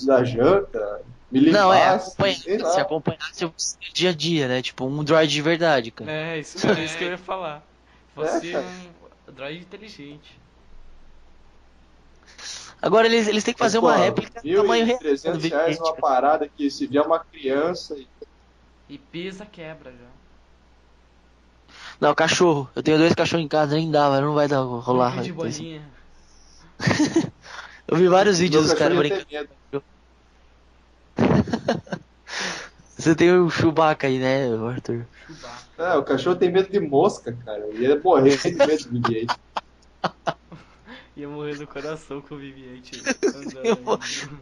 da 0.06 0.24
janta, 0.24 1.02
me 1.32 1.52
Não, 1.52 1.74
é, 1.74 1.80
limpasse, 1.80 2.08
acompanha, 2.12 2.36
se 2.72 2.80
acompanhasse 2.80 3.46
o 3.46 3.54
seu 3.58 3.80
dia 3.94 4.10
a 4.12 4.14
dia, 4.14 4.48
né? 4.48 4.62
Tipo, 4.62 4.86
um 4.86 5.04
droid 5.04 5.32
de 5.34 5.42
verdade, 5.42 5.92
cara. 5.92 6.12
É, 6.12 6.40
isso, 6.40 6.66
é 6.68 6.86
isso 6.86 6.98
que 6.98 7.04
eu 7.04 7.10
ia 7.10 7.18
falar. 7.18 7.66
Você 8.16 8.48
É, 8.48 8.50
é 8.50 8.54
cara. 8.54 8.66
um 9.28 9.34
droid 9.34 9.60
inteligente. 9.62 10.40
Agora 12.82 13.06
eles, 13.06 13.28
eles 13.28 13.44
têm 13.44 13.54
que 13.54 13.60
fazer 13.60 13.80
Mas, 13.80 13.90
uma 13.90 13.98
pô, 13.98 14.04
réplica 14.04 14.42
do 14.42 14.56
tamanho 14.56 14.86
real. 14.86 15.00
do 15.00 15.06
1.300 15.06 15.50
reais 15.50 15.78
BB-8, 15.78 15.84
uma 15.84 15.96
parada 15.96 16.48
que 16.48 16.70
se 16.70 16.88
vier 16.88 17.06
uma 17.06 17.20
criança 17.20 17.96
e 17.96 18.08
E 18.90 18.98
pisa, 18.98 19.46
quebra 19.46 19.92
já. 19.92 20.08
Não, 22.00 22.16
cachorro. 22.16 22.68
Eu 22.76 22.82
tenho 22.82 22.98
dois 22.98 23.14
cachorros 23.14 23.46
em 23.46 23.48
casa, 23.48 23.76
nem 23.76 23.92
dá, 23.92 24.10
mas 24.10 24.22
não 24.22 24.34
vai 24.34 24.48
dar 24.48 24.62
rolar. 24.62 25.12
Grupo 25.12 25.24
de 25.24 25.32
bolinha. 25.34 25.82
Eu 27.88 27.98
vi 27.98 28.08
vários 28.08 28.40
vídeos 28.40 28.64
dos 28.64 28.74
caras 28.74 28.98
brincando. 28.98 29.26
Você 32.98 33.16
tem 33.16 33.32
o 33.32 33.50
Chewbacca 33.50 34.08
aí, 34.08 34.18
né, 34.18 34.48
Arthur? 34.68 35.06
Chewbacca. 35.28 35.62
É, 35.78 35.98
o 35.98 36.04
cachorro 36.04 36.36
tem 36.36 36.52
medo 36.52 36.72
de 36.72 36.80
mosca, 36.80 37.38
cara. 37.46 37.68
Ele 37.68 37.88
ia 37.88 38.00
morrer 38.00 38.38
de 38.38 38.52
medo 38.54 38.84
do 38.90 39.00
BB-8. 39.00 39.40
Ia 41.18 41.28
morrer 41.28 41.56
do 41.58 41.68
coração 41.68 42.22
com 42.22 42.36
o 42.36 42.38
BB-8 42.38 43.16
Eu 43.22 43.30
andando. 43.70 43.84
vou- 43.84 44.00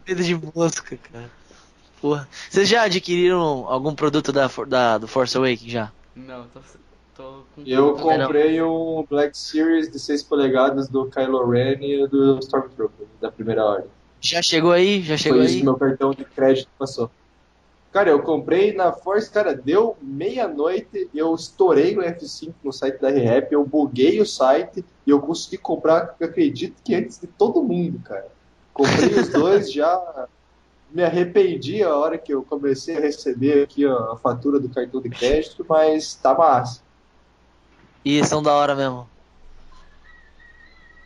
Medo 0.08 0.24
de 0.24 0.36
mosca, 0.56 0.98
cara. 1.12 1.30
Porra. 2.00 2.28
Vocês 2.50 2.70
já 2.70 2.84
adquiriram 2.84 3.40
algum 3.68 3.94
produto 3.96 4.32
da, 4.32 4.48
da- 4.68 4.98
do 4.98 5.08
Force 5.08 5.36
Awakens 5.36 5.72
já? 5.72 5.92
Não, 6.16 6.46
tô, 6.48 6.60
tô 7.18 7.44
com. 7.56 7.64
Eu 7.66 7.88
não. 7.88 7.98
comprei 7.98 8.62
um 8.62 9.06
Black 9.10 9.38
Series 9.38 9.92
de 9.92 10.00
6 10.00 10.24
polegadas 10.24 10.88
do 10.88 11.06
Kylo 11.10 11.50
Ren 11.50 11.78
e 11.82 12.08
do 12.08 12.38
Stormtrooper, 12.40 13.08
da 13.20 13.32
primeira 13.32 13.66
ordem. 13.66 13.90
Já 14.22 14.42
chegou 14.42 14.72
aí? 14.72 15.02
Já 15.02 15.18
chegou 15.18 15.40
Foi 15.40 15.46
isso 15.46 15.56
aí? 15.56 15.60
que 15.62 15.66
meu 15.66 15.76
cartão 15.78 16.12
de 16.12 16.24
crédito 16.26 16.70
passou. 16.78 17.10
Cara, 17.92 18.12
eu 18.12 18.22
comprei 18.22 18.72
na 18.74 18.92
Force, 18.92 19.30
cara, 19.32 19.56
deu 19.56 19.98
meia-noite, 20.02 21.10
eu 21.14 21.34
estourei 21.34 21.98
o 21.98 22.02
F5 22.02 22.54
no 22.64 22.72
site 22.72 23.00
da 23.02 23.10
ReHap, 23.10 23.52
eu 23.52 23.66
buguei 23.66 24.22
o 24.22 24.26
site 24.28 24.86
e 25.10 25.12
eu 25.12 25.20
consegui 25.20 25.58
comprar, 25.58 26.16
eu 26.20 26.28
acredito 26.28 26.76
que 26.84 26.94
antes 26.94 27.20
de 27.20 27.26
todo 27.26 27.64
mundo, 27.64 28.00
cara. 28.04 28.28
Comprei 28.72 29.20
os 29.20 29.28
dois, 29.30 29.72
já 29.74 30.28
me 30.92 31.04
arrependi 31.04 31.82
a 31.82 31.96
hora 31.96 32.16
que 32.16 32.32
eu 32.32 32.44
comecei 32.44 32.96
a 32.96 33.00
receber 33.00 33.64
aqui 33.64 33.88
ó, 33.88 34.14
a 34.14 34.18
fatura 34.18 34.60
do 34.60 34.70
cartão 34.70 35.02
de 35.02 35.10
crédito, 35.10 35.66
mas 35.68 36.14
tá 36.14 36.36
massa. 36.36 36.82
E 38.06 38.24
são 38.24 38.44
da 38.44 38.54
hora 38.54 38.76
mesmo. 38.76 39.10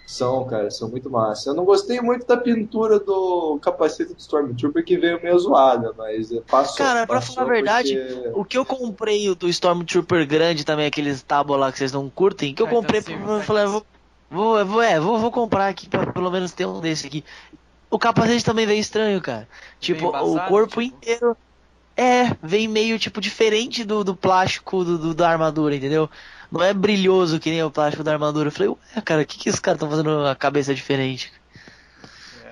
São, 0.05 0.45
cara, 0.45 0.69
são 0.69 0.89
muito 0.89 1.09
massa. 1.09 1.49
Eu 1.49 1.53
não 1.55 1.63
gostei 1.63 1.99
muito 2.01 2.27
da 2.27 2.37
pintura 2.37 2.99
do 2.99 3.57
capacete 3.61 4.13
do 4.13 4.19
Stormtrooper 4.19 4.83
que 4.83 4.97
veio 4.97 5.21
meio 5.23 5.39
zoada, 5.39 5.93
mas 5.97 6.29
passou. 6.49 6.85
Cara, 6.85 7.07
pra 7.07 7.15
passou 7.15 7.35
falar 7.35 7.47
a 7.47 7.49
verdade, 7.51 7.95
porque- 7.95 8.29
o 8.33 8.45
que 8.45 8.57
eu 8.57 8.65
comprei 8.65 9.33
do 9.33 9.47
Stormtrooper 9.47 10.27
grande 10.27 10.65
também, 10.65 10.85
aqueles 10.85 11.23
tábuas 11.23 11.59
lá 11.59 11.71
que 11.71 11.77
vocês 11.79 11.91
não 11.91 12.09
curtem, 12.09 12.53
que 12.53 12.61
eu 12.61 12.67
comprei, 12.67 13.01
Series. 13.01 13.27
eu 13.27 13.41
falei, 13.41 13.65
vou, 13.65 13.83
vou, 14.33 14.65
vou, 14.65 14.81
é, 14.81 14.99
vou, 14.99 15.17
vou 15.19 15.31
comprar 15.31 15.67
aqui 15.69 15.89
pra 15.89 16.11
pelo 16.11 16.31
menos 16.31 16.51
ter 16.53 16.65
um 16.65 16.81
desse 16.81 17.07
aqui. 17.07 17.25
O 17.91 17.99
capacete 17.99 18.45
também 18.45 18.65
veio 18.67 18.79
estranho, 18.81 19.21
cara. 19.21 19.49
Tipo, 19.79 20.07
o 20.09 20.41
corpo 20.41 20.81
tipo? 20.81 20.81
inteiro. 20.81 21.37
É, 21.97 22.25
vem 22.43 22.67
meio, 22.67 22.99
tipo, 22.99 23.21
diferente 23.21 23.83
do, 23.85 24.03
do 24.03 24.17
plástico 24.17 24.83
do, 24.85 24.97
do- 24.99 25.15
da 25.15 25.29
armadura, 25.29 25.75
entendeu? 25.75 26.09
Não 26.51 26.63
é 26.63 26.73
brilhoso 26.73 27.39
que 27.39 27.51
nem 27.51 27.63
o 27.63 27.71
plástico 27.71 28.03
da 28.03 28.13
armadura. 28.13 28.49
Eu 28.49 28.51
falei, 28.53 28.69
ué, 28.69 29.01
cara, 29.05 29.23
o 29.23 29.25
que 29.27 29.39
que 29.39 29.49
esses 29.49 29.61
caras 29.61 29.77
estão 29.77 29.89
fazendo 29.89 30.25
a 30.27 30.35
cabeça 30.35 30.75
diferente? 30.75 31.31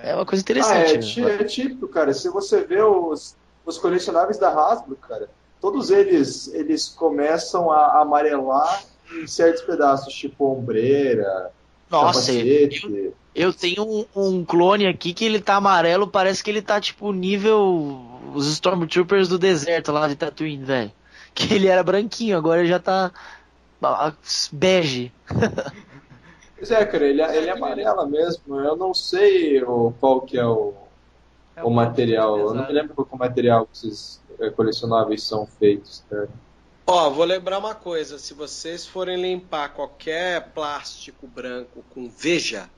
É 0.02 0.14
uma 0.14 0.26
coisa 0.26 0.42
Ah, 0.56 0.76
interessante. 0.76 0.76
é, 0.76 0.98
tí- 0.98 1.26
é 1.26 1.44
típico, 1.44 1.88
cara. 1.88 2.12
Se 2.12 2.28
você 2.28 2.64
vê 2.64 2.82
os, 2.82 3.36
os 3.64 3.78
colecionáveis 3.78 4.38
da 4.38 4.50
Hasbro, 4.50 4.96
cara, 4.96 5.30
todos 5.60 5.90
eles 5.90 6.48
eles 6.48 6.88
começam 6.88 7.70
a 7.70 8.00
amarelar 8.02 8.84
em 9.10 9.26
certos 9.26 9.62
pedaços, 9.62 10.12
tipo 10.14 10.46
ombreira, 10.46 11.52
Nossa, 11.92 12.32
capacete. 12.32 13.12
Eu 13.34 13.52
tenho 13.52 13.84
um, 13.84 14.06
um 14.16 14.44
clone 14.44 14.86
aqui 14.86 15.12
que 15.12 15.24
ele 15.24 15.40
tá 15.40 15.56
amarelo, 15.56 16.08
parece 16.08 16.42
que 16.42 16.50
ele 16.50 16.62
tá 16.62 16.80
tipo 16.80 17.12
nível 17.12 18.00
os 18.34 18.46
Stormtroopers 18.46 19.28
do 19.28 19.38
deserto 19.38 19.92
lá 19.92 20.08
de 20.08 20.16
Tatooine, 20.16 20.64
velho. 20.64 20.92
Que 21.34 21.54
ele 21.54 21.66
era 21.66 21.82
branquinho, 21.82 22.36
agora 22.36 22.60
ele 22.60 22.68
já 22.68 22.78
tá 22.78 23.10
bege. 24.52 25.10
Pois 26.58 26.70
é, 26.70 26.84
cara, 26.84 27.06
ele, 27.06 27.22
ele 27.22 27.48
é 27.48 27.52
amarela 27.52 28.06
mesmo. 28.06 28.60
Eu 28.60 28.76
não 28.76 28.92
sei 28.92 29.62
o, 29.64 29.94
qual 29.98 30.20
que 30.20 30.38
é 30.38 30.46
o, 30.46 30.74
É 31.56 31.64
o 31.64 31.70
material. 31.70 32.38
Eu 32.38 32.52
não 32.52 32.66
me 32.66 32.72
lembro 32.72 32.94
qual 32.94 33.08
é 33.10 33.14
o 33.14 33.18
material 33.18 33.66
que 33.66 33.86
esses 33.86 34.22
colecionáveis 34.54 35.22
são 35.22 35.46
feitos, 35.46 36.04
cara. 36.10 36.28
Ó, 36.86 37.10
vou 37.10 37.24
lembrar 37.24 37.58
uma 37.58 37.74
coisa: 37.74 38.18
se 38.18 38.34
vocês 38.34 38.86
forem 38.86 39.20
limpar 39.20 39.70
qualquer 39.70 40.50
plástico 40.52 41.26
branco 41.26 41.82
com 41.90 42.08
Veja, 42.08 42.68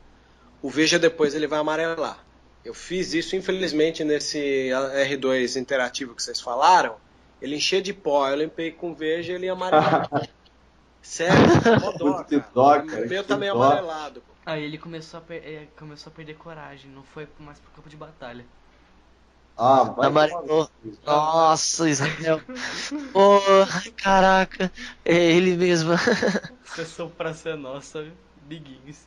o 0.63 0.71
Veja 0.71 0.99
depois 0.99 1.35
ele 1.35 1.47
vai 1.47 1.59
amarelar. 1.59 2.19
Eu 2.65 2.73
fiz 2.75 3.13
isso, 3.13 3.37
infelizmente, 3.37 4.03
nesse 4.05 4.71
R2 4.71 5.61
interativo 5.61 6.15
que 6.15 6.23
vocês 6.23 6.41
falaram. 6.41 6.97
Ele 7.41 7.57
enchia 7.57 7.83
de 7.83 7.93
pó, 7.93 8.27
eu 8.29 8.37
limpei 8.37 8.71
com 8.71 8.95
Veja 8.95 9.33
e 9.33 9.35
ele 9.35 9.47
ia 9.47 9.53
amarelar. 9.53 10.09
Sério, 11.03 11.37
dó, 11.99 12.25
Que 12.25 12.41
cara. 12.41 12.51
dó, 12.55 12.79
O 12.79 12.87
cara, 12.87 13.07
meu 13.07 13.23
que 13.23 13.29
tá 13.29 13.37
meio 13.37 13.53
dó. 13.53 13.63
amarelado. 13.63 14.23
Aí 14.47 14.63
ele 14.65 14.79
começou 14.79 15.19
a, 15.19 15.21
per- 15.21 15.43
é, 15.45 15.67
começou 15.79 16.11
a 16.11 16.15
perder 16.17 16.35
coragem, 16.37 16.91
não 16.91 17.03
foi 17.03 17.29
mais 17.39 17.59
pro 17.59 17.71
campo 17.73 17.91
de 17.91 17.97
batalha. 17.97 18.45
Ah, 19.57 19.85
vai 19.85 20.09
Amarelou. 20.09 20.67
cu. 20.67 20.99
Nossa, 21.07 21.89
Israel. 21.89 22.41
Porra, 23.13 23.83
caraca. 23.97 24.71
É 25.05 25.15
ele 25.15 25.57
mesmo. 25.57 25.93
Sessão 26.75 27.09
pra 27.09 27.33
ser 27.33 27.57
nossa, 27.57 28.05
biguinhos. 28.43 28.99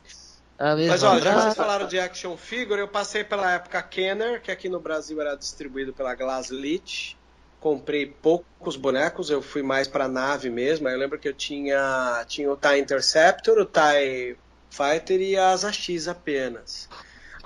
A 0.58 0.74
mesma 0.74 0.92
Mas 0.92 1.02
ó, 1.02 1.18
já 1.20 1.34
que 1.34 1.40
vocês 1.42 1.54
falaram 1.54 1.86
de 1.86 2.00
action 2.00 2.36
figure, 2.36 2.80
eu 2.80 2.88
passei 2.88 3.22
pela 3.22 3.52
época 3.52 3.80
Kenner, 3.82 4.42
que 4.42 4.50
aqui 4.50 4.68
no 4.68 4.80
Brasil 4.80 5.20
era 5.20 5.36
distribuído 5.36 5.92
pela 5.92 6.14
Glaslit. 6.14 7.16
Comprei 7.60 8.06
poucos 8.06 8.76
bonecos, 8.76 9.30
eu 9.30 9.42
fui 9.42 9.62
mais 9.62 9.86
pra 9.86 10.08
nave 10.08 10.48
mesmo. 10.48 10.88
Aí 10.88 10.94
eu 10.94 10.98
lembro 10.98 11.18
que 11.18 11.28
eu 11.28 11.34
tinha, 11.34 12.24
tinha 12.26 12.50
o 12.50 12.56
TIE 12.56 12.78
Interceptor, 12.78 13.58
o 13.58 13.66
TIE 13.66 14.36
Fighter 14.70 15.20
e 15.20 15.36
a 15.36 15.50
Asa 15.50 15.72
X 15.72 16.08
apenas. 16.08 16.88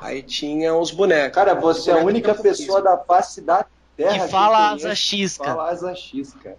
Aí 0.03 0.23
tinha 0.23 0.75
os 0.75 0.91
bonecos. 0.91 1.35
Cara, 1.35 1.55
você 1.55 1.91
é 1.91 1.95
a 1.95 2.05
única 2.05 2.35
pessoa 2.35 2.83
da 2.83 2.99
face 2.99 3.41
da 3.41 3.65
Terra 3.97 4.25
Que 4.27 4.29
fala 4.31 4.69
conhece 4.71 4.87
asa 4.87 4.95
X, 4.95 5.39
cara. 5.39 5.51
Fala 5.55 5.71
asa 5.71 5.95
X, 5.95 6.35
cara. 6.43 6.57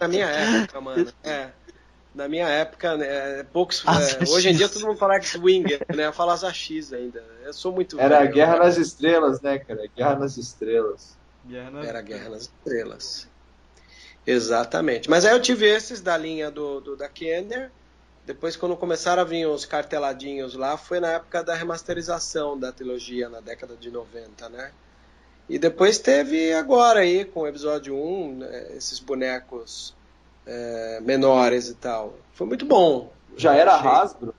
Na 0.00 0.08
minha 0.08 0.26
época, 0.26 0.80
mano. 0.80 1.12
É. 1.24 1.48
Na 2.14 2.28
minha 2.28 2.48
época, 2.48 2.96
né, 2.96 3.44
poucos. 3.52 3.82
Asa 3.86 4.18
é, 4.18 4.28
hoje 4.28 4.48
em 4.50 4.54
dia 4.54 4.68
todo 4.68 4.84
mundo 4.86 4.98
fala 4.98 5.14
X-Wing, 5.14 5.64
né? 5.94 6.10
Fala 6.12 6.32
Asa 6.32 6.52
X 6.52 6.92
ainda. 6.92 7.22
Eu 7.44 7.52
sou 7.52 7.72
muito 7.72 8.00
Era 8.00 8.16
a 8.18 8.20
velho. 8.22 8.34
Guerra 8.34 8.56
nas 8.58 8.76
Estrelas, 8.78 9.40
né, 9.40 9.58
cara? 9.60 9.82
Guerra 9.96 10.16
nas 10.16 10.36
Estrelas. 10.36 11.16
Guerra 11.46 11.70
na- 11.70 11.84
Era 11.84 12.00
Guerra 12.02 12.28
nas 12.30 12.42
Estrelas. 12.42 13.28
Exatamente. 14.26 15.08
Mas 15.08 15.24
aí 15.24 15.32
eu 15.32 15.40
tive 15.40 15.66
esses 15.66 16.00
da 16.00 16.16
linha 16.16 16.50
do, 16.50 16.80
do- 16.80 16.96
da 16.96 17.08
Kenner. 17.08 17.70
Depois, 18.26 18.56
quando 18.56 18.76
começaram 18.76 19.22
a 19.22 19.24
vir 19.24 19.46
os 19.46 19.64
carteladinhos 19.64 20.54
lá, 20.54 20.76
foi 20.76 21.00
na 21.00 21.08
época 21.12 21.42
da 21.42 21.54
remasterização 21.54 22.58
da 22.58 22.70
trilogia, 22.70 23.28
na 23.28 23.40
década 23.40 23.74
de 23.76 23.90
90, 23.90 24.48
né? 24.48 24.72
E 25.48 25.58
depois 25.58 25.98
teve 25.98 26.52
agora 26.52 27.00
aí, 27.00 27.24
com 27.24 27.40
o 27.40 27.46
episódio 27.48 27.96
1, 27.96 28.36
né, 28.36 28.68
esses 28.76 29.00
bonecos 29.00 29.94
é, 30.46 31.00
menores 31.02 31.68
e 31.68 31.74
tal. 31.74 32.14
Foi 32.32 32.46
muito 32.46 32.64
bom. 32.64 33.12
Já 33.36 33.54
era 33.56 33.74
Achei. 33.74 33.90
Hasbro 33.90 34.34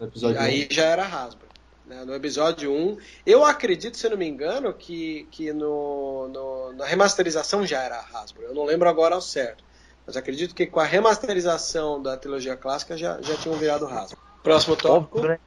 no 0.00 0.06
episódio 0.06 0.40
Aí 0.40 0.66
já 0.70 0.84
era 0.84 1.04
Hasbro. 1.06 1.46
né? 1.84 2.04
No 2.04 2.14
episódio 2.14 2.72
1. 2.72 2.98
Eu 3.24 3.44
acredito, 3.44 3.96
se 3.96 4.08
não 4.08 4.16
me 4.16 4.26
engano, 4.26 4.72
que, 4.74 5.28
que 5.30 5.52
no, 5.52 6.26
no- 6.28 6.72
na 6.72 6.84
remasterização 6.84 7.64
já 7.64 7.82
era 7.82 8.00
Hasbro. 8.00 8.42
Eu 8.42 8.54
não 8.54 8.64
lembro 8.64 8.88
agora 8.88 9.14
ao 9.14 9.20
certo. 9.22 9.62
Mas 10.06 10.16
acredito 10.16 10.54
que 10.54 10.66
com 10.66 10.78
a 10.78 10.84
remasterização 10.84 12.00
da 12.00 12.16
trilogia 12.16 12.56
clássica 12.56 12.96
já, 12.96 13.20
já 13.20 13.36
tinham 13.36 13.56
virado 13.58 13.86
Hasbro. 13.86 14.18
Próximo 14.42 14.76
tópico. 14.76 15.20
Né? 15.26 15.38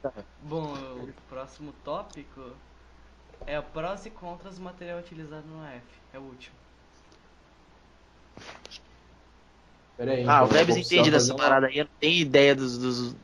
Bom, 0.42 0.74
o 0.74 1.12
próximo 1.28 1.72
tópico 1.82 2.52
é 3.46 3.58
o 3.58 3.62
prós 3.62 4.04
e 4.04 4.10
contras 4.10 4.56
do 4.56 4.62
material 4.62 4.98
utilizado 4.98 5.46
no 5.46 5.62
AF. 5.62 5.82
É 6.12 6.18
o 6.18 6.22
último. 6.22 6.54
Pera 9.96 10.12
aí, 10.12 10.24
Ah, 10.26 10.44
o 10.44 10.46
vou 10.46 10.76
entende 10.78 11.10
dessa 11.10 11.34
parada 11.34 11.66
aí, 11.66 11.78
eu 11.78 11.84
não 11.84 11.90
tenho 11.98 12.20
ideia 12.20 12.54
dos, 12.54 12.76
dos- 12.76 13.16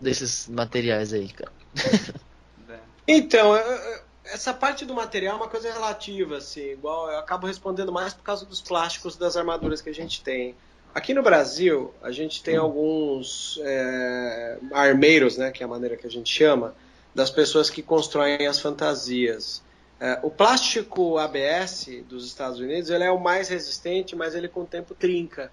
desses 0.00 0.48
materiais 0.48 1.12
aí, 1.12 1.28
cara. 1.28 1.52
É. 2.68 2.78
Então, 3.06 3.56
eu- 3.56 4.02
essa 4.30 4.52
parte 4.52 4.84
do 4.84 4.94
material 4.94 5.34
é 5.34 5.36
uma 5.36 5.48
coisa 5.48 5.72
relativa, 5.72 6.36
assim, 6.36 6.72
igual 6.72 7.10
eu 7.10 7.18
acabo 7.18 7.46
respondendo 7.46 7.92
mais 7.92 8.14
por 8.14 8.22
causa 8.22 8.44
dos 8.44 8.60
plásticos 8.60 9.16
das 9.16 9.36
armaduras 9.36 9.80
que 9.80 9.88
a 9.88 9.94
gente 9.94 10.22
tem. 10.22 10.54
Aqui 10.94 11.14
no 11.14 11.22
Brasil, 11.22 11.92
a 12.02 12.10
gente 12.10 12.42
tem 12.42 12.56
alguns 12.56 13.58
é, 13.62 14.58
armeiros, 14.72 15.36
né, 15.36 15.50
que 15.50 15.62
é 15.62 15.66
a 15.66 15.68
maneira 15.68 15.96
que 15.96 16.06
a 16.06 16.10
gente 16.10 16.32
chama, 16.32 16.74
das 17.14 17.30
pessoas 17.30 17.70
que 17.70 17.82
constroem 17.82 18.46
as 18.46 18.58
fantasias. 18.60 19.62
É, 20.00 20.18
o 20.22 20.30
plástico 20.30 21.18
ABS 21.18 21.88
dos 22.08 22.24
Estados 22.26 22.60
Unidos 22.60 22.88
ele 22.90 23.04
é 23.04 23.10
o 23.10 23.18
mais 23.18 23.48
resistente, 23.48 24.14
mas 24.14 24.34
ele 24.34 24.48
com 24.48 24.60
o 24.60 24.66
tempo 24.66 24.94
trinca. 24.94 25.50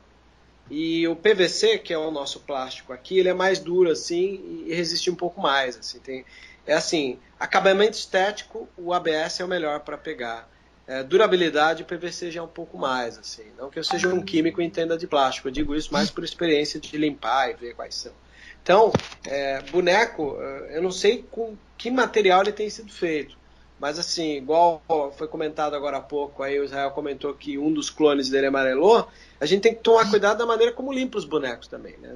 E 0.70 1.08
o 1.08 1.16
PVC, 1.16 1.78
que 1.80 1.94
é 1.94 1.98
o 1.98 2.12
nosso 2.12 2.40
plástico 2.40 2.92
aqui, 2.92 3.20
ele 3.20 3.30
é 3.30 3.34
mais 3.34 3.60
duro 3.60 3.92
assim 3.92 4.64
e 4.66 4.74
resiste 4.74 5.10
um 5.12 5.16
pouco 5.16 5.40
mais. 5.42 5.78
Assim, 5.78 6.00
tem, 6.00 6.26
é 6.66 6.74
assim, 6.74 7.20
acabamento 7.40 7.98
estético, 7.98 8.68
o 8.78 8.94
ABS 8.94 9.40
é 9.40 9.46
o 9.46 9.48
melhor 9.48 9.82
para 9.82 9.98
pegar. 9.98 10.50
É, 10.88 11.04
durabilidade, 11.04 11.82
o 11.82 11.86
PVC 11.86 12.30
já 12.30 12.40
é 12.40 12.44
um 12.44 12.48
pouco 12.48 12.78
mais, 12.78 13.18
assim. 13.18 13.46
Não 13.58 13.70
que 13.70 13.80
eu 13.80 13.84
seja 13.84 14.08
um 14.08 14.22
químico 14.22 14.62
e 14.62 14.66
entenda 14.66 14.98
de 14.98 15.08
plástico, 15.08 15.48
eu 15.48 15.52
digo 15.52 15.76
isso 15.76 15.92
mais 15.92 16.12
por 16.12 16.24
experiência 16.24 16.80
de 16.80 16.96
limpar 16.98 17.50
e 17.50 17.54
ver 17.54 17.74
quais 17.74 17.96
são. 17.96 18.14
Então, 18.62 18.92
é, 19.26 19.62
boneco, 19.64 20.38
é, 20.40 20.78
eu 20.78 20.84
não 20.84 20.92
sei 20.92 21.26
com 21.32 21.56
que 21.78 21.90
material 21.90 22.42
ele 22.42 22.52
tem 22.52 22.70
sido 22.70 22.92
feito. 22.92 23.38
Mas 23.80 24.00
assim, 24.00 24.38
igual 24.38 24.82
foi 25.18 25.28
comentado 25.28 25.76
agora 25.76 25.98
há 25.98 26.02
pouco, 26.02 26.42
aí 26.42 26.58
o 26.60 26.64
Israel 26.64 26.92
comentou 26.92 27.34
que 27.34 27.58
um 27.58 27.74
dos 27.74 27.90
clones 27.90 28.30
dele 28.30 28.48
amarelou, 28.48 29.08
a 29.40 29.46
gente 29.46 29.64
tem 29.64 29.74
que 29.74 29.82
tomar 29.82 30.10
cuidado 30.10 30.38
da 30.38 30.46
maneira 30.46 30.72
como 30.72 30.94
limpa 30.94 31.18
os 31.18 31.26
bonecos 31.26 31.68
também, 31.68 31.98
né? 31.98 32.16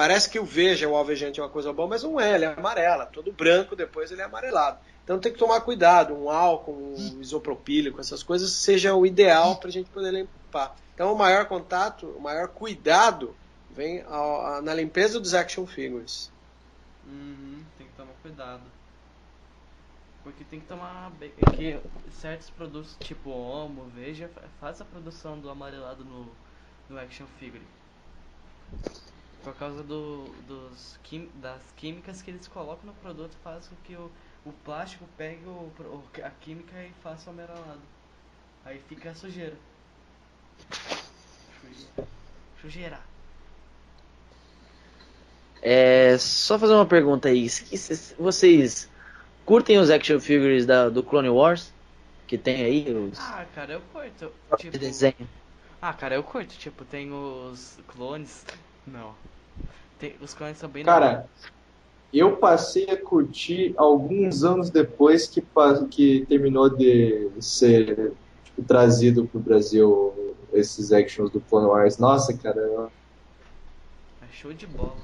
Parece 0.00 0.30
que 0.30 0.38
o 0.40 0.44
veja, 0.46 0.88
o 0.88 0.96
alvejante 0.96 1.40
é 1.40 1.42
uma 1.42 1.50
coisa 1.50 1.72
boa, 1.74 1.86
mas 1.86 2.02
não 2.02 2.18
é, 2.18 2.34
ele 2.34 2.46
é 2.46 2.48
amarela, 2.48 3.04
todo 3.06 3.34
branco, 3.34 3.76
depois 3.76 4.10
ele 4.10 4.22
é 4.22 4.24
amarelado. 4.24 4.78
Então 5.02 5.20
tem 5.20 5.30
que 5.30 5.38
tomar 5.38 5.60
cuidado, 5.60 6.14
um 6.14 6.30
álcool, 6.30 6.74
um 7.16 7.20
isopropílico, 7.20 8.00
essas 8.00 8.22
coisas 8.22 8.62
seja 8.62 8.94
o 8.94 9.04
ideal 9.04 9.60
para 9.60 9.68
a 9.68 9.72
gente 9.72 9.90
poder 9.90 10.10
limpar. 10.12 10.74
Então 10.94 11.12
o 11.12 11.18
maior 11.18 11.46
contato, 11.48 12.08
o 12.16 12.20
maior 12.20 12.48
cuidado 12.48 13.38
vem 13.68 14.02
a- 14.06 14.62
na 14.62 14.72
limpeza 14.74 15.20
dos 15.20 15.34
action 15.34 15.66
figures. 15.66 16.32
Uhum, 17.04 17.66
tem 17.76 17.88
que 17.88 17.94
tomar 17.94 18.14
cuidado. 18.14 18.72
Porque 20.22 20.44
tem 20.44 20.60
que 20.60 20.66
tomar 20.66 21.12
é 21.20 21.44
que 21.46 21.78
certos 22.10 22.48
produtos, 22.50 22.96
tipo 22.96 23.30
Homo, 23.30 23.86
Veja, 23.88 24.28
fa- 24.28 24.48
faz 24.58 24.80
a 24.80 24.84
produção 24.84 25.38
do 25.40 25.48
amarelado 25.50 26.04
no, 26.04 26.36
no 26.88 26.98
action 26.98 27.26
figure. 27.26 27.66
Por 29.42 29.54
causa 29.54 29.82
do, 29.82 30.24
dos 30.46 30.98
quim, 31.02 31.30
das 31.36 31.62
químicas 31.76 32.20
que 32.22 32.30
eles 32.30 32.46
colocam 32.48 32.86
no 32.86 32.92
produto, 32.94 33.34
faz 33.42 33.68
com 33.68 33.76
que 33.84 33.94
o, 33.96 34.10
o 34.44 34.52
plástico 34.64 35.06
pegue 35.16 35.44
o, 35.46 35.72
a 36.22 36.30
química 36.30 36.76
e 36.84 36.90
faça 37.02 37.30
o 37.30 37.32
amarelado. 37.32 37.80
Aí 38.64 38.78
fica 38.88 39.10
a 39.10 39.14
sujeira. 39.14 39.56
Sujeira. 42.60 43.00
É, 45.62 46.16
só 46.18 46.58
fazer 46.58 46.74
uma 46.74 46.86
pergunta 46.86 47.28
aí. 47.28 47.48
Vocês 48.18 48.88
curtem 49.44 49.78
os 49.78 49.90
action 49.90 50.18
figures 50.20 50.66
da, 50.66 50.88
do 50.88 51.02
Clone 51.02 51.28
Wars? 51.28 51.72
Que 52.26 52.38
tem 52.38 52.64
aí 52.64 52.92
os 52.94 53.18
Ah, 53.18 53.44
cara, 53.54 53.72
eu 53.74 53.80
curto. 53.92 54.32
de 54.56 54.56
Tipo, 54.56 54.78
desenho? 54.78 55.28
ah, 55.80 55.92
cara, 55.92 56.14
eu 56.14 56.22
curto. 56.24 56.56
Tipo, 56.58 56.84
tem 56.84 57.12
os 57.12 57.78
clones. 57.88 58.44
Não. 58.86 59.14
Tem, 59.98 60.14
os 60.20 60.34
clones 60.34 60.58
são 60.58 60.68
bem 60.68 60.84
Cara, 60.84 61.28
eu 62.12 62.36
passei 62.36 62.88
a 62.90 62.96
curtir 63.00 63.74
alguns 63.76 64.42
anos 64.42 64.70
depois 64.70 65.26
que, 65.28 65.42
que 65.90 66.26
terminou 66.26 66.68
de 66.68 67.30
ser 67.40 68.12
tipo, 68.44 68.62
trazido 68.62 69.26
pro 69.26 69.38
Brasil 69.40 70.36
esses 70.52 70.92
actions 70.92 71.30
do 71.30 71.40
Clone 71.40 71.66
Wars. 71.68 71.98
Nossa, 71.98 72.36
cara, 72.36 72.58
eu- 72.60 72.90
É 74.22 74.32
show 74.32 74.52
de 74.52 74.66
bola. 74.66 74.96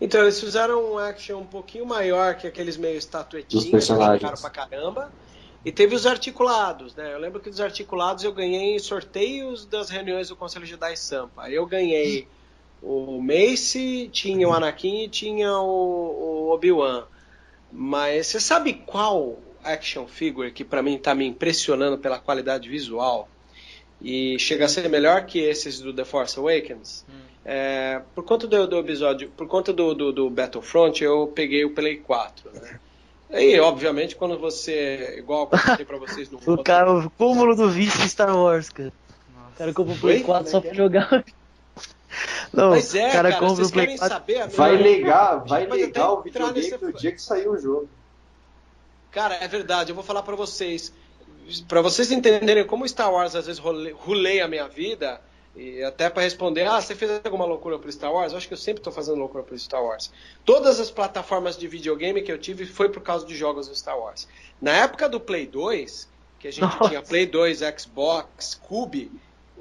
Então, 0.00 0.22
eles 0.22 0.40
fizeram 0.40 0.92
um 0.92 0.98
action 0.98 1.40
um 1.40 1.46
pouquinho 1.46 1.86
maior 1.86 2.34
que 2.36 2.46
aqueles 2.46 2.76
meio 2.76 2.98
estatuetinhos, 2.98 3.64
Dos 3.64 3.70
personagens. 3.70 4.20
que 4.20 4.26
ficaram 4.36 4.40
pra 4.40 4.50
caramba. 4.50 5.12
E 5.64 5.72
teve 5.72 5.94
os 5.94 6.06
articulados, 6.06 6.94
né? 6.94 7.14
Eu 7.14 7.18
lembro 7.18 7.40
que 7.40 7.48
dos 7.48 7.60
articulados 7.60 8.22
eu 8.22 8.32
ganhei 8.32 8.76
em 8.76 8.78
sorteios 8.78 9.64
das 9.64 9.88
reuniões 9.88 10.28
do 10.28 10.36
Conselho 10.36 10.66
Jedi 10.66 10.94
Sampa. 10.96 11.48
Eu 11.50 11.64
ganhei 11.64 12.28
o 12.82 13.20
Mace, 13.20 14.10
tinha 14.12 14.46
o 14.46 14.52
Anakin 14.52 15.04
e 15.04 15.08
tinha 15.08 15.52
o, 15.58 16.48
o 16.48 16.50
Obi-Wan. 16.50 17.04
Mas 17.72 18.26
você 18.26 18.40
sabe 18.40 18.74
qual 18.74 19.38
action 19.64 20.06
figure 20.06 20.52
que 20.52 20.64
pra 20.64 20.82
mim 20.82 20.98
tá 20.98 21.14
me 21.14 21.24
impressionando 21.24 21.96
pela 21.96 22.18
qualidade 22.18 22.68
visual? 22.68 23.26
E 24.02 24.38
chega 24.38 24.66
a 24.66 24.68
ser 24.68 24.86
melhor 24.90 25.24
que 25.24 25.38
esses 25.38 25.80
do 25.80 25.94
The 25.94 26.04
Force 26.04 26.38
Awakens? 26.38 27.06
É, 27.42 28.02
por 28.14 28.22
conta 28.24 28.46
do, 28.46 28.66
do 28.66 28.78
episódio, 28.78 29.30
por 29.30 29.46
conta 29.46 29.72
do, 29.72 29.94
do, 29.94 30.12
do 30.12 30.30
Battlefront, 30.30 31.02
eu 31.02 31.26
peguei 31.34 31.64
o 31.64 31.70
Play 31.70 31.96
4, 31.96 32.50
né? 32.52 32.80
Aí, 33.30 33.58
obviamente, 33.58 34.14
quando 34.16 34.38
você, 34.38 35.16
igual 35.18 35.48
eu 35.52 35.58
contei 35.58 35.84
pra 35.84 35.98
vocês 35.98 36.30
no 36.30 36.38
O 36.46 36.62
cara, 36.62 36.92
o 36.92 37.10
cúmulo 37.10 37.56
do 37.56 37.68
vício 37.70 38.02
em 38.04 38.08
Star 38.08 38.36
Wars, 38.36 38.68
cara. 38.68 38.92
O 39.34 39.40
Nossa. 39.40 39.56
cara 39.58 39.72
compra 39.72 39.94
o 39.94 39.98
Play 39.98 40.16
Oi? 40.18 40.22
4 40.22 40.50
só 40.50 40.60
Como 40.60 40.66
é 40.72 40.74
pra 40.74 40.84
jogar. 40.84 41.24
Não, 42.52 42.70
Mas 42.70 42.94
é, 42.94 43.08
o 43.08 43.12
cara, 43.12 43.30
cara, 43.30 43.40
compra 43.40 43.56
vocês 43.56 43.68
o 43.68 43.72
Play 43.72 43.86
querem 43.86 43.98
4. 43.98 44.14
saber 44.16 44.40
a 44.42 44.46
vai 44.46 44.76
ligar, 44.76 45.36
vai 45.44 45.64
ligar 45.66 46.12
o 46.12 46.22
videogame 46.22 46.60
nesse- 46.60 46.78
no 46.84 46.92
dia 46.92 47.10
que 47.10 47.20
sair 47.20 47.48
o 47.48 47.58
jogo. 47.58 47.88
Cara, 49.10 49.34
é 49.36 49.48
verdade, 49.48 49.90
eu 49.90 49.94
vou 49.94 50.04
falar 50.04 50.22
pra 50.22 50.36
vocês. 50.36 50.92
Pra 51.68 51.80
vocês 51.82 52.10
entenderem 52.12 52.64
como 52.64 52.86
Star 52.88 53.12
Wars 53.12 53.34
às 53.34 53.46
vezes 53.46 53.60
role- 53.60 53.90
ruleia 53.92 54.44
a 54.44 54.48
minha 54.48 54.68
vida, 54.68 55.20
e 55.56 55.82
até 55.84 56.10
pra 56.10 56.22
responder, 56.22 56.66
ah, 56.66 56.80
você 56.80 56.94
fez 56.94 57.20
alguma 57.24 57.44
loucura 57.44 57.78
pro 57.78 57.90
Star 57.90 58.12
Wars? 58.12 58.32
Eu 58.32 58.38
acho 58.38 58.48
que 58.48 58.54
eu 58.54 58.58
sempre 58.58 58.82
tô 58.82 58.90
fazendo 58.90 59.18
loucura 59.18 59.44
pro 59.44 59.58
Star 59.58 59.82
Wars. 59.82 60.10
Todas 60.44 60.80
as 60.80 60.90
plataformas 60.90 61.56
de 61.56 61.68
videogame 61.68 62.22
que 62.22 62.32
eu 62.32 62.38
tive 62.38 62.66
foi 62.66 62.88
por 62.88 63.02
causa 63.02 63.24
de 63.24 63.36
jogos 63.36 63.68
do 63.68 63.74
Star 63.74 63.98
Wars. 63.98 64.26
Na 64.60 64.72
época 64.72 65.08
do 65.08 65.20
Play 65.20 65.46
2, 65.46 66.08
que 66.40 66.48
a 66.48 66.50
gente 66.50 66.62
Nossa. 66.62 66.88
tinha 66.88 67.02
Play 67.02 67.26
2, 67.26 67.60
Xbox, 67.78 68.56
Cube, 68.56 69.12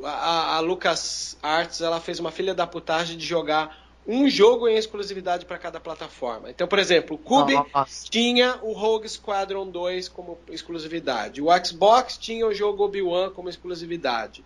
a, 0.04 0.56
a 0.56 0.60
Lucas 0.60 1.38
Arts 1.44 1.82
ela 1.82 2.00
fez 2.00 2.20
uma 2.20 2.32
filha 2.32 2.56
da 2.56 2.66
putagem 2.66 3.18
de 3.18 3.26
jogar 3.26 3.84
um 4.06 4.28
jogo 4.28 4.68
em 4.68 4.76
exclusividade 4.76 5.46
para 5.46 5.58
cada 5.58 5.80
plataforma. 5.80 6.50
Então, 6.50 6.68
por 6.68 6.80
exemplo, 6.80 7.16
o 7.16 7.20
Cube 7.20 7.54
Nossa. 7.54 8.10
tinha 8.10 8.60
o 8.62 8.74
Rogue 8.74 9.08
Squadron 9.08 9.70
2 9.70 10.10
como 10.10 10.38
exclusividade. 10.50 11.42
O 11.42 11.48
Xbox 11.64 12.18
tinha 12.18 12.46
o 12.46 12.54
jogo 12.54 12.84
Obi-Wan 12.84 13.30
como 13.30 13.48
exclusividade. 13.48 14.44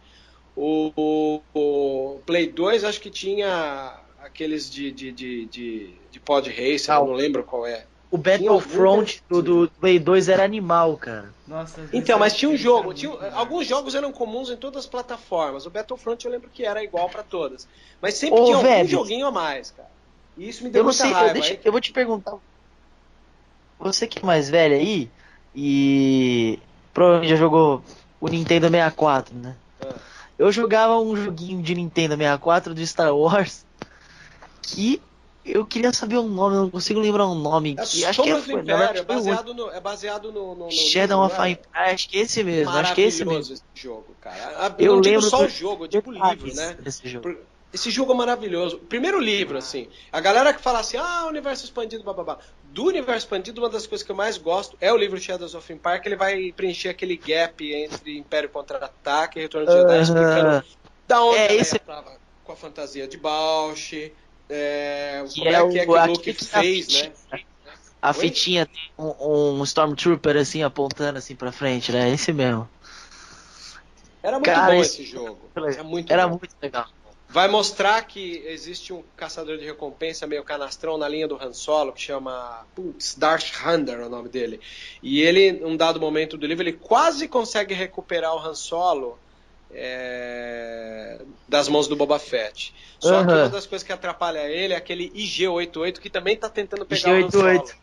O, 0.58 0.92
o- 0.96 1.42
o 1.54 2.20
Play 2.26 2.48
2 2.52 2.84
acho 2.84 3.00
que 3.00 3.12
tinha 3.12 3.48
aqueles 4.20 4.70
de, 4.70 4.92
de, 4.92 5.12
de, 5.12 5.46
de, 5.46 5.94
de 6.12 6.20
pod 6.20 6.50
racer, 6.50 6.92
Ah, 6.92 6.96
eu 7.00 7.06
não 7.08 7.14
lembro 7.14 7.44
qual 7.44 7.66
é. 7.66 7.86
O 8.10 8.18
Battlefront 8.18 9.22
do, 9.30 9.42
do 9.42 9.72
Play 9.80 10.00
2 10.00 10.30
era 10.30 10.44
animal, 10.44 10.98
cara. 10.98 11.34
Nossa, 11.48 11.80
Então, 11.94 12.18
mas 12.20 12.36
tinha 12.36 12.50
um 12.50 12.58
jogo, 12.58 12.94
tinha, 12.94 13.12
alguns 13.34 13.68
jogos 13.68 13.96
eram 13.96 14.12
comuns 14.12 14.50
em 14.50 14.58
todas 14.58 14.84
as 14.86 14.90
plataformas. 14.90 15.66
O 15.66 15.70
Battlefront 15.70 16.26
eu 16.26 16.32
lembro 16.32 16.50
que 16.50 16.66
era 16.66 16.84
igual 16.84 17.10
para 17.10 17.24
todas. 17.24 17.68
Mas 18.02 18.16
sempre 18.16 18.42
Ô, 18.42 18.46
tinha 18.46 18.58
algum 18.58 18.68
velho. 18.68 18.88
joguinho 18.88 19.28
a 19.28 19.32
mais, 19.32 19.72
cara. 19.72 19.90
E 20.36 20.48
isso 20.50 20.64
me 20.64 20.70
deu 20.70 20.82
Eu 20.82 20.86
não 20.86 20.92
muita 20.92 21.04
sei, 21.04 21.12
eu, 21.12 21.16
raiva. 21.16 21.34
deixa- 21.34 21.54
aí- 21.54 21.60
eu 21.64 21.72
vou 21.72 21.82
te 21.82 21.92
perguntar. 21.94 22.38
Você 23.80 24.08
que 24.08 24.20
é 24.20 24.26
mais 24.26 24.50
velho 24.50 24.76
aí 24.76 25.10
e 25.56 26.60
provavelmente 26.94 27.30
já 27.30 27.36
jogou 27.36 27.84
o 28.20 28.28
Nintendo 28.28 28.68
64, 28.70 29.36
né? 29.36 29.56
Eu 30.38 30.52
jogava 30.52 31.00
um 31.00 31.16
joguinho 31.16 31.62
de 31.62 31.74
Nintendo 31.74 32.16
64 32.16 32.74
de 32.74 32.86
Star 32.86 33.16
Wars 33.16 33.66
que 34.62 35.02
eu 35.44 35.66
queria 35.66 35.94
saber 35.94 36.18
o 36.18 36.24
nome, 36.24 36.56
eu 36.56 36.62
não 36.64 36.70
consigo 36.70 37.00
lembrar 37.00 37.26
o 37.26 37.34
nome. 37.34 37.76
É 37.80 37.86
que, 37.86 38.06
acho 38.06 38.22
que 38.22 38.30
é, 38.30 38.42
foi, 38.42 38.62
Império, 38.62 38.84
é 38.84 38.94
foi 38.96 39.02
o 39.04 39.06
baseado 39.06 39.54
no, 39.54 39.70
é 39.70 39.80
baseado 39.80 40.32
no, 40.32 40.56
no, 40.56 40.66
no 40.66 40.72
Shadow 40.72 41.26
of 41.26 41.38
não 41.38 41.46
é? 41.46 41.52
Empire, 41.52 41.70
acho 41.74 42.10
que 42.10 42.18
é 42.18 42.22
esse 42.22 42.44
mesmo, 42.44 42.70
acho 42.72 42.96
que 42.96 43.02
é 43.02 43.06
esse 43.06 43.26
mesmo. 43.26 43.54
esse 43.54 43.64
jogo, 43.76 44.16
cara. 44.20 44.76
Eu 44.78 44.96
Eu 44.96 45.00
lembro 45.00 45.30
só 45.30 45.46
o 45.46 45.50
jogo, 45.50 45.86
eu 45.86 45.88
digo 45.88 46.10
o 46.10 46.14
livro, 46.14 46.54
né? 46.54 46.76
desse 46.82 47.08
jogo. 47.08 47.24
Por- 47.24 47.57
Esse 47.73 47.91
jogo 47.91 48.14
é 48.14 48.15
maravilhoso. 48.15 48.80
Primeiro 48.88 49.19
livro, 49.19 49.57
assim. 49.57 49.89
A 50.11 50.22
galera 50.22 50.53
que 50.53 50.61
fala 50.61 50.80
assim, 50.80 50.98
ah, 50.98 51.26
universo 51.27 51.65
expandido, 51.65 52.03
bababá. 52.03 52.39
Do 52.64 52.85
universo 52.85 53.26
expandido, 53.26 53.61
uma 53.61 53.69
das 53.69 53.85
coisas 53.85 54.06
que 54.06 54.11
eu 54.11 54.15
mais 54.15 54.38
gosto 54.38 54.77
é 54.80 54.91
o 54.91 54.98
livro 54.98 55.19
Shadows 55.19 55.53
of 55.53 55.72
Empire, 55.72 56.02
que 56.02 56.07
ele 56.07 56.15
vai 56.15 56.52
preencher 56.53 56.89
aquele 56.89 57.18
gap 57.18 57.61
entre 57.73 58.18
Império 58.18 58.49
Contra-Ataque 58.49 59.38
e 59.38 59.41
Retorno 59.44 59.68
de 59.68 59.73
Jedi, 59.73 59.94
Aham. 59.94 60.02
explicando 60.02 60.65
da 61.07 61.23
onde 61.23 61.38
É, 61.38 61.56
esse- 61.56 61.80
tava 61.80 62.19
com 62.44 62.52
a 62.53 62.56
fantasia 62.56 63.07
de 63.07 63.18
Bausch, 63.18 63.94
é, 64.49 65.23
Que 65.34 65.39
como 65.41 65.49
é 65.49 65.53
é 65.53 65.72
que 65.72 65.80
é 65.80 65.84
que 65.85 65.91
o- 65.91 65.94
o 65.94 66.06
Luke 66.07 66.34
fez, 66.34 66.88
fitinha. 66.88 67.10
né? 67.10 67.15
A 68.02 68.14
Oi? 68.14 68.14
fitinha 68.14 68.65
tem 68.65 68.81
um, 68.98 69.60
um 69.60 69.64
Stormtrooper 69.64 70.38
assim 70.38 70.64
apontando 70.64 71.18
assim 71.19 71.35
pra 71.35 71.52
frente, 71.52 71.91
né? 71.91 72.10
Esse 72.10 72.31
mesmo. 72.31 72.69
Era 74.23 74.38
muito 74.39 74.45
Cara, 74.53 74.76
bom 74.76 74.81
esse- 74.81 75.03
jogo. 75.03 75.52
Era 75.56 75.73
Era 75.73 75.84
muito 75.84 76.14
Era 76.14 76.27
bom. 76.27 76.38
muito 76.39 76.56
legal. 76.61 76.85
Vai 77.30 77.48
mostrar 77.49 78.02
que 78.08 78.41
existe 78.48 78.94
um 78.94 79.04
caçador 79.18 79.58
de 79.58 79.66
recompensa 79.66 80.26
meio 80.26 80.44
canastrão 80.44 80.98
na 80.98 81.10
linha 81.10 81.28
do 81.28 81.36
Han 81.36 81.52
Solo 81.52 81.91
que 81.91 82.02
chama 82.02 82.66
putz, 82.74 83.16
Darth 83.16 83.52
Vader 83.52 83.99
é 83.99 84.06
o 84.06 84.10
nome 84.10 84.30
dele. 84.30 84.62
E 85.04 85.22
ele, 85.22 85.52
num 85.52 85.76
dado 85.76 85.99
momento 85.99 86.38
do 86.38 86.48
livro, 86.48 86.64
ele 86.64 86.74
quase 86.74 87.28
consegue 87.28 87.74
recuperar 87.74 88.34
o 88.34 88.40
Han 88.40 88.56
Solo 88.56 89.20
é, 89.70 91.20
das 91.48 91.68
mãos 91.68 91.88
do 91.88 91.95
Boba 91.98 92.18
Fett. 92.18 92.74
Só 92.99 93.10
que 93.24 93.30
Aham. 93.32 93.41
uma 93.44 93.49
das 93.49 93.66
coisas 93.68 93.86
que 93.86 93.91
atrapalha 93.94 94.49
ele 94.49 94.74
é 94.74 94.78
aquele 94.78 95.10
IG-88 95.12 95.99
que 95.99 96.10
também 96.10 96.36
tá 96.38 96.49
tentando 96.49 96.86
pegar 96.86 97.12
o 97.12 97.26
Han 97.26 97.30
Solo. 97.30 97.48
IG-88. 97.48 97.76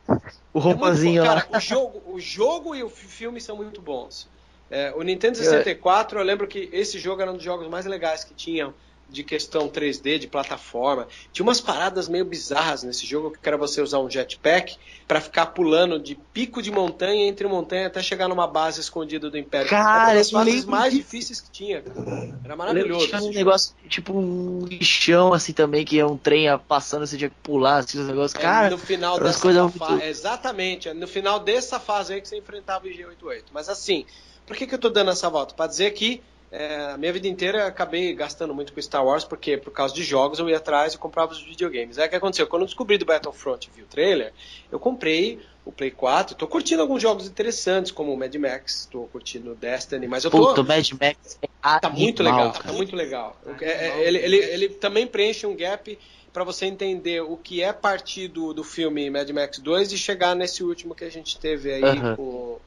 O 0.54 0.58
É 0.58 0.62
roupãozinho 0.62 1.22
bom. 1.22 1.28
lá. 1.28 1.46
O 1.54 1.60
jogo, 1.60 2.02
o 2.14 2.20
jogo 2.20 2.74
e 2.74 2.82
o 2.82 2.88
fi- 2.88 3.06
filme 3.06 3.40
são 3.40 3.56
muito 3.56 3.80
bons. 3.82 4.26
É, 4.70 4.92
o 4.96 5.02
Nintendo 5.02 5.36
64, 5.36 6.18
eu 6.18 6.24
lembro 6.24 6.46
que 6.48 6.68
esse 6.72 6.98
jogo 6.98 7.20
era 7.20 7.30
um 7.30 7.34
dos 7.34 7.44
jogos 7.44 7.68
mais 7.68 7.84
legais 7.84 8.24
que 8.24 8.32
tinham 8.34 8.72
de 9.08 9.22
questão 9.22 9.68
3D, 9.68 10.18
de 10.18 10.26
plataforma. 10.26 11.06
Tinha 11.32 11.44
umas 11.44 11.60
paradas 11.60 12.08
meio 12.08 12.24
bizarras 12.24 12.82
nesse 12.82 13.06
jogo, 13.06 13.30
que 13.30 13.48
era 13.48 13.56
você 13.56 13.80
usar 13.80 13.98
um 13.98 14.10
jetpack 14.10 14.76
para 15.06 15.20
ficar 15.20 15.46
pulando 15.46 15.98
de 15.98 16.14
pico 16.14 16.60
de 16.62 16.70
montanha 16.70 17.26
entre 17.26 17.46
montanha 17.46 17.86
até 17.86 18.02
chegar 18.02 18.28
numa 18.28 18.46
base 18.46 18.80
escondida 18.80 19.30
do 19.30 19.38
Império. 19.38 19.68
Cara, 19.68 19.84
era 19.86 20.02
uma 20.10 20.14
das 20.14 20.30
fases 20.30 20.64
mais 20.64 20.92
difíceis 20.94 21.40
que 21.40 21.50
tinha. 21.50 21.82
cara. 21.82 22.40
Era 22.44 22.56
maravilhoso. 22.56 23.06
tinha 23.06 23.18
um 23.18 23.24
jogo. 23.24 23.34
negócio, 23.34 23.74
tipo 23.88 24.12
um 24.12 24.64
lixão 24.66 25.32
assim 25.32 25.52
também, 25.52 25.84
que 25.84 25.98
é 25.98 26.06
um 26.06 26.16
trem 26.16 26.46
passando, 26.66 27.06
você 27.06 27.16
tinha 27.16 27.30
que 27.30 27.36
pular, 27.42 27.78
assim, 27.78 27.98
os 28.00 28.06
negócios. 28.06 28.34
É, 28.38 28.42
Cara, 28.42 28.70
no 28.70 28.78
final 28.78 29.18
dessa 29.20 29.40
coisas 29.40 29.72
fase, 29.74 29.92
muito- 29.92 30.04
exatamente, 30.06 30.92
no 30.92 31.06
final 31.06 31.38
dessa 31.40 31.78
fase 31.78 32.14
aí 32.14 32.20
que 32.20 32.28
você 32.28 32.36
enfrentava 32.38 32.86
o 32.86 32.88
IG88. 32.88 33.44
Mas 33.52 33.68
assim, 33.68 34.04
por 34.46 34.56
que, 34.56 34.66
que 34.66 34.74
eu 34.74 34.78
tô 34.78 34.88
dando 34.90 35.10
essa 35.10 35.28
volta? 35.30 35.54
Pra 35.54 35.66
dizer 35.66 35.92
que 35.92 36.22
é, 36.56 36.92
a 36.92 36.96
minha 36.96 37.12
vida 37.12 37.26
inteira 37.26 37.58
eu 37.62 37.66
acabei 37.66 38.14
gastando 38.14 38.54
muito 38.54 38.72
com 38.72 38.80
Star 38.80 39.04
Wars, 39.04 39.24
porque 39.24 39.56
por 39.56 39.72
causa 39.72 39.92
de 39.92 40.04
jogos 40.04 40.38
eu 40.38 40.48
ia 40.48 40.58
atrás 40.58 40.94
e 40.94 40.98
comprava 40.98 41.32
os 41.32 41.42
videogames. 41.42 41.98
Aí 41.98 42.06
o 42.06 42.10
que 42.10 42.16
aconteceu? 42.16 42.46
Quando 42.46 42.62
eu 42.62 42.66
descobri 42.66 42.96
do 42.96 43.04
Battlefront 43.04 43.66
e 43.68 43.72
vi 43.74 43.82
o 43.82 43.86
trailer, 43.86 44.32
eu 44.70 44.78
comprei 44.78 45.40
o 45.64 45.72
Play 45.72 45.90
4, 45.90 46.36
tô 46.36 46.46
curtindo 46.46 46.82
alguns 46.82 47.02
jogos 47.02 47.26
interessantes, 47.26 47.90
como 47.90 48.12
o 48.12 48.16
Mad 48.16 48.34
Max, 48.36 48.86
tô 48.90 49.06
curtindo 49.06 49.52
o 49.52 49.54
Destiny, 49.54 50.06
mas 50.06 50.24
eu 50.24 50.30
tô. 50.30 50.46
puto, 50.46 50.60
o 50.60 50.64
Mad 50.64 50.88
Max 50.92 51.38
é 51.42 51.48
Tá 51.80 51.88
muito 51.90 52.22
animal, 52.22 52.46
legal, 52.48 52.52
cara. 52.52 52.64
tá 52.64 52.72
muito 52.72 52.94
legal. 52.94 53.36
Tá 53.42 53.64
É- 53.64 53.88
é- 53.88 54.08
ele, 54.08 54.18
ele, 54.18 54.36
ele 54.36 54.68
também 54.68 55.06
preenche 55.06 55.46
um 55.46 55.56
gap 55.56 55.98
para 56.32 56.44
você 56.44 56.66
entender 56.66 57.20
o 57.22 57.36
que 57.36 57.62
é 57.62 57.72
partir 57.72 58.28
do, 58.28 58.52
do 58.52 58.62
filme 58.62 59.08
Mad 59.08 59.28
Max 59.30 59.58
2 59.58 59.92
e 59.92 59.98
chegar 59.98 60.36
nesse 60.36 60.62
último 60.62 60.94
que 60.94 61.04
a 61.04 61.10
gente 61.10 61.38
teve 61.38 61.72
aí 61.72 62.16
com 62.16 62.58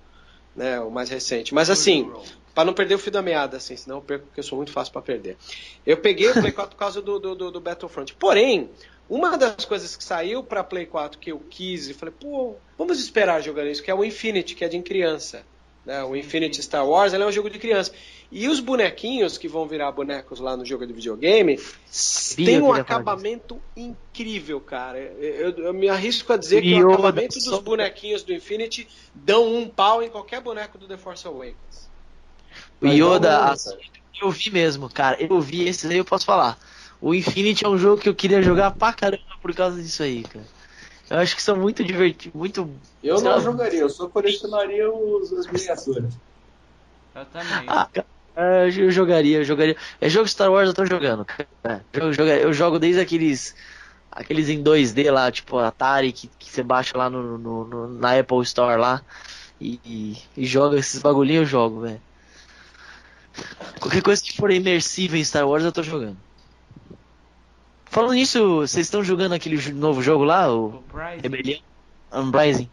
né, 0.56 0.80
o 0.80 0.90
mais 0.90 1.10
recente. 1.10 1.54
Mas 1.54 1.70
assim, 1.70 2.12
para 2.58 2.66
não 2.66 2.74
perder 2.74 2.96
o 2.96 2.98
fio 2.98 3.12
da 3.12 3.22
meada, 3.22 3.58
assim, 3.58 3.76
senão 3.76 3.98
eu 3.98 4.02
perco 4.02 4.26
porque 4.26 4.40
eu 4.40 4.44
sou 4.44 4.56
muito 4.56 4.72
fácil 4.72 4.92
para 4.92 5.04
perder. 5.04 5.38
Eu 5.86 5.96
peguei 5.96 6.28
o 6.32 6.34
Play 6.34 6.52
4 6.52 6.72
por 6.72 6.80
causa 6.80 7.00
do, 7.00 7.20
do, 7.20 7.36
do, 7.36 7.52
do 7.52 7.62
Battlefront. 7.62 8.16
Porém, 8.16 8.72
uma 9.08 9.38
das 9.38 9.64
coisas 9.64 9.96
que 9.96 10.04
saiu 10.04 10.42
para 10.44 10.64
Play 10.64 10.88
4 10.88 11.20
que 11.20 11.32
eu 11.32 11.40
quis 11.52 11.88
e 11.88 11.94
falei, 11.94 12.16
pô, 12.20 12.56
vamos 12.76 13.00
esperar 13.00 13.44
jogando 13.44 13.68
isso, 13.68 13.84
que 13.84 13.92
é 13.92 13.94
o 13.94 14.04
Infinity, 14.04 14.56
que 14.56 14.66
é 14.66 14.68
de 14.68 14.82
criança. 14.82 15.46
né, 15.86 16.04
o 16.04 16.16
Infinity 16.16 16.64
Star 16.64 16.84
Wars, 16.84 17.14
ele 17.14 17.22
é 17.22 17.28
um 17.28 17.32
jogo 17.32 17.48
de 17.48 17.60
criança. 17.60 17.92
E 18.32 18.48
os 18.48 18.60
bonequinhos 18.60 19.38
que 19.38 19.48
vão 19.48 19.68
virar 19.68 19.92
bonecos 19.92 20.40
lá 20.40 20.58
no 20.58 20.66
jogo 20.66 20.88
de 20.88 20.94
videogame 20.94 21.60
tem 22.36 22.60
um 22.60 22.74
acabamento 22.74 23.62
incrível, 23.76 24.60
cara. 24.60 24.98
Eu, 24.98 25.52
eu, 25.60 25.74
me 25.76 25.90
arrisco 25.90 26.34
a 26.34 26.38
dizer 26.38 26.64
que 26.64 26.84
o 26.84 26.92
acabamento 26.92 27.38
dos 27.38 27.60
bonequinhos 27.60 28.24
do 28.24 28.34
Infinity 28.34 28.88
dão 29.14 29.48
um 29.54 29.70
pau 29.70 30.02
em 30.02 30.10
qualquer 30.10 30.42
boneco 30.42 30.80
do 30.80 30.88
The 30.88 30.98
Force 30.98 31.28
Awakens. 31.28 31.87
O 32.82 32.88
Yoda, 32.88 33.45
assim, 33.45 33.76
eu 34.22 34.30
vi 34.32 34.52
mesmo, 34.52 34.90
cara. 34.90 35.18
Eu 35.20 35.40
vi 35.41 35.68
esse 35.68 35.88
aí, 35.88 35.98
eu 35.98 36.06
posso 36.06 36.26
falar. 36.26 36.58
O 36.99 37.14
Infinity 37.14 37.66
é 37.66 37.70
um 37.70 37.78
jogo 37.78 38.02
que 38.02 38.10
eu 38.10 38.16
queria 38.16 38.41
jogar 38.41 38.72
pra 38.72 38.94
caramba 38.94 39.24
por 39.41 39.54
causa 39.54 39.82
disso 39.82 40.04
aí, 40.04 40.24
cara. 40.24 40.45
Eu 41.10 41.18
acho 41.20 41.36
que 41.36 41.41
são 41.41 41.56
muito 41.56 41.84
divertidos, 41.84 42.38
muito. 42.38 42.70
Eu 43.04 43.22
não 43.22 43.40
jogaria, 43.40 43.80
eu 43.80 43.90
só 43.90 44.10
colecionaria 44.10 44.91
os, 44.91 45.32
as 45.32 45.48
miniaturas. 45.48 46.14
Eu 47.16 47.26
também. 47.26 47.66
Ah, 47.68 47.88
cara, 47.94 48.08
eu 48.76 48.91
jogaria, 48.91 49.38
eu 49.38 49.44
jogaria. 49.44 49.78
É 50.02 50.10
jogo 50.10 50.28
Star 50.28 50.52
Wars 50.52 50.68
eu 50.68 50.74
tô 50.74 50.86
jogando, 50.86 51.24
cara. 51.24 51.86
Eu, 51.94 52.12
jogo, 52.12 52.30
eu 52.30 52.54
jogo 52.54 52.80
desde 52.80 52.99
aqueles. 53.02 53.56
Aqueles 54.12 54.49
em 54.49 54.64
2D 54.64 55.12
lá, 55.12 55.32
tipo 55.32 55.60
Atari, 55.60 56.12
que, 56.12 56.28
que 56.28 56.49
você 56.49 56.64
baixa 56.64 56.98
lá 56.98 57.10
no, 57.10 57.38
no, 57.38 57.66
no 57.66 57.88
na 57.88 58.20
Apple 58.20 58.41
Store 58.41 58.80
lá. 58.80 59.02
E, 59.62 59.80
e, 59.86 60.18
e 60.36 60.45
joga 60.45 60.78
esses 60.78 61.02
bagulhinhos, 61.02 61.44
eu 61.44 61.45
jogo, 61.45 61.82
velho. 61.82 62.02
Qualquer 63.80 64.02
coisa 64.02 64.22
que 64.22 64.36
for 64.38 64.52
imersiva 64.52 65.18
em 65.18 65.24
Star 65.24 65.48
Wars 65.48 65.64
eu 65.64 65.72
tô 65.72 65.84
jogando. 65.84 66.18
Falando 67.90 68.14
nisso, 68.14 68.58
vocês 68.58 68.86
estão 68.86 69.04
jogando 69.04 69.34
aquele 69.34 69.58
novo 69.74 70.02
jogo 70.02 70.24
lá, 70.24 70.52
o, 70.54 70.68
O? 70.68 70.84
Unrising? 72.12 72.70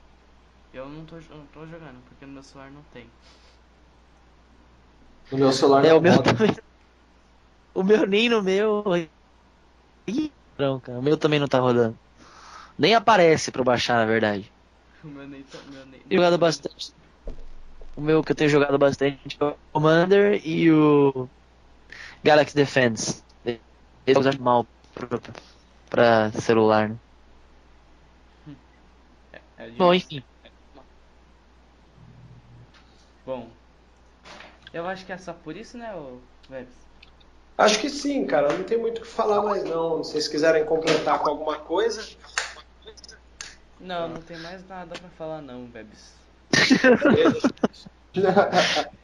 eu 0.72 0.88
não 0.88 1.04
tô, 1.04 1.16
eu 1.16 1.36
não 1.36 1.46
tô 1.46 1.66
jogando, 1.66 2.02
porque 2.08 2.26
no 2.26 2.32
meu 2.32 2.42
celular 2.42 2.70
não 2.70 2.82
tem. 2.92 3.06
No 5.30 5.38
meu 5.38 5.52
celular 5.52 5.84
É, 5.84 5.90
não 5.90 5.98
o 5.98 6.00
meu 6.00 6.22
também. 6.22 6.50
O 7.74 7.82
meu 7.82 8.06
nem 8.06 8.28
no 8.28 8.42
meu. 8.42 8.84
Ih, 10.06 10.32
não, 10.58 10.80
cara. 10.80 10.98
O 10.98 11.02
meu 11.02 11.16
também 11.16 11.40
não 11.40 11.48
tá 11.48 11.58
rodando. 11.58 11.98
Nem 12.78 12.94
aparece 12.94 13.50
pra 13.50 13.60
eu 13.60 13.64
baixar, 13.64 13.96
na 13.96 14.06
verdade. 14.06 14.52
O 15.04 15.08
meu 15.08 15.26
nem 15.28 15.42
tá. 15.42 15.58
Meu 15.72 15.86
nem, 15.86 16.00
jogado 16.10 16.38
bastante. 16.38 16.94
O 17.96 18.00
meu 18.00 18.22
que 18.22 18.32
eu 18.32 18.36
tenho 18.36 18.50
jogado 18.50 18.76
bastante 18.76 19.36
é 19.40 19.44
o 19.44 19.54
Commander 19.72 20.40
e 20.46 20.70
o 20.72 21.28
Galaxy 22.22 22.54
Defense. 22.54 23.22
Eles 23.44 24.18
usam 24.18 24.32
mal 24.40 24.66
pra, 24.94 25.08
pra 25.88 26.32
celular, 26.40 26.88
né? 26.88 26.96
É 29.56 29.68
de- 29.70 29.76
Bom, 29.76 29.94
enfim. 29.94 30.22
Bom. 33.24 33.48
Eu 34.72 34.86
acho 34.88 35.06
que 35.06 35.12
é 35.12 35.18
só 35.18 35.32
por 35.32 35.56
isso, 35.56 35.78
né, 35.78 35.94
o 35.94 36.20
Vebs? 36.50 36.74
Acho 37.56 37.78
que 37.80 37.88
sim, 37.88 38.26
cara. 38.26 38.52
Não 38.52 38.64
tem 38.64 38.76
muito 38.76 38.98
o 38.98 39.00
que 39.02 39.06
falar 39.06 39.40
mais 39.40 39.62
não. 39.62 40.02
Se 40.02 40.12
vocês 40.12 40.26
quiserem 40.26 40.64
completar 40.66 41.20
com 41.20 41.30
alguma 41.30 41.56
coisa. 41.60 42.04
Não, 43.78 44.08
não 44.08 44.20
tem 44.20 44.36
mais 44.38 44.66
nada 44.66 44.98
pra 44.98 45.08
falar 45.10 45.40
não, 45.40 45.66
Vebs. 45.66 46.23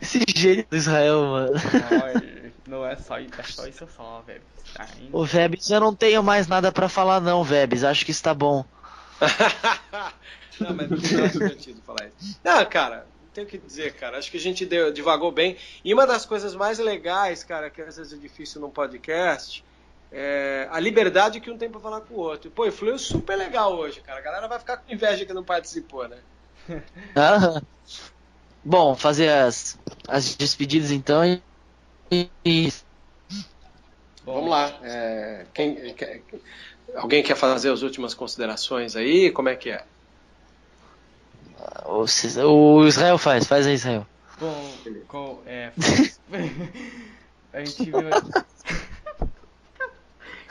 Esse 0.00 0.24
gênio 0.34 0.66
do 0.68 0.76
Israel, 0.76 1.22
mano. 1.22 1.52
Não 2.66 2.86
é 2.86 2.96
só, 2.96 3.18
é 3.18 3.28
só 3.44 3.66
isso 3.66 3.86
só, 3.94 4.22
Vebs. 4.26 4.44
Ainda. 4.78 5.16
Ô, 5.16 5.24
Vebs, 5.24 5.70
eu 5.70 5.80
não 5.80 5.94
tenho 5.94 6.22
mais 6.22 6.46
nada 6.46 6.72
pra 6.72 6.88
falar, 6.88 7.20
não, 7.20 7.44
Vebs. 7.44 7.84
Acho 7.84 8.04
que 8.04 8.10
está 8.10 8.32
bom. 8.32 8.64
não, 10.60 10.74
mas 10.74 10.88
não 10.88 11.24
é 11.24 11.28
divertido 11.28 11.82
falar 11.82 12.06
isso. 12.06 12.38
Não, 12.42 12.64
cara, 12.66 13.06
não 13.20 13.28
tenho 13.34 13.46
o 13.46 13.50
que 13.50 13.58
dizer, 13.58 13.94
cara. 13.94 14.18
Acho 14.18 14.30
que 14.30 14.36
a 14.36 14.40
gente 14.40 14.64
deu, 14.64 14.92
divagou 14.92 15.30
bem. 15.30 15.56
E 15.84 15.92
uma 15.92 16.06
das 16.06 16.24
coisas 16.24 16.54
mais 16.54 16.78
legais, 16.78 17.44
cara, 17.44 17.68
que 17.68 17.82
às 17.82 17.96
vezes 17.96 18.12
é 18.12 18.16
difícil 18.16 18.60
num 18.60 18.70
podcast, 18.70 19.64
é 20.10 20.68
a 20.70 20.78
liberdade 20.78 21.40
que 21.40 21.50
um 21.50 21.58
tem 21.58 21.70
pra 21.70 21.80
falar 21.80 22.00
com 22.02 22.14
o 22.14 22.18
outro. 22.18 22.50
Pô, 22.50 22.66
e 22.66 22.70
fluiu 22.70 22.98
super 22.98 23.36
legal 23.36 23.74
hoje, 23.74 24.00
cara. 24.00 24.18
A 24.18 24.22
galera 24.22 24.48
vai 24.48 24.58
ficar 24.58 24.78
com 24.78 24.92
inveja 24.92 25.26
que 25.26 25.32
não 25.32 25.44
participou, 25.44 26.08
né? 26.08 26.18
Aham. 27.16 27.62
Bom, 28.64 28.94
fazer 28.96 29.28
as, 29.28 29.78
as 30.08 30.34
despedidas 30.36 30.90
então 30.90 31.24
e. 31.24 31.42
e- 32.46 32.70
Bom, 34.24 34.34
Vamos 34.34 34.50
lá. 34.50 34.78
é, 34.82 35.46
quem, 35.54 35.94
quer- 35.94 36.24
alguém 36.96 37.22
quer 37.22 37.36
fazer 37.36 37.70
as 37.72 37.82
últimas 37.82 38.14
considerações 38.14 38.96
aí? 38.96 39.32
Como 39.32 39.48
é 39.48 39.56
que 39.56 39.70
é? 39.70 39.86
O, 41.86 42.04
o 42.48 42.86
Israel 42.86 43.18
faz, 43.18 43.46
faz 43.46 43.66
aí, 43.66 43.74
Israel. 43.74 44.06
Bom, 44.36 44.82
com, 45.08 45.42
é, 45.46 45.72
a 47.52 47.64
gente 47.64 47.90
viu. 47.92 48.08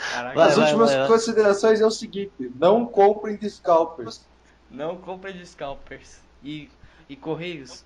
Caraca, 0.07 0.39
As 0.41 0.57
vai, 0.57 0.57
últimas 0.57 0.95
vai, 0.95 0.97
vai. 0.99 1.07
considerações 1.07 1.81
é 1.81 1.85
o 1.85 1.91
seguinte: 1.91 2.33
não 2.55 2.85
comprem 2.85 3.37
de 3.37 3.49
scalpers. 3.49 4.29
Não 4.71 4.97
compre 4.97 5.33
de 5.33 5.45
scalpers. 5.45 6.19
E, 6.43 6.69
e 7.07 7.15
Correios, 7.15 7.83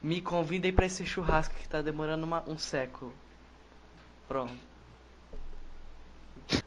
me 0.00 0.20
convidem 0.20 0.72
pra 0.72 0.86
esse 0.86 1.04
churrasco 1.04 1.54
que 1.54 1.68
tá 1.68 1.82
demorando 1.82 2.24
uma- 2.24 2.44
um 2.48 2.56
século. 2.56 3.12
Pronto. 4.26 4.54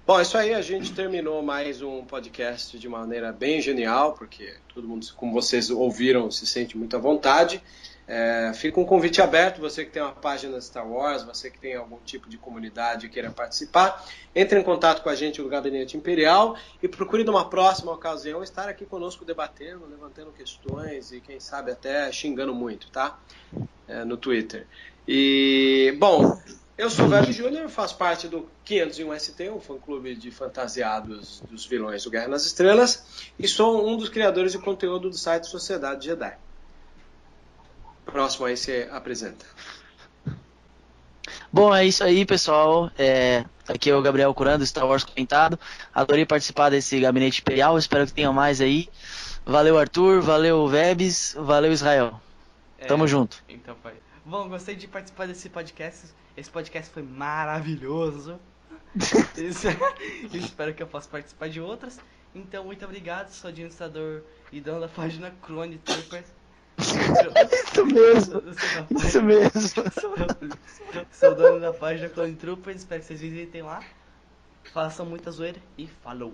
Bom, 0.06 0.20
isso 0.20 0.38
aí, 0.38 0.54
a 0.54 0.62
gente 0.62 0.94
terminou 0.94 1.42
mais 1.44 1.82
um 1.82 2.04
podcast 2.04 2.78
de 2.80 2.90
maneira 2.90 3.32
bem 3.32 3.62
genial, 3.62 4.14
porque 4.14 4.56
todo 4.74 4.88
mundo, 4.88 5.06
como 5.16 5.32
vocês 5.34 5.70
ouviram, 5.70 6.32
se 6.32 6.48
sente 6.48 6.78
muito 6.78 6.96
à 6.96 7.00
vontade. 7.00 7.62
É, 8.08 8.54
fica 8.54 8.80
um 8.80 8.86
convite 8.86 9.22
aberto, 9.22 9.60
você 9.60 9.84
que 9.84 9.92
tem 9.92 10.02
uma 10.02 10.14
página 10.14 10.62
Star 10.62 10.90
Wars, 10.90 11.24
você 11.24 11.52
que 11.52 11.60
tem 11.60 11.76
algum 11.76 11.98
tipo 12.06 12.30
de 12.30 12.38
comunidade 12.38 13.06
e 13.06 13.10
queira 13.10 13.30
participar, 13.32 14.02
entre 14.34 14.58
em 14.58 14.64
contato 14.64 15.04
com 15.04 15.10
a 15.10 15.16
gente 15.16 15.42
no 15.42 15.50
Gabinete 15.50 15.98
Imperial 15.98 16.56
e 16.82 16.88
procure 16.88 17.26
numa 17.26 17.50
próxima 17.50 17.92
ocasião 17.92 18.42
estar 18.42 18.70
aqui 18.70 18.86
conosco 18.86 19.26
debatendo, 19.26 19.86
levantando 19.86 20.32
questões 20.32 21.12
e 21.12 21.20
quem 21.20 21.38
sabe 21.42 21.70
até 21.72 22.10
xingando 22.10 22.56
muito, 22.56 22.90
tá? 22.90 23.20
É, 23.86 24.06
no 24.06 24.16
Twitter. 24.16 24.66
E, 25.06 25.94
bom, 26.00 26.40
eu 26.78 26.90
sou 26.90 27.06
o 27.06 27.10
Velho 27.10 27.34
Júnior, 27.34 27.68
faço 27.68 27.98
parte 27.98 28.30
do 28.30 28.48
501 28.64 29.20
ST, 29.20 29.50
um 29.50 29.60
fã-clube 29.60 30.16
de 30.16 30.32
fantasiados 30.32 31.42
dos 31.50 31.66
vilões 31.66 32.06
do 32.06 32.10
Guerra 32.10 32.30
nas 32.30 32.46
Estrelas, 32.46 33.32
e 33.38 33.50
sou 33.50 33.86
um 33.86 33.98
dos 33.98 34.08
criadores 34.08 34.54
de 34.54 34.60
conteúdo 34.60 35.10
do 35.10 35.18
site 35.18 35.48
Sociedade 35.48 36.06
Jedi. 36.06 36.38
Próximo 38.12 38.46
aí 38.46 38.56
você 38.58 38.88
apresenta. 38.92 39.46
Bom, 41.52 41.74
é 41.74 41.86
isso 41.86 42.04
aí, 42.04 42.26
pessoal. 42.26 42.92
É, 42.98 43.46
aqui 43.68 43.90
é 43.90 43.96
o 43.96 44.02
Gabriel 44.02 44.34
Curando, 44.34 44.66
Star 44.66 44.86
Wars 44.86 45.04
comentado. 45.04 45.60
Adorei 45.94 46.26
participar 46.26 46.70
desse 46.70 47.00
gabinete 47.00 47.42
imperial. 47.42 47.78
Espero 47.78 48.06
que 48.06 48.14
tenham 48.14 48.34
mais 48.34 48.62
aí. 48.62 48.90
Valeu, 49.46 49.78
Arthur. 49.78 50.22
Valeu, 50.22 50.68
Vebs. 50.68 51.36
Valeu, 51.40 51.72
Israel. 51.72 52.20
Tamo 52.88 53.06
É, 53.06 53.08
junto. 53.08 53.44
Então 53.50 53.76
foi. 53.82 53.94
Bom, 54.26 54.50
gostei 54.50 54.76
de 54.76 54.88
participar 54.88 55.28
desse 55.28 55.50
podcast. 55.50 56.08
Esse 56.36 56.50
podcast 56.50 56.92
foi 56.94 57.04
maravilhoso. 57.04 58.40
Isso- 59.38 59.68
Espero 60.34 60.74
que 60.74 60.84
eu 60.84 60.88
possa 60.88 61.08
participar 61.10 61.50
de 61.50 61.60
outras. 61.62 62.00
Então, 62.36 62.64
muito 62.66 62.84
obrigado. 62.86 63.30
Sou 63.32 63.48
administrador 63.50 64.22
e 64.52 64.60
dono 64.62 64.82
da 64.82 64.88
página 64.88 65.34
Clone 65.42 65.78
Troopers. 65.80 66.26
Isso 66.88 67.86
mesmo. 67.86 68.44
Isso 68.98 69.22
mesmo. 69.22 69.62
Sou 71.12 71.36
dono 71.36 71.60
da 71.60 71.74
página 71.74 72.10
Clone 72.10 72.36
Troopers. 72.36 72.78
Espero 72.78 73.02
que 73.02 73.08
vocês 73.08 73.22
visitem 73.22 73.62
lá. 73.62 73.82
Façam 74.74 75.06
muita 75.06 75.32
zoeira 75.32 75.60
e 75.78 75.88
falou. 75.88 76.34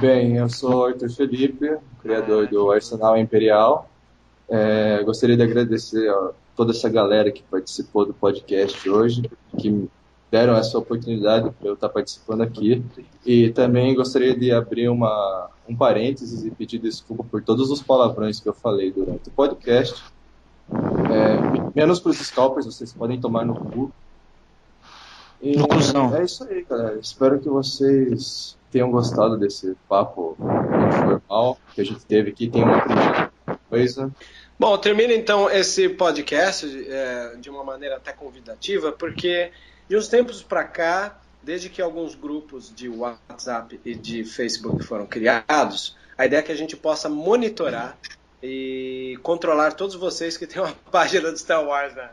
Bem, 0.00 0.36
eu 0.36 0.48
sou 0.48 0.86
Arthur 0.86 1.10
Felipe, 1.10 1.78
criador 2.00 2.48
do 2.48 2.70
Arsenal 2.70 3.16
Imperial. 3.16 3.90
É, 4.48 5.02
gostaria 5.02 5.36
de 5.36 5.42
agradecer 5.42 6.08
a 6.10 6.32
toda 6.54 6.72
essa 6.72 6.88
galera 6.88 7.30
que 7.30 7.42
participou 7.42 8.04
do 8.04 8.12
podcast 8.12 8.88
hoje, 8.88 9.22
que 9.58 9.70
me 9.70 9.90
deram 10.32 10.56
essa 10.56 10.78
oportunidade 10.78 11.50
para 11.50 11.68
eu 11.68 11.74
estar 11.74 11.90
participando 11.90 12.40
aqui. 12.40 12.82
E 13.24 13.50
também 13.50 13.94
gostaria 13.94 14.34
de 14.34 14.50
abrir 14.50 14.88
uma, 14.88 15.50
um 15.68 15.76
parênteses 15.76 16.42
e 16.42 16.50
pedir 16.50 16.78
desculpa 16.78 17.22
por 17.22 17.42
todos 17.42 17.70
os 17.70 17.82
palavrões 17.82 18.40
que 18.40 18.48
eu 18.48 18.54
falei 18.54 18.90
durante 18.90 19.28
o 19.28 19.32
podcast. 19.32 20.02
É, 20.70 21.70
menos 21.76 22.00
para 22.00 22.10
os 22.10 22.16
scalpers, 22.16 22.64
vocês 22.64 22.94
podem 22.94 23.20
tomar 23.20 23.44
no 23.44 23.54
cu. 23.54 23.92
E 25.42 25.54
No 25.54 25.68
cuzão. 25.68 26.16
É 26.16 26.24
isso 26.24 26.44
aí, 26.44 26.64
galera. 26.64 26.98
Espero 26.98 27.38
que 27.38 27.50
vocês 27.50 28.56
tenham 28.70 28.90
gostado 28.90 29.36
desse 29.36 29.76
papo 29.86 30.34
informal 30.88 31.58
que 31.74 31.82
a 31.82 31.84
gente 31.84 32.06
teve 32.06 32.30
aqui. 32.30 32.48
Tenham 32.48 32.74
aprendido 32.74 33.30
coisa. 33.68 34.10
Bom, 34.58 34.78
termina 34.78 35.12
então 35.12 35.50
esse 35.50 35.90
podcast 35.90 36.66
é, 36.88 37.36
de 37.38 37.50
uma 37.50 37.62
maneira 37.62 37.96
até 37.96 38.12
convidativa, 38.12 38.92
porque 38.92 39.50
de 39.92 39.96
uns 39.98 40.08
tempos 40.08 40.42
para 40.42 40.64
cá, 40.64 41.20
desde 41.42 41.68
que 41.68 41.82
alguns 41.82 42.14
grupos 42.14 42.74
de 42.74 42.88
WhatsApp 42.88 43.78
e 43.84 43.94
de 43.94 44.24
Facebook 44.24 44.82
foram 44.82 45.06
criados, 45.06 45.98
a 46.16 46.24
ideia 46.24 46.40
é 46.40 46.42
que 46.42 46.50
a 46.50 46.56
gente 46.56 46.74
possa 46.74 47.10
monitorar 47.10 47.98
e 48.42 49.18
controlar 49.22 49.72
todos 49.72 49.94
vocês 49.94 50.38
que 50.38 50.46
têm 50.46 50.62
uma 50.62 50.72
página 50.90 51.30
do 51.30 51.36
Star 51.36 51.62
Wars, 51.62 51.94
né? 51.94 52.08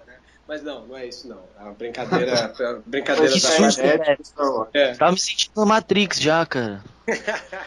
Mas 0.46 0.62
não, 0.62 0.88
não 0.88 0.98
é 0.98 1.08
isso 1.08 1.26
não. 1.26 1.42
É 1.58 1.64
uma 1.64 1.72
brincadeira, 1.72 2.32
é 2.60 2.80
brincadeira 2.86 3.32
Que 3.32 3.40
da 3.40 3.50
susto, 3.50 3.82
Wars. 3.82 4.70
É. 4.74 4.94
Tava 4.96 5.14
me 5.14 5.20
sentindo 5.20 5.54
no 5.56 5.66
Matrix 5.66 6.20
já, 6.20 6.46
cara. 6.46 6.84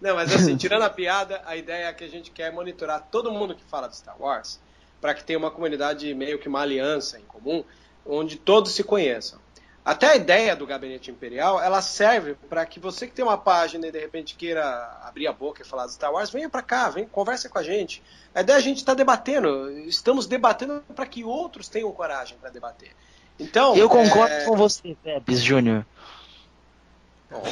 Não, 0.00 0.14
mas 0.14 0.34
assim, 0.34 0.56
tirando 0.56 0.82
a 0.82 0.88
piada, 0.88 1.42
a 1.44 1.56
ideia 1.56 1.86
é 1.86 1.92
que 1.92 2.04
a 2.04 2.08
gente 2.08 2.30
quer 2.30 2.50
monitorar 2.50 3.08
todo 3.10 3.30
mundo 3.30 3.54
que 3.54 3.62
fala 3.64 3.86
de 3.86 3.96
Star 3.96 4.16
Wars 4.18 4.58
para 4.98 5.14
que 5.14 5.24
tenha 5.24 5.38
uma 5.38 5.50
comunidade 5.50 6.12
meio 6.14 6.38
que 6.38 6.48
uma 6.48 6.60
aliança 6.60 7.18
em 7.18 7.22
comum, 7.22 7.64
onde 8.04 8.36
todos 8.36 8.72
se 8.72 8.82
conheçam. 8.82 9.38
Até 9.82 10.08
a 10.08 10.16
ideia 10.16 10.54
do 10.54 10.66
Gabinete 10.66 11.10
Imperial, 11.10 11.60
ela 11.60 11.80
serve 11.80 12.34
para 12.48 12.66
que 12.66 12.78
você 12.78 13.06
que 13.06 13.14
tem 13.14 13.24
uma 13.24 13.38
página 13.38 13.86
e 13.86 13.90
de 13.90 13.98
repente 13.98 14.36
queira 14.36 14.62
abrir 15.02 15.26
a 15.26 15.32
boca 15.32 15.62
e 15.62 15.64
falar 15.64 15.86
de 15.86 15.92
Star 15.92 16.12
Wars, 16.12 16.30
venha 16.30 16.50
para 16.50 16.60
cá, 16.62 16.90
vem, 16.90 17.06
conversa 17.06 17.48
com 17.48 17.58
a 17.58 17.62
gente. 17.62 18.02
A 18.34 18.42
ideia 18.42 18.56
é 18.56 18.58
a 18.58 18.62
gente 18.62 18.76
estar 18.76 18.94
debatendo, 18.94 19.70
estamos 19.70 20.26
debatendo 20.26 20.84
para 20.94 21.06
que 21.06 21.24
outros 21.24 21.66
tenham 21.68 21.90
coragem 21.92 22.36
para 22.38 22.50
debater. 22.50 22.90
Então, 23.38 23.74
Eu 23.74 23.88
concordo 23.88 24.34
é, 24.34 24.44
com 24.44 24.54
você, 24.54 24.94
Pepes 25.02 25.42
Júnior. 25.42 25.86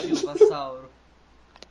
Dinossauro. 0.05 0.91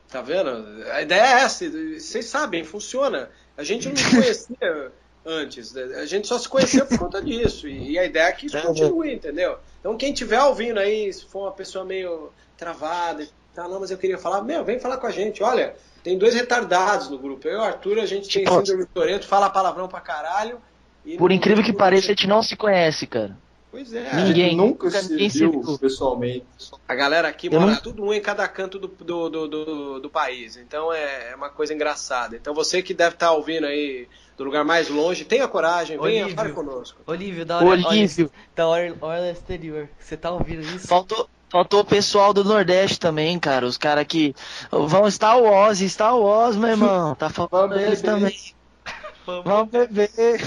Tá 0.08 0.22
vendo? 0.22 0.82
A 0.92 1.02
ideia 1.02 1.20
é 1.20 1.42
essa, 1.42 1.70
vocês 1.70 2.26
sabem, 2.26 2.64
funciona. 2.64 3.30
A 3.56 3.62
gente 3.62 3.88
não 3.88 3.94
conhecia 4.10 4.92
antes, 5.28 5.76
a 5.76 6.06
gente 6.06 6.26
só 6.26 6.38
se 6.38 6.48
conheceu 6.48 6.86
por 6.86 6.98
conta 6.98 7.20
disso. 7.22 7.68
E 7.68 7.98
a 7.98 8.04
ideia 8.04 8.24
é 8.24 8.32
que 8.32 8.46
isso 8.46 8.56
É, 8.56 8.62
continue, 8.62 9.12
entendeu? 9.12 9.58
Então 9.78 9.96
quem 9.96 10.12
estiver 10.12 10.42
ouvindo 10.42 10.78
aí, 10.80 11.12
se 11.12 11.26
for 11.26 11.42
uma 11.42 11.52
pessoa 11.52 11.84
meio 11.84 12.30
travada 12.56 13.22
e 13.22 13.28
tal, 13.54 13.68
não, 13.68 13.78
mas 13.80 13.90
eu 13.90 13.98
queria 13.98 14.18
falar, 14.18 14.42
meu, 14.42 14.64
vem 14.64 14.80
falar 14.80 14.96
com 14.96 15.06
a 15.06 15.10
gente. 15.10 15.42
Olha, 15.42 15.76
tem 16.02 16.16
dois 16.16 16.34
retardados 16.34 17.10
no 17.10 17.18
grupo. 17.18 17.46
Eu 17.46 17.54
e 17.54 17.56
o 17.56 17.62
Arthur, 17.62 17.98
a 17.98 18.06
gente 18.06 18.28
tem 18.28 18.46
síndrome 18.46 18.84
do 18.84 18.90
Toreto, 18.92 19.26
fala 19.26 19.50
palavrão 19.50 19.86
pra 19.86 20.00
caralho. 20.00 20.60
e 21.04 21.16
Por 21.16 21.30
incrível 21.30 21.62
que 21.62 21.72
pareça, 21.72 22.06
a 22.06 22.08
gente 22.10 22.26
não 22.26 22.42
se 22.42 22.56
conhece, 22.56 23.06
cara. 23.06 23.36
Pois 23.70 23.92
é. 23.92 24.08
A 24.10 24.18
gente 24.20 24.28
Ninguém. 24.28 24.56
nunca 24.56 24.86
nunca 24.86 25.02
se 25.02 25.10
ninguém 25.12 25.28
se 25.30 25.38
viu 25.40 25.60
viu. 25.62 25.78
pessoalmente. 25.78 26.44
A 26.88 26.94
galera 26.94 27.28
aqui 27.28 27.50
mora 27.50 27.66
não- 27.72 27.76
tudo 27.80 28.02
um 28.02 28.14
em 28.14 28.20
cada 28.20 28.48
canto 28.48 28.78
do, 28.78 28.88
do, 28.88 29.28
do, 29.28 29.48
do, 29.48 30.00
do 30.00 30.10
país. 30.10 30.56
Então 30.56 30.90
é, 30.92 31.32
é 31.32 31.36
uma 31.36 31.50
coisa 31.50 31.74
engraçada. 31.74 32.34
Então 32.34 32.54
você 32.54 32.82
que 32.82 32.94
deve 32.94 33.14
estar 33.16 33.32
ouvindo 33.32 33.66
aí 33.66 34.08
do 34.38 34.44
lugar 34.44 34.64
mais 34.64 34.88
longe, 34.88 35.24
tenha 35.24 35.46
coragem, 35.46 35.98
venha, 36.00 36.22
Olívio. 36.24 36.34
fale 36.36 36.52
conosco. 36.52 36.98
Olívio, 37.06 37.44
da 37.44 37.56
hora, 37.58 37.66
Olívio. 37.66 38.30
da 38.56 38.66
hora, 38.66 38.96
hora 39.02 39.30
exterior. 39.30 39.88
Você 39.98 40.16
tá 40.16 40.30
ouvindo 40.30 40.62
isso? 40.62 40.88
Faltou, 40.88 41.28
faltou 41.50 41.80
o 41.80 41.84
pessoal 41.84 42.32
do 42.32 42.44
Nordeste 42.44 42.98
também, 42.98 43.38
cara. 43.38 43.66
Os 43.66 43.76
caras 43.76 44.06
que 44.06 44.34
vão 44.70 45.10
Star 45.10 45.38
Wars, 45.42 45.78
Star 45.80 46.16
Wars, 46.18 46.56
meu 46.56 46.70
irmão. 46.70 47.14
Tá 47.16 47.28
faltando 47.28 47.68
Vamos 47.74 47.82
eles 47.86 48.00
beber. 48.00 48.14
também. 48.14 49.42
Vamos 49.44 49.68
beber. 49.70 50.40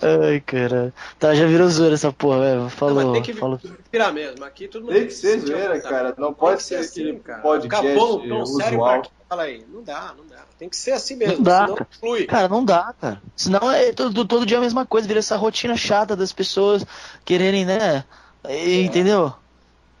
Ai, 0.00 0.40
cara. 0.40 0.92
Tá, 1.18 1.34
já 1.34 1.46
virou 1.46 1.68
zoeira 1.68 1.94
essa 1.94 2.12
porra, 2.12 2.40
velho. 2.40 2.60
Não, 2.62 2.70
Falou, 2.70 2.94
mas 3.04 3.12
tem 3.12 3.22
que 3.22 3.32
falou. 3.34 3.60
virar 3.90 4.12
mesmo. 4.12 4.44
Aqui 4.44 4.68
mundo 4.84 4.92
Tem 4.94 5.06
que 5.06 5.12
ser 5.12 5.38
zoeira, 5.40 5.80
cara. 5.80 6.14
Não 6.18 6.32
pode 6.32 6.62
ser 6.62 6.76
aquele 6.76 7.10
assim, 7.12 7.18
cara. 7.20 7.40
podcast 7.42 7.86
Acabou 7.88 8.28
tom 8.28 8.46
sério 8.46 8.78
pra? 8.78 9.02
Fala 9.28 9.42
aí. 9.44 9.64
Não 9.72 9.82
dá, 9.82 10.14
não 10.16 10.26
dá. 10.26 10.42
Tem 10.58 10.68
que 10.68 10.76
ser 10.76 10.92
assim 10.92 11.16
mesmo. 11.16 11.36
Não 11.36 11.42
dá, 11.42 11.60
senão 11.62 11.74
cara. 11.76 11.88
flui. 11.98 12.26
Cara, 12.26 12.48
não 12.48 12.64
dá, 12.64 12.94
cara. 13.00 13.22
Senão 13.36 13.70
é 13.72 13.92
todo, 13.92 14.24
todo 14.24 14.46
dia 14.46 14.58
a 14.58 14.60
mesma 14.60 14.84
coisa, 14.86 15.06
vira 15.08 15.18
essa 15.20 15.36
rotina 15.36 15.76
chata 15.76 16.14
das 16.14 16.32
pessoas 16.32 16.84
quererem, 17.24 17.64
né? 17.64 18.04
E- 18.48 18.82
Entendeu? 18.82 19.32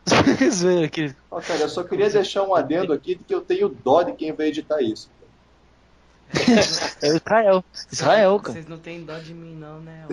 Zoeira, 0.52 0.88
que- 0.88 1.14
Ó, 1.30 1.40
cara, 1.40 1.60
eu 1.60 1.68
só 1.68 1.82
queria 1.84 2.10
deixar 2.10 2.42
um 2.42 2.54
adendo 2.54 2.92
aqui 2.92 3.14
de 3.14 3.24
que 3.24 3.34
eu 3.34 3.40
tenho 3.40 3.68
dó 3.68 4.02
de 4.02 4.12
quem 4.12 4.32
vai 4.32 4.48
editar 4.48 4.80
isso. 4.82 5.08
É 7.02 7.10
o 7.10 7.16
Israel. 7.16 7.64
Israel, 7.90 8.40
cara. 8.40 8.54
Vocês 8.54 8.68
não 8.68 8.78
têm 8.78 9.04
dó 9.04 9.18
de 9.18 9.34
mim, 9.34 9.54
não, 9.54 9.80
né? 9.80 10.06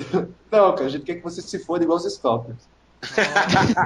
Não, 0.51 0.75
cara, 0.75 0.85
a 0.85 0.89
gente 0.89 1.05
quer 1.05 1.15
que 1.15 1.23
você 1.23 1.41
se 1.41 1.59
foda 1.59 1.83
igual 1.83 1.97
os 1.97 2.13
Scalpers. 2.13 2.57
Ó. 3.03 3.85